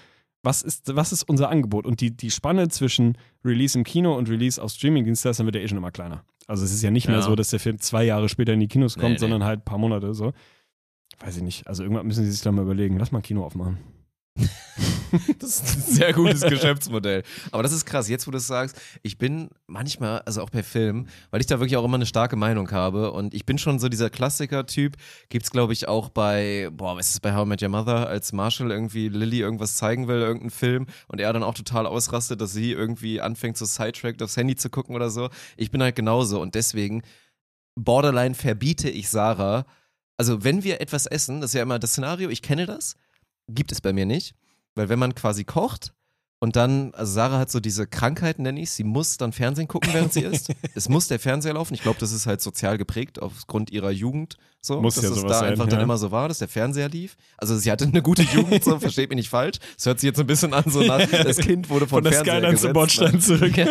was 0.43 0.61
ist, 0.63 0.95
was 0.95 1.11
ist 1.11 1.23
unser 1.23 1.49
Angebot? 1.49 1.85
Und 1.85 2.01
die, 2.01 2.15
die 2.15 2.31
Spanne 2.31 2.67
zwischen 2.69 3.17
Release 3.45 3.77
im 3.77 3.83
Kino 3.83 4.15
und 4.17 4.29
Release 4.29 4.61
auf 4.61 4.71
Streaming-Dienstleistern 4.71 5.45
wird 5.45 5.55
ja 5.55 5.61
eh 5.61 5.67
schon 5.67 5.77
immer 5.77 5.91
kleiner. 5.91 6.23
Also 6.47 6.63
es 6.65 6.73
ist 6.73 6.81
ja 6.81 6.89
nicht 6.91 7.07
mehr 7.07 7.17
Ja. 7.17 7.21
so, 7.21 7.35
dass 7.35 7.49
der 7.49 7.59
Film 7.59 7.79
zwei 7.79 8.03
Jahre 8.03 8.27
später 8.27 8.53
in 8.53 8.59
die 8.59 8.67
Kinos 8.67 8.95
kommt, 8.95 9.03
Nee, 9.05 9.11
nee. 9.13 9.17
sondern 9.19 9.43
halt 9.43 9.59
ein 9.61 9.65
paar 9.65 9.77
Monate 9.77 10.13
so. 10.15 10.33
Weiß 11.19 11.37
ich 11.37 11.43
nicht. 11.43 11.67
Also 11.67 11.83
irgendwann 11.83 12.07
müssen 12.07 12.23
sie 12.25 12.31
sich 12.31 12.41
da 12.41 12.51
mal 12.51 12.63
überlegen, 12.63 12.97
lass 12.97 13.11
mal 13.11 13.19
ein 13.19 13.23
Kino 13.23 13.45
aufmachen. 13.45 13.77
Das 15.39 15.61
ist 15.61 15.75
ein 15.75 15.93
sehr 15.95 16.13
gutes 16.13 16.41
Geschäftsmodell. 16.41 17.23
Aber 17.51 17.63
das 17.63 17.73
ist 17.73 17.85
krass, 17.85 18.07
jetzt 18.07 18.27
wo 18.27 18.31
du 18.31 18.37
es 18.37 18.47
sagst, 18.47 18.79
ich 19.03 19.17
bin 19.17 19.49
manchmal, 19.67 20.19
also 20.21 20.41
auch 20.41 20.49
bei 20.49 20.63
Filmen, 20.63 21.09
weil 21.31 21.41
ich 21.41 21.47
da 21.47 21.59
wirklich 21.59 21.77
auch 21.77 21.83
immer 21.83 21.95
eine 21.95 22.05
starke 22.05 22.35
Meinung 22.35 22.71
habe. 22.71 23.11
Und 23.11 23.33
ich 23.33 23.45
bin 23.45 23.57
schon 23.57 23.79
so 23.79 23.89
dieser 23.89 24.09
Klassiker-Typ, 24.09 24.95
gibt's 25.29 25.51
glaube 25.51 25.73
ich 25.73 25.87
auch 25.87 26.09
bei, 26.09 26.69
boah, 26.71 26.95
was 26.95 27.07
ist 27.07 27.15
es 27.15 27.19
bei 27.19 27.33
How 27.33 27.45
I 27.45 27.49
Met 27.49 27.61
Your 27.61 27.69
Mother, 27.69 28.07
als 28.07 28.31
Marshall 28.31 28.71
irgendwie 28.71 29.09
Lilly 29.09 29.39
irgendwas 29.39 29.75
zeigen 29.75 30.07
will, 30.07 30.21
irgendeinen 30.21 30.51
Film 30.51 30.87
und 31.07 31.19
er 31.19 31.33
dann 31.33 31.43
auch 31.43 31.55
total 31.55 31.85
ausrastet, 31.85 32.39
dass 32.39 32.53
sie 32.53 32.71
irgendwie 32.71 33.19
anfängt 33.19 33.57
so 33.57 33.65
sidetracked 33.65 34.23
aufs 34.23 34.37
Handy 34.37 34.55
zu 34.55 34.69
gucken 34.69 34.95
oder 34.95 35.09
so. 35.09 35.29
Ich 35.57 35.71
bin 35.71 35.83
halt 35.83 35.95
genauso. 35.95 36.41
Und 36.41 36.55
deswegen 36.55 37.03
borderline 37.75 38.35
verbiete 38.35 38.89
ich 38.89 39.09
Sarah, 39.09 39.65
also 40.17 40.43
wenn 40.43 40.63
wir 40.63 40.81
etwas 40.81 41.05
essen, 41.07 41.41
das 41.41 41.49
ist 41.49 41.55
ja 41.55 41.63
immer 41.63 41.79
das 41.79 41.91
Szenario, 41.91 42.29
ich 42.29 42.41
kenne 42.41 42.65
das, 42.65 42.95
gibt 43.53 43.71
es 43.71 43.81
bei 43.81 43.93
mir 43.93 44.05
nicht. 44.05 44.33
Weil 44.75 44.89
wenn 44.89 44.99
man 44.99 45.15
quasi 45.15 45.43
kocht 45.43 45.93
und 46.39 46.55
dann, 46.55 46.91
also 46.95 47.13
Sarah 47.13 47.37
hat 47.37 47.51
so 47.51 47.59
diese 47.59 47.85
Krankheit, 47.85 48.39
nenne 48.39 48.59
ich 48.59 48.71
sie 48.71 48.83
muss 48.83 49.17
dann 49.17 49.31
Fernsehen 49.31 49.67
gucken, 49.67 49.93
während 49.93 50.11
sie 50.11 50.21
isst. 50.21 50.51
es 50.75 50.89
muss 50.89 51.07
der 51.07 51.19
Fernseher 51.19 51.53
laufen. 51.53 51.75
Ich 51.75 51.83
glaube, 51.83 51.99
das 51.99 52.11
ist 52.11 52.25
halt 52.25 52.41
sozial 52.41 52.79
geprägt 52.79 53.21
aufgrund 53.21 53.69
ihrer 53.69 53.91
Jugend. 53.91 54.37
So, 54.59 54.81
Muss 54.81 54.95
dass 54.95 55.03
ja 55.03 55.11
es 55.11 55.21
da 55.21 55.29
sein, 55.29 55.51
einfach 55.51 55.65
ja. 55.65 55.71
dann 55.71 55.81
immer 55.81 55.99
so 55.99 56.09
war, 56.09 56.27
dass 56.27 56.39
der 56.39 56.47
Fernseher 56.47 56.89
lief. 56.89 57.15
Also 57.37 57.55
sie 57.57 57.71
hatte 57.71 57.85
eine 57.85 58.01
gute 58.01 58.23
Jugend, 58.23 58.63
so 58.63 58.79
versteht 58.79 59.09
mich 59.09 59.17
nicht 59.17 59.29
falsch. 59.29 59.59
Es 59.77 59.85
hört 59.85 59.99
sich 59.99 60.07
jetzt 60.07 60.19
ein 60.19 60.25
bisschen 60.25 60.55
an, 60.55 60.63
so 60.65 60.81
nach, 60.81 61.05
das 61.09 61.37
Kind 61.37 61.69
wurde 61.69 61.87
von, 61.87 62.03
Von 62.03 62.11
der 62.11 62.13
Fernseher 62.13 62.33
Skyline 62.33 62.47
zum 62.47 62.55
gesetzt, 62.55 62.73
Bordstein 62.73 63.11
ne? 63.13 63.19
zurück. 63.19 63.57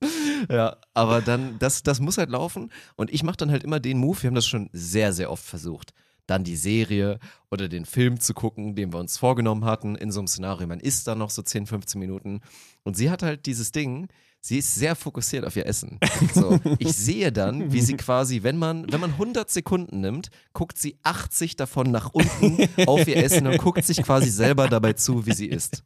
Ja. 0.00 0.14
Ja, 0.48 0.76
aber 0.94 1.20
dann, 1.20 1.58
das, 1.58 1.82
das 1.82 2.00
muss 2.00 2.18
halt 2.18 2.30
laufen. 2.30 2.70
Und 2.96 3.12
ich 3.12 3.24
mache 3.24 3.36
dann 3.36 3.50
halt 3.50 3.64
immer 3.64 3.80
den 3.80 3.98
Move, 3.98 4.22
wir 4.22 4.28
haben 4.28 4.34
das 4.34 4.46
schon 4.46 4.70
sehr, 4.72 5.12
sehr 5.12 5.30
oft 5.30 5.44
versucht. 5.44 5.92
Dann 6.28 6.44
die 6.44 6.56
Serie 6.56 7.18
oder 7.50 7.68
den 7.68 7.84
Film 7.84 8.20
zu 8.20 8.34
gucken, 8.34 8.76
den 8.76 8.92
wir 8.92 9.00
uns 9.00 9.18
vorgenommen 9.18 9.64
hatten 9.64 9.96
in 9.96 10.12
so 10.12 10.20
einem 10.20 10.28
Szenario. 10.28 10.68
Man 10.68 10.78
isst 10.78 11.08
da 11.08 11.16
noch 11.16 11.30
so 11.30 11.42
10, 11.42 11.66
15 11.66 11.98
Minuten. 11.98 12.40
Und 12.84 12.96
sie 12.96 13.10
hat 13.10 13.24
halt 13.24 13.46
dieses 13.46 13.72
Ding, 13.72 14.08
sie 14.40 14.58
ist 14.58 14.74
sehr 14.74 14.94
fokussiert 14.94 15.44
auf 15.44 15.56
ihr 15.56 15.66
Essen. 15.66 15.98
So, 16.34 16.60
ich 16.78 16.92
sehe 16.92 17.32
dann, 17.32 17.72
wie 17.72 17.80
sie 17.80 17.96
quasi, 17.96 18.42
wenn 18.42 18.58
man, 18.58 18.90
wenn 18.92 19.00
man 19.00 19.12
100 19.12 19.50
Sekunden 19.50 20.00
nimmt, 20.00 20.30
guckt 20.52 20.78
sie 20.78 20.98
80 21.02 21.56
davon 21.56 21.90
nach 21.90 22.10
unten 22.12 22.68
auf 22.86 23.08
ihr 23.08 23.16
Essen 23.16 23.46
und 23.46 23.58
guckt 23.58 23.84
sich 23.84 24.02
quasi 24.02 24.30
selber 24.30 24.68
dabei 24.68 24.92
zu, 24.92 25.26
wie 25.26 25.32
sie 25.32 25.46
isst. 25.46 25.82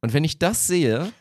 Und 0.00 0.14
wenn 0.14 0.24
ich 0.24 0.38
das 0.38 0.66
sehe, 0.66 1.12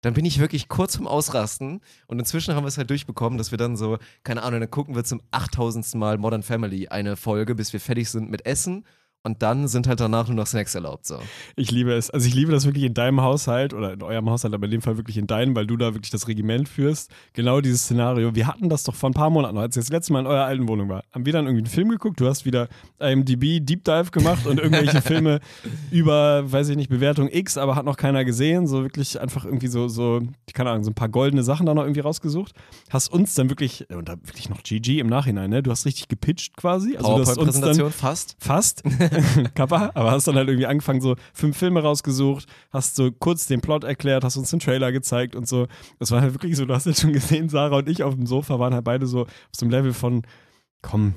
dann 0.00 0.14
bin 0.14 0.24
ich 0.24 0.38
wirklich 0.38 0.68
kurz 0.68 0.96
vorm 0.96 1.08
Ausrasten 1.08 1.80
und 2.06 2.18
inzwischen 2.18 2.54
haben 2.54 2.64
wir 2.64 2.68
es 2.68 2.78
halt 2.78 2.90
durchbekommen, 2.90 3.38
dass 3.38 3.50
wir 3.50 3.58
dann 3.58 3.76
so, 3.76 3.98
keine 4.22 4.42
Ahnung, 4.42 4.60
dann 4.60 4.70
gucken 4.70 4.94
wir 4.94 5.04
zum 5.04 5.20
8000. 5.30 5.94
Mal 5.94 6.18
Modern 6.18 6.42
Family 6.42 6.88
eine 6.88 7.16
Folge, 7.16 7.54
bis 7.54 7.72
wir 7.72 7.80
fertig 7.80 8.10
sind 8.10 8.30
mit 8.30 8.46
Essen 8.46 8.84
und 9.28 9.42
dann 9.42 9.68
sind 9.68 9.86
halt 9.86 10.00
danach 10.00 10.26
nur 10.28 10.36
noch 10.36 10.46
Snacks 10.46 10.74
erlaubt. 10.74 11.06
So. 11.06 11.18
Ich 11.54 11.70
liebe 11.70 11.92
es. 11.92 12.08
Also 12.08 12.26
ich 12.26 12.34
liebe 12.34 12.50
das 12.50 12.64
wirklich 12.64 12.84
in 12.84 12.94
deinem 12.94 13.20
Haushalt 13.20 13.74
oder 13.74 13.92
in 13.92 14.02
eurem 14.02 14.30
Haushalt, 14.30 14.54
aber 14.54 14.64
in 14.64 14.70
dem 14.70 14.82
Fall 14.82 14.96
wirklich 14.96 15.18
in 15.18 15.26
deinem, 15.26 15.54
weil 15.54 15.66
du 15.66 15.76
da 15.76 15.94
wirklich 15.94 16.10
das 16.10 16.28
Regiment 16.28 16.66
führst. 16.66 17.10
Genau 17.34 17.60
dieses 17.60 17.82
Szenario. 17.82 18.34
Wir 18.34 18.46
hatten 18.46 18.70
das 18.70 18.84
doch 18.84 18.94
vor 18.94 19.10
ein 19.10 19.14
paar 19.14 19.28
Monaten, 19.28 19.58
als 19.58 19.76
ich 19.76 19.82
das 19.82 19.90
letzte 19.90 20.14
Mal 20.14 20.20
in 20.20 20.26
eurer 20.26 20.44
alten 20.44 20.66
Wohnung 20.66 20.88
war. 20.88 21.04
Haben 21.12 21.26
wir 21.26 21.32
dann 21.34 21.44
irgendwie 21.44 21.64
einen 21.64 21.74
Film 21.74 21.90
geguckt? 21.90 22.18
Du 22.20 22.26
hast 22.26 22.46
wieder 22.46 22.68
IMDb 22.98 23.60
Deep 23.60 23.84
Dive 23.84 24.10
gemacht 24.10 24.46
und 24.46 24.58
irgendwelche 24.58 25.02
Filme 25.02 25.40
über, 25.90 26.50
weiß 26.50 26.70
ich 26.70 26.76
nicht, 26.76 26.88
Bewertung 26.88 27.28
X, 27.30 27.58
aber 27.58 27.76
hat 27.76 27.84
noch 27.84 27.98
keiner 27.98 28.24
gesehen. 28.24 28.66
So 28.66 28.82
wirklich 28.82 29.20
einfach 29.20 29.44
irgendwie 29.44 29.68
so, 29.68 29.88
so, 29.88 30.22
keine 30.54 30.70
Ahnung, 30.70 30.84
so 30.84 30.90
ein 30.90 30.94
paar 30.94 31.10
goldene 31.10 31.42
Sachen 31.42 31.66
da 31.66 31.74
noch 31.74 31.82
irgendwie 31.82 32.00
rausgesucht. 32.00 32.52
Hast 32.88 33.12
uns 33.12 33.34
dann 33.34 33.50
wirklich, 33.50 33.84
und 33.90 34.08
da 34.08 34.12
wirklich 34.24 34.48
noch 34.48 34.62
GG 34.62 35.00
im 35.00 35.08
Nachhinein, 35.08 35.50
ne? 35.50 35.62
Du 35.62 35.70
hast 35.70 35.84
richtig 35.84 36.08
gepitcht 36.08 36.56
quasi. 36.56 36.96
Also 36.96 37.10
PowerPoint-Präsentation 37.10 37.92
fast. 37.92 38.36
Fast. 38.38 38.82
Kappa, 39.54 39.90
aber 39.94 40.10
hast 40.10 40.28
dann 40.28 40.36
halt 40.36 40.48
irgendwie 40.48 40.66
angefangen, 40.66 41.00
so 41.00 41.16
fünf 41.32 41.56
Filme 41.56 41.82
rausgesucht, 41.82 42.46
hast 42.70 42.96
so 42.96 43.10
kurz 43.10 43.46
den 43.46 43.60
Plot 43.60 43.84
erklärt, 43.84 44.24
hast 44.24 44.36
uns 44.36 44.50
den 44.50 44.60
Trailer 44.60 44.92
gezeigt 44.92 45.34
und 45.34 45.48
so. 45.48 45.66
Das 45.98 46.10
war 46.10 46.20
halt 46.20 46.34
wirklich 46.34 46.56
so, 46.56 46.64
du 46.64 46.74
hast 46.74 46.86
jetzt 46.86 47.00
schon 47.00 47.12
gesehen, 47.12 47.48
Sarah 47.48 47.78
und 47.78 47.88
ich 47.88 48.02
auf 48.02 48.14
dem 48.14 48.26
Sofa 48.26 48.58
waren 48.58 48.74
halt 48.74 48.84
beide 48.84 49.06
so 49.06 49.22
auf 49.22 49.28
so 49.52 49.64
einem 49.64 49.70
Level 49.70 49.92
von, 49.92 50.22
komm, 50.82 51.14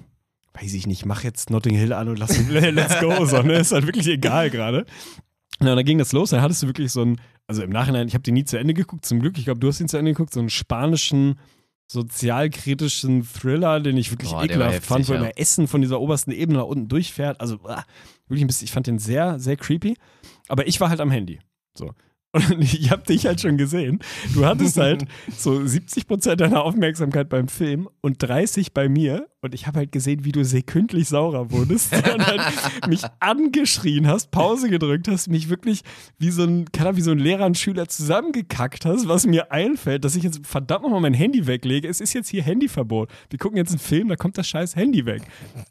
weiß 0.53 0.73
ich 0.73 0.87
nicht, 0.87 1.05
mach 1.05 1.23
jetzt 1.23 1.49
Notting 1.49 1.75
Hill 1.75 1.93
an 1.93 2.09
und 2.09 2.19
lass, 2.19 2.37
let's 2.49 2.99
go, 2.99 3.25
so, 3.25 3.41
ne? 3.41 3.59
Ist 3.59 3.71
halt 3.71 3.85
wirklich 3.85 4.07
egal 4.07 4.49
gerade. 4.49 4.85
Na, 5.59 5.75
dann 5.75 5.85
ging 5.85 5.99
das 5.99 6.11
los, 6.11 6.31
dann 6.31 6.41
hattest 6.41 6.63
du 6.63 6.67
wirklich 6.67 6.91
so 6.91 7.01
einen, 7.01 7.21
also 7.47 7.61
im 7.61 7.69
Nachhinein, 7.69 8.07
ich 8.07 8.13
habe 8.13 8.23
den 8.23 8.33
nie 8.33 8.45
zu 8.45 8.57
Ende 8.57 8.73
geguckt, 8.73 9.05
zum 9.05 9.19
Glück, 9.19 9.37
ich 9.37 9.45
glaube, 9.45 9.59
du 9.59 9.67
hast 9.67 9.79
ihn 9.79 9.87
zu 9.87 9.97
Ende 9.97 10.11
geguckt, 10.11 10.33
so 10.33 10.39
einen 10.39 10.49
spanischen 10.49 11.35
sozialkritischen 11.91 13.23
Thriller, 13.23 13.81
den 13.81 13.97
ich 13.97 14.11
wirklich 14.11 14.31
Boah, 14.31 14.43
ekelhaft 14.43 14.75
heftig, 14.75 14.87
fand, 14.87 15.09
wo 15.09 15.13
ja. 15.13 15.19
immer 15.19 15.31
Essen 15.37 15.67
von 15.67 15.81
dieser 15.81 15.99
obersten 15.99 16.31
Ebene 16.31 16.59
nach 16.59 16.65
unten 16.65 16.87
durchfährt. 16.87 17.41
Also 17.41 17.59
ah, 17.65 17.83
wirklich 18.27 18.45
ein 18.45 18.47
bisschen, 18.47 18.65
ich 18.65 18.71
fand 18.71 18.87
den 18.87 18.97
sehr, 18.97 19.39
sehr 19.39 19.57
creepy. 19.57 19.97
Aber 20.47 20.67
ich 20.67 20.79
war 20.79 20.89
halt 20.89 21.01
am 21.01 21.11
Handy. 21.11 21.39
So. 21.77 21.91
Und 22.33 22.61
ich 22.61 22.91
habe 22.91 23.03
dich 23.03 23.25
halt 23.25 23.41
schon 23.41 23.57
gesehen. 23.57 23.99
Du 24.33 24.45
hattest 24.45 24.77
halt 24.77 25.05
so 25.37 25.51
70% 25.51 26.35
deiner 26.35 26.63
Aufmerksamkeit 26.63 27.29
beim 27.29 27.47
Film 27.47 27.89
und 28.01 28.21
30 28.23 28.73
bei 28.73 28.87
mir. 28.87 29.27
Und 29.41 29.55
ich 29.55 29.65
habe 29.65 29.79
halt 29.79 29.91
gesehen, 29.91 30.23
wie 30.23 30.31
du 30.31 30.45
sekündlich 30.45 31.09
saurer 31.09 31.51
wurdest. 31.51 31.91
Und 32.13 32.27
halt 32.27 32.41
mich 32.87 33.01
angeschrien 33.19 34.07
hast, 34.07 34.29
Pause 34.29 34.69
gedrückt 34.69 35.07
hast, 35.07 35.29
mich 35.29 35.49
wirklich 35.49 35.81
wie 36.19 36.29
so 36.29 36.43
ein, 36.43 36.71
keine 36.71 36.89
Ahnung, 36.89 36.97
wie 36.97 37.01
so 37.01 37.11
ein 37.11 37.17
Lehrer 37.17 37.47
und 37.47 37.57
Schüler 37.57 37.87
zusammengekackt 37.87 38.85
hast, 38.85 39.07
was 39.07 39.25
mir 39.25 39.51
einfällt, 39.51 40.05
dass 40.05 40.15
ich 40.15 40.21
jetzt 40.21 40.45
verdammt 40.45 40.83
nochmal 40.83 41.01
mein 41.01 41.15
Handy 41.15 41.47
weglege. 41.47 41.87
Es 41.87 42.01
ist 42.01 42.13
jetzt 42.13 42.29
hier 42.29 42.43
Handyverbot. 42.43 43.09
Wir 43.31 43.39
gucken 43.39 43.57
jetzt 43.57 43.71
einen 43.71 43.79
Film, 43.79 44.09
da 44.09 44.15
kommt 44.15 44.37
das 44.37 44.47
scheiß 44.47 44.75
Handy 44.75 45.07
weg. 45.07 45.23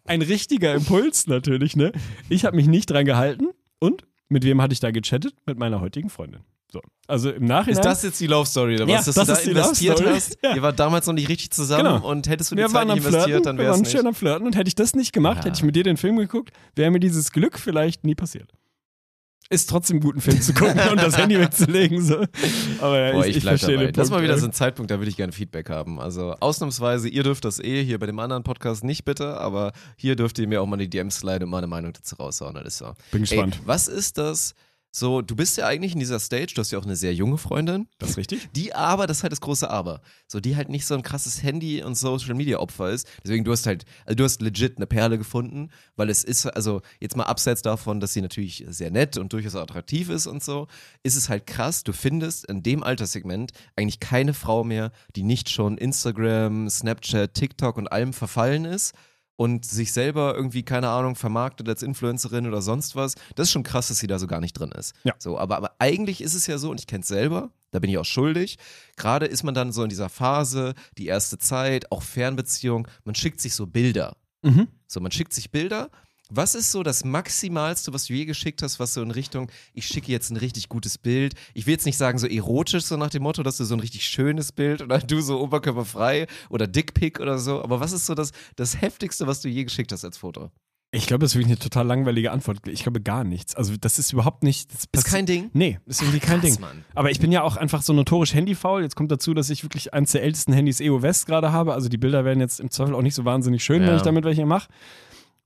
Ein 0.04 0.22
richtiger 0.22 0.74
Impuls 0.74 1.28
natürlich, 1.28 1.76
ne? 1.76 1.92
Ich 2.28 2.44
habe 2.44 2.56
mich 2.56 2.66
nicht 2.66 2.90
dran 2.90 3.04
gehalten 3.04 3.50
und 3.78 4.04
mit 4.30 4.44
wem 4.44 4.62
hatte 4.62 4.72
ich 4.72 4.80
da 4.80 4.90
gechattet? 4.90 5.34
Mit 5.44 5.58
meiner 5.58 5.80
heutigen 5.80 6.08
Freundin. 6.08 6.40
So. 6.72 6.80
Also 7.08 7.30
im 7.30 7.44
Nachhinein. 7.46 7.72
Ist 7.80 7.84
das 7.84 8.02
jetzt 8.04 8.20
die 8.20 8.28
Love 8.28 8.46
Story 8.46 8.76
oder 8.76 8.84
was? 8.86 8.90
Ja, 9.06 9.12
dass 9.12 9.26
das 9.26 9.42
du 9.44 9.52
da 9.52 9.60
investiert 9.60 10.06
hast? 10.06 10.38
Ja. 10.42 10.54
Ihr 10.54 10.62
wart 10.62 10.78
damals 10.78 11.06
noch 11.06 11.14
nicht 11.14 11.28
richtig 11.28 11.50
zusammen 11.50 11.84
Genau. 11.94 12.08
und 12.08 12.28
hättest 12.28 12.52
du 12.52 12.54
die 12.54 12.60
wir 12.62 12.66
Zeit 12.68 12.74
waren 12.74 12.90
am 12.90 12.96
nicht 12.98 13.06
investiert, 13.06 13.24
Flirten, 13.26 13.42
dann 13.44 13.56
wir 13.58 13.64
wäre 13.64 13.72
es 13.72 13.76
waren 13.78 13.82
nicht. 13.82 13.90
schön 13.92 14.06
am 14.06 14.14
Flirten 14.14 14.46
und 14.46 14.54
hätte 14.56 14.68
ich 14.68 14.76
das 14.76 14.94
nicht 14.94 15.12
gemacht, 15.12 15.38
Ja. 15.38 15.44
hätte 15.46 15.56
ich 15.56 15.64
mit 15.64 15.74
dir 15.74 15.82
den 15.82 15.96
Film 15.96 16.16
geguckt, 16.16 16.50
wäre 16.76 16.92
mir 16.92 17.00
dieses 17.00 17.32
Glück 17.32 17.58
vielleicht 17.58 18.04
nie 18.04 18.14
passiert. 18.14 18.52
Ist 19.52 19.68
trotzdem 19.68 19.98
gut, 19.98 20.14
einen 20.14 20.20
Film 20.20 20.40
zu 20.40 20.54
gucken 20.54 20.78
und 20.92 20.96
das 21.02 21.18
Handy 21.18 21.36
wegzulegen. 21.38 22.00
So. 22.00 22.24
Aber 22.80 22.98
ja, 23.00 23.12
Boah, 23.12 23.24
ich, 23.24 23.30
ich, 23.30 23.36
ich 23.38 23.42
verstehe 23.42 23.72
dabei. 23.74 23.86
den 23.86 23.94
Das 23.94 24.04
ist 24.04 24.10
Punkt. 24.10 24.22
mal 24.22 24.24
wieder 24.24 24.38
so 24.38 24.46
ein 24.46 24.52
Zeitpunkt, 24.52 24.92
da 24.92 24.98
würde 25.00 25.10
ich 25.10 25.16
gerne 25.16 25.32
Feedback 25.32 25.68
haben. 25.70 25.98
Also 25.98 26.36
ausnahmsweise, 26.38 27.08
ihr 27.08 27.24
dürft 27.24 27.44
das 27.44 27.58
eh, 27.58 27.82
hier 27.84 27.98
bei 27.98 28.06
dem 28.06 28.20
anderen 28.20 28.44
Podcast 28.44 28.84
nicht 28.84 29.04
bitte, 29.04 29.38
aber 29.40 29.72
hier 29.96 30.14
dürft 30.14 30.38
ihr 30.38 30.46
mir 30.46 30.62
auch 30.62 30.66
mal 30.66 30.76
die 30.76 30.88
DMs 30.88 31.16
sliden 31.16 31.44
und 31.44 31.50
meine 31.50 31.66
Meinung 31.66 31.92
dazu 31.92 32.14
raushauen. 32.14 32.54
Das 32.54 32.64
ist 32.64 32.78
so. 32.78 32.92
Bin 33.10 33.22
gespannt. 33.22 33.56
Ey, 33.56 33.62
was 33.66 33.88
ist 33.88 34.18
das? 34.18 34.54
So, 34.92 35.22
du 35.22 35.36
bist 35.36 35.56
ja 35.56 35.68
eigentlich 35.68 35.92
in 35.92 36.00
dieser 36.00 36.18
Stage, 36.18 36.52
du 36.54 36.60
hast 36.60 36.72
ja 36.72 36.78
auch 36.78 36.84
eine 36.84 36.96
sehr 36.96 37.14
junge 37.14 37.38
Freundin. 37.38 37.86
Das 37.98 38.10
ist 38.10 38.16
richtig? 38.16 38.48
Die 38.56 38.74
aber, 38.74 39.06
das 39.06 39.18
ist 39.18 39.22
halt 39.22 39.30
das 39.32 39.40
große 39.40 39.70
Aber. 39.70 40.00
So, 40.26 40.40
die 40.40 40.56
halt 40.56 40.68
nicht 40.68 40.84
so 40.84 40.94
ein 40.94 41.02
krasses 41.02 41.44
Handy- 41.44 41.84
und 41.84 41.94
Social-Media-Opfer 41.96 42.90
ist. 42.90 43.06
Deswegen, 43.22 43.44
du 43.44 43.52
hast 43.52 43.66
halt, 43.66 43.84
also 44.04 44.16
du 44.16 44.24
hast 44.24 44.42
legit 44.42 44.78
eine 44.78 44.88
Perle 44.88 45.16
gefunden, 45.16 45.70
weil 45.94 46.10
es 46.10 46.24
ist, 46.24 46.44
also 46.46 46.82
jetzt 46.98 47.16
mal 47.16 47.24
abseits 47.24 47.62
davon, 47.62 48.00
dass 48.00 48.14
sie 48.14 48.20
natürlich 48.20 48.64
sehr 48.68 48.90
nett 48.90 49.16
und 49.16 49.32
durchaus 49.32 49.54
attraktiv 49.54 50.08
ist 50.08 50.26
und 50.26 50.42
so, 50.42 50.66
ist 51.04 51.16
es 51.16 51.28
halt 51.28 51.46
krass, 51.46 51.84
du 51.84 51.92
findest 51.92 52.46
in 52.46 52.64
dem 52.64 52.82
Alterssegment 52.82 53.52
eigentlich 53.76 54.00
keine 54.00 54.34
Frau 54.34 54.64
mehr, 54.64 54.90
die 55.14 55.22
nicht 55.22 55.50
schon 55.50 55.78
Instagram, 55.78 56.68
Snapchat, 56.68 57.34
TikTok 57.34 57.76
und 57.76 57.86
allem 57.86 58.12
verfallen 58.12 58.64
ist 58.64 58.94
und 59.40 59.64
sich 59.64 59.94
selber 59.94 60.34
irgendwie, 60.36 60.62
keine 60.62 60.90
Ahnung, 60.90 61.16
vermarktet 61.16 61.66
als 61.66 61.82
Influencerin 61.82 62.46
oder 62.46 62.60
sonst 62.60 62.94
was. 62.94 63.14
Das 63.36 63.48
ist 63.48 63.52
schon 63.52 63.62
krass, 63.62 63.88
dass 63.88 63.96
sie 63.96 64.06
da 64.06 64.18
so 64.18 64.26
gar 64.26 64.38
nicht 64.38 64.52
drin 64.52 64.70
ist. 64.72 64.94
Ja. 65.02 65.14
So, 65.16 65.38
aber, 65.38 65.56
aber 65.56 65.76
eigentlich 65.78 66.20
ist 66.20 66.34
es 66.34 66.46
ja 66.46 66.58
so, 66.58 66.70
und 66.70 66.78
ich 66.78 66.86
kenne 66.86 67.00
es 67.00 67.08
selber, 67.08 67.50
da 67.70 67.78
bin 67.78 67.88
ich 67.88 67.96
auch 67.96 68.04
schuldig. 68.04 68.58
Gerade 68.98 69.24
ist 69.24 69.42
man 69.42 69.54
dann 69.54 69.72
so 69.72 69.82
in 69.82 69.88
dieser 69.88 70.10
Phase, 70.10 70.74
die 70.98 71.06
erste 71.06 71.38
Zeit, 71.38 71.90
auch 71.90 72.02
Fernbeziehung, 72.02 72.86
man 73.04 73.14
schickt 73.14 73.40
sich 73.40 73.54
so 73.54 73.66
Bilder. 73.66 74.14
Mhm. 74.42 74.68
So, 74.86 75.00
man 75.00 75.10
schickt 75.10 75.32
sich 75.32 75.50
Bilder. 75.50 75.88
Was 76.30 76.54
ist 76.54 76.70
so 76.70 76.82
das 76.82 77.04
Maximalste, 77.04 77.92
was 77.92 78.04
du 78.06 78.14
je 78.14 78.24
geschickt 78.24 78.62
hast, 78.62 78.78
was 78.78 78.94
so 78.94 79.02
in 79.02 79.10
Richtung, 79.10 79.50
ich 79.74 79.86
schicke 79.86 80.10
jetzt 80.12 80.30
ein 80.30 80.36
richtig 80.36 80.68
gutes 80.68 80.96
Bild. 80.96 81.34
Ich 81.54 81.66
will 81.66 81.72
jetzt 81.72 81.86
nicht 81.86 81.96
sagen 81.96 82.18
so 82.18 82.26
erotisch, 82.26 82.84
so 82.84 82.96
nach 82.96 83.10
dem 83.10 83.22
Motto, 83.24 83.42
dass 83.42 83.56
du 83.56 83.64
so 83.64 83.74
ein 83.74 83.80
richtig 83.80 84.04
schönes 84.08 84.52
Bild 84.52 84.80
oder 84.82 84.98
du 84.98 85.20
so 85.20 85.40
oberkörperfrei 85.40 86.26
oder 86.48 86.66
Dickpick 86.66 87.20
oder 87.20 87.38
so. 87.38 87.62
Aber 87.62 87.80
was 87.80 87.92
ist 87.92 88.06
so 88.06 88.14
das, 88.14 88.30
das 88.56 88.80
Heftigste, 88.80 89.26
was 89.26 89.40
du 89.40 89.48
je 89.48 89.64
geschickt 89.64 89.92
hast 89.92 90.04
als 90.04 90.18
Foto? 90.18 90.50
Ich 90.92 91.06
glaube, 91.06 91.20
das 91.22 91.30
ist 91.32 91.34
wirklich 91.36 91.52
eine 91.52 91.58
total 91.58 91.86
langweilige 91.86 92.32
Antwort. 92.32 92.66
Ich 92.66 92.82
glaube 92.82 93.00
gar 93.00 93.22
nichts. 93.22 93.54
Also 93.54 93.76
das 93.80 94.00
ist 94.00 94.12
überhaupt 94.12 94.42
nicht. 94.42 94.72
Das 94.92 95.04
Ist 95.04 95.10
kein 95.10 95.24
Ding? 95.24 95.48
Nee, 95.52 95.78
ist 95.86 96.02
irgendwie 96.02 96.18
kein 96.18 96.40
Krass, 96.40 96.50
Ding. 96.52 96.60
Mann. 96.60 96.84
Aber 96.96 97.12
ich 97.12 97.20
bin 97.20 97.30
ja 97.30 97.42
auch 97.42 97.56
einfach 97.56 97.82
so 97.82 97.92
notorisch 97.92 98.34
handyfaul. 98.34 98.82
Jetzt 98.82 98.96
kommt 98.96 99.12
dazu, 99.12 99.32
dass 99.32 99.50
ich 99.50 99.62
wirklich 99.62 99.94
eins 99.94 100.10
der 100.10 100.24
ältesten 100.24 100.52
Handys 100.52 100.80
EO 100.80 101.00
West 101.00 101.26
gerade 101.26 101.52
habe. 101.52 101.74
Also 101.74 101.88
die 101.88 101.96
Bilder 101.98 102.24
werden 102.24 102.40
jetzt 102.40 102.58
im 102.58 102.72
Zweifel 102.72 102.96
auch 102.96 103.02
nicht 103.02 103.14
so 103.14 103.24
wahnsinnig 103.24 103.62
schön, 103.62 103.82
wenn 103.82 103.90
Ja. 103.90 103.96
ich 103.96 104.02
damit 104.02 104.24
welche 104.24 104.44
mache. 104.46 104.68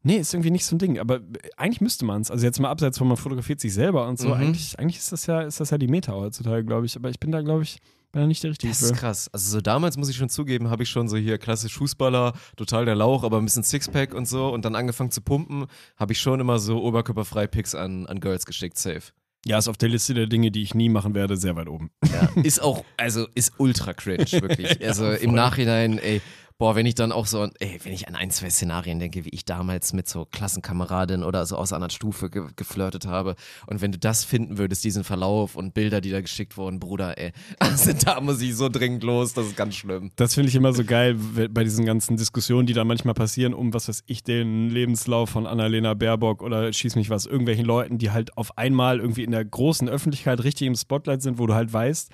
Nee, 0.07 0.18
ist 0.18 0.34
irgendwie 0.34 0.50
nicht 0.50 0.66
so 0.66 0.76
ein 0.76 0.78
Ding. 0.78 0.98
Aber 0.98 1.20
eigentlich 1.57 1.80
müsste 1.80 2.05
man 2.05 2.20
es. 2.20 2.30
Also 2.30 2.44
jetzt 2.44 2.61
mal 2.61 2.68
abseits 2.68 2.98
von 2.98 3.09
man 3.09 3.16
fotografiert 3.16 3.59
sich 3.59 3.72
selber 3.72 4.07
und 4.07 4.18
so. 4.18 4.28
Mhm. 4.28 4.34
Eigentlich, 4.34 4.78
eigentlich 4.78 4.98
ist 4.98 5.11
das 5.11 5.26
ja, 5.26 5.40
ist 5.40 5.61
das 5.61 5.70
ja 5.70 5.78
die 5.78 5.88
Meta 5.88 6.12
heutzutage, 6.12 6.64
glaube 6.64 6.84
ich. 6.84 6.96
Aber 6.96 7.09
ich 7.09 7.18
bin 7.18 7.32
da, 7.32 7.40
glaube 7.40 7.62
ich, 7.62 7.78
bin 8.12 8.20
da 8.20 8.26
nicht 8.28 8.42
der 8.42 8.50
Richtige 8.50 8.70
Das 8.70 8.82
ist 8.82 8.94
krass. 8.94 9.30
Also 9.32 9.50
so 9.50 9.61
damals 9.62 9.96
muss 9.96 10.11
ich 10.11 10.16
schon 10.16 10.28
zugeben, 10.28 10.68
habe 10.70 10.82
ich 10.82 10.90
schon 10.90 11.09
so 11.09 11.16
hier 11.16 11.38
klassisch 11.38 11.74
Fußballer, 11.74 12.34
total 12.57 12.84
der 12.84 12.94
Lauch, 12.94 13.24
aber 13.24 13.38
ein 13.38 13.44
bisschen 13.44 13.64
Sixpack 13.64 14.14
und 14.14 14.28
so 14.28 14.52
und 14.52 14.64
dann 14.64 14.76
angefangen 14.76 15.11
zu 15.11 15.22
pumpen, 15.22 15.66
habe 15.96 16.12
ich 16.12 16.20
schon 16.20 16.38
immer 16.38 16.59
so 16.59 16.82
oberkörperfrei 16.82 17.46
Pics 17.46 17.74
an, 17.74 18.07
an 18.07 18.20
Girls 18.20 18.46
geschickt, 18.46 18.78
safe. 18.78 19.12
Ja, 19.46 19.59
ist 19.59 19.68
auf 19.68 19.76
der 19.76 19.90
Liste 19.90 20.14
der 20.14 20.26
Dinge, 20.26 20.50
die 20.50 20.62
ich 20.62 20.74
nie 20.74 20.88
machen 20.88 21.14
werde, 21.14 21.36
sehr 21.36 21.55
weit 21.57 21.68
oben. 21.68 21.90
Ja, 22.11 22.30
ist 22.42 22.62
auch, 22.62 22.82
also 22.96 23.26
ist 23.34 23.52
ultra 23.59 23.92
cringe, 23.92 24.30
wirklich. 24.30 24.80
Also 24.86 25.11
im 25.11 25.30
voll. 25.30 25.34
Nachhinein, 25.34 25.98
ey, 25.98 26.22
boah, 26.59 26.76
wenn 26.76 26.86
ich 26.86 26.94
dann 26.94 27.12
auch 27.12 27.26
so, 27.26 27.48
ey, 27.59 27.80
wenn 27.82 27.92
ich 27.92 28.07
an 28.07 28.14
ein, 28.14 28.30
zwei 28.30 28.48
Szenarien 28.48 28.98
denke, 28.98 29.24
wie 29.24 29.30
ich 29.30 29.44
damals 29.44 29.92
mit 29.92 30.09
so 30.09 30.24
Klassenkameradin 30.24 31.24
oder 31.24 31.44
so 31.46 31.57
aus 31.57 31.72
einer 31.72 31.90
Stufe 31.90 32.30
ge 32.30 32.44
geflirtet 32.57 33.07
habe 33.07 33.34
und 33.66 33.80
wenn 33.80 33.90
du 33.90 33.98
das 33.98 34.24
finden 34.24 34.59
würdest, 34.59 34.84
diesen 34.84 35.02
Verlauf 35.02 35.57
und 35.57 35.74
Bilder, 35.74 36.00
die 36.00 36.11
da 36.11 36.20
geschickt 36.20 36.57
wurden, 36.57 36.78
Bruder, 36.78 37.18
ey, 37.18 37.32
also 37.59 37.92
da 37.92 38.20
muss 38.20 38.40
ich 38.40 38.55
so 38.55 38.68
dringend 38.68 39.02
los, 39.02 39.32
das 39.32 39.46
ist 39.46 39.57
ganz 39.57 39.74
schlimm. 39.74 40.12
Das 40.16 40.34
finde 40.34 40.48
ich 40.48 40.55
immer 40.55 40.72
so 40.72 40.84
geil 40.84 41.16
bei 41.50 41.64
diesen 41.64 41.84
ganzen 41.84 42.16
Diskussionen, 42.16 42.66
die 42.66 42.72
da 42.72 42.84
manchmal 42.84 43.14
passieren, 43.14 43.55
um 43.55 43.74
was 43.74 43.88
weiß 43.88 44.05
ich, 44.07 44.22
den 44.22 44.70
Lebenslauf 44.70 45.30
von 45.30 45.46
Annalena 45.46 45.94
Baerbock 45.94 46.42
oder 46.42 46.72
schieß 46.72 46.94
mich 46.96 47.11
was, 47.11 47.26
irgendwelchen 47.26 47.64
Leuten, 47.64 47.98
die 47.98 48.11
halt 48.11 48.36
auf 48.36 48.57
einmal 48.57 49.00
irgendwie 49.00 49.24
in 49.24 49.32
der 49.32 49.44
großen 49.44 49.88
Öffentlichkeit 49.88 50.44
richtig 50.44 50.68
im 50.68 50.76
Spotlight 50.76 51.22
sind, 51.22 51.38
wo 51.38 51.46
du 51.46 51.55
halt 51.55 51.72
weißt, 51.72 52.11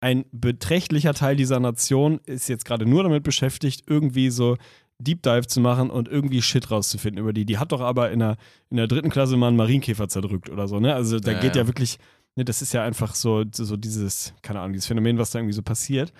ein 0.00 0.24
beträchtlicher 0.32 1.14
Teil 1.14 1.36
dieser 1.36 1.60
Nation 1.60 2.20
ist 2.26 2.48
jetzt 2.48 2.64
gerade 2.64 2.86
nur 2.86 3.02
damit 3.02 3.22
beschäftigt, 3.24 3.84
irgendwie 3.88 4.30
so 4.30 4.56
Deep 5.00 5.22
Dive 5.22 5.46
zu 5.46 5.60
machen 5.60 5.90
und 5.90 6.08
irgendwie 6.08 6.42
Shit 6.42 6.70
rauszufinden 6.70 7.20
über 7.22 7.32
die. 7.32 7.44
Die 7.44 7.58
hat 7.58 7.72
doch 7.72 7.80
aber 7.80 8.10
in 8.10 8.18
der, 8.20 8.36
in 8.70 8.76
der 8.76 8.86
dritten 8.88 9.10
Klasse 9.10 9.36
mal 9.36 9.48
einen 9.48 9.56
Marienkäfer 9.56 10.08
zerdrückt 10.08 10.50
oder 10.50 10.66
so, 10.68 10.80
ne? 10.80 10.94
Also 10.94 11.20
da 11.20 11.32
Ja, 11.32 11.40
geht 11.40 11.54
ja 11.56 11.62
ja. 11.62 11.68
wirklich, 11.68 11.98
ne, 12.36 12.44
das 12.44 12.62
ist 12.62 12.72
ja 12.72 12.82
einfach 12.82 13.14
so, 13.14 13.44
so 13.52 13.76
dieses, 13.76 14.34
keine 14.42 14.60
Ahnung, 14.60 14.72
dieses 14.72 14.86
Phänomen, 14.86 15.18
was 15.18 15.30
da 15.30 15.38
irgendwie 15.38 15.54
so 15.54 15.62
passiert. 15.62 16.12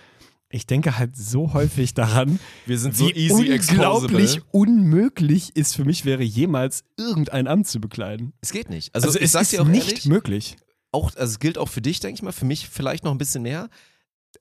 Ich 0.50 0.66
denke 0.66 0.96
halt 0.96 1.16
so 1.16 1.52
häufig 1.52 1.92
daran, 1.92 2.38
Wir 2.66 2.78
sind 2.78 2.96
so 2.96 3.06
wie 3.08 3.12
easy 3.12 3.52
unglaublich 3.52 4.36
exposable. 4.36 4.42
unmöglich 4.52 5.52
es 5.54 5.74
für 5.74 5.84
mich 5.84 6.04
wäre, 6.04 6.22
jemals 6.22 6.84
irgendein 6.96 7.46
Amt 7.48 7.66
zu 7.66 7.80
bekleiden. 7.80 8.32
Es 8.40 8.52
geht 8.52 8.70
nicht. 8.70 8.94
Also, 8.94 9.08
Also, 9.08 9.18
es 9.18 9.34
ist 9.34 9.52
dir 9.52 9.62
auch 9.62 9.66
nicht 9.66 9.88
ehrlich, 9.88 10.06
möglich. 10.06 10.56
Auch, 10.92 11.14
also 11.16 11.32
es 11.32 11.38
gilt 11.38 11.58
auch 11.58 11.68
für 11.68 11.82
dich, 11.82 12.00
denke 12.00 12.14
ich 12.16 12.22
mal, 12.22 12.32
für 12.32 12.44
mich 12.46 12.68
vielleicht 12.68 13.04
noch 13.04 13.12
ein 13.12 13.18
bisschen 13.18 13.42
mehr. 13.42 13.68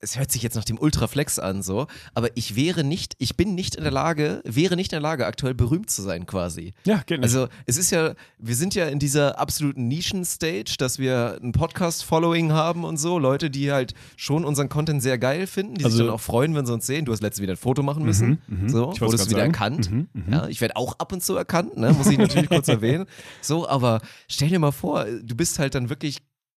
Es 0.01 0.19
hört 0.19 0.31
sich 0.31 0.43
jetzt 0.43 0.55
nach 0.55 0.65
dem 0.65 0.77
Ultraflex 0.77 1.39
an, 1.39 1.63
so, 1.63 1.87
aber 2.13 2.35
ich 2.35 2.57
wäre 2.57 2.83
nicht, 2.83 3.15
ich 3.19 3.37
bin 3.37 3.55
nicht 3.55 3.73
in 3.75 3.83
der 3.83 3.91
Lage, 3.91 4.41
wäre 4.43 4.75
nicht 4.75 4.91
in 4.91 4.97
der 4.97 5.01
Lage, 5.01 5.25
aktuell 5.25 5.53
berühmt 5.55 5.89
zu 5.89 6.01
sein, 6.01 6.25
quasi. 6.25 6.73
Ja, 6.83 7.01
nicht. 7.09 7.23
Also, 7.23 7.47
es 7.65 7.77
ist 7.77 7.89
ja, 7.91 8.13
wir 8.37 8.55
sind 8.55 8.75
ja 8.75 8.87
in 8.87 8.99
dieser 8.99 9.39
absoluten 9.39 9.87
Nischen-Stage, 9.87 10.75
dass 10.77 10.99
wir 10.99 11.39
ein 11.41 11.53
Podcast-Following 11.53 12.51
haben 12.51 12.83
und 12.83 12.97
so, 12.97 13.17
Leute, 13.17 13.49
die 13.49 13.71
halt 13.71 13.93
schon 14.17 14.43
unseren 14.43 14.67
Content 14.67 15.01
sehr 15.01 15.17
geil 15.17 15.47
finden, 15.47 15.75
die 15.75 15.85
Also- 15.85 15.97
sich 15.97 16.05
dann 16.05 16.13
auch 16.13 16.21
freuen, 16.21 16.53
wenn 16.53 16.65
sie 16.65 16.73
uns 16.73 16.85
sehen. 16.85 17.05
Du 17.05 17.13
hast 17.13 17.21
letztens 17.21 17.41
wieder 17.43 17.53
ein 17.53 17.57
Foto 17.57 17.81
machen 17.81 18.03
müssen, 18.03 18.41
mhm. 18.47 18.67
so, 18.69 18.91
Ich 18.93 18.99
wurdest 19.01 19.29
wieder 19.29 19.39
sagen. 19.39 19.53
erkannt. 19.53 19.89
Mhm, 19.89 20.09
mhm. 20.13 20.33
Ja, 20.33 20.47
ich 20.49 20.59
werde 20.59 20.75
auch 20.75 20.99
ab 20.99 21.13
und 21.13 21.23
zu 21.23 21.35
erkannt, 21.37 21.77
ne? 21.77 21.93
muss 21.93 22.07
ich 22.07 22.17
natürlich 22.17 22.49
kurz 22.49 22.67
erwähnen. 22.67 23.05
So, 23.41 23.67
aber 23.67 24.01
stell 24.27 24.49
dir 24.49 24.59
mal 24.59 24.71
vor, 24.73 25.05
du 25.05 25.33
bist 25.35 25.59
halt 25.59 25.75
dann 25.75 25.89
wirklich, 25.89 26.17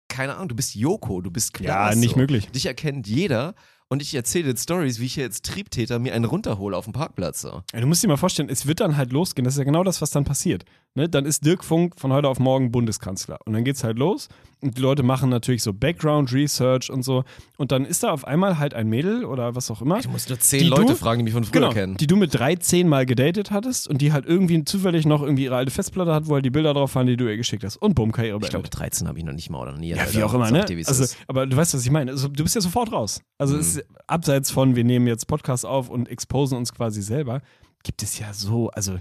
keine 0.10 0.36
Ahnung, 0.36 0.49
du 0.49 0.55
bist 0.55 0.76
Joko, 0.76 1.22
du 1.22 1.32
bist 1.32 1.53
klar. 1.53 1.91
Ja, 1.91 1.95
nicht 1.95 2.14
so. 2.16 2.18
möglich. 2.20 2.49
Dich 2.49 2.66
erkennt 2.66 3.07
jeder 3.07 3.53
und 3.88 4.01
ich 4.01 4.14
erzähle 4.14 4.49
jetzt 4.49 4.64
Stories, 4.64 4.99
wie 4.99 5.05
ich 5.05 5.14
hier 5.16 5.24
jetzt 5.24 5.45
Triebtäter 5.45 5.97
mir 5.99 6.14
einen 6.14 6.26
runterhole 6.26 6.76
auf 6.76 6.84
dem 6.86 6.93
Parkplatz. 6.93 7.41
So. 7.41 7.64
Ja, 7.74 7.80
Du 7.80 7.88
musst 7.88 8.03
dir 8.03 8.07
mal 8.07 8.18
vorstellen, 8.18 8.49
es 8.49 8.68
wird 8.68 8.82
dann 8.82 8.97
halt 8.97 9.12
losgehen. 9.12 9.45
Das 9.45 9.55
ist 9.55 9.57
ja 9.60 9.64
genau 9.64 9.84
das, 9.84 10.01
was 10.01 10.12
dann 10.12 10.26
passiert. 10.26 10.66
Ne? 10.96 11.08
Dann 11.08 11.26
ist 11.26 11.46
Dirk 11.46 11.64
Funk 11.64 11.94
von 12.00 12.12
heute 12.12 12.28
auf 12.28 12.40
morgen 12.40 12.72
Bundeskanzler. 12.72 13.38
Und 13.46 13.54
dann 13.54 13.64
geht's 13.64 13.84
halt 13.84 13.98
los. 14.00 14.28
Und 14.62 14.76
die 14.78 14.82
Leute 14.82 15.04
machen 15.04 15.30
natürlich 15.30 15.62
so 15.64 15.72
Background 15.72 16.34
Research 16.34 16.90
und 16.92 17.04
so. 17.04 17.24
Und 17.58 17.72
dann 17.72 17.86
ist 17.86 18.04
da 18.04 18.12
auf 18.12 18.26
einmal 18.26 18.58
halt 18.60 18.74
ein 18.74 18.90
Mädel 18.90 19.24
oder 19.24 19.56
was 19.56 19.70
auch 19.72 19.82
immer. 19.82 20.02
Du 20.02 20.10
musst 20.10 20.28
nur 20.30 20.40
zehn 20.40 20.68
Leute 20.68 20.88
du- 20.88 20.96
fragen, 20.96 21.20
die 21.20 21.24
mich 21.26 21.34
von 21.34 21.44
früher 21.46 21.62
Genau, 21.62 21.72
kennen. 21.72 21.96
die 21.96 22.08
du 22.08 22.18
mit 22.18 22.34
13 22.34 22.88
Mal 22.90 23.06
gedatet 23.06 23.52
hattest 23.52 23.88
und 23.88 24.02
die 24.02 24.12
halt 24.12 24.26
irgendwie 24.26 24.66
zufällig 24.66 25.06
noch 25.06 25.22
irgendwie 25.22 25.44
ihre 25.46 25.56
alte 25.56 25.72
Festplatte 25.72 26.12
hat, 26.14 26.28
wo 26.28 26.34
halt 26.34 26.44
die 26.44 26.50
Bilder 26.50 26.74
drauf 26.74 26.96
waren, 26.96 27.08
die 27.08 27.16
du 27.16 27.30
ihr 27.30 27.38
geschickt 27.38 27.64
hast. 27.64 27.78
Und 27.78 27.94
bumm, 27.94 28.12
Karriere 28.12 28.38
Ich 28.38 28.50
glaube, 28.50 28.64
beendet. 28.64 28.74
mit 28.74 28.80
13 28.82 29.08
habe 29.08 29.20
ich 29.20 29.24
noch 29.26 29.34
nicht 29.34 29.50
mal 29.50 29.62
oder 29.62 29.78
nie. 29.78 29.90
Ja, 29.90 30.12
wie 30.14 30.24
auch 30.24 30.34
immer, 30.34 30.52
ne? 30.52 30.66
ich 30.68 30.78
es 30.80 30.88
Also, 30.90 31.16
aber 31.28 31.46
du 31.48 31.56
weißt, 31.56 31.76
was 31.76 31.86
ich 31.86 31.92
meine. 31.92 32.12
Also, 32.12 32.28
du 32.28 32.44
bist 32.44 32.56
ja 32.56 32.62
sofort 32.62 32.92
raus. 32.92 33.22
Also, 33.38 33.54
Mhm. 33.54 33.60
es 33.62 33.76
ist 33.78 33.86
abseits 34.08 34.52
von, 34.52 34.76
wir 34.76 34.84
nehmen 34.84 35.06
jetzt 35.08 35.28
Podcasts 35.28 35.64
auf 35.66 35.90
und 35.90 36.10
exposen 36.10 36.58
uns 36.58 36.74
quasi 36.74 37.02
selber, 37.04 37.42
gibt 37.84 38.04
es 38.04 38.20
ja 38.20 38.34
so, 38.34 38.70
also, 38.72 38.98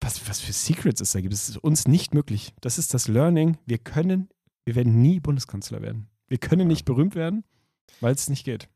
was, 0.00 0.28
was 0.28 0.40
für 0.40 0.52
Secrets 0.52 1.00
es 1.00 1.12
da 1.12 1.20
gibt. 1.20 1.34
Es 1.34 1.48
ist 1.48 1.58
uns 1.58 1.88
nicht 1.88 2.14
möglich. 2.14 2.54
Das 2.60 2.78
ist 2.78 2.94
das 2.94 3.08
Learning. 3.08 3.56
Wir 3.66 3.78
können, 3.78 4.28
wir 4.64 4.74
werden 4.74 5.00
nie 5.02 5.20
Bundeskanzler 5.20 5.82
werden. 5.82 6.08
Wir 6.28 6.38
können 6.38 6.68
nicht 6.68 6.84
berühmt 6.84 7.14
werden, 7.14 7.44
weil 8.00 8.14
es 8.14 8.28
nicht 8.28 8.44
geht. 8.44 8.68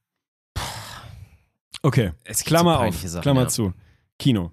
Okay, 1.82 2.12
Es 2.24 2.44
Klammer 2.44 2.74
so 2.74 2.80
auf, 2.80 2.96
Sachen, 2.96 3.22
Klammer 3.22 3.42
ja. 3.42 3.48
zu. 3.48 3.72
Kino. 4.18 4.52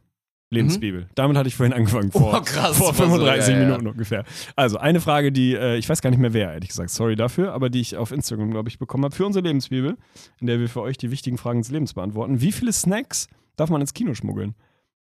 Lebensbibel. 0.52 1.08
Damit 1.14 1.38
hatte 1.38 1.48
ich 1.48 1.56
vorhin 1.56 1.74
angefangen, 1.74 2.12
vor, 2.12 2.34
Oh, 2.34 2.42
krass, 2.42 2.76
vor 2.76 2.88
war 2.88 2.94
so, 2.96 3.04
35 3.04 3.54
ja, 3.54 3.60
ja. 3.60 3.66
Minuten 3.68 3.88
ungefähr. 3.88 4.26
Also 4.56 4.80
eine 4.80 5.00
Frage, 5.00 5.32
die, 5.32 5.54
äh, 5.54 5.78
ich 5.78 5.88
weiß 5.88 6.02
gar 6.02 6.10
nicht 6.10 6.18
mehr 6.20 6.34
wer, 6.34 6.54
ehrlich 6.54 6.70
gesagt, 6.70 6.90
sorry 6.90 7.16
dafür, 7.16 7.54
aber 7.54 7.70
die 7.70 7.80
ich 7.80 7.98
auf 7.98 8.12
Instagram, 8.12 8.50
glaube 8.50 8.68
ich, 8.68 8.80
bekommen 8.80 9.04
habe 9.04 9.16
für 9.16 9.28
unsere 9.28 9.46
Lebensbibel, 9.46 9.96
in 10.40 10.48
der 10.48 10.60
wir 10.60 10.68
für 10.68 10.82
euch 10.82 10.98
die 10.98 11.12
wichtigen 11.12 11.38
Fragen 11.38 11.62
des 11.62 11.70
Lebens 11.70 11.94
beantworten. 11.94 12.42
Wie 12.42 12.52
viele 12.52 12.74
Snacks 12.74 13.28
darf 13.58 13.70
man 13.70 13.80
ins 13.82 13.94
Kino 13.94 14.16
schmuggeln? 14.16 14.56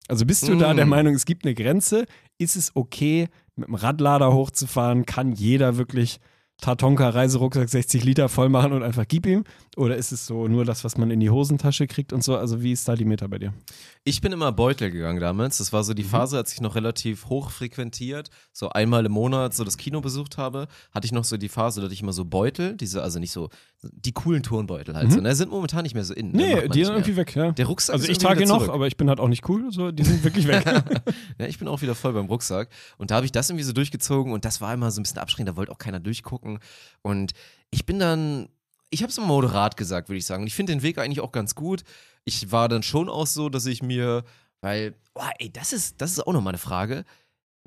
Also 0.07 0.25
bist 0.25 0.47
du 0.47 0.55
da 0.55 0.73
Mm. 0.73 0.77
der 0.77 0.85
Meinung, 0.85 1.13
es 1.15 1.25
gibt 1.25 1.45
eine 1.45 1.55
Grenze? 1.55 2.05
Ist 2.37 2.55
es 2.55 2.71
okay, 2.75 3.27
mit 3.55 3.67
dem 3.67 3.75
Radlader 3.75 4.33
hochzufahren? 4.33 5.05
Kann 5.05 5.31
jeder 5.31 5.77
wirklich 5.77 6.19
Tatonka 6.61 7.09
Reiserucksack 7.09 7.69
60 7.69 8.03
Liter 8.05 8.29
voll 8.29 8.49
machen 8.49 8.71
und 8.71 8.81
einfach 8.81 9.05
gib 9.07 9.25
ihm? 9.25 9.43
Oder 9.75 9.97
ist 9.97 10.11
es 10.13 10.25
so 10.25 10.47
nur 10.47 10.63
das, 10.63 10.83
was 10.85 10.97
man 10.97 11.11
in 11.11 11.19
die 11.19 11.29
Hosentasche 11.29 11.85
kriegt 11.85 12.13
und 12.13 12.23
so? 12.23 12.37
Also 12.37 12.63
wie 12.63 12.71
ist 12.71 12.87
da 12.87 12.95
die 12.95 13.03
Meta 13.05 13.27
bei 13.27 13.39
dir? 13.39 13.53
Ich 14.05 14.21
bin 14.21 14.31
immer 14.31 14.51
Beutel 14.53 14.89
gegangen 14.89 15.19
damals. 15.19 15.57
Das 15.57 15.73
war 15.73 15.83
so 15.83 15.93
die 15.93 16.03
Mhm. 16.03 16.07
Phase, 16.07 16.37
als 16.37 16.53
ich 16.53 16.61
noch 16.61 16.75
relativ 16.75 17.25
hoch 17.27 17.49
frequentiert, 17.51 18.29
so 18.53 18.69
einmal 18.69 19.05
im 19.05 19.11
Monat 19.11 19.53
so 19.53 19.63
das 19.63 19.77
Kino 19.77 19.99
besucht 20.01 20.37
habe, 20.37 20.67
hatte 20.91 21.05
ich 21.05 21.11
noch 21.11 21.25
so 21.25 21.35
die 21.37 21.49
Phase, 21.49 21.81
dass 21.81 21.91
ich 21.91 22.01
immer 22.01 22.13
so 22.13 22.23
Beutel, 22.23 22.77
diese, 22.77 23.03
also 23.03 23.19
nicht 23.19 23.31
so, 23.31 23.49
die 23.83 24.13
coolen 24.13 24.41
Turnbeutel 24.41 24.95
halt 24.95 25.11
so, 25.11 25.19
ne, 25.19 25.35
sind 25.35 25.51
momentan 25.51 25.83
nicht 25.83 25.93
mehr 25.93 26.05
so 26.05 26.13
in. 26.13 26.31
ne, 26.31 26.37
macht 26.37 26.55
Mhm. 26.55 26.61
Nee, 26.61 26.69
die 26.69 26.85
sind 26.85 26.93
irgendwie 26.95 27.15
weg, 27.17 27.35
ja. 27.35 27.51
Der 27.51 27.65
Rucksack 27.65 27.95
Also 27.95 28.07
ich 28.07 28.17
trage 28.17 28.45
noch, 28.47 28.59
zurück. 28.59 28.73
aber 28.73 28.87
ich 28.87 28.95
bin 28.97 29.09
halt 29.09 29.19
auch 29.19 29.27
nicht 29.27 29.47
cool. 29.49 29.71
So, 29.71 29.91
die 29.91 30.03
sind 30.03 30.23
wirklich 30.23 30.47
weg. 30.47 30.63
Ja, 31.37 31.47
ich 31.47 31.59
bin 31.59 31.67
auch 31.67 31.81
wieder 31.81 31.95
voll 31.95 32.13
beim 32.13 32.27
Rucksack. 32.27 32.69
Und 32.97 33.11
da 33.11 33.15
habe 33.15 33.25
ich 33.25 33.31
das 33.33 33.49
irgendwie 33.49 33.65
so 33.65 33.73
durchgezogen 33.73 34.31
und 34.31 34.45
das 34.45 34.61
war 34.61 34.73
immer 34.73 34.89
so 34.89 35.01
ein 35.01 35.03
bisschen 35.03 35.17
abschreckend, 35.19 35.49
da 35.49 35.57
wollte 35.57 35.71
auch 35.73 35.77
keiner 35.77 35.99
durchgucken. 35.99 36.44
Und 37.01 37.33
ich 37.71 37.85
bin 37.85 37.99
dann, 37.99 38.49
ich 38.89 39.01
habe 39.01 39.11
es 39.11 39.19
moderat 39.19 39.77
gesagt, 39.77 40.09
würde 40.09 40.19
ich 40.19 40.25
sagen. 40.25 40.47
Ich 40.47 40.55
finde 40.55 40.73
den 40.73 40.81
Weg 40.81 40.97
eigentlich 40.97 41.19
auch 41.19 41.31
ganz 41.31 41.55
gut. 41.55 41.83
Ich 42.23 42.51
war 42.51 42.69
dann 42.69 42.83
schon 42.83 43.09
auch 43.09 43.27
so, 43.27 43.49
dass 43.49 43.65
ich 43.65 43.83
mir, 43.83 44.23
weil, 44.61 44.95
boah, 45.13 45.31
ey, 45.39 45.51
das 45.51 45.73
ist, 45.73 46.01
das 46.01 46.11
ist 46.11 46.25
auch 46.25 46.33
nochmal 46.33 46.51
eine 46.51 46.57
Frage. 46.57 47.05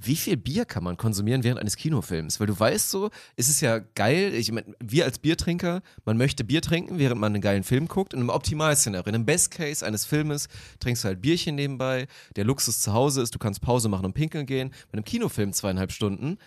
Wie 0.01 0.14
viel 0.14 0.37
Bier 0.37 0.64
kann 0.64 0.85
man 0.85 0.97
konsumieren 0.97 1.43
während 1.43 1.61
eines 1.61 1.76
Kinofilms? 1.76 2.39
Weil 2.39 2.47
du 2.47 2.59
weißt 2.59 2.89
so, 2.89 3.11
es 3.35 3.49
ist 3.49 3.61
ja 3.61 3.81
geil, 3.81 4.33
ich 4.33 4.53
meine, 4.53 4.76
wir 4.79 5.05
als 5.05 5.18
Biertrinker, 5.18 5.83
man 6.05 6.16
möchte 6.16 6.45
Bier 6.45 6.62
trinken, 6.62 7.01
während 7.01 7.20
man 7.20 7.35
einen 7.35 7.43
geilen 7.43 7.64
Film 7.64 7.89
guckt. 7.89 8.14
Und 8.14 8.20
im 8.20 8.29
Optimalszenario, 8.29 9.09
in 9.09 9.16
einem 9.16 9.26
Best 9.26 9.51
Case 9.51 9.85
eines 9.85 10.05
Filmes, 10.05 10.47
trinkst 10.79 11.03
du 11.03 11.09
halt 11.09 11.20
Bierchen 11.20 11.57
nebenbei. 11.57 12.07
Der 12.37 12.45
Luxus 12.45 12.81
zu 12.81 12.93
Hause 12.93 13.22
ist, 13.22 13.35
du 13.35 13.41
kannst 13.41 13.61
Pause 13.61 13.89
machen 13.89 14.07
und 14.07 14.14
pinkeln 14.14 14.47
gehen. 14.47 14.70
Bei 14.93 14.95
einem 14.95 15.05
Kinofilm 15.05 15.53
zweieinhalb 15.53 15.91
Stunden 15.91 16.39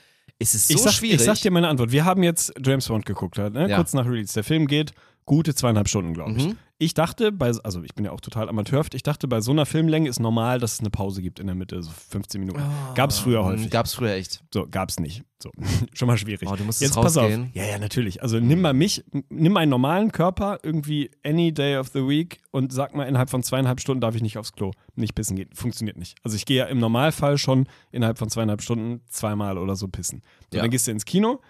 ist 0.41 0.55
es 0.55 0.67
so 0.67 0.73
ich, 0.73 0.81
sag, 0.81 0.93
schwierig. 0.93 1.19
ich 1.19 1.25
sag 1.25 1.39
dir 1.39 1.51
meine 1.51 1.67
Antwort. 1.67 1.91
Wir 1.91 2.03
haben 2.03 2.23
jetzt 2.23 2.53
James 2.63 2.87
Bond 2.87 3.05
geguckt, 3.05 3.37
halt, 3.37 3.53
ne? 3.53 3.69
Ja. 3.69 3.77
kurz 3.77 3.93
nach 3.93 4.05
Release. 4.05 4.33
Der 4.33 4.43
Film 4.43 4.67
geht 4.67 4.93
gute 5.25 5.53
zweieinhalb 5.53 5.87
Stunden, 5.87 6.13
glaube 6.13 6.31
ich. 6.31 6.47
Mhm. 6.47 6.57
Ich 6.83 6.95
dachte, 6.95 7.31
bei, 7.31 7.51
also 7.63 7.83
ich 7.83 7.93
bin 7.93 8.05
ja 8.05 8.11
auch 8.11 8.21
total 8.21 8.49
amateurhaft, 8.49 8.95
ich 8.95 9.03
dachte, 9.03 9.27
bei 9.27 9.39
so 9.39 9.51
einer 9.51 9.67
Filmlänge 9.67 10.09
ist 10.09 10.19
normal, 10.19 10.57
dass 10.59 10.73
es 10.73 10.79
eine 10.79 10.89
Pause 10.89 11.21
gibt 11.21 11.39
in 11.39 11.45
der 11.45 11.55
Mitte, 11.55 11.83
so 11.83 11.91
15 11.91 12.39
Minuten. 12.41 12.59
Gab's 12.95 13.19
früher 13.19 13.45
häufig. 13.45 13.69
Gab's 13.69 13.93
früher 13.93 14.13
echt. 14.13 14.43
So, 14.51 14.65
gab's 14.67 14.99
nicht. 14.99 15.21
So, 15.43 15.51
schon 15.93 16.07
mal 16.07 16.17
schwierig. 16.17 16.49
Oh, 16.51 16.55
du 16.55 16.63
musstest 16.63 16.95
Jetzt 16.95 16.99
pass 17.03 17.17
auf. 17.17 17.25
rausgehen. 17.25 17.51
Ja, 17.53 17.65
ja, 17.65 17.77
natürlich. 17.77 18.23
Also 18.23 18.39
nimm 18.39 18.61
mal 18.61 18.73
mich, 18.73 19.03
nimm 19.29 19.57
einen 19.57 19.69
normalen 19.69 20.11
Körper, 20.11 20.57
irgendwie 20.63 21.11
any 21.23 21.53
day 21.53 21.77
of 21.77 21.89
the 21.89 21.99
week 22.07 22.41
und 22.49 22.73
sag 22.73 22.95
mal, 22.95 23.03
innerhalb 23.03 23.29
von 23.29 23.43
zweieinhalb 23.43 23.79
Stunden 23.79 24.01
darf 24.01 24.15
ich 24.15 24.23
nicht 24.23 24.39
aufs 24.39 24.53
Klo, 24.53 24.71
nicht 24.95 25.13
pissen 25.13 25.35
gehen. 25.35 25.49
Funktioniert 25.53 25.97
nicht. 25.97 26.17
Also 26.23 26.35
ich 26.35 26.47
gehe 26.47 26.57
ja 26.57 26.65
im 26.65 26.79
Normalfall 26.79 27.37
schon 27.37 27.67
innerhalb 27.91 28.17
von 28.17 28.31
zweieinhalb 28.31 28.63
Stunden 28.63 29.01
zweimal 29.07 29.59
oder 29.59 29.75
so 29.75 29.87
pissen. 29.87 30.23
So, 30.51 30.57
Ja. 30.57 30.63
Dann 30.63 30.71
gehst 30.71 30.87
du 30.87 30.91
ins 30.91 31.05
Kino, 31.05 31.41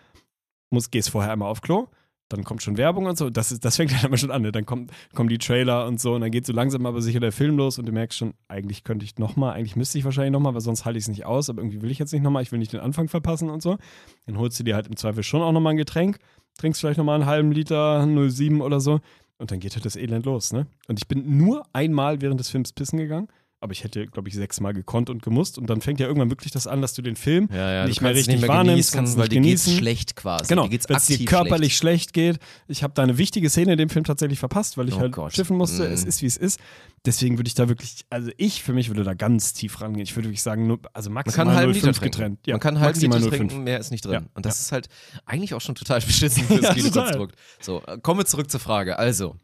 musst, 0.71 0.91
gehst 0.91 1.09
vorher 1.09 1.32
einmal 1.32 1.49
auf 1.49 1.61
Klo, 1.61 1.88
dann 2.32 2.43
kommt 2.43 2.61
schon 2.61 2.77
Werbung 2.77 3.05
und 3.05 3.17
so. 3.17 3.29
Das, 3.29 3.51
ist, 3.51 3.65
das 3.65 3.75
fängt 3.75 3.91
dann 3.93 4.05
immer 4.05 4.17
schon 4.17 4.32
an. 4.32 4.41
Ne? 4.41 4.51
Dann 4.51 4.65
kommt, 4.65 4.91
kommen 5.13 5.29
die 5.29 5.38
Trailer 5.38 5.88
und 5.88 5.99
so 5.99 6.15
und 6.15 6.21
dann 6.21 6.32
geht 6.32 6.45
so 6.45 6.53
langsam 6.53 6.86
aber 6.86 7.01
sicher 7.01 7.19
der 7.19 7.32
Film 7.32 7.57
los 7.57 7.79
und 7.79 7.86
du 7.86 7.91
merkst 7.91 8.17
schon, 8.17 8.34
eigentlich 8.47 8.84
könnte 8.84 9.05
ich 9.05 9.17
nochmal, 9.17 9.53
eigentlich 9.53 9.75
müsste 9.75 9.97
ich 9.97 10.05
wahrscheinlich 10.05 10.32
nochmal, 10.32 10.53
weil 10.53 10.61
sonst 10.61 10.86
halte 10.86 10.97
ich 10.97 11.05
es 11.05 11.09
nicht 11.09 11.25
aus, 11.25 11.49
aber 11.49 11.61
irgendwie 11.61 11.82
will 11.82 11.91
ich 11.91 11.99
jetzt 11.99 12.13
nicht 12.13 12.21
nochmal, 12.21 12.43
ich 12.43 12.51
will 12.51 12.59
nicht 12.59 12.73
den 12.73 12.79
Anfang 12.79 13.07
verpassen 13.07 13.49
und 13.49 13.61
so. 13.61 13.77
Dann 14.25 14.38
holst 14.38 14.59
du 14.59 14.63
dir 14.63 14.75
halt 14.75 14.88
im 14.88 14.95
Zweifel 14.95 15.23
schon 15.23 15.41
auch 15.41 15.51
nochmal 15.51 15.73
ein 15.73 15.77
Getränk, 15.77 16.17
trinkst 16.57 16.82
vielleicht 16.82 16.97
nochmal 16.97 17.15
einen 17.15 17.25
halben 17.25 17.51
Liter 17.51 18.05
07 18.05 18.61
oder 18.61 18.79
so 18.79 18.99
und 19.38 19.51
dann 19.51 19.59
geht 19.59 19.73
halt 19.73 19.86
das 19.86 19.95
Elend 19.95 20.25
los, 20.25 20.53
ne? 20.53 20.67
Und 20.88 20.99
ich 20.99 21.07
bin 21.07 21.38
nur 21.38 21.63
einmal 21.73 22.21
während 22.21 22.39
des 22.39 22.49
Films 22.49 22.73
pissen 22.73 22.99
gegangen. 22.99 23.27
Aber 23.64 23.74
ich 23.74 23.84
hätte, 23.84 24.07
glaube 24.07 24.28
ich, 24.28 24.34
sechsmal 24.34 24.74
gekonnt 24.74 25.12
und 25.12 25.22
gemusst. 25.22 25.59
Und 25.59 25.70
dann 25.70 25.82
fängt 25.82 25.99
ja 25.99 26.07
irgendwann 26.07 26.32
wirklich 26.32 26.51
das 26.51 26.66
an, 26.66 26.82
dass 26.82 26.95
du 26.95 27.03
den 27.03 27.16
Film 27.16 27.47
Ja, 27.53 27.72
ja, 27.72 27.86
nicht 27.86 27.99
du 27.99 28.03
mehr 28.05 28.16
richtig 28.16 28.34
nicht 28.34 28.41
mehr 28.41 28.49
wahrnimmst, 28.49 28.91
kannst 28.91 29.18
weil 29.18 29.28
dir 29.30 29.39
geht's 29.39 29.66
genießen. 29.66 29.78
schlecht 29.80 30.16
quasi. 30.16 30.47
Genau, 30.47 30.68
wenn 30.70 30.95
es 30.97 31.05
dir 31.05 31.24
körperlich 31.26 31.78
schlecht. 31.78 32.12
schlecht. 32.12 32.14
geht. 32.14 32.39
Ich 32.68 32.82
habe 32.82 32.93
da 32.95 33.03
eine 33.03 33.20
wichtige 33.20 33.51
Szene 33.51 33.74
in 33.74 33.78
dem 33.78 33.89
Film 33.89 34.03
tatsächlich 34.03 34.39
verpasst, 34.39 34.78
weil 34.80 34.88
ich 34.89 34.95
Oh 34.95 34.99
halt 35.01 35.12
Gott. 35.12 35.34
schiffen 35.36 35.57
musste. 35.57 35.88
Mm. 35.88 35.91
Es 35.93 36.03
ist, 36.03 36.24
wie 36.24 36.26
es 36.26 36.38
ist. 36.38 36.59
Deswegen 37.05 37.38
würde 37.38 37.47
ich 37.49 37.53
da 37.53 37.70
wirklich, 37.70 38.03
also 38.09 38.32
ich 38.38 38.64
für 38.64 38.74
mich 38.74 38.89
würde 38.89 39.03
da 39.03 39.14
ganz 39.14 39.53
tief 39.53 39.80
rangehen. 39.80 40.01
Ich 40.03 40.16
würde 40.16 40.28
wirklich 40.30 40.41
sagen, 40.41 40.66
nur, 40.66 40.80
also 40.93 41.09
Man 41.12 41.16
maximal 41.24 41.45
kann 41.47 41.55
halben 41.55 41.72
0,5 41.74 41.76
Liter 41.76 41.93
trinken. 41.93 42.03
getrennt. 42.12 42.39
Ja, 42.47 42.53
Man 42.55 42.59
kann 42.62 42.74
maximal 42.80 43.20
Liter 43.20 43.30
0,5. 43.32 43.38
trinken, 43.38 43.64
mehr 43.64 43.80
ist 43.80 43.91
nicht 43.91 44.03
drin. 44.05 44.14
Ja, 44.14 44.22
Und 44.34 44.45
das 44.47 44.59
ist 44.59 44.72
halt 44.72 44.88
eigentlich 45.26 45.53
auch 45.53 45.62
schon 45.62 45.76
total 45.76 46.01
beschissen 46.01 46.43
fürs 46.47 46.62
Ja, 46.62 46.74
Kinokonstrukt. 46.74 47.36
So, 47.59 47.84
äh, 47.86 47.99
kommen 48.01 48.20
wir 48.20 48.26
zurück 48.26 48.49
zur 48.49 48.59
Frage. 48.59 48.97
Also, 48.97 49.36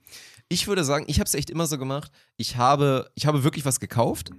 ich 0.49 0.67
würde 0.67 0.83
sagen, 0.83 1.05
ich 1.07 1.19
habe 1.19 1.27
es 1.27 1.33
echt 1.33 1.49
immer 1.49 1.67
so 1.67 1.77
gemacht. 1.77 2.11
Ich 2.37 2.57
habe, 2.57 3.09
ich 3.15 3.25
habe 3.25 3.43
wirklich 3.43 3.65
was 3.65 3.79
gekauft. 3.79 4.31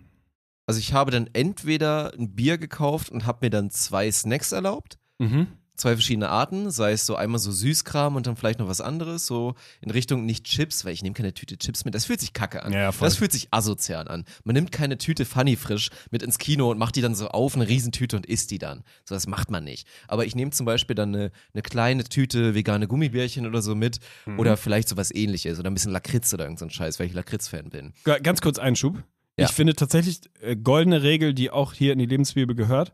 Also 0.67 0.81
ich 0.81 0.93
habe 0.93 1.11
dann 1.11 1.31
entweder 1.33 2.13
ein 2.15 2.35
Bier 2.35 2.59
gekauft 2.59 3.11
und 3.11 3.27
habe 3.27 3.47
mir 3.47 3.51
dann 3.51 3.71
zwei 3.71 4.11
Snacks 4.11 4.53
erlaubt. 4.53 4.99
Mhm. 5.19 5.47
Zwei 5.79 5.93
verschiedene 5.95 6.29
Arten, 6.29 6.71
sei 6.71 6.93
es 6.93 7.07
so 7.07 7.17
einmal 7.17 7.39
so 7.39 7.51
Süßkram 7.51 8.17
und 8.17 8.27
dann 8.27 8.37
vielleicht 8.37 8.59
noch 8.59 8.69
was 8.69 8.81
anderes, 8.83 9.27
so 9.27 9.55
in 9.81 9.91
Richtung 9.91 10.27
nicht 10.27 10.45
Chips, 10.45 10.85
weil 10.85 10.93
ich 10.93 11.03
nehme 11.03 11.15
keine 11.15 11.33
Tüte 11.33 11.57
Chips 11.57 11.85
mit. 11.87 11.95
Das 11.95 12.05
fühlt 12.05 12.21
sich 12.21 12.35
kacke 12.35 12.63
an. 12.63 12.73
Ja, 12.73 12.91
das 12.93 13.17
fühlt 13.17 13.33
sich 13.33 13.49
asozial 13.53 14.09
an. 14.09 14.25
Man 14.45 14.55
nimmt 14.55 14.73
keine 14.73 14.99
Tüte 14.99 15.25
Funny 15.25 15.57
frisch 15.57 15.89
mit 16.11 16.23
ins 16.23 16.39
Kino 16.39 16.71
und 16.71 16.77
macht 16.79 16.97
die 16.97 17.01
dann 17.01 17.15
so 17.15 17.29
auf, 17.29 17.55
eine 17.55 17.67
Riesentüte 17.69 18.17
und 18.17 18.27
isst 18.27 18.51
die 18.51 18.59
dann. 18.59 18.85
So, 19.05 19.15
das 19.15 19.27
macht 19.27 19.51
man 19.51 19.65
nicht. 19.65 19.87
Aber 20.09 20.27
ich 20.27 20.35
nehme 20.35 20.51
zum 20.51 20.67
Beispiel 20.67 20.97
dann 20.97 21.15
eine, 21.15 21.31
eine 21.55 21.63
kleine 21.63 22.05
Tüte 22.05 22.55
vegane 22.55 22.87
Gummibärchen 22.89 23.47
oder 23.47 23.63
so 23.63 23.75
mit 23.75 24.01
Mhm. 24.27 24.39
oder 24.39 24.57
vielleicht 24.57 24.89
so 24.89 24.97
was 24.97 25.15
ähnliches 25.15 25.59
oder 25.59 25.71
ein 25.71 25.75
bisschen 25.75 25.93
Lakritz 25.93 26.35
oder 26.35 26.45
irgend 26.45 26.59
so 26.59 26.69
Scheiß, 26.69 26.99
weil 26.99 27.07
ich 27.07 27.13
Lakritz-Fan 27.15 27.71
bin. 27.71 27.93
Ga- 28.05 28.19
Ganz 28.19 28.41
kurz 28.41 28.59
Einschub. 28.59 29.03
Ja. 29.39 29.47
Ich 29.47 29.53
finde 29.53 29.75
tatsächlich 29.75 30.21
äh, 30.41 30.57
goldene 30.57 31.03
Regel, 31.05 31.33
die 31.35 31.51
auch 31.51 31.73
hier 31.73 31.93
in 31.93 32.01
die 32.01 32.07
Lebensbibel 32.07 32.57
gehört. 32.57 32.93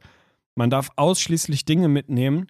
Man 0.54 0.68
darf 0.68 0.90
ausschließlich 0.96 1.64
Dinge 1.64 1.88
mitnehmen, 1.88 2.46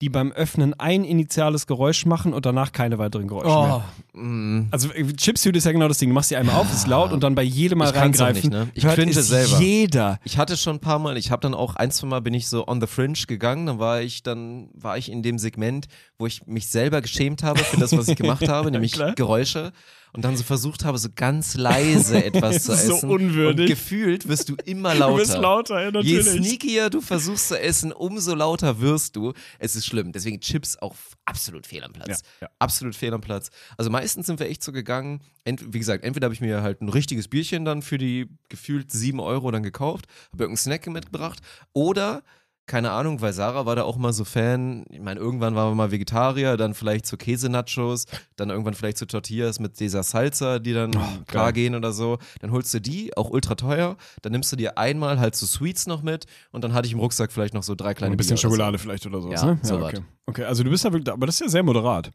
die 0.00 0.08
beim 0.08 0.30
Öffnen 0.30 0.74
ein 0.78 1.04
initiales 1.04 1.66
Geräusch 1.66 2.06
machen 2.06 2.32
und 2.32 2.46
danach 2.46 2.70
keine 2.70 2.98
weiteren 2.98 3.26
Geräusche 3.26 3.48
mehr. 3.48 3.84
mm. 4.22 4.68
Also 4.70 4.92
äh, 4.92 5.04
Chipsuit 5.12 5.56
ist 5.56 5.64
ja 5.64 5.72
genau 5.72 5.88
das 5.88 5.98
Ding. 5.98 6.10
Du 6.10 6.14
machst 6.14 6.30
die 6.30 6.36
einmal 6.36 6.56
auf, 6.56 6.72
ist 6.72 6.86
laut 6.86 7.12
und 7.12 7.22
dann 7.22 7.34
bei 7.34 7.42
jedem 7.42 7.78
Mal 7.78 7.90
Ich 7.90 7.96
reingreifen. 7.96 8.34
nicht, 8.34 8.50
ne? 8.50 8.68
Ich 8.74 8.84
cringe 8.84 9.10
es 9.10 9.28
selber. 9.28 9.58
Jeder. 9.58 10.20
Ich 10.22 10.38
hatte 10.38 10.56
schon 10.56 10.76
ein 10.76 10.80
paar 10.80 11.00
Mal, 11.00 11.16
ich 11.16 11.30
habe 11.32 11.40
dann 11.40 11.54
auch 11.54 11.74
ein, 11.74 11.90
zwei 11.90 12.06
Mal 12.06 12.20
bin 12.20 12.34
ich 12.34 12.46
so 12.48 12.66
on 12.68 12.80
the 12.80 12.86
fringe 12.86 13.18
gegangen, 13.26 13.66
dann 13.66 13.78
war 13.80 14.00
ich 14.00 14.22
dann 14.22 14.68
war 14.74 14.96
ich 14.98 15.10
in 15.10 15.22
dem 15.22 15.38
Segment, 15.38 15.88
wo 16.18 16.26
ich 16.26 16.46
mich 16.46 16.68
selber 16.68 17.00
geschämt 17.00 17.42
habe 17.42 17.58
für 17.60 17.78
das, 17.78 17.96
was 17.96 18.06
ich 18.08 18.16
gemacht 18.16 18.48
habe, 18.48 18.70
nämlich. 18.70 18.92
Geräusche 19.16 19.72
und 20.12 20.24
dann 20.24 20.36
so 20.36 20.42
versucht 20.44 20.84
habe, 20.84 20.98
so 20.98 21.08
ganz 21.14 21.54
leise 21.56 22.22
etwas 22.24 22.64
zu 22.64 22.74
So 22.76 22.94
essen. 22.96 23.10
unwürdig. 23.10 23.60
Und 23.60 23.66
gefühlt 23.66 24.28
wirst 24.28 24.48
du 24.48 24.56
immer 24.64 24.92
Du 24.94 24.98
lauter. 25.00 25.16
bist 25.18 25.36
lauter, 25.38 25.74
ja, 25.82 26.00
Je 26.00 26.16
natürlich. 26.18 26.26
sneakier 26.46 26.90
du 26.90 27.00
versuchst 27.00 27.48
zu 27.48 27.60
essen, 27.60 27.92
umso 27.92 28.34
lauter 28.34 28.80
wirst 28.80 29.16
du. 29.16 29.32
Es 29.58 29.76
ist 29.76 29.86
schlimm. 29.86 30.12
Deswegen 30.12 30.40
Chips 30.40 30.76
auch 30.78 30.94
absolut 31.24 31.66
fehl 31.66 31.84
am 31.84 31.92
Platz. 31.92 32.22
Ja, 32.40 32.46
ja. 32.46 32.48
Absolut 32.58 32.94
fehl 32.96 33.12
am 33.12 33.20
Platz. 33.20 33.50
Also 33.76 33.90
meistens 33.90 34.26
sind 34.26 34.40
wir 34.40 34.48
echt 34.48 34.62
so 34.62 34.72
gegangen, 34.72 35.20
wie 35.46 35.78
gesagt, 35.78 36.04
entweder 36.04 36.26
habe 36.26 36.34
ich 36.34 36.40
mir 36.42 36.62
halt 36.62 36.82
ein 36.82 36.88
richtiges 36.90 37.28
Bierchen 37.28 37.64
dann 37.64 37.80
für 37.82 37.96
die 37.98 38.28
gefühlt 38.48 38.90
sieben 38.92 39.18
Euro 39.20 39.50
dann 39.50 39.62
gekauft, 39.62 40.06
habe 40.32 40.44
irgendeinen 40.44 40.56
Snack 40.58 40.86
mitgebracht 40.88 41.40
oder 41.72 42.22
keine 42.68 42.92
Ahnung, 42.92 43.20
weil 43.20 43.32
Sarah 43.32 43.66
war 43.66 43.74
da 43.74 43.82
auch 43.82 43.96
mal 43.96 44.12
so 44.12 44.24
Fan. 44.24 44.84
Ich 44.90 45.00
meine, 45.00 45.18
irgendwann 45.18 45.56
waren 45.56 45.70
wir 45.72 45.74
mal 45.74 45.90
Vegetarier, 45.90 46.56
dann 46.56 46.74
vielleicht 46.74 47.06
zu 47.06 47.16
Käsenachos, 47.16 48.04
dann 48.36 48.50
irgendwann 48.50 48.74
vielleicht 48.74 48.98
zu 48.98 49.06
Tortillas 49.06 49.58
mit 49.58 49.80
dieser 49.80 50.04
Salsa, 50.04 50.60
die 50.60 50.72
dann 50.74 50.92
klar 51.26 51.46
geil. 51.46 51.52
gehen 51.54 51.74
oder 51.74 51.92
so. 51.92 52.18
Dann 52.40 52.52
holst 52.52 52.72
du 52.74 52.80
die, 52.80 53.16
auch 53.16 53.30
ultra 53.30 53.56
teuer. 53.56 53.96
Dann 54.22 54.30
nimmst 54.32 54.52
du 54.52 54.56
dir 54.56 54.78
einmal 54.78 55.18
halt 55.18 55.34
so 55.34 55.46
Sweets 55.46 55.88
noch 55.88 56.02
mit 56.02 56.26
und 56.52 56.62
dann 56.62 56.74
hatte 56.74 56.86
ich 56.86 56.92
im 56.92 57.00
Rucksack 57.00 57.32
vielleicht 57.32 57.54
noch 57.54 57.64
so 57.64 57.74
drei 57.74 57.94
kleine 57.94 58.14
Ein 58.14 58.16
bisschen 58.16 58.36
Bier 58.36 58.42
Schokolade 58.42 58.78
vielleicht 58.78 59.04
oder 59.06 59.20
sowas, 59.20 59.40
Ja, 59.42 59.46
ne? 59.54 59.58
sowas. 59.62 59.94
okay. 59.94 60.02
okay, 60.26 60.44
also 60.44 60.62
du 60.62 60.70
bist 60.70 60.84
ja 60.84 60.92
wirklich, 60.92 61.12
aber 61.12 61.26
das 61.26 61.36
ist 61.36 61.40
ja 61.40 61.48
sehr 61.48 61.64
moderat. 61.64 62.10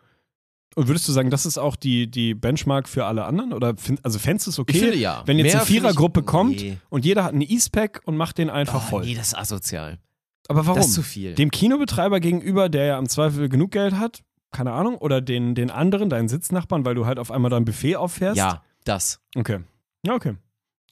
Und 0.75 0.87
würdest 0.87 1.07
du 1.07 1.11
sagen, 1.11 1.29
das 1.29 1.45
ist 1.45 1.57
auch 1.59 1.75
die, 1.75 2.09
die 2.09 2.33
Benchmark 2.33 2.89
für 2.89 3.05
alle 3.05 3.25
anderen? 3.25 3.53
Oder 3.53 3.77
find, 3.77 4.03
also 4.03 4.17
fändest 4.17 4.47
du 4.47 4.51
es 4.51 4.59
okay, 4.59 4.71
Ich 4.75 4.79
finde, 4.81 4.97
ja. 4.97 5.21
wenn 5.25 5.37
jetzt 5.37 5.47
Mehr 5.53 5.55
eine 5.57 5.65
Vierergruppe 5.65 6.21
ich- 6.21 6.25
kommt 6.25 6.55
Nee. 6.61 6.77
und 6.89 7.05
jeder 7.05 7.23
hat 7.25 7.33
eine 7.33 7.43
E-Spec 7.43 8.01
und 8.05 8.17
macht 8.17 8.39
den 8.39 8.49
einfach 8.49 8.83
Oh, 8.87 8.89
voll? 8.89 9.05
nee, 9.05 9.13
das 9.13 9.27
ist 9.27 9.37
asozial. 9.37 9.99
Aber 10.47 10.65
warum? 10.65 10.77
Das 10.77 10.87
ist 10.87 10.93
zu 10.93 11.03
viel. 11.03 11.35
Dem 11.35 11.51
Kinobetreiber 11.51 12.19
gegenüber, 12.19 12.69
der 12.69 12.85
ja 12.85 12.99
im 12.99 13.07
Zweifel 13.07 13.49
genug 13.49 13.71
Geld 13.71 13.95
hat, 13.95 14.23
keine 14.51 14.71
Ahnung, 14.73 14.97
oder 14.97 15.21
den, 15.21 15.55
den 15.55 15.71
anderen, 15.71 16.09
deinen 16.09 16.27
Sitznachbarn, 16.27 16.85
weil 16.85 16.95
du 16.95 17.05
halt 17.05 17.19
auf 17.19 17.31
einmal 17.31 17.49
dein 17.49 17.65
Buffet 17.65 17.95
auffährst? 17.95 18.37
ja, 18.37 18.63
das. 18.83 19.19
Okay. 19.35 19.59
Ja, 20.05 20.13
okay. 20.15 20.35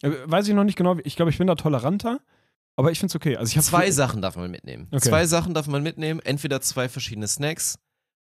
Äh, 0.01 0.11
Weiß 0.25 0.47
ich 0.47 0.53
noch 0.55 0.63
nicht 0.63 0.77
genau. 0.77 0.97
Ich 1.03 1.15
glaube, 1.15 1.31
ich 1.31 1.37
bin 1.37 1.47
da 1.47 1.55
toleranter, 1.55 2.21
aber 2.75 2.91
ich 2.91 2.99
finde 2.99 3.11
es 3.11 3.15
okay. 3.15 3.35
Also 3.35 3.51
ich 3.51 3.57
habe 3.57 3.65
Zwei 3.65 3.91
Sachen 3.91 4.21
darf 4.21 4.35
man 4.35 4.49
mitnehmen. 4.49 4.87
Okay. 4.91 5.09
Zwei 5.09 5.25
Sachen 5.25 5.53
darf 5.53 5.67
man 5.67 5.83
mitnehmen. 5.83 6.19
Entweder 6.21 6.61
zwei 6.61 6.87
verschiedene 6.89 7.27
Snacks 7.27 7.77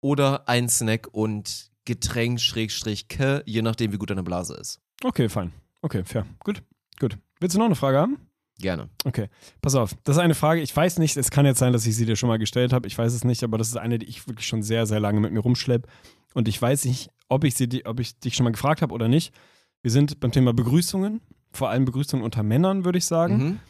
oder 0.00 0.48
ein 0.48 0.68
Snack 0.68 1.08
und 1.12 1.70
Getränk, 1.86 2.40
Schrägstrich, 2.40 3.08
K, 3.08 3.42
je 3.46 3.62
nachdem, 3.62 3.92
wie 3.92 3.98
gut 3.98 4.10
deine 4.10 4.22
Blase 4.22 4.54
ist. 4.54 4.80
Okay, 5.02 5.28
fein. 5.28 5.52
Okay, 5.82 6.04
fair. 6.04 6.26
Gut, 6.40 6.62
gut. 6.98 7.18
Willst 7.40 7.54
du 7.54 7.58
noch 7.58 7.66
eine 7.66 7.74
Frage 7.74 7.98
haben? 7.98 8.18
Gerne. 8.58 8.88
Okay, 9.04 9.28
pass 9.60 9.74
auf. 9.74 9.94
Das 10.04 10.16
ist 10.16 10.22
eine 10.22 10.34
Frage, 10.34 10.60
ich 10.60 10.74
weiß 10.74 10.98
nicht, 10.98 11.16
es 11.16 11.30
kann 11.30 11.44
jetzt 11.44 11.58
sein, 11.58 11.72
dass 11.72 11.86
ich 11.86 11.96
sie 11.96 12.06
dir 12.06 12.16
schon 12.16 12.28
mal 12.28 12.38
gestellt 12.38 12.72
habe, 12.72 12.86
ich 12.86 12.96
weiß 12.96 13.12
es 13.12 13.24
nicht, 13.24 13.42
aber 13.42 13.58
das 13.58 13.68
ist 13.68 13.76
eine, 13.76 13.98
die 13.98 14.06
ich 14.06 14.26
wirklich 14.28 14.46
schon 14.46 14.62
sehr, 14.62 14.86
sehr 14.86 15.00
lange 15.00 15.20
mit 15.20 15.32
mir 15.32 15.40
rumschleppe. 15.40 15.88
Und 16.34 16.46
ich 16.48 16.60
weiß 16.60 16.84
nicht, 16.84 17.10
ob 17.28 17.44
ich, 17.44 17.54
sie, 17.54 17.84
ob 17.84 18.00
ich 18.00 18.18
dich 18.20 18.34
schon 18.36 18.44
mal 18.44 18.50
gefragt 18.52 18.82
habe 18.82 18.94
oder 18.94 19.08
nicht. 19.08 19.34
Wir 19.82 19.90
sind 19.90 20.20
beim 20.20 20.30
Thema 20.32 20.52
Begrüßungen, 20.54 21.20
vor 21.52 21.68
allem 21.70 21.84
Begrüßungen 21.84 22.24
unter 22.24 22.42
Männern, 22.42 22.84
würde 22.84 22.98
ich 22.98 23.04
sagen. 23.06 23.36
Mhm. 23.36 23.60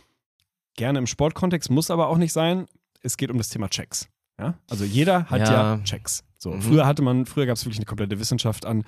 Gerne 0.76 0.98
im 0.98 1.06
Sportkontext, 1.06 1.70
muss 1.70 1.90
aber 1.90 2.08
auch 2.08 2.18
nicht 2.18 2.32
sein. 2.32 2.66
Es 3.02 3.16
geht 3.16 3.30
um 3.30 3.38
das 3.38 3.48
Thema 3.48 3.68
Checks. 3.68 4.08
Ja? 4.38 4.54
Also 4.68 4.84
jeder 4.84 5.30
hat 5.30 5.40
ja, 5.40 5.76
Ja. 5.76 5.80
Checks. 5.84 6.24
So, 6.38 6.50
Mhm. 6.52 6.62
Früher 6.62 6.86
hatte 6.86 7.02
man, 7.02 7.26
früher 7.26 7.46
gab 7.46 7.56
es 7.56 7.64
wirklich 7.64 7.78
eine 7.78 7.86
komplette 7.86 8.18
Wissenschaft 8.18 8.66
an, 8.66 8.84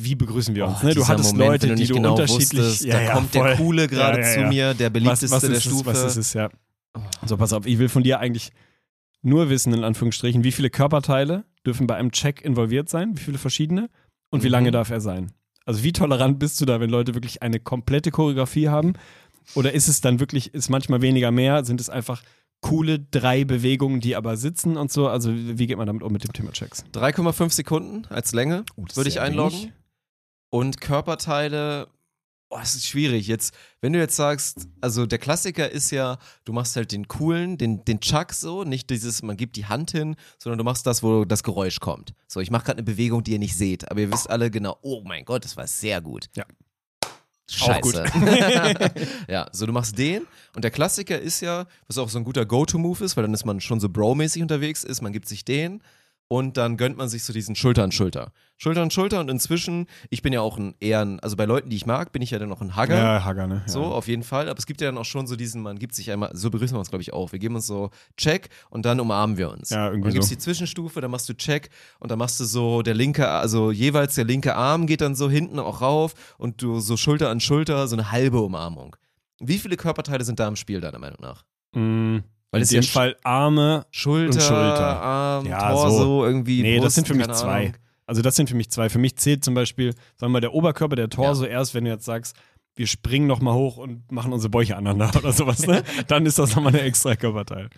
wie 0.00 0.14
begrüßen 0.14 0.54
wir 0.54 0.66
uns. 0.66 0.78
Oh, 0.82 0.86
ne? 0.86 0.94
Du 0.94 1.06
hattest 1.06 1.32
Moment, 1.32 1.50
Leute, 1.50 1.66
du 1.68 1.74
die 1.76 1.86
du 1.86 1.94
genau 1.94 2.12
unterschiedlich. 2.12 2.60
wusstest, 2.62 2.92
da 2.92 3.12
kommt 3.12 3.32
voll. 3.32 3.46
der 3.48 3.56
Coole 3.56 3.86
gerade 3.88 4.20
Ja, 4.20 4.26
ja, 4.26 4.34
zu 4.34 4.40
ja. 4.40 4.48
mir, 4.48 4.74
der 4.74 4.86
was, 4.88 4.92
beliebteste 4.92 5.30
was 5.30 5.40
der 5.42 5.50
ist 5.52 5.62
Stufe. 5.64 5.90
Es, 5.90 5.96
was 6.04 6.04
ist 6.12 6.16
es, 6.16 6.32
ja. 6.34 6.48
Oh. 6.94 7.00
So, 7.26 7.36
pass 7.36 7.52
auf, 7.52 7.66
ich 7.66 7.78
will 7.78 7.88
von 7.88 8.02
dir 8.02 8.18
eigentlich 8.20 8.50
nur 9.22 9.48
wissen, 9.50 9.72
in 9.74 9.84
Anführungsstrichen, 9.84 10.44
wie 10.44 10.52
viele 10.52 10.70
Körperteile 10.70 11.44
dürfen 11.66 11.86
bei 11.86 11.96
einem 11.96 12.10
Check 12.12 12.42
involviert 12.42 12.88
sein, 12.88 13.16
wie 13.16 13.20
viele 13.22 13.38
verschiedene 13.38 13.88
und 14.30 14.42
wie 14.42 14.46
Mhm. 14.46 14.52
lange 14.52 14.70
darf 14.70 14.90
er 14.90 15.00
sein? 15.00 15.32
Also 15.64 15.82
wie 15.82 15.92
tolerant 15.92 16.38
bist 16.38 16.60
du 16.60 16.64
da, 16.64 16.80
wenn 16.80 16.90
Leute 16.90 17.14
wirklich 17.14 17.42
eine 17.42 17.58
komplette 17.60 18.10
Choreografie 18.10 18.68
haben? 18.68 18.92
Oder 19.54 19.72
ist 19.72 19.88
es 19.88 20.00
dann 20.00 20.20
wirklich, 20.20 20.54
ist 20.54 20.68
manchmal 20.70 21.02
weniger 21.02 21.30
mehr? 21.30 21.64
Sind 21.64 21.80
es 21.80 21.90
einfach 21.90 22.22
coole 22.66 22.98
drei 22.98 23.44
Bewegungen, 23.44 24.00
die 24.00 24.16
aber 24.16 24.36
sitzen 24.36 24.76
und 24.76 24.90
so? 24.90 25.08
Also 25.08 25.32
wie 25.32 25.66
geht 25.66 25.76
man 25.76 25.86
damit 25.86 26.02
um 26.02 26.12
mit 26.12 26.24
dem 26.24 26.32
Thema 26.32 26.52
Checks? 26.52 26.84
3,5 26.92 27.50
Sekunden 27.50 28.06
als 28.06 28.32
Länge 28.32 28.64
ist 28.86 28.96
würde 28.96 29.08
ich 29.08 29.20
einloggen. 29.20 29.56
wenig. 29.56 29.72
Und 30.50 30.80
Körperteile, 30.80 31.88
oh, 32.50 32.58
es 32.60 32.74
ist 32.74 32.86
schwierig. 32.86 33.26
Jetzt, 33.28 33.54
wenn 33.80 33.92
du 33.92 33.98
jetzt 33.98 34.16
sagst, 34.16 34.68
also 34.80 35.06
der 35.06 35.18
Klassiker 35.18 35.70
ist 35.70 35.90
ja, 35.90 36.18
du 36.44 36.52
machst 36.52 36.74
halt 36.76 36.92
den 36.92 37.06
coolen, 37.08 37.56
den, 37.58 37.84
den 37.84 38.00
Chuck 38.00 38.32
so, 38.32 38.64
nicht 38.64 38.90
dieses, 38.90 39.22
man 39.22 39.36
gibt 39.36 39.56
die 39.56 39.66
Hand 39.66 39.92
hin, 39.92 40.16
sondern 40.38 40.58
du 40.58 40.64
machst 40.64 40.86
das, 40.86 41.02
wo 41.02 41.24
das 41.24 41.42
Geräusch 41.42 41.78
kommt. 41.80 42.14
So, 42.26 42.40
ich 42.40 42.50
mache 42.50 42.64
gerade 42.64 42.78
eine 42.78 42.84
Bewegung, 42.84 43.22
die 43.22 43.32
ihr 43.32 43.38
nicht 43.38 43.56
seht, 43.56 43.90
aber 43.90 44.00
ihr 44.00 44.12
wisst 44.12 44.30
alle 44.30 44.50
genau, 44.50 44.78
oh 44.82 45.02
mein 45.04 45.24
Gott, 45.24 45.44
das 45.44 45.56
war 45.56 45.66
sehr 45.66 46.00
gut. 46.00 46.26
Ja. 46.34 46.44
Scheiße. 47.48 48.04
Ja, 49.28 49.46
so 49.52 49.66
du 49.66 49.72
machst 49.72 49.96
den 49.98 50.26
und 50.54 50.64
der 50.64 50.70
Klassiker 50.70 51.18
ist 51.20 51.40
ja, 51.40 51.66
was 51.86 51.98
auch 51.98 52.08
so 52.08 52.18
ein 52.18 52.24
guter 52.24 52.44
Go-To-Move 52.44 53.04
ist, 53.04 53.16
weil 53.16 53.22
dann 53.22 53.34
ist 53.34 53.44
man 53.44 53.60
schon 53.60 53.80
so 53.80 53.88
Bro-mäßig 53.88 54.42
unterwegs 54.42 54.82
ist, 54.84 55.00
man 55.02 55.12
gibt 55.12 55.28
sich 55.28 55.44
den 55.44 55.80
und 56.28 56.56
dann 56.56 56.76
gönnt 56.76 56.96
man 56.96 57.08
sich 57.08 57.22
so 57.24 57.32
diesen 57.32 57.54
Schulter 57.54 57.84
an 57.84 57.92
Schulter. 57.92 58.32
Schulter 58.56 58.82
an 58.82 58.90
Schulter 58.90 59.20
und 59.20 59.30
inzwischen, 59.30 59.86
ich 60.10 60.22
bin 60.22 60.32
ja 60.32 60.40
auch 60.40 60.56
ein 60.58 60.74
eher 60.80 61.00
ein, 61.00 61.20
also 61.20 61.36
bei 61.36 61.44
Leuten, 61.44 61.68
die 61.68 61.76
ich 61.76 61.84
mag, 61.86 62.10
bin 62.12 62.22
ich 62.22 62.30
ja 62.30 62.38
dann 62.38 62.48
noch 62.48 62.62
ein 62.62 62.74
Hugger. 62.74 62.96
Ja, 62.96 63.24
Hager, 63.24 63.46
ne? 63.46 63.62
Ja. 63.66 63.72
So, 63.72 63.84
auf 63.84 64.08
jeden 64.08 64.22
Fall. 64.22 64.48
Aber 64.48 64.58
es 64.58 64.66
gibt 64.66 64.80
ja 64.80 64.88
dann 64.88 64.96
auch 64.98 65.04
schon 65.04 65.26
so 65.26 65.36
diesen, 65.36 65.62
man 65.62 65.78
gibt 65.78 65.94
sich 65.94 66.10
einmal, 66.10 66.30
so 66.34 66.50
begrüßen 66.50 66.74
wir 66.74 66.78
uns, 66.78 66.88
glaube 66.88 67.02
ich, 67.02 67.12
auch. 67.12 67.32
Wir 67.32 67.38
geben 67.38 67.54
uns 67.54 67.66
so 67.66 67.90
Check 68.16 68.48
und 68.70 68.86
dann 68.86 68.98
umarmen 68.98 69.36
wir 69.36 69.50
uns. 69.50 69.70
Ja, 69.70 69.86
irgendwie 69.88 70.04
Dann 70.04 70.12
gibt 70.14 70.24
es 70.24 70.30
so. 70.30 70.34
die 70.34 70.40
Zwischenstufe, 70.40 71.00
dann 71.00 71.10
machst 71.10 71.28
du 71.28 71.34
Check 71.34 71.68
und 72.00 72.10
dann 72.10 72.18
machst 72.18 72.40
du 72.40 72.44
so 72.44 72.82
der 72.82 72.94
linke, 72.94 73.28
also 73.28 73.70
jeweils 73.70 74.14
der 74.14 74.24
linke 74.24 74.56
Arm 74.56 74.86
geht 74.86 75.02
dann 75.02 75.14
so 75.14 75.28
hinten 75.28 75.58
auch 75.58 75.82
rauf 75.82 76.14
und 76.38 76.62
du 76.62 76.80
so 76.80 76.96
Schulter 76.96 77.28
an 77.28 77.40
Schulter, 77.40 77.86
so 77.88 77.94
eine 77.94 78.10
halbe 78.10 78.40
Umarmung. 78.40 78.96
Wie 79.38 79.58
viele 79.58 79.76
Körperteile 79.76 80.24
sind 80.24 80.40
da 80.40 80.48
im 80.48 80.56
Spiel, 80.56 80.80
deiner 80.80 80.98
Meinung 80.98 81.18
nach? 81.20 81.44
Mm, 81.74 82.20
Weil 82.50 82.60
in 82.60 82.62
es 82.62 82.68
dem 82.70 82.82
ja 82.82 82.88
Fall 82.90 83.16
Arme 83.24 83.86
Schulter, 83.90 84.34
Und 84.34 84.40
Schulter. 84.42 85.00
Arm, 85.02 85.46
Ja, 85.46 85.70
Torso, 85.72 85.98
so. 85.98 86.24
irgendwie. 86.24 86.62
Nee, 86.62 86.76
das 86.76 86.82
Brust, 86.84 86.94
sind 86.96 87.08
für 87.08 87.14
mich 87.14 87.26
zwei. 87.28 87.60
Ahnung. 87.60 87.72
Also 88.06 88.22
das 88.22 88.36
sind 88.36 88.48
für 88.48 88.54
mich 88.56 88.70
zwei. 88.70 88.88
Für 88.88 88.98
mich 89.00 89.16
zählt 89.16 89.44
zum 89.44 89.54
Beispiel, 89.54 89.92
sagen 89.92 90.02
wir 90.20 90.28
mal, 90.28 90.40
der 90.40 90.54
Oberkörper, 90.54 90.94
der 90.96 91.08
Torso 91.10 91.44
erst, 91.44 91.74
wenn 91.74 91.84
du 91.84 91.90
jetzt 91.90 92.04
sagst, 92.04 92.36
wir 92.76 92.86
springen 92.86 93.26
nochmal 93.26 93.54
hoch 93.54 93.78
und 93.78 94.10
machen 94.12 94.32
unsere 94.32 94.50
Bäuche 94.50 94.76
aneinander 94.76 95.18
oder 95.18 95.32
sowas, 95.32 95.66
ne? 95.66 95.82
Dann 96.08 96.24
ist 96.26 96.38
das 96.38 96.54
nochmal 96.54 96.74
ein 96.76 96.84
extra 96.84 97.16
Körperteil. 97.16 97.68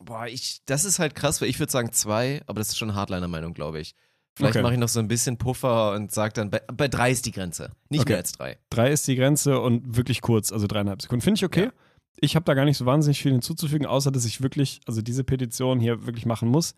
Boah, 0.00 0.26
ich, 0.26 0.60
das 0.66 0.84
ist 0.84 0.98
halt 0.98 1.14
krass, 1.14 1.40
weil 1.40 1.48
ich 1.48 1.58
würde 1.58 1.72
sagen 1.72 1.90
zwei, 1.92 2.42
aber 2.46 2.60
das 2.60 2.68
ist 2.68 2.78
schon 2.78 2.94
Hardliner-Meinung, 2.94 3.54
glaube 3.54 3.80
ich. 3.80 3.94
Vielleicht 4.36 4.56
Okay. 4.56 4.62
mache 4.62 4.74
ich 4.74 4.78
noch 4.78 4.88
so 4.90 5.00
ein 5.00 5.08
bisschen 5.08 5.38
Puffer 5.38 5.92
und 5.94 6.12
sage 6.12 6.34
dann, 6.34 6.50
bei, 6.50 6.60
bei 6.72 6.88
drei 6.88 7.10
ist 7.10 7.24
die 7.24 7.32
Grenze. 7.32 7.72
Nicht 7.88 8.02
Okay. 8.02 8.10
mehr 8.12 8.18
als 8.18 8.32
drei. 8.32 8.58
Drei 8.68 8.90
ist 8.92 9.08
die 9.08 9.16
Grenze 9.16 9.58
und 9.60 9.96
wirklich 9.96 10.20
kurz, 10.20 10.52
also 10.52 10.66
dreieinhalb 10.66 11.00
Sekunden. 11.00 11.22
Finde 11.22 11.38
ich 11.38 11.44
okay. 11.46 11.64
Ja. 11.64 11.72
Ich 12.20 12.34
habe 12.36 12.44
da 12.44 12.54
gar 12.54 12.64
nicht 12.64 12.78
so 12.78 12.86
wahnsinnig 12.86 13.20
viel 13.20 13.32
hinzuzufügen, 13.32 13.86
außer 13.86 14.10
dass 14.10 14.24
ich 14.24 14.40
wirklich, 14.42 14.80
also 14.86 15.02
diese 15.02 15.24
Petition 15.24 15.80
hier 15.80 16.06
wirklich 16.06 16.26
machen 16.26 16.48
muss. 16.48 16.74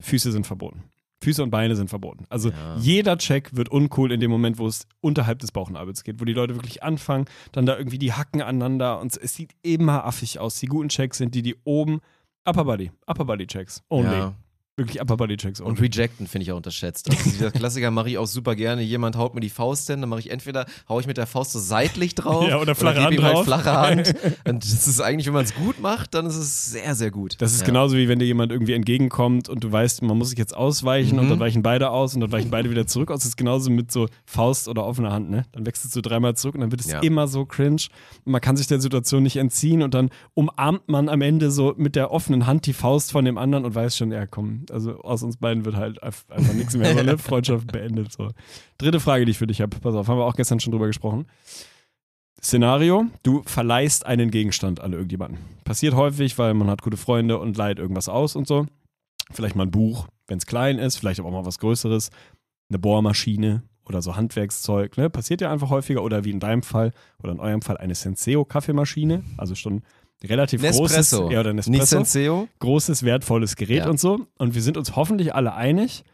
Füße 0.00 0.30
sind 0.32 0.46
verboten. 0.46 0.84
Füße 1.22 1.42
und 1.42 1.50
Beine 1.50 1.74
sind 1.74 1.88
verboten. 1.88 2.26
Also 2.28 2.50
Ja. 2.50 2.76
jeder 2.76 3.16
Check 3.16 3.56
wird 3.56 3.70
uncool 3.70 4.12
in 4.12 4.20
dem 4.20 4.30
Moment, 4.30 4.58
wo 4.58 4.66
es 4.66 4.86
unterhalb 5.00 5.38
des 5.38 5.52
Bauchnabels 5.52 6.04
geht, 6.04 6.20
wo 6.20 6.24
die 6.26 6.34
Leute 6.34 6.54
wirklich 6.54 6.82
anfangen, 6.82 7.24
dann 7.52 7.64
da 7.64 7.78
irgendwie 7.78 7.98
die 7.98 8.12
Hacken 8.12 8.42
aneinander 8.42 9.00
und 9.00 9.16
es 9.16 9.34
sieht 9.34 9.52
immer 9.62 10.04
affig 10.04 10.38
aus. 10.38 10.60
Die 10.60 10.66
guten 10.66 10.90
Checks 10.90 11.18
sind 11.18 11.34
die, 11.34 11.40
die 11.42 11.56
oben 11.64 12.00
Upper 12.44 12.64
Body, 12.64 12.90
Upper 13.06 13.24
Body 13.24 13.46
Checks 13.46 13.82
only. 13.88 14.12
Ja. 14.12 14.34
Wirklich 14.76 15.00
Upper 15.00 15.16
Body 15.16 15.36
Checks 15.36 15.60
Und 15.60 15.80
rejecten 15.80 16.26
finde 16.26 16.42
ich 16.42 16.50
auch 16.52 16.56
unterschätzt. 16.56 17.08
Also 17.08 17.30
dieser 17.30 17.50
Klassiker 17.52 17.92
mache 17.92 18.08
ich 18.10 18.18
auch 18.18 18.26
super 18.26 18.56
gerne. 18.56 18.82
Jemand 18.82 19.14
haut 19.16 19.32
mir 19.32 19.40
die 19.40 19.48
Faust 19.48 19.86
hin, 19.88 20.00
dann 20.00 20.10
mache 20.10 20.18
ich 20.18 20.32
entweder, 20.32 20.66
hau 20.88 20.98
ich 20.98 21.06
mit 21.06 21.16
der 21.16 21.28
Faust 21.28 21.52
so 21.52 21.60
seitlich 21.60 22.16
drauf 22.16 22.44
Ja, 22.48 22.58
oder 22.58 22.74
flache 22.74 22.94
gebe 22.94 23.04
Hand 23.06 23.14
ihm 23.18 23.22
halt 23.22 23.34
drauf. 23.36 23.44
flache 23.44 23.72
Hand. 23.80 24.14
Und 24.48 24.64
das 24.64 24.88
ist 24.88 25.00
eigentlich, 25.00 25.26
wenn 25.26 25.34
man 25.34 25.44
es 25.44 25.54
gut 25.54 25.80
macht, 25.80 26.14
dann 26.14 26.26
ist 26.26 26.34
es 26.34 26.72
sehr, 26.72 26.96
sehr 26.96 27.12
gut. 27.12 27.36
Das 27.38 27.52
ist 27.52 27.60
ja. 27.60 27.66
genauso 27.66 27.96
wie 27.96 28.08
wenn 28.08 28.18
dir 28.18 28.24
jemand 28.24 28.50
irgendwie 28.50 28.72
entgegenkommt 28.72 29.48
und 29.48 29.62
du 29.62 29.70
weißt, 29.70 30.02
man 30.02 30.18
muss 30.18 30.30
sich 30.30 30.38
jetzt 30.38 30.56
ausweichen 30.56 31.20
und 31.20 31.26
Mhm. 31.26 31.30
dann 31.30 31.38
weichen 31.40 31.62
beide 31.62 31.90
aus 31.90 32.14
und 32.16 32.20
dann 32.22 32.32
weichen 32.32 32.50
beide 32.50 32.68
wieder 32.68 32.88
zurück 32.88 33.12
aus. 33.12 33.20
Das 33.20 33.26
ist 33.28 33.36
genauso 33.36 33.70
mit 33.70 33.92
so 33.92 34.08
Faust 34.26 34.66
oder 34.66 34.84
offener 34.84 35.12
Hand, 35.12 35.30
ne? 35.30 35.44
Dann 35.52 35.66
wechselst 35.66 35.94
du 35.94 36.00
dreimal 36.00 36.34
zurück 36.34 36.56
und 36.56 36.62
dann 36.62 36.72
wird 36.72 36.80
es 36.80 36.90
Ja. 36.90 36.98
immer 36.98 37.28
so 37.28 37.44
cringe. 37.46 37.82
Und 38.24 38.32
man 38.32 38.40
kann 38.40 38.56
sich 38.56 38.66
der 38.66 38.80
Situation 38.80 39.22
nicht 39.22 39.36
entziehen 39.36 39.82
und 39.82 39.94
dann 39.94 40.10
umarmt 40.34 40.88
man 40.88 41.08
am 41.08 41.20
Ende 41.22 41.52
so 41.52 41.74
mit 41.76 41.94
der 41.94 42.10
offenen 42.10 42.46
Hand 42.48 42.66
die 42.66 42.72
Faust 42.72 43.12
von 43.12 43.24
dem 43.24 43.38
anderen 43.38 43.64
und 43.64 43.76
weiß 43.76 43.96
schon, 43.96 44.10
ja 44.10 44.26
komm, 44.26 44.63
also 44.70 45.00
aus 45.00 45.22
uns 45.22 45.36
beiden 45.36 45.64
wird 45.64 45.76
halt 45.76 46.02
einfach 46.02 46.54
nichts 46.54 46.76
mehr, 46.76 46.94
so, 46.94 47.02
ne? 47.02 47.18
Freundschaft 47.18 47.66
beendet. 47.68 48.12
So. 48.12 48.30
Dritte 48.78 49.00
Frage, 49.00 49.24
die 49.24 49.32
ich 49.32 49.38
für 49.38 49.46
dich 49.46 49.60
habe. 49.60 49.76
Pass 49.78 49.94
auf, 49.94 50.08
haben 50.08 50.18
wir 50.18 50.24
auch 50.24 50.36
gestern 50.36 50.60
schon 50.60 50.72
drüber 50.72 50.86
gesprochen. 50.86 51.26
Szenario, 52.42 53.06
du 53.22 53.42
verleihst 53.44 54.04
einen 54.04 54.30
Gegenstand 54.30 54.80
an 54.80 54.92
irgendjemanden. 54.92 55.38
Passiert 55.64 55.94
häufig, 55.94 56.36
weil 56.38 56.52
man 56.52 56.68
hat 56.68 56.82
gute 56.82 56.98
Freunde 56.98 57.38
und 57.38 57.56
leiht 57.56 57.78
irgendwas 57.78 58.08
aus 58.08 58.36
und 58.36 58.46
so. 58.46 58.66
Vielleicht 59.32 59.56
mal 59.56 59.62
ein 59.64 59.70
Buch, 59.70 60.08
wenn 60.26 60.38
es 60.38 60.46
klein 60.46 60.78
ist, 60.78 60.96
vielleicht 60.96 61.20
aber 61.20 61.30
auch 61.30 61.32
mal 61.32 61.46
was 61.46 61.58
Größeres, 61.58 62.10
eine 62.68 62.78
Bohrmaschine 62.78 63.62
oder 63.86 64.02
so 64.02 64.16
Handwerkszeug. 64.16 64.96
Ne? 64.98 65.08
Passiert 65.08 65.40
ja 65.40 65.50
einfach 65.50 65.70
häufiger 65.70 66.02
oder 66.02 66.24
wie 66.24 66.30
in 66.30 66.40
deinem 66.40 66.62
Fall 66.62 66.92
oder 67.22 67.32
in 67.32 67.40
eurem 67.40 67.62
Fall 67.62 67.78
eine 67.78 67.94
Senseo-Kaffeemaschine, 67.94 69.22
also 69.38 69.54
schon 69.54 69.82
relativ 70.22 70.62
Nespresso. 70.62 71.22
großes, 71.22 71.32
ja, 71.32 71.40
oder 71.40 71.52
Nespresso, 71.52 72.48
großes, 72.58 73.02
wertvolles 73.02 73.56
Gerät 73.56 73.78
Ja. 73.84 73.90
und 73.90 73.98
so. 74.00 74.26
Und 74.38 74.54
wir 74.54 74.62
sind 74.62 74.76
uns 74.76 74.96
hoffentlich 74.96 75.34
alle 75.34 75.54
einig, 75.54 76.04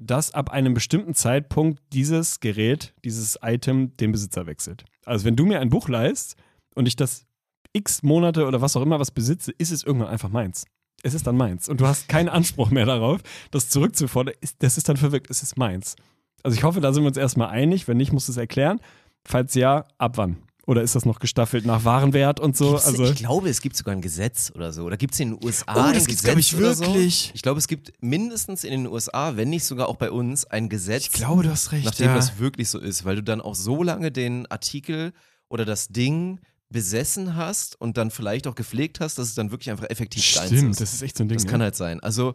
dass 0.00 0.32
ab 0.32 0.50
einem 0.50 0.74
bestimmten 0.74 1.14
Zeitpunkt 1.14 1.82
dieses 1.92 2.40
Gerät, 2.40 2.94
dieses 3.04 3.38
Item 3.42 3.96
den 3.96 4.12
Besitzer 4.12 4.46
wechselt. 4.46 4.84
Also 5.04 5.24
wenn 5.24 5.36
du 5.36 5.44
mir 5.46 5.60
ein 5.60 5.70
Buch 5.70 5.88
leihst 5.88 6.36
und 6.74 6.86
ich 6.86 6.96
das 6.96 7.26
x 7.72 8.02
Monate 8.02 8.46
oder 8.46 8.60
was 8.60 8.76
auch 8.76 8.82
immer 8.82 8.98
was 9.00 9.10
besitze, 9.10 9.52
ist 9.58 9.72
es 9.72 9.82
irgendwann 9.82 10.08
einfach 10.08 10.30
meins. 10.30 10.64
Es 11.02 11.14
ist 11.14 11.26
dann 11.26 11.36
meins. 11.36 11.68
Und 11.68 11.80
du 11.80 11.86
hast 11.86 12.08
keinen 12.08 12.28
Anspruch 12.28 12.70
mehr 12.70 12.86
darauf, 12.86 13.20
das 13.50 13.68
zurückzufordern. 13.68 14.34
Das 14.58 14.78
ist 14.78 14.88
dann 14.88 14.96
verwirkt, 14.96 15.30
es 15.30 15.42
ist 15.42 15.56
meins. 15.56 15.94
Also 16.42 16.56
ich 16.56 16.64
hoffe, 16.64 16.80
da 16.80 16.92
sind 16.92 17.02
wir 17.02 17.08
uns 17.08 17.16
erstmal 17.16 17.48
einig. 17.50 17.86
Wenn 17.88 17.96
nicht, 17.96 18.12
musst 18.12 18.28
du 18.28 18.32
es 18.32 18.36
erklären. 18.38 18.80
Falls 19.24 19.54
ja, 19.54 19.84
ab 19.98 20.16
wann? 20.16 20.38
Oder 20.68 20.82
ist 20.82 20.94
das 20.94 21.06
noch 21.06 21.18
gestaffelt 21.18 21.64
nach 21.64 21.86
Warenwert 21.86 22.40
und 22.40 22.54
so? 22.54 22.72
Gibt's, 22.72 22.84
also 22.84 23.04
ich 23.04 23.14
glaube, 23.14 23.48
es 23.48 23.62
gibt 23.62 23.74
sogar 23.74 23.94
ein 23.94 24.02
Gesetz 24.02 24.52
oder 24.54 24.70
so. 24.70 24.84
Oder 24.84 24.98
gibt 24.98 25.14
es 25.14 25.20
in 25.20 25.30
den 25.30 25.42
USA 25.42 25.64
Oh, 25.72 25.92
das 25.94 26.04
gibt's, 26.04 26.22
Gesetz 26.22 26.24
glaub 26.24 26.36
ich, 26.36 26.56
oder 26.56 26.74
so? 26.74 26.84
wirklich. 26.84 27.30
Ich 27.34 27.40
glaube, 27.40 27.58
es 27.58 27.68
gibt 27.68 27.94
mindestens 28.02 28.64
in 28.64 28.72
den 28.72 28.86
USA, 28.86 29.36
wenn 29.36 29.48
nicht 29.48 29.64
sogar 29.64 29.88
auch 29.88 29.96
bei 29.96 30.10
uns, 30.10 30.44
ein 30.44 30.68
Gesetz, 30.68 31.06
ich 31.06 31.12
glaube, 31.12 31.42
du 31.42 31.50
hast 31.50 31.72
recht. 31.72 31.86
nachdem 31.86 32.08
ja. 32.08 32.16
das 32.16 32.38
wirklich 32.38 32.68
so 32.68 32.78
ist, 32.78 33.06
weil 33.06 33.16
du 33.16 33.22
dann 33.22 33.40
auch 33.40 33.54
so 33.54 33.82
lange 33.82 34.12
den 34.12 34.44
Artikel 34.50 35.14
oder 35.48 35.64
das 35.64 35.88
Ding 35.88 36.38
besessen 36.68 37.34
hast 37.34 37.80
und 37.80 37.96
dann 37.96 38.10
vielleicht 38.10 38.46
auch 38.46 38.54
gepflegt 38.54 39.00
hast, 39.00 39.16
dass 39.16 39.28
es 39.28 39.34
dann 39.34 39.50
wirklich 39.50 39.70
einfach 39.70 39.88
effektiv 39.88 40.34
deins 40.34 40.48
Stimmt, 40.48 40.72
ist. 40.72 40.82
das 40.82 40.92
ist 40.92 41.00
echt 41.00 41.16
so 41.16 41.24
ein 41.24 41.28
Ding. 41.28 41.38
Das 41.38 41.44
ja. 41.44 41.50
kann 41.50 41.62
halt 41.62 41.76
sein. 41.76 42.00
Also 42.00 42.34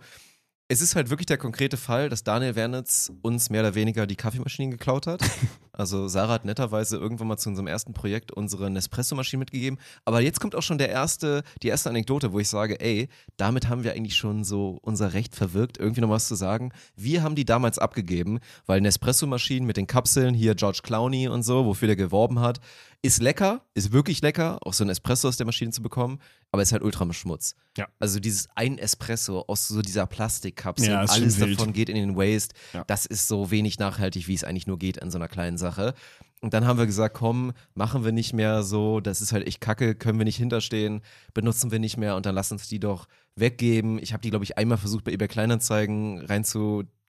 es 0.73 0.81
ist 0.81 0.95
halt 0.95 1.11
wirklich 1.11 1.27
der 1.27 1.37
konkrete 1.37 1.77
Fall, 1.77 2.09
dass 2.09 2.23
Daniel 2.23 2.55
Wernitz 2.55 3.11
uns 3.21 3.51
mehr 3.51 3.61
oder 3.61 3.75
weniger 3.75 4.07
die 4.07 4.15
Kaffeemaschinen 4.15 4.71
geklaut 4.71 5.07
hat. 5.07 5.21
Also 5.75 6.07
Sarah 6.07 6.33
hat 6.33 6.45
netterweise 6.45 6.97
irgendwann 6.97 7.27
mal 7.29 7.37
zu 7.37 7.49
unserem 7.49 7.65
ersten 7.65 7.93
Projekt 7.93 8.31
unsere 8.31 8.69
Nespresso-Maschine 8.69 9.39
mitgegeben. 9.39 9.79
Aber 10.05 10.21
jetzt 10.21 10.39
kommt 10.39 10.53
auch 10.53 10.61
schon 10.61 10.77
der 10.77 10.89
erste, 10.89 11.41
die 11.63 11.67
erste 11.69 11.89
Anekdote, 11.89 12.31
wo 12.31 12.37
ich 12.37 12.47
sage, 12.47 12.79
ey, 12.79 13.09
damit 13.37 13.69
haben 13.69 13.83
wir 13.83 13.93
eigentlich 13.93 14.15
schon 14.15 14.43
so 14.43 14.77
unser 14.83 15.13
Recht 15.13 15.35
verwirkt, 15.35 15.79
irgendwie 15.79 16.01
noch 16.01 16.11
was 16.11 16.27
zu 16.27 16.35
sagen. 16.35 16.71
Wir 16.95 17.23
haben 17.23 17.33
die 17.33 17.45
damals 17.45 17.79
abgegeben, 17.79 18.37
weil 18.67 18.81
Nespresso-Maschinen 18.81 19.65
mit 19.65 19.77
den 19.77 19.87
Kapseln, 19.87 20.35
hier 20.35 20.53
George 20.53 20.81
Clowney 20.83 21.27
und 21.27 21.41
so, 21.41 21.65
wofür 21.65 21.87
der 21.87 21.95
geworben 21.95 22.39
hat, 22.39 22.59
ist 23.05 23.21
lecker, 23.21 23.61
ist 23.73 23.91
wirklich 23.91 24.21
lecker, 24.21 24.59
auch 24.65 24.73
so 24.73 24.85
ein 24.85 24.89
Espresso 24.89 25.27
aus 25.27 25.35
der 25.35 25.45
Maschine 25.45 25.71
zu 25.71 25.81
bekommen, 25.81 26.19
aber 26.51 26.61
ist 26.63 26.71
halt 26.71 26.83
ultra 26.83 27.11
Schmutz. 27.13 27.53
Ja. 27.77 27.89
Also 27.99 28.21
dieses 28.21 28.47
ein 28.55 28.77
Espresso 28.77 29.43
aus 29.45 29.67
so 29.67 29.81
dieser 29.81 30.07
Plastikkapsel, 30.07 30.89
Ja, 30.89 31.01
alles 31.01 31.39
wild. 31.39 31.59
davon 31.59 31.73
geht 31.73 31.89
in 31.89 31.95
den 31.95 32.15
Waste. 32.15 32.55
Ja. 32.73 32.85
Das 32.87 33.05
ist 33.05 33.27
so 33.27 33.51
wenig 33.51 33.77
nachhaltig, 33.77 34.29
wie 34.29 34.33
es 34.33 34.45
eigentlich 34.45 34.67
nur 34.67 34.79
geht 34.79 35.01
an 35.01 35.11
so 35.11 35.17
einer 35.17 35.27
kleinen 35.27 35.57
Sache. 35.57 35.93
Und 36.39 36.53
dann 36.53 36.65
haben 36.65 36.79
wir 36.79 36.85
gesagt, 36.85 37.15
komm, 37.15 37.51
machen 37.73 38.05
wir 38.05 38.13
nicht 38.13 38.31
mehr 38.31 38.63
so, 38.63 39.01
das 39.01 39.19
ist 39.21 39.33
halt 39.33 39.47
echt 39.47 39.59
kacke, 39.59 39.95
können 39.95 40.17
wir 40.17 40.25
nicht 40.25 40.37
hinterstehen, 40.37 41.01
benutzen 41.33 41.71
wir 41.71 41.79
nicht 41.79 41.97
mehr 41.97 42.15
und 42.15 42.25
dann 42.25 42.35
lass 42.35 42.53
uns 42.53 42.69
die 42.69 42.79
doch 42.79 43.07
weggeben. 43.35 43.99
Ich 44.01 44.13
habe 44.13 44.21
die, 44.21 44.29
glaube 44.29 44.45
ich, 44.45 44.57
einmal 44.57 44.77
versucht, 44.77 45.03
bei 45.03 45.11
eBay 45.11 45.27
Kleinanzeigen 45.27 46.19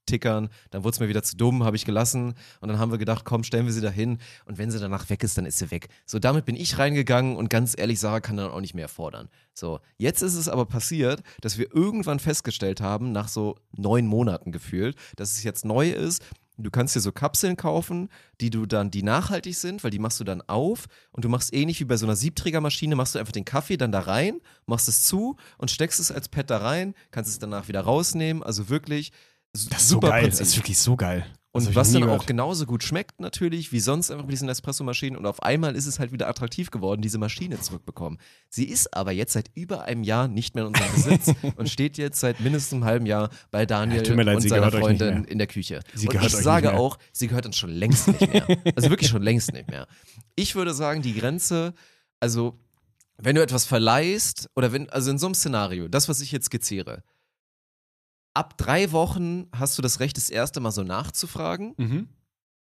reinzutickern, 0.05 0.49
dann 0.71 0.85
wurde 0.85 0.95
es 0.95 1.01
mir 1.01 1.09
wieder 1.09 1.23
zu 1.23 1.37
dumm, 1.37 1.65
habe 1.65 1.77
ich 1.77 1.85
gelassen 1.85 2.35
und 2.61 2.69
dann 2.69 2.79
haben 2.79 2.91
wir 2.91 2.99
gedacht, 2.99 3.25
komm, 3.25 3.45
stellen 3.45 3.67
wir 3.67 3.73
sie 3.73 3.81
da 3.81 3.91
hin 3.91 4.19
und 4.47 4.59
wenn 4.59 4.71
sie 4.71 4.79
danach 4.79 5.09
weg 5.11 5.23
ist, 5.23 5.37
dann 5.39 5.47
ist 5.47 5.59
sie 5.59 5.71
weg. 5.71 5.89
So, 6.07 6.19
damit 6.19 6.45
bin 6.45 6.57
ich 6.57 6.79
reingegangen 6.79 7.37
und 7.37 7.51
ganz 7.51 7.75
ehrlich, 7.77 8.01
Sarah 8.01 8.21
kann 8.21 8.37
dann 8.37 8.51
auch 8.51 8.61
nicht 8.61 8.75
mehr 8.75 8.89
fordern. 8.89 9.29
So, 9.55 9.81
jetzt 9.97 10.23
ist 10.23 10.35
es 10.35 10.49
aber 10.49 10.67
passiert, 10.67 11.23
dass 11.41 11.59
wir 11.59 11.75
irgendwann 11.75 12.19
festgestellt 12.19 12.81
haben, 12.81 13.13
nach 13.13 13.29
so 13.29 13.57
neun 13.77 14.07
Monaten 14.07 14.53
gefühlt, 14.53 14.97
dass 15.17 15.33
es 15.33 15.43
jetzt 15.43 15.65
neu 15.65 15.91
ist. 15.91 16.23
Du 16.57 16.71
kannst 16.71 16.95
dir 16.95 17.01
so 17.01 17.11
Kapseln 17.11 17.57
kaufen, 17.57 18.09
die 18.41 18.49
du 18.49 18.65
dann, 18.65 18.93
die 18.93 19.03
nachhaltig 19.03 19.57
sind, 19.57 19.83
weil 19.83 19.91
die 19.91 19.99
machst 19.99 20.21
du 20.21 20.25
dann 20.25 20.41
auf 20.43 20.87
und 21.11 21.25
du 21.25 21.29
machst 21.29 21.53
ähnlich 21.53 21.81
wie 21.81 21.85
bei 21.85 21.97
so 21.97 22.07
einer 22.07 22.15
Siebträgermaschine, 22.15 22.95
machst 22.95 23.17
du 23.17 23.19
einfach 23.19 23.33
den 23.33 23.45
Kaffee 23.45 23.77
dann 23.77 23.91
da 23.91 23.99
rein, 23.99 24.41
machst 24.65 24.87
es 24.87 25.03
zu 25.03 25.37
und 25.59 25.73
steckst 25.73 25.99
es 25.99 26.13
als 26.13 26.29
Pad 26.29 26.51
da 26.51 26.59
rein, 26.59 26.95
kannst 27.11 27.29
es 27.29 27.41
danach 27.41 27.67
wieder 27.67 27.81
rausnehmen. 27.81 28.45
Also 28.45 28.69
wirklich 28.69 29.11
Das 29.55 29.83
ist 29.83 29.89
so 29.89 30.01
geil. 30.01 30.23
Prinzip. 30.23 30.41
Das 30.41 30.49
ist 30.49 30.57
wirklich 30.57 30.79
so 30.79 30.97
geil. 30.97 31.25
Und 31.53 31.73
was 31.77 31.93
dann 31.93 32.03
auch 32.03 32.07
gehört. 32.07 32.27
genauso 32.27 32.67
gut 32.67 32.83
schmeckt 32.83 33.21
natürlich, 33.21 33.71
wie 33.71 33.79
sonst 33.79 34.11
einfach 34.11 34.25
mit 34.25 34.33
diesen 34.33 34.49
Espresso-Maschinen. 34.49 35.17
Und 35.17 35.25
auf 35.25 35.41
einmal 35.41 35.77
ist 35.77 35.87
es 35.87 36.01
halt 36.01 36.11
wieder 36.11 36.29
attraktiv 36.29 36.73
geworden, 36.73 37.01
diese 37.01 37.17
Maschine 37.19 37.61
zurückbekommen. 37.61 38.19
Sie 38.49 38.65
ist 38.65 38.93
aber 38.93 39.13
jetzt 39.13 39.35
seit 39.35 39.53
über 39.55 39.85
einem 39.85 40.03
Jahr 40.03 40.27
nicht 40.27 40.57
mehr 40.57 40.65
in 40.65 40.75
unserem 40.75 40.93
Besitz 40.93 41.33
und 41.57 41.71
steht 41.71 41.97
jetzt 41.97 42.19
seit 42.19 42.41
mindestens 42.41 42.73
einem 42.73 42.85
halben 42.87 43.07
Jahr 43.07 43.31
bei 43.53 43.67
Daniel 43.67 44.05
Ja, 44.05 44.15
leid, 44.15 44.37
und 44.37 44.49
seiner 44.49 44.73
Freundin 44.73 45.23
in 45.27 45.39
der 45.39 45.47
Küche. 45.47 45.79
Sie 45.95 46.09
und 46.09 46.21
ich 46.21 46.33
sage 46.33 46.75
auch, 46.75 46.99
sie 47.13 47.29
gehört 47.29 47.47
uns 47.47 47.57
schon 47.57 47.71
längst 47.71 48.09
nicht 48.09 48.33
mehr. 48.33 48.49
Also 48.75 48.91
wirklich 48.91 49.11
schon 49.11 49.23
längst 49.23 49.53
nicht 49.53 49.71
mehr. 49.71 49.87
Ich 50.35 50.57
würde 50.57 50.75
sagen, 50.75 51.03
die 51.03 51.15
Grenze, 51.15 51.73
also 52.19 52.59
wenn 53.17 53.37
du 53.37 53.43
etwas 53.43 53.65
verleihst 53.65 54.51
oder 54.57 54.73
wenn, 54.73 54.91
also 54.91 55.13
in 55.13 55.19
so 55.19 55.27
einem 55.27 55.37
Szenario, 55.37 55.87
das, 55.87 56.09
was 56.09 56.21
ich 56.21 56.33
jetzt 56.33 56.47
skizziere, 56.47 57.05
ab 58.35 58.59
drei 58.59 58.93
Wochen 58.93 59.47
hast 59.57 59.79
du 59.79 59.83
das 59.83 60.01
Recht, 60.01 60.17
das 60.17 60.31
erste 60.31 60.61
Mal 60.61 60.71
so 60.73 60.83
nachzufragen. 60.83 61.75
Mhm. 61.77 62.09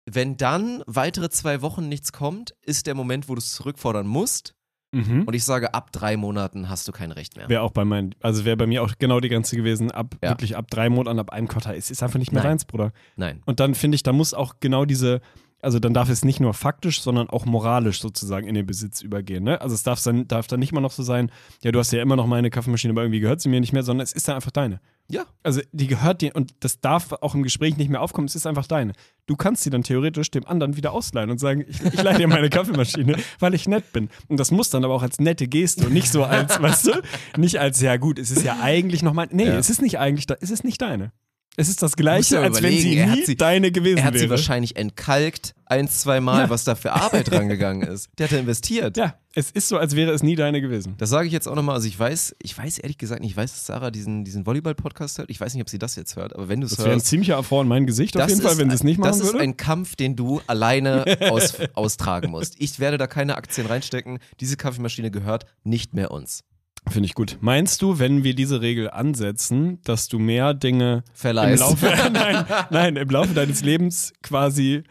Wenn 0.07 0.37
dann 0.37 0.83
weitere 0.87 1.31
zwei 1.31 1.63
Wochen 1.63 1.89
nichts 1.89 2.13
kommt, 2.13 2.55
ist 2.63 2.87
der 2.87 2.95
Moment, 2.95 3.29
wo 3.29 3.35
du 3.35 3.39
es 3.39 3.53
zurückfordern 3.53 4.07
musst. 4.07 4.55
Mhm. 4.93 5.23
Und 5.23 5.35
ich 5.35 5.45
sage, 5.45 5.73
ab 5.73 5.93
drei 5.93 6.17
Monaten 6.17 6.69
hast 6.69 6.89
du 6.89 6.93
kein 6.93 7.13
Recht 7.13 7.37
mehr. 7.37 7.49
Wäre 7.49 7.63
auch 7.63 7.71
bei 7.71 7.85
meinen, 7.85 8.17
also 8.21 8.45
wäre 8.45 8.57
bei 8.57 8.67
mir 8.67 8.83
auch 8.83 8.93
genau 8.99 9.21
die 9.21 9.29
Grenze 9.29 9.55
gewesen, 9.57 9.93
ab 9.93 10.17
Ja. 10.21 10.31
wirklich 10.31 10.57
ab 10.57 10.69
drei 10.69 10.91
Monaten, 10.91 11.21
ab 11.21 11.31
einem 11.31 11.47
Quartal. 11.47 11.77
Es 11.77 11.93
ist 11.93 12.03
einfach 12.03 12.19
nicht 12.19 12.33
mehr 12.33 12.43
Nein. 12.43 12.53
deins, 12.53 12.65
Bruder. 12.65 12.93
Nein. 13.15 13.41
Und 13.47 13.61
dann 13.61 13.77
finde 13.77 13.95
ich, 13.95 14.03
da 14.03 14.13
muss 14.13 14.35
auch 14.35 14.55
genau 14.59 14.85
diese, 14.85 15.21
also 15.63 15.79
dann 15.79 15.93
darf 15.95 16.09
es 16.09 16.25
nicht 16.25 16.41
nur 16.41 16.55
faktisch, 16.55 17.01
sondern 17.03 17.29
auch 17.31 17.45
moralisch 17.47 18.01
sozusagen 18.01 18.47
in 18.47 18.55
den 18.55 18.67
Besitz 18.67 19.03
übergehen. 19.03 19.45
Ne? 19.45 19.61
Also 19.61 19.75
es 19.75 19.83
darf 19.83 20.03
dann, 20.03 20.27
darf 20.29 20.47
dann 20.47 20.61
nicht 20.61 20.73
mal 20.73 20.81
noch 20.81 20.93
so 20.93 21.03
sein, 21.03 21.31
ja, 21.63 21.71
du 21.73 21.79
hast 21.79 21.93
ja 21.93 22.01
immer 22.03 22.17
noch 22.17 22.27
meine 22.27 22.51
Kaffeemaschine, 22.51 22.93
aber 22.93 23.03
irgendwie 23.03 23.21
gehört 23.21 23.41
sie 23.41 23.49
mir 23.49 23.61
nicht 23.61 23.73
mehr, 23.73 23.83
sondern 23.83 24.05
es 24.05 24.13
ist 24.13 24.27
dann 24.29 24.37
einfach 24.37 24.51
deine. 24.51 24.81
Ja. 25.09 25.25
Also 25.43 25.61
die 25.73 25.87
gehört 25.89 26.23
dir 26.23 26.35
und 26.37 26.55
das 26.61 26.81
darf 26.81 27.13
auch 27.21 27.35
im 27.35 27.43
Gespräch 27.43 27.77
nicht 27.77 27.91
mehr 27.91 28.01
aufkommen, 28.01 28.27
es 28.29 28.37
ist 28.37 28.47
einfach 28.47 28.67
deine. 28.67 28.93
Du 29.27 29.37
kannst 29.37 29.63
sie 29.65 29.71
dann 29.71 29.83
theoretisch 29.83 30.31
dem 30.31 30.47
anderen 30.47 30.77
wieder 30.77 30.93
ausleihen 30.93 31.31
und 31.31 31.39
sagen, 31.39 31.65
ich, 31.69 31.83
ich 31.83 32.03
leihe 32.03 32.19
dir 32.19 32.29
meine 32.29 32.49
Kaffeemaschine, 32.49 33.17
weil 33.41 33.55
ich 33.55 33.67
nett 33.69 33.93
bin. 33.93 34.09
Und 34.29 34.39
das 34.39 34.51
muss 34.53 34.71
dann 34.71 34.85
aber 34.85 34.95
auch 34.95 35.03
als 35.03 35.19
nette 35.19 35.49
Geste 35.49 35.87
und 35.87 35.93
nicht 35.93 36.11
so 36.13 36.25
als, 36.25 36.61
weißt 36.63 36.87
du, 36.87 36.93
nicht 37.41 37.59
als, 37.59 37.81
ja 37.81 37.97
gut, 37.97 38.19
es 38.19 38.31
ist 38.31 38.45
ja 38.45 38.59
eigentlich 38.63 39.03
noch 39.03 39.13
mein, 39.15 39.29
nee, 39.33 39.47
Ja. 39.47 39.59
es 39.59 39.69
ist 39.69 39.83
nicht 39.83 39.99
eigentlich, 39.99 40.27
da- 40.27 40.37
es 40.41 40.51
ist 40.51 40.65
nicht 40.65 40.81
deine. 40.81 41.13
Es 41.61 41.69
ist 41.69 41.83
das 41.83 41.97
Gleiche, 41.97 42.41
als 42.41 42.63
wenn 42.63 42.77
sie 42.79 43.05
nie 43.05 43.25
sie- 43.25 43.37
deine 43.37 43.71
gewesen 43.71 43.99
Er 43.99 44.05
hat 44.05 44.15
wäre. 44.15 44.25
sie 44.25 44.31
wahrscheinlich 44.31 44.77
entkalkt, 44.77 45.55
ein, 45.67 45.89
zwei 45.89 46.21
Mal, 46.21 46.43
Ja. 46.45 46.51
was 46.51 46.65
da 46.65 46.75
für 46.75 46.93
Arbeit 46.93 47.31
rangegangen 47.33 47.87
ist. 47.87 48.09
Der 48.19 48.27
hat 48.27 48.33
da 48.33 48.39
investiert. 48.39 48.97
Ja, 48.97 49.15
es 49.35 49.51
ist 49.53 49.69
so, 49.69 49.79
als 49.79 49.95
wäre 49.95 50.11
es 50.11 50.23
nie 50.25 50.35
deine 50.35 50.61
gewesen. 50.61 50.95
Das 50.99 51.11
sage 51.11 51.27
ich 51.29 51.33
jetzt 51.33 51.47
auch 51.47 51.55
nochmal. 51.55 51.77
Also 51.77 51.87
ich 51.87 51.97
weiß, 51.97 52.35
ich 52.43 52.59
weiß 52.59 52.79
ehrlich 52.79 52.99
gesagt 52.99 53.21
nicht, 53.21 53.31
ich 53.33 53.37
weiß, 53.37 53.53
dass 53.53 53.67
Sarah 53.67 53.91
diesen, 53.93 54.25
diesen 54.25 54.47
Volleyball-Podcast 54.47 55.19
hört. 55.19 55.31
Ich 55.31 55.41
weiß 55.41 55.55
nicht, 55.55 55.63
ob 55.63 55.69
sie 55.69 55.79
das 55.79 55.95
jetzt 55.95 56.17
hört, 56.17 56.35
aber 56.35 56.49
wenn 56.49 56.61
du 56.61 56.67
es 56.67 56.71
Das 56.73 56.81
wäre 56.81 56.89
ein 56.91 56.95
hörst. 56.95 57.07
ziemlicher 57.07 57.37
Affront 57.37 57.67
in 57.67 57.69
mein 57.69 57.87
Gesicht 57.87 58.17
auf 58.21 58.29
jeden 58.29 58.41
Fall, 58.43 58.59
wenn 58.59 58.69
sie 58.71 58.75
es 58.77 58.83
nicht 58.83 58.99
machen 58.99 59.11
Das 59.11 59.19
ist 59.21 59.27
würde. 59.33 59.41
ein 59.45 59.57
Kampf, 59.57 59.95
den 59.95 60.17
du 60.17 60.41
alleine 60.49 61.05
aus, 61.31 61.55
austragen 61.75 62.31
musst. 62.31 62.55
Ich 62.59 62.81
werde 62.81 62.99
da 62.99 63.07
keine 63.07 63.37
Aktien 63.37 63.67
reinstecken. 63.69 64.19
Diese 64.41 64.57
Kaffeemaschine 64.57 65.11
gehört 65.13 65.47
nicht 65.63 65.95
mehr 65.95 66.11
uns. 66.11 66.43
Finde 66.89 67.07
ich 67.07 67.15
gut. 67.15 67.39
Meinst 67.41 67.83
du, 67.83 67.99
wenn 67.99 68.25
wir 68.25 68.35
diese 68.35 68.61
Regel 68.63 68.91
ansetzen, 68.91 69.81
dass 69.85 70.09
du 70.09 70.19
mehr 70.19 70.55
Dinge 70.55 71.05
im 71.07 71.15
Verleihst. 71.15 71.61
Laufe, 71.61 71.87
nein, 72.13 72.45
nein, 72.71 72.97
im 72.97 73.09
Laufe 73.09 73.35
deines 73.35 73.63
Lebens 73.63 74.13
quasi 74.23 74.83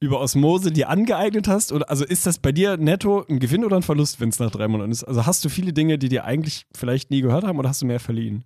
über 0.00 0.20
Osmose 0.20 0.72
dir 0.72 0.88
angeeignet 0.88 1.46
hast? 1.46 1.72
Oder 1.72 1.90
also 1.90 2.04
ist 2.04 2.26
das 2.26 2.38
bei 2.38 2.52
dir 2.52 2.76
netto 2.78 3.24
ein 3.28 3.38
Gewinn 3.38 3.64
oder 3.64 3.76
ein 3.76 3.82
Verlust, 3.82 4.20
wenn 4.20 4.30
es 4.30 4.38
nach 4.38 4.50
drei 4.50 4.66
Monaten 4.66 4.90
ist? 4.90 5.04
Also 5.04 5.26
hast 5.26 5.44
du 5.44 5.48
viele 5.48 5.72
Dinge, 5.72 5.98
die 5.98 6.08
dir 6.08 6.24
eigentlich 6.24 6.66
vielleicht 6.74 7.10
nie 7.10 7.20
gehört 7.20 7.44
haben 7.44 7.58
oder 7.58 7.68
hast 7.68 7.82
du 7.82 7.86
mehr 7.86 8.00
verliehen? 8.00 8.44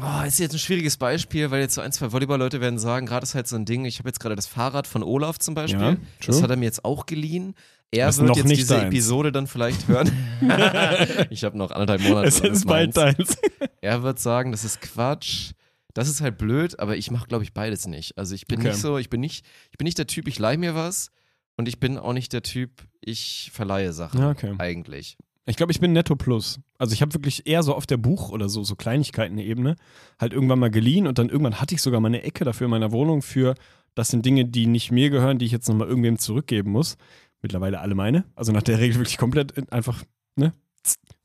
Oh, 0.00 0.24
ist 0.26 0.38
jetzt 0.38 0.52
ein 0.54 0.58
schwieriges 0.58 0.96
Beispiel, 0.96 1.50
weil 1.50 1.60
jetzt 1.60 1.74
so 1.74 1.80
ein, 1.80 1.92
zwei 1.92 2.12
Volleyball-Leute 2.12 2.60
werden 2.60 2.78
sagen, 2.78 3.04
gerade 3.06 3.24
ist 3.24 3.34
halt 3.34 3.46
so 3.46 3.56
ein 3.56 3.66
Ding, 3.66 3.84
ich 3.84 3.98
habe 3.98 4.08
jetzt 4.08 4.20
gerade 4.20 4.36
das 4.36 4.46
Fahrrad 4.46 4.86
von 4.86 5.02
Olaf 5.02 5.38
zum 5.38 5.54
Beispiel, 5.54 5.80
Ja, 5.80 5.96
das 6.26 6.42
hat 6.42 6.50
er 6.50 6.56
mir 6.56 6.64
jetzt 6.64 6.84
auch 6.84 7.04
geliehen. 7.04 7.54
Er 7.94 8.06
Das 8.06 8.18
wird 8.18 8.28
noch 8.28 8.36
jetzt 8.36 8.46
nicht 8.48 8.60
diese 8.62 8.74
deins. 8.74 8.86
Episode 8.86 9.32
dann 9.32 9.46
vielleicht 9.46 9.86
hören. 9.86 10.10
ich 11.30 11.44
habe 11.44 11.56
noch 11.58 11.70
anderthalb 11.70 12.00
Monate. 12.02 12.26
es 12.28 12.40
ist 12.40 12.66
bald 12.66 12.96
deins. 12.96 13.36
Er 13.82 14.02
wird 14.02 14.18
sagen, 14.20 14.52
das 14.52 14.64
ist 14.64 14.80
Quatsch. 14.80 15.52
Das 15.92 16.08
ist 16.08 16.20
halt 16.20 16.38
blöd, 16.38 16.78
aber 16.80 16.96
ich 16.96 17.10
mache, 17.10 17.26
glaube 17.26 17.44
ich, 17.44 17.52
beides 17.52 17.86
nicht. 17.86 18.16
Also 18.16 18.34
ich 18.34 18.46
bin 18.46 18.60
Okay. 18.60 18.68
nicht 18.68 18.78
so, 18.80 18.96
ich 18.96 19.10
bin 19.10 19.20
nicht, 19.20 19.44
ich 19.72 19.76
bin 19.78 19.84
nicht 19.84 19.98
der 19.98 20.06
Typ, 20.06 20.26
ich 20.28 20.38
leih 20.38 20.56
mir 20.56 20.74
was 20.74 21.10
und 21.56 21.68
ich 21.68 21.80
bin 21.80 21.98
auch 21.98 22.12
nicht 22.14 22.32
der 22.32 22.42
Typ, 22.42 22.70
ich 23.02 23.50
verleihe 23.52 23.92
Sachen. 23.92 24.20
Ja, 24.20 24.30
okay. 24.30 24.54
Eigentlich. 24.58 25.18
Ich 25.44 25.56
glaube, 25.56 25.72
ich 25.72 25.80
bin 25.80 25.92
netto 25.92 26.14
plus. 26.16 26.60
Also 26.78 26.94
ich 26.94 27.02
habe 27.02 27.12
wirklich 27.12 27.46
eher 27.46 27.62
so 27.64 27.74
auf 27.74 27.86
der 27.86 27.96
Buch- 27.98 28.30
oder 28.30 28.48
so, 28.48 28.62
so 28.64 28.76
Kleinigkeiten-Ebene 28.76 29.74
halt 30.20 30.32
irgendwann 30.32 30.60
mal 30.60 30.70
geliehen 30.70 31.06
und 31.08 31.18
dann 31.18 31.28
irgendwann 31.28 31.60
hatte 31.60 31.74
ich 31.74 31.82
sogar 31.82 32.00
mal 32.00 32.08
eine 32.08 32.22
Ecke 32.22 32.44
dafür 32.44 32.66
in 32.66 32.70
meiner 32.70 32.92
Wohnung 32.92 33.20
für, 33.20 33.54
das 33.96 34.08
sind 34.08 34.24
Dinge, 34.24 34.44
die 34.46 34.66
nicht 34.66 34.92
mir 34.92 35.10
gehören, 35.10 35.38
die 35.38 35.44
ich 35.44 35.52
jetzt 35.52 35.68
nochmal 35.68 35.88
irgendwem 35.88 36.18
zurückgeben 36.18 36.70
muss. 36.70 36.96
Mittlerweile 37.42 37.80
alle 37.80 37.94
meine. 37.94 38.24
Also 38.36 38.52
nach 38.52 38.62
der 38.62 38.78
Regel 38.78 38.96
wirklich 38.98 39.18
komplett 39.18 39.52
in- 39.52 39.68
einfach, 39.70 40.02
ne? 40.36 40.52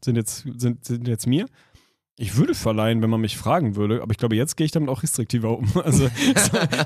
Sind 0.04 0.16
jetzt, 0.16 0.46
sind, 0.58 0.84
sind 0.86 1.08
jetzt 1.08 1.28
mir. 1.28 1.46
Ich 2.20 2.36
würde 2.36 2.56
verleihen, 2.56 3.04
wenn 3.04 3.12
man 3.12 3.22
mich 3.22 3.38
fragen 3.38 3.76
würde, 3.76 4.02
aber 4.02 4.10
ich 4.12 4.18
glaube, 4.18 4.36
jetzt 4.36 4.58
gehe 4.58 4.66
ich 4.66 4.72
damit 4.72 4.90
auch 4.90 5.04
restriktiver 5.04 5.56
um. 5.56 5.68
Also 5.84 6.10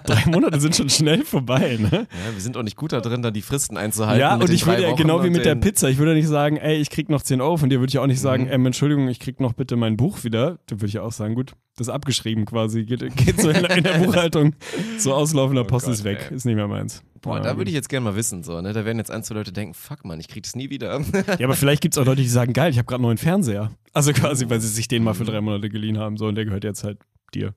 drei 0.03 0.29
Monate 0.29 0.59
sind 0.59 0.75
schon 0.75 0.89
schnell 0.89 1.23
vorbei, 1.23 1.77
ne? 1.79 1.89
Ja, 1.91 2.33
wir 2.33 2.41
sind 2.41 2.57
auch 2.57 2.63
nicht 2.63 2.75
gut 2.75 2.91
da 2.91 2.99
drin, 2.99 3.21
dann 3.21 3.33
die 3.33 3.41
Fristen 3.41 3.77
einzuhalten. 3.77 4.19
Ja, 4.19 4.35
und 4.35 4.49
ich 4.49 4.65
würde 4.65 4.81
ja 4.83 4.93
genau 4.93 5.23
wie 5.23 5.29
mit 5.29 5.45
der 5.45 5.55
Pizza. 5.55 5.89
Ich 5.89 5.97
würde 5.99 6.13
nicht 6.15 6.27
sagen, 6.27 6.57
ey, 6.57 6.75
ich 6.77 6.89
krieg 6.89 7.07
noch 7.09 7.21
10 7.21 7.39
Euro. 7.39 7.55
Von 7.55 7.69
dir 7.69 7.79
würde 7.79 7.89
ich 7.91 7.99
auch 7.99 8.07
nicht 8.07 8.19
sagen, 8.19 8.43
Mhm. 8.45 8.51
ähm, 8.51 8.65
Entschuldigung, 8.65 9.07
ich 9.07 9.21
krieg 9.21 9.39
noch 9.39 9.53
bitte 9.53 9.77
mein 9.77 9.95
Buch 9.95 10.25
wieder. 10.25 10.59
Dann 10.67 10.81
würde 10.81 10.87
ich 10.87 10.99
auch 10.99 11.13
sagen, 11.13 11.35
gut, 11.35 11.53
das 11.77 11.87
ist 11.87 11.93
abgeschrieben 11.93 12.43
quasi. 12.45 12.83
Geht, 12.83 12.99
geht 13.15 13.39
so 13.39 13.49
in, 13.51 13.61
der- 13.63 13.77
in 13.77 13.83
der 13.85 13.99
Buchhaltung. 14.03 14.55
So 14.97 15.13
auslaufender 15.13 15.61
Oh 15.61 15.67
Post 15.67 15.85
Gott, 15.85 15.93
ist 15.95 16.03
weg. 16.03 16.27
ey. 16.29 16.35
Ist 16.35 16.43
nicht 16.45 16.55
mehr 16.55 16.67
meins. 16.67 17.03
Boah, 17.21 17.39
da 17.39 17.57
würde 17.57 17.69
ich 17.69 17.75
jetzt 17.75 17.89
gerne 17.89 18.03
mal 18.05 18.15
wissen, 18.15 18.43
so, 18.43 18.61
ne? 18.61 18.73
Da 18.73 18.83
werden 18.83 18.97
jetzt 18.97 19.11
ein, 19.11 19.23
zwei 19.23 19.35
Leute 19.35 19.51
denken, 19.51 19.73
fuck 19.73 20.03
man, 20.05 20.19
ich 20.19 20.27
krieg 20.27 20.43
das 20.43 20.55
nie 20.55 20.69
wieder. 20.69 20.99
Ja, 21.39 21.45
aber 21.45 21.55
vielleicht 21.55 21.81
gibt 21.81 21.95
es 21.95 22.01
auch 22.01 22.05
Leute, 22.05 22.21
die 22.21 22.27
sagen, 22.27 22.53
geil, 22.53 22.71
ich 22.71 22.77
habe 22.77 22.85
gerade 22.85 22.97
einen 22.97 23.03
neuen 23.03 23.17
Fernseher. 23.17 23.71
Also 23.93 24.11
quasi, 24.13 24.49
weil 24.49 24.59
sie 24.59 24.67
sich 24.67 24.87
den 24.87 25.03
mal 25.03 25.13
für 25.13 25.23
drei 25.23 25.39
Monate 25.41 25.69
geliehen 25.69 25.97
haben. 25.97 26.17
So, 26.17 26.27
und 26.27 26.35
der 26.35 26.45
gehört 26.45 26.63
jetzt 26.63 26.83
halt 26.83 26.99
dir. 27.33 27.53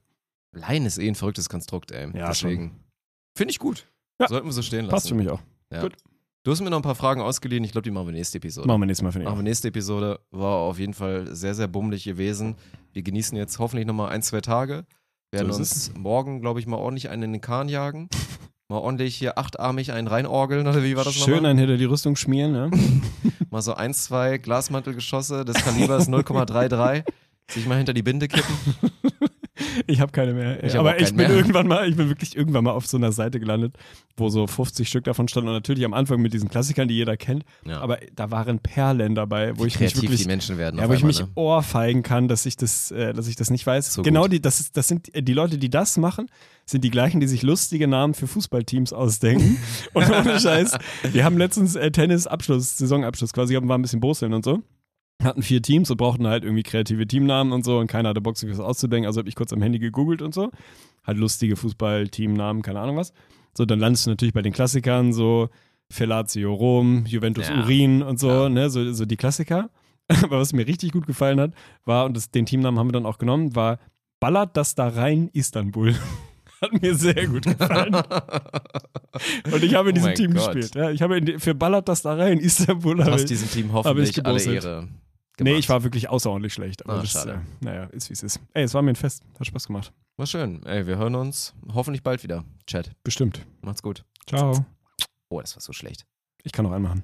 Laien 0.52 0.86
ist 0.86 0.98
eh 0.98 1.08
ein 1.08 1.14
verrücktes 1.14 1.48
Konstrukt, 1.48 1.92
ey. 1.92 2.08
Ja, 2.16 2.28
Deswegen. 2.28 2.80
Finde 3.36 3.52
ich 3.52 3.58
gut. 3.58 3.86
Ja. 4.20 4.28
Sollten 4.28 4.46
wir 4.46 4.52
so 4.52 4.62
stehen 4.62 4.84
lassen. 4.84 4.90
Passt 4.90 5.08
für 5.08 5.14
mich 5.14 5.28
auch. 5.28 5.40
Ja. 5.72 5.82
Gut. 5.82 5.94
Du 6.44 6.50
hast 6.50 6.60
mir 6.60 6.68
noch 6.68 6.76
ein 6.78 6.82
paar 6.82 6.94
Fragen 6.94 7.22
ausgeliehen. 7.22 7.64
Ich 7.64 7.72
glaube, 7.72 7.84
die 7.84 7.90
machen 7.90 8.06
wir 8.08 8.12
nächste 8.12 8.36
Episode. 8.36 8.68
Machen 8.68 8.82
wir 8.82 8.86
nächstes 8.86 9.02
Mal, 9.02 9.12
finde 9.12 9.24
ich. 9.24 9.30
Machen 9.30 9.38
wir 9.38 9.44
nächste 9.44 9.68
Episode. 9.68 10.20
War 10.30 10.56
auf 10.58 10.78
jeden 10.78 10.92
Fall 10.92 11.34
sehr, 11.34 11.54
sehr 11.54 11.68
bummelig 11.68 12.04
gewesen. 12.04 12.56
Wir 12.92 13.02
genießen 13.02 13.36
jetzt 13.36 13.58
hoffentlich 13.58 13.86
nochmal 13.86 14.10
ein, 14.10 14.20
zwei 14.20 14.42
Tage. 14.42 14.84
Werden 15.32 15.50
So 15.52 15.58
uns 15.58 15.92
morgen, 15.96 16.42
glaube 16.42 16.60
ich, 16.60 16.66
mal 16.66 16.76
ordentlich 16.76 17.08
einen 17.08 17.22
in 17.24 17.32
den 17.32 17.40
Kahn 17.40 17.68
jagen. 17.68 18.08
Mal 18.68 18.78
ordentlich 18.78 19.14
hier 19.16 19.36
achtarmig 19.36 19.92
einen 19.92 20.08
reinorgeln, 20.08 20.66
oder 20.66 20.82
wie 20.82 20.96
war 20.96 21.04
das 21.04 21.14
Schön 21.14 21.34
nochmal? 21.34 21.50
einen 21.50 21.58
hinter 21.58 21.76
die 21.76 21.84
Rüstung 21.84 22.16
schmieren, 22.16 22.52
ne? 22.52 22.70
Mal 23.50 23.60
so 23.60 23.74
ein, 23.74 23.92
zwei 23.92 24.38
Glasmantelgeschosse 24.38 25.44
des 25.44 25.56
Kalibers 25.56 26.08
0,33 26.08 27.04
sich 27.50 27.66
mal 27.66 27.76
hinter 27.76 27.92
die 27.92 28.02
Binde 28.02 28.26
kippen. 28.26 28.56
Ich 29.86 30.00
habe 30.00 30.10
keine 30.10 30.34
mehr. 30.34 30.62
Ich 30.64 30.76
aber 30.76 30.98
ich 31.00 31.08
bin 31.08 31.28
mehr. 31.28 31.30
irgendwann 31.30 31.68
mal, 31.68 31.88
ich 31.88 31.96
bin 31.96 32.08
wirklich 32.08 32.36
irgendwann 32.36 32.64
mal 32.64 32.72
auf 32.72 32.86
so 32.86 32.96
einer 32.96 33.12
Seite 33.12 33.38
gelandet, 33.38 33.76
wo 34.16 34.28
so 34.28 34.46
50 34.46 34.88
Stück 34.88 35.04
davon 35.04 35.28
standen 35.28 35.48
und 35.48 35.54
natürlich 35.54 35.84
am 35.84 35.94
Anfang 35.94 36.20
mit 36.20 36.32
diesen 36.32 36.48
Klassikern, 36.48 36.88
die 36.88 36.94
jeder 36.94 37.16
kennt. 37.16 37.44
Ja. 37.64 37.80
Aber 37.80 37.98
da 38.14 38.30
waren 38.30 38.58
Perlen 38.58 39.14
dabei, 39.14 39.56
wo 39.56 39.62
Wie 39.62 39.68
ich 39.68 39.78
mich 39.78 39.94
wirklich, 39.94 40.22
die 40.22 40.26
Menschen 40.26 40.58
werden. 40.58 40.80
ja, 40.80 40.88
wo 40.88 40.92
ich 40.92 41.02
einmal, 41.02 41.08
mich 41.08 41.20
ne? 41.20 41.28
ohrfeigen 41.36 42.02
kann, 42.02 42.26
dass 42.26 42.46
ich 42.46 42.56
das, 42.56 42.90
äh, 42.90 43.12
dass 43.12 43.28
ich 43.28 43.36
das 43.36 43.50
nicht 43.50 43.64
weiß. 43.66 43.94
So 43.94 44.02
genau 44.02 44.22
gut. 44.22 44.32
die, 44.32 44.42
das 44.42 44.58
ist, 44.58 44.76
das 44.76 44.88
sind 44.88 45.14
äh, 45.14 45.22
die 45.22 45.34
Leute, 45.34 45.58
die 45.58 45.70
das 45.70 45.96
machen, 45.98 46.28
sind 46.66 46.82
die 46.82 46.90
gleichen, 46.90 47.20
die 47.20 47.28
sich 47.28 47.42
lustige 47.42 47.86
Namen 47.86 48.14
für 48.14 48.26
Fußballteams 48.26 48.92
ausdenken. 48.92 49.58
und 49.92 50.10
ohne 50.10 50.40
Scheiß, 50.40 50.76
wir 51.12 51.24
haben 51.24 51.38
letztens 51.38 51.76
äh, 51.76 51.90
Tennis-Abschluss, 51.90 52.76
Saisonabschluss 52.78 53.32
quasi, 53.32 53.54
waren 53.54 53.70
ein 53.70 53.82
bisschen 53.82 54.00
Boseln 54.00 54.32
und 54.32 54.44
so. 54.44 54.62
Hatten 55.22 55.42
vier 55.42 55.62
Teams 55.62 55.90
und 55.90 55.96
brauchten 55.96 56.26
halt 56.26 56.44
irgendwie 56.44 56.62
kreative 56.64 57.06
Teamnamen 57.06 57.52
und 57.52 57.64
so 57.64 57.78
und 57.78 57.86
keiner 57.86 58.10
hatte 58.10 58.20
Bock, 58.20 58.36
sich 58.36 58.50
was 58.50 58.60
auszudenken. 58.60 59.06
Also 59.06 59.20
habe 59.20 59.28
ich 59.28 59.36
kurz 59.36 59.52
am 59.52 59.62
Handy 59.62 59.78
gegoogelt 59.78 60.22
und 60.22 60.34
so. 60.34 60.50
Halt 61.06 61.18
lustige 61.18 61.56
Fußball-Teamnamen, 61.56 62.62
keine 62.62 62.80
Ahnung 62.80 62.96
was. 62.96 63.12
So, 63.56 63.64
dann 63.64 63.78
landest 63.78 64.06
du 64.06 64.10
natürlich 64.10 64.34
bei 64.34 64.42
den 64.42 64.52
Klassikern, 64.52 65.12
so 65.12 65.48
Fellatio 65.90 66.52
Rom, 66.52 67.04
Juventus 67.06 67.48
Ja. 67.48 67.60
Urin 67.60 68.02
und 68.02 68.18
so, 68.18 68.28
Ja. 68.28 68.48
ne, 68.48 68.68
so, 68.70 68.92
so 68.92 69.04
die 69.06 69.16
Klassiker. 69.16 69.70
Aber 70.22 70.40
was 70.40 70.52
mir 70.52 70.66
richtig 70.66 70.92
gut 70.92 71.06
gefallen 71.06 71.38
hat, 71.40 71.52
war, 71.84 72.04
und 72.06 72.16
das, 72.16 72.30
den 72.30 72.44
Teamnamen 72.46 72.78
haben 72.78 72.88
wir 72.88 72.92
dann 72.92 73.06
auch 73.06 73.18
genommen, 73.18 73.54
war 73.54 73.78
Ballert 74.20 74.56
das 74.56 74.74
da 74.74 74.88
rein 74.88 75.28
Istanbul. 75.32 75.94
hat 76.60 76.82
mir 76.82 76.94
sehr 76.94 77.26
gut 77.26 77.44
gefallen. 77.44 77.94
Und 79.52 79.62
ich 79.62 79.74
habe 79.74 79.90
in 79.90 79.92
Oh 79.92 79.96
diesem 79.96 80.08
mein 80.08 80.14
Team 80.16 80.34
Gott. 80.34 80.52
gespielt. 80.54 80.74
Ja, 80.74 80.90
ich 80.90 81.02
habe 81.02 81.18
in, 81.18 81.38
für 81.38 81.54
Ballert 81.54 81.88
das 81.88 82.02
da 82.02 82.14
rein 82.14 82.38
Istanbul. 82.38 82.96
Du 82.96 83.04
hast 83.04 83.26
diesem 83.26 83.50
Team 83.50 83.72
hoffentlich 83.72 84.24
alle 84.24 84.38
gebosselt. 84.42 84.88
Ehre. 85.36 85.44
Nee, 85.44 85.50
gemacht. 85.50 85.58
ich 85.64 85.68
war 85.68 85.82
wirklich 85.84 86.08
außerordentlich 86.08 86.52
schlecht. 86.54 86.84
Aber 86.84 86.94
Ah, 86.94 87.00
das, 87.00 87.10
schade. 87.12 87.32
Äh, 87.60 87.64
naja, 87.64 87.84
ist 87.84 88.08
wie 88.08 88.14
es 88.14 88.22
ist. 88.22 88.40
Ey, 88.52 88.64
es 88.64 88.74
war 88.74 88.82
mir 88.82 88.90
ein 88.90 88.96
Fest. 88.96 89.22
Hat 89.38 89.46
Spaß 89.46 89.66
gemacht. 89.66 89.92
War 90.16 90.26
schön. 90.26 90.64
Ey, 90.64 90.86
wir 90.86 90.96
hören 90.96 91.14
uns 91.16 91.54
hoffentlich 91.72 92.02
bald 92.02 92.22
wieder. 92.22 92.44
Chat. 92.66 92.92
Bestimmt. 93.02 93.44
Macht's 93.62 93.82
gut. 93.82 94.04
Ciao. 94.28 94.64
Oh, 95.28 95.40
das 95.40 95.56
war 95.56 95.60
so 95.60 95.72
schlecht. 95.72 96.06
Ich 96.44 96.52
kann 96.52 96.64
noch 96.64 96.72
einen 96.72 96.84
machen. 96.84 97.02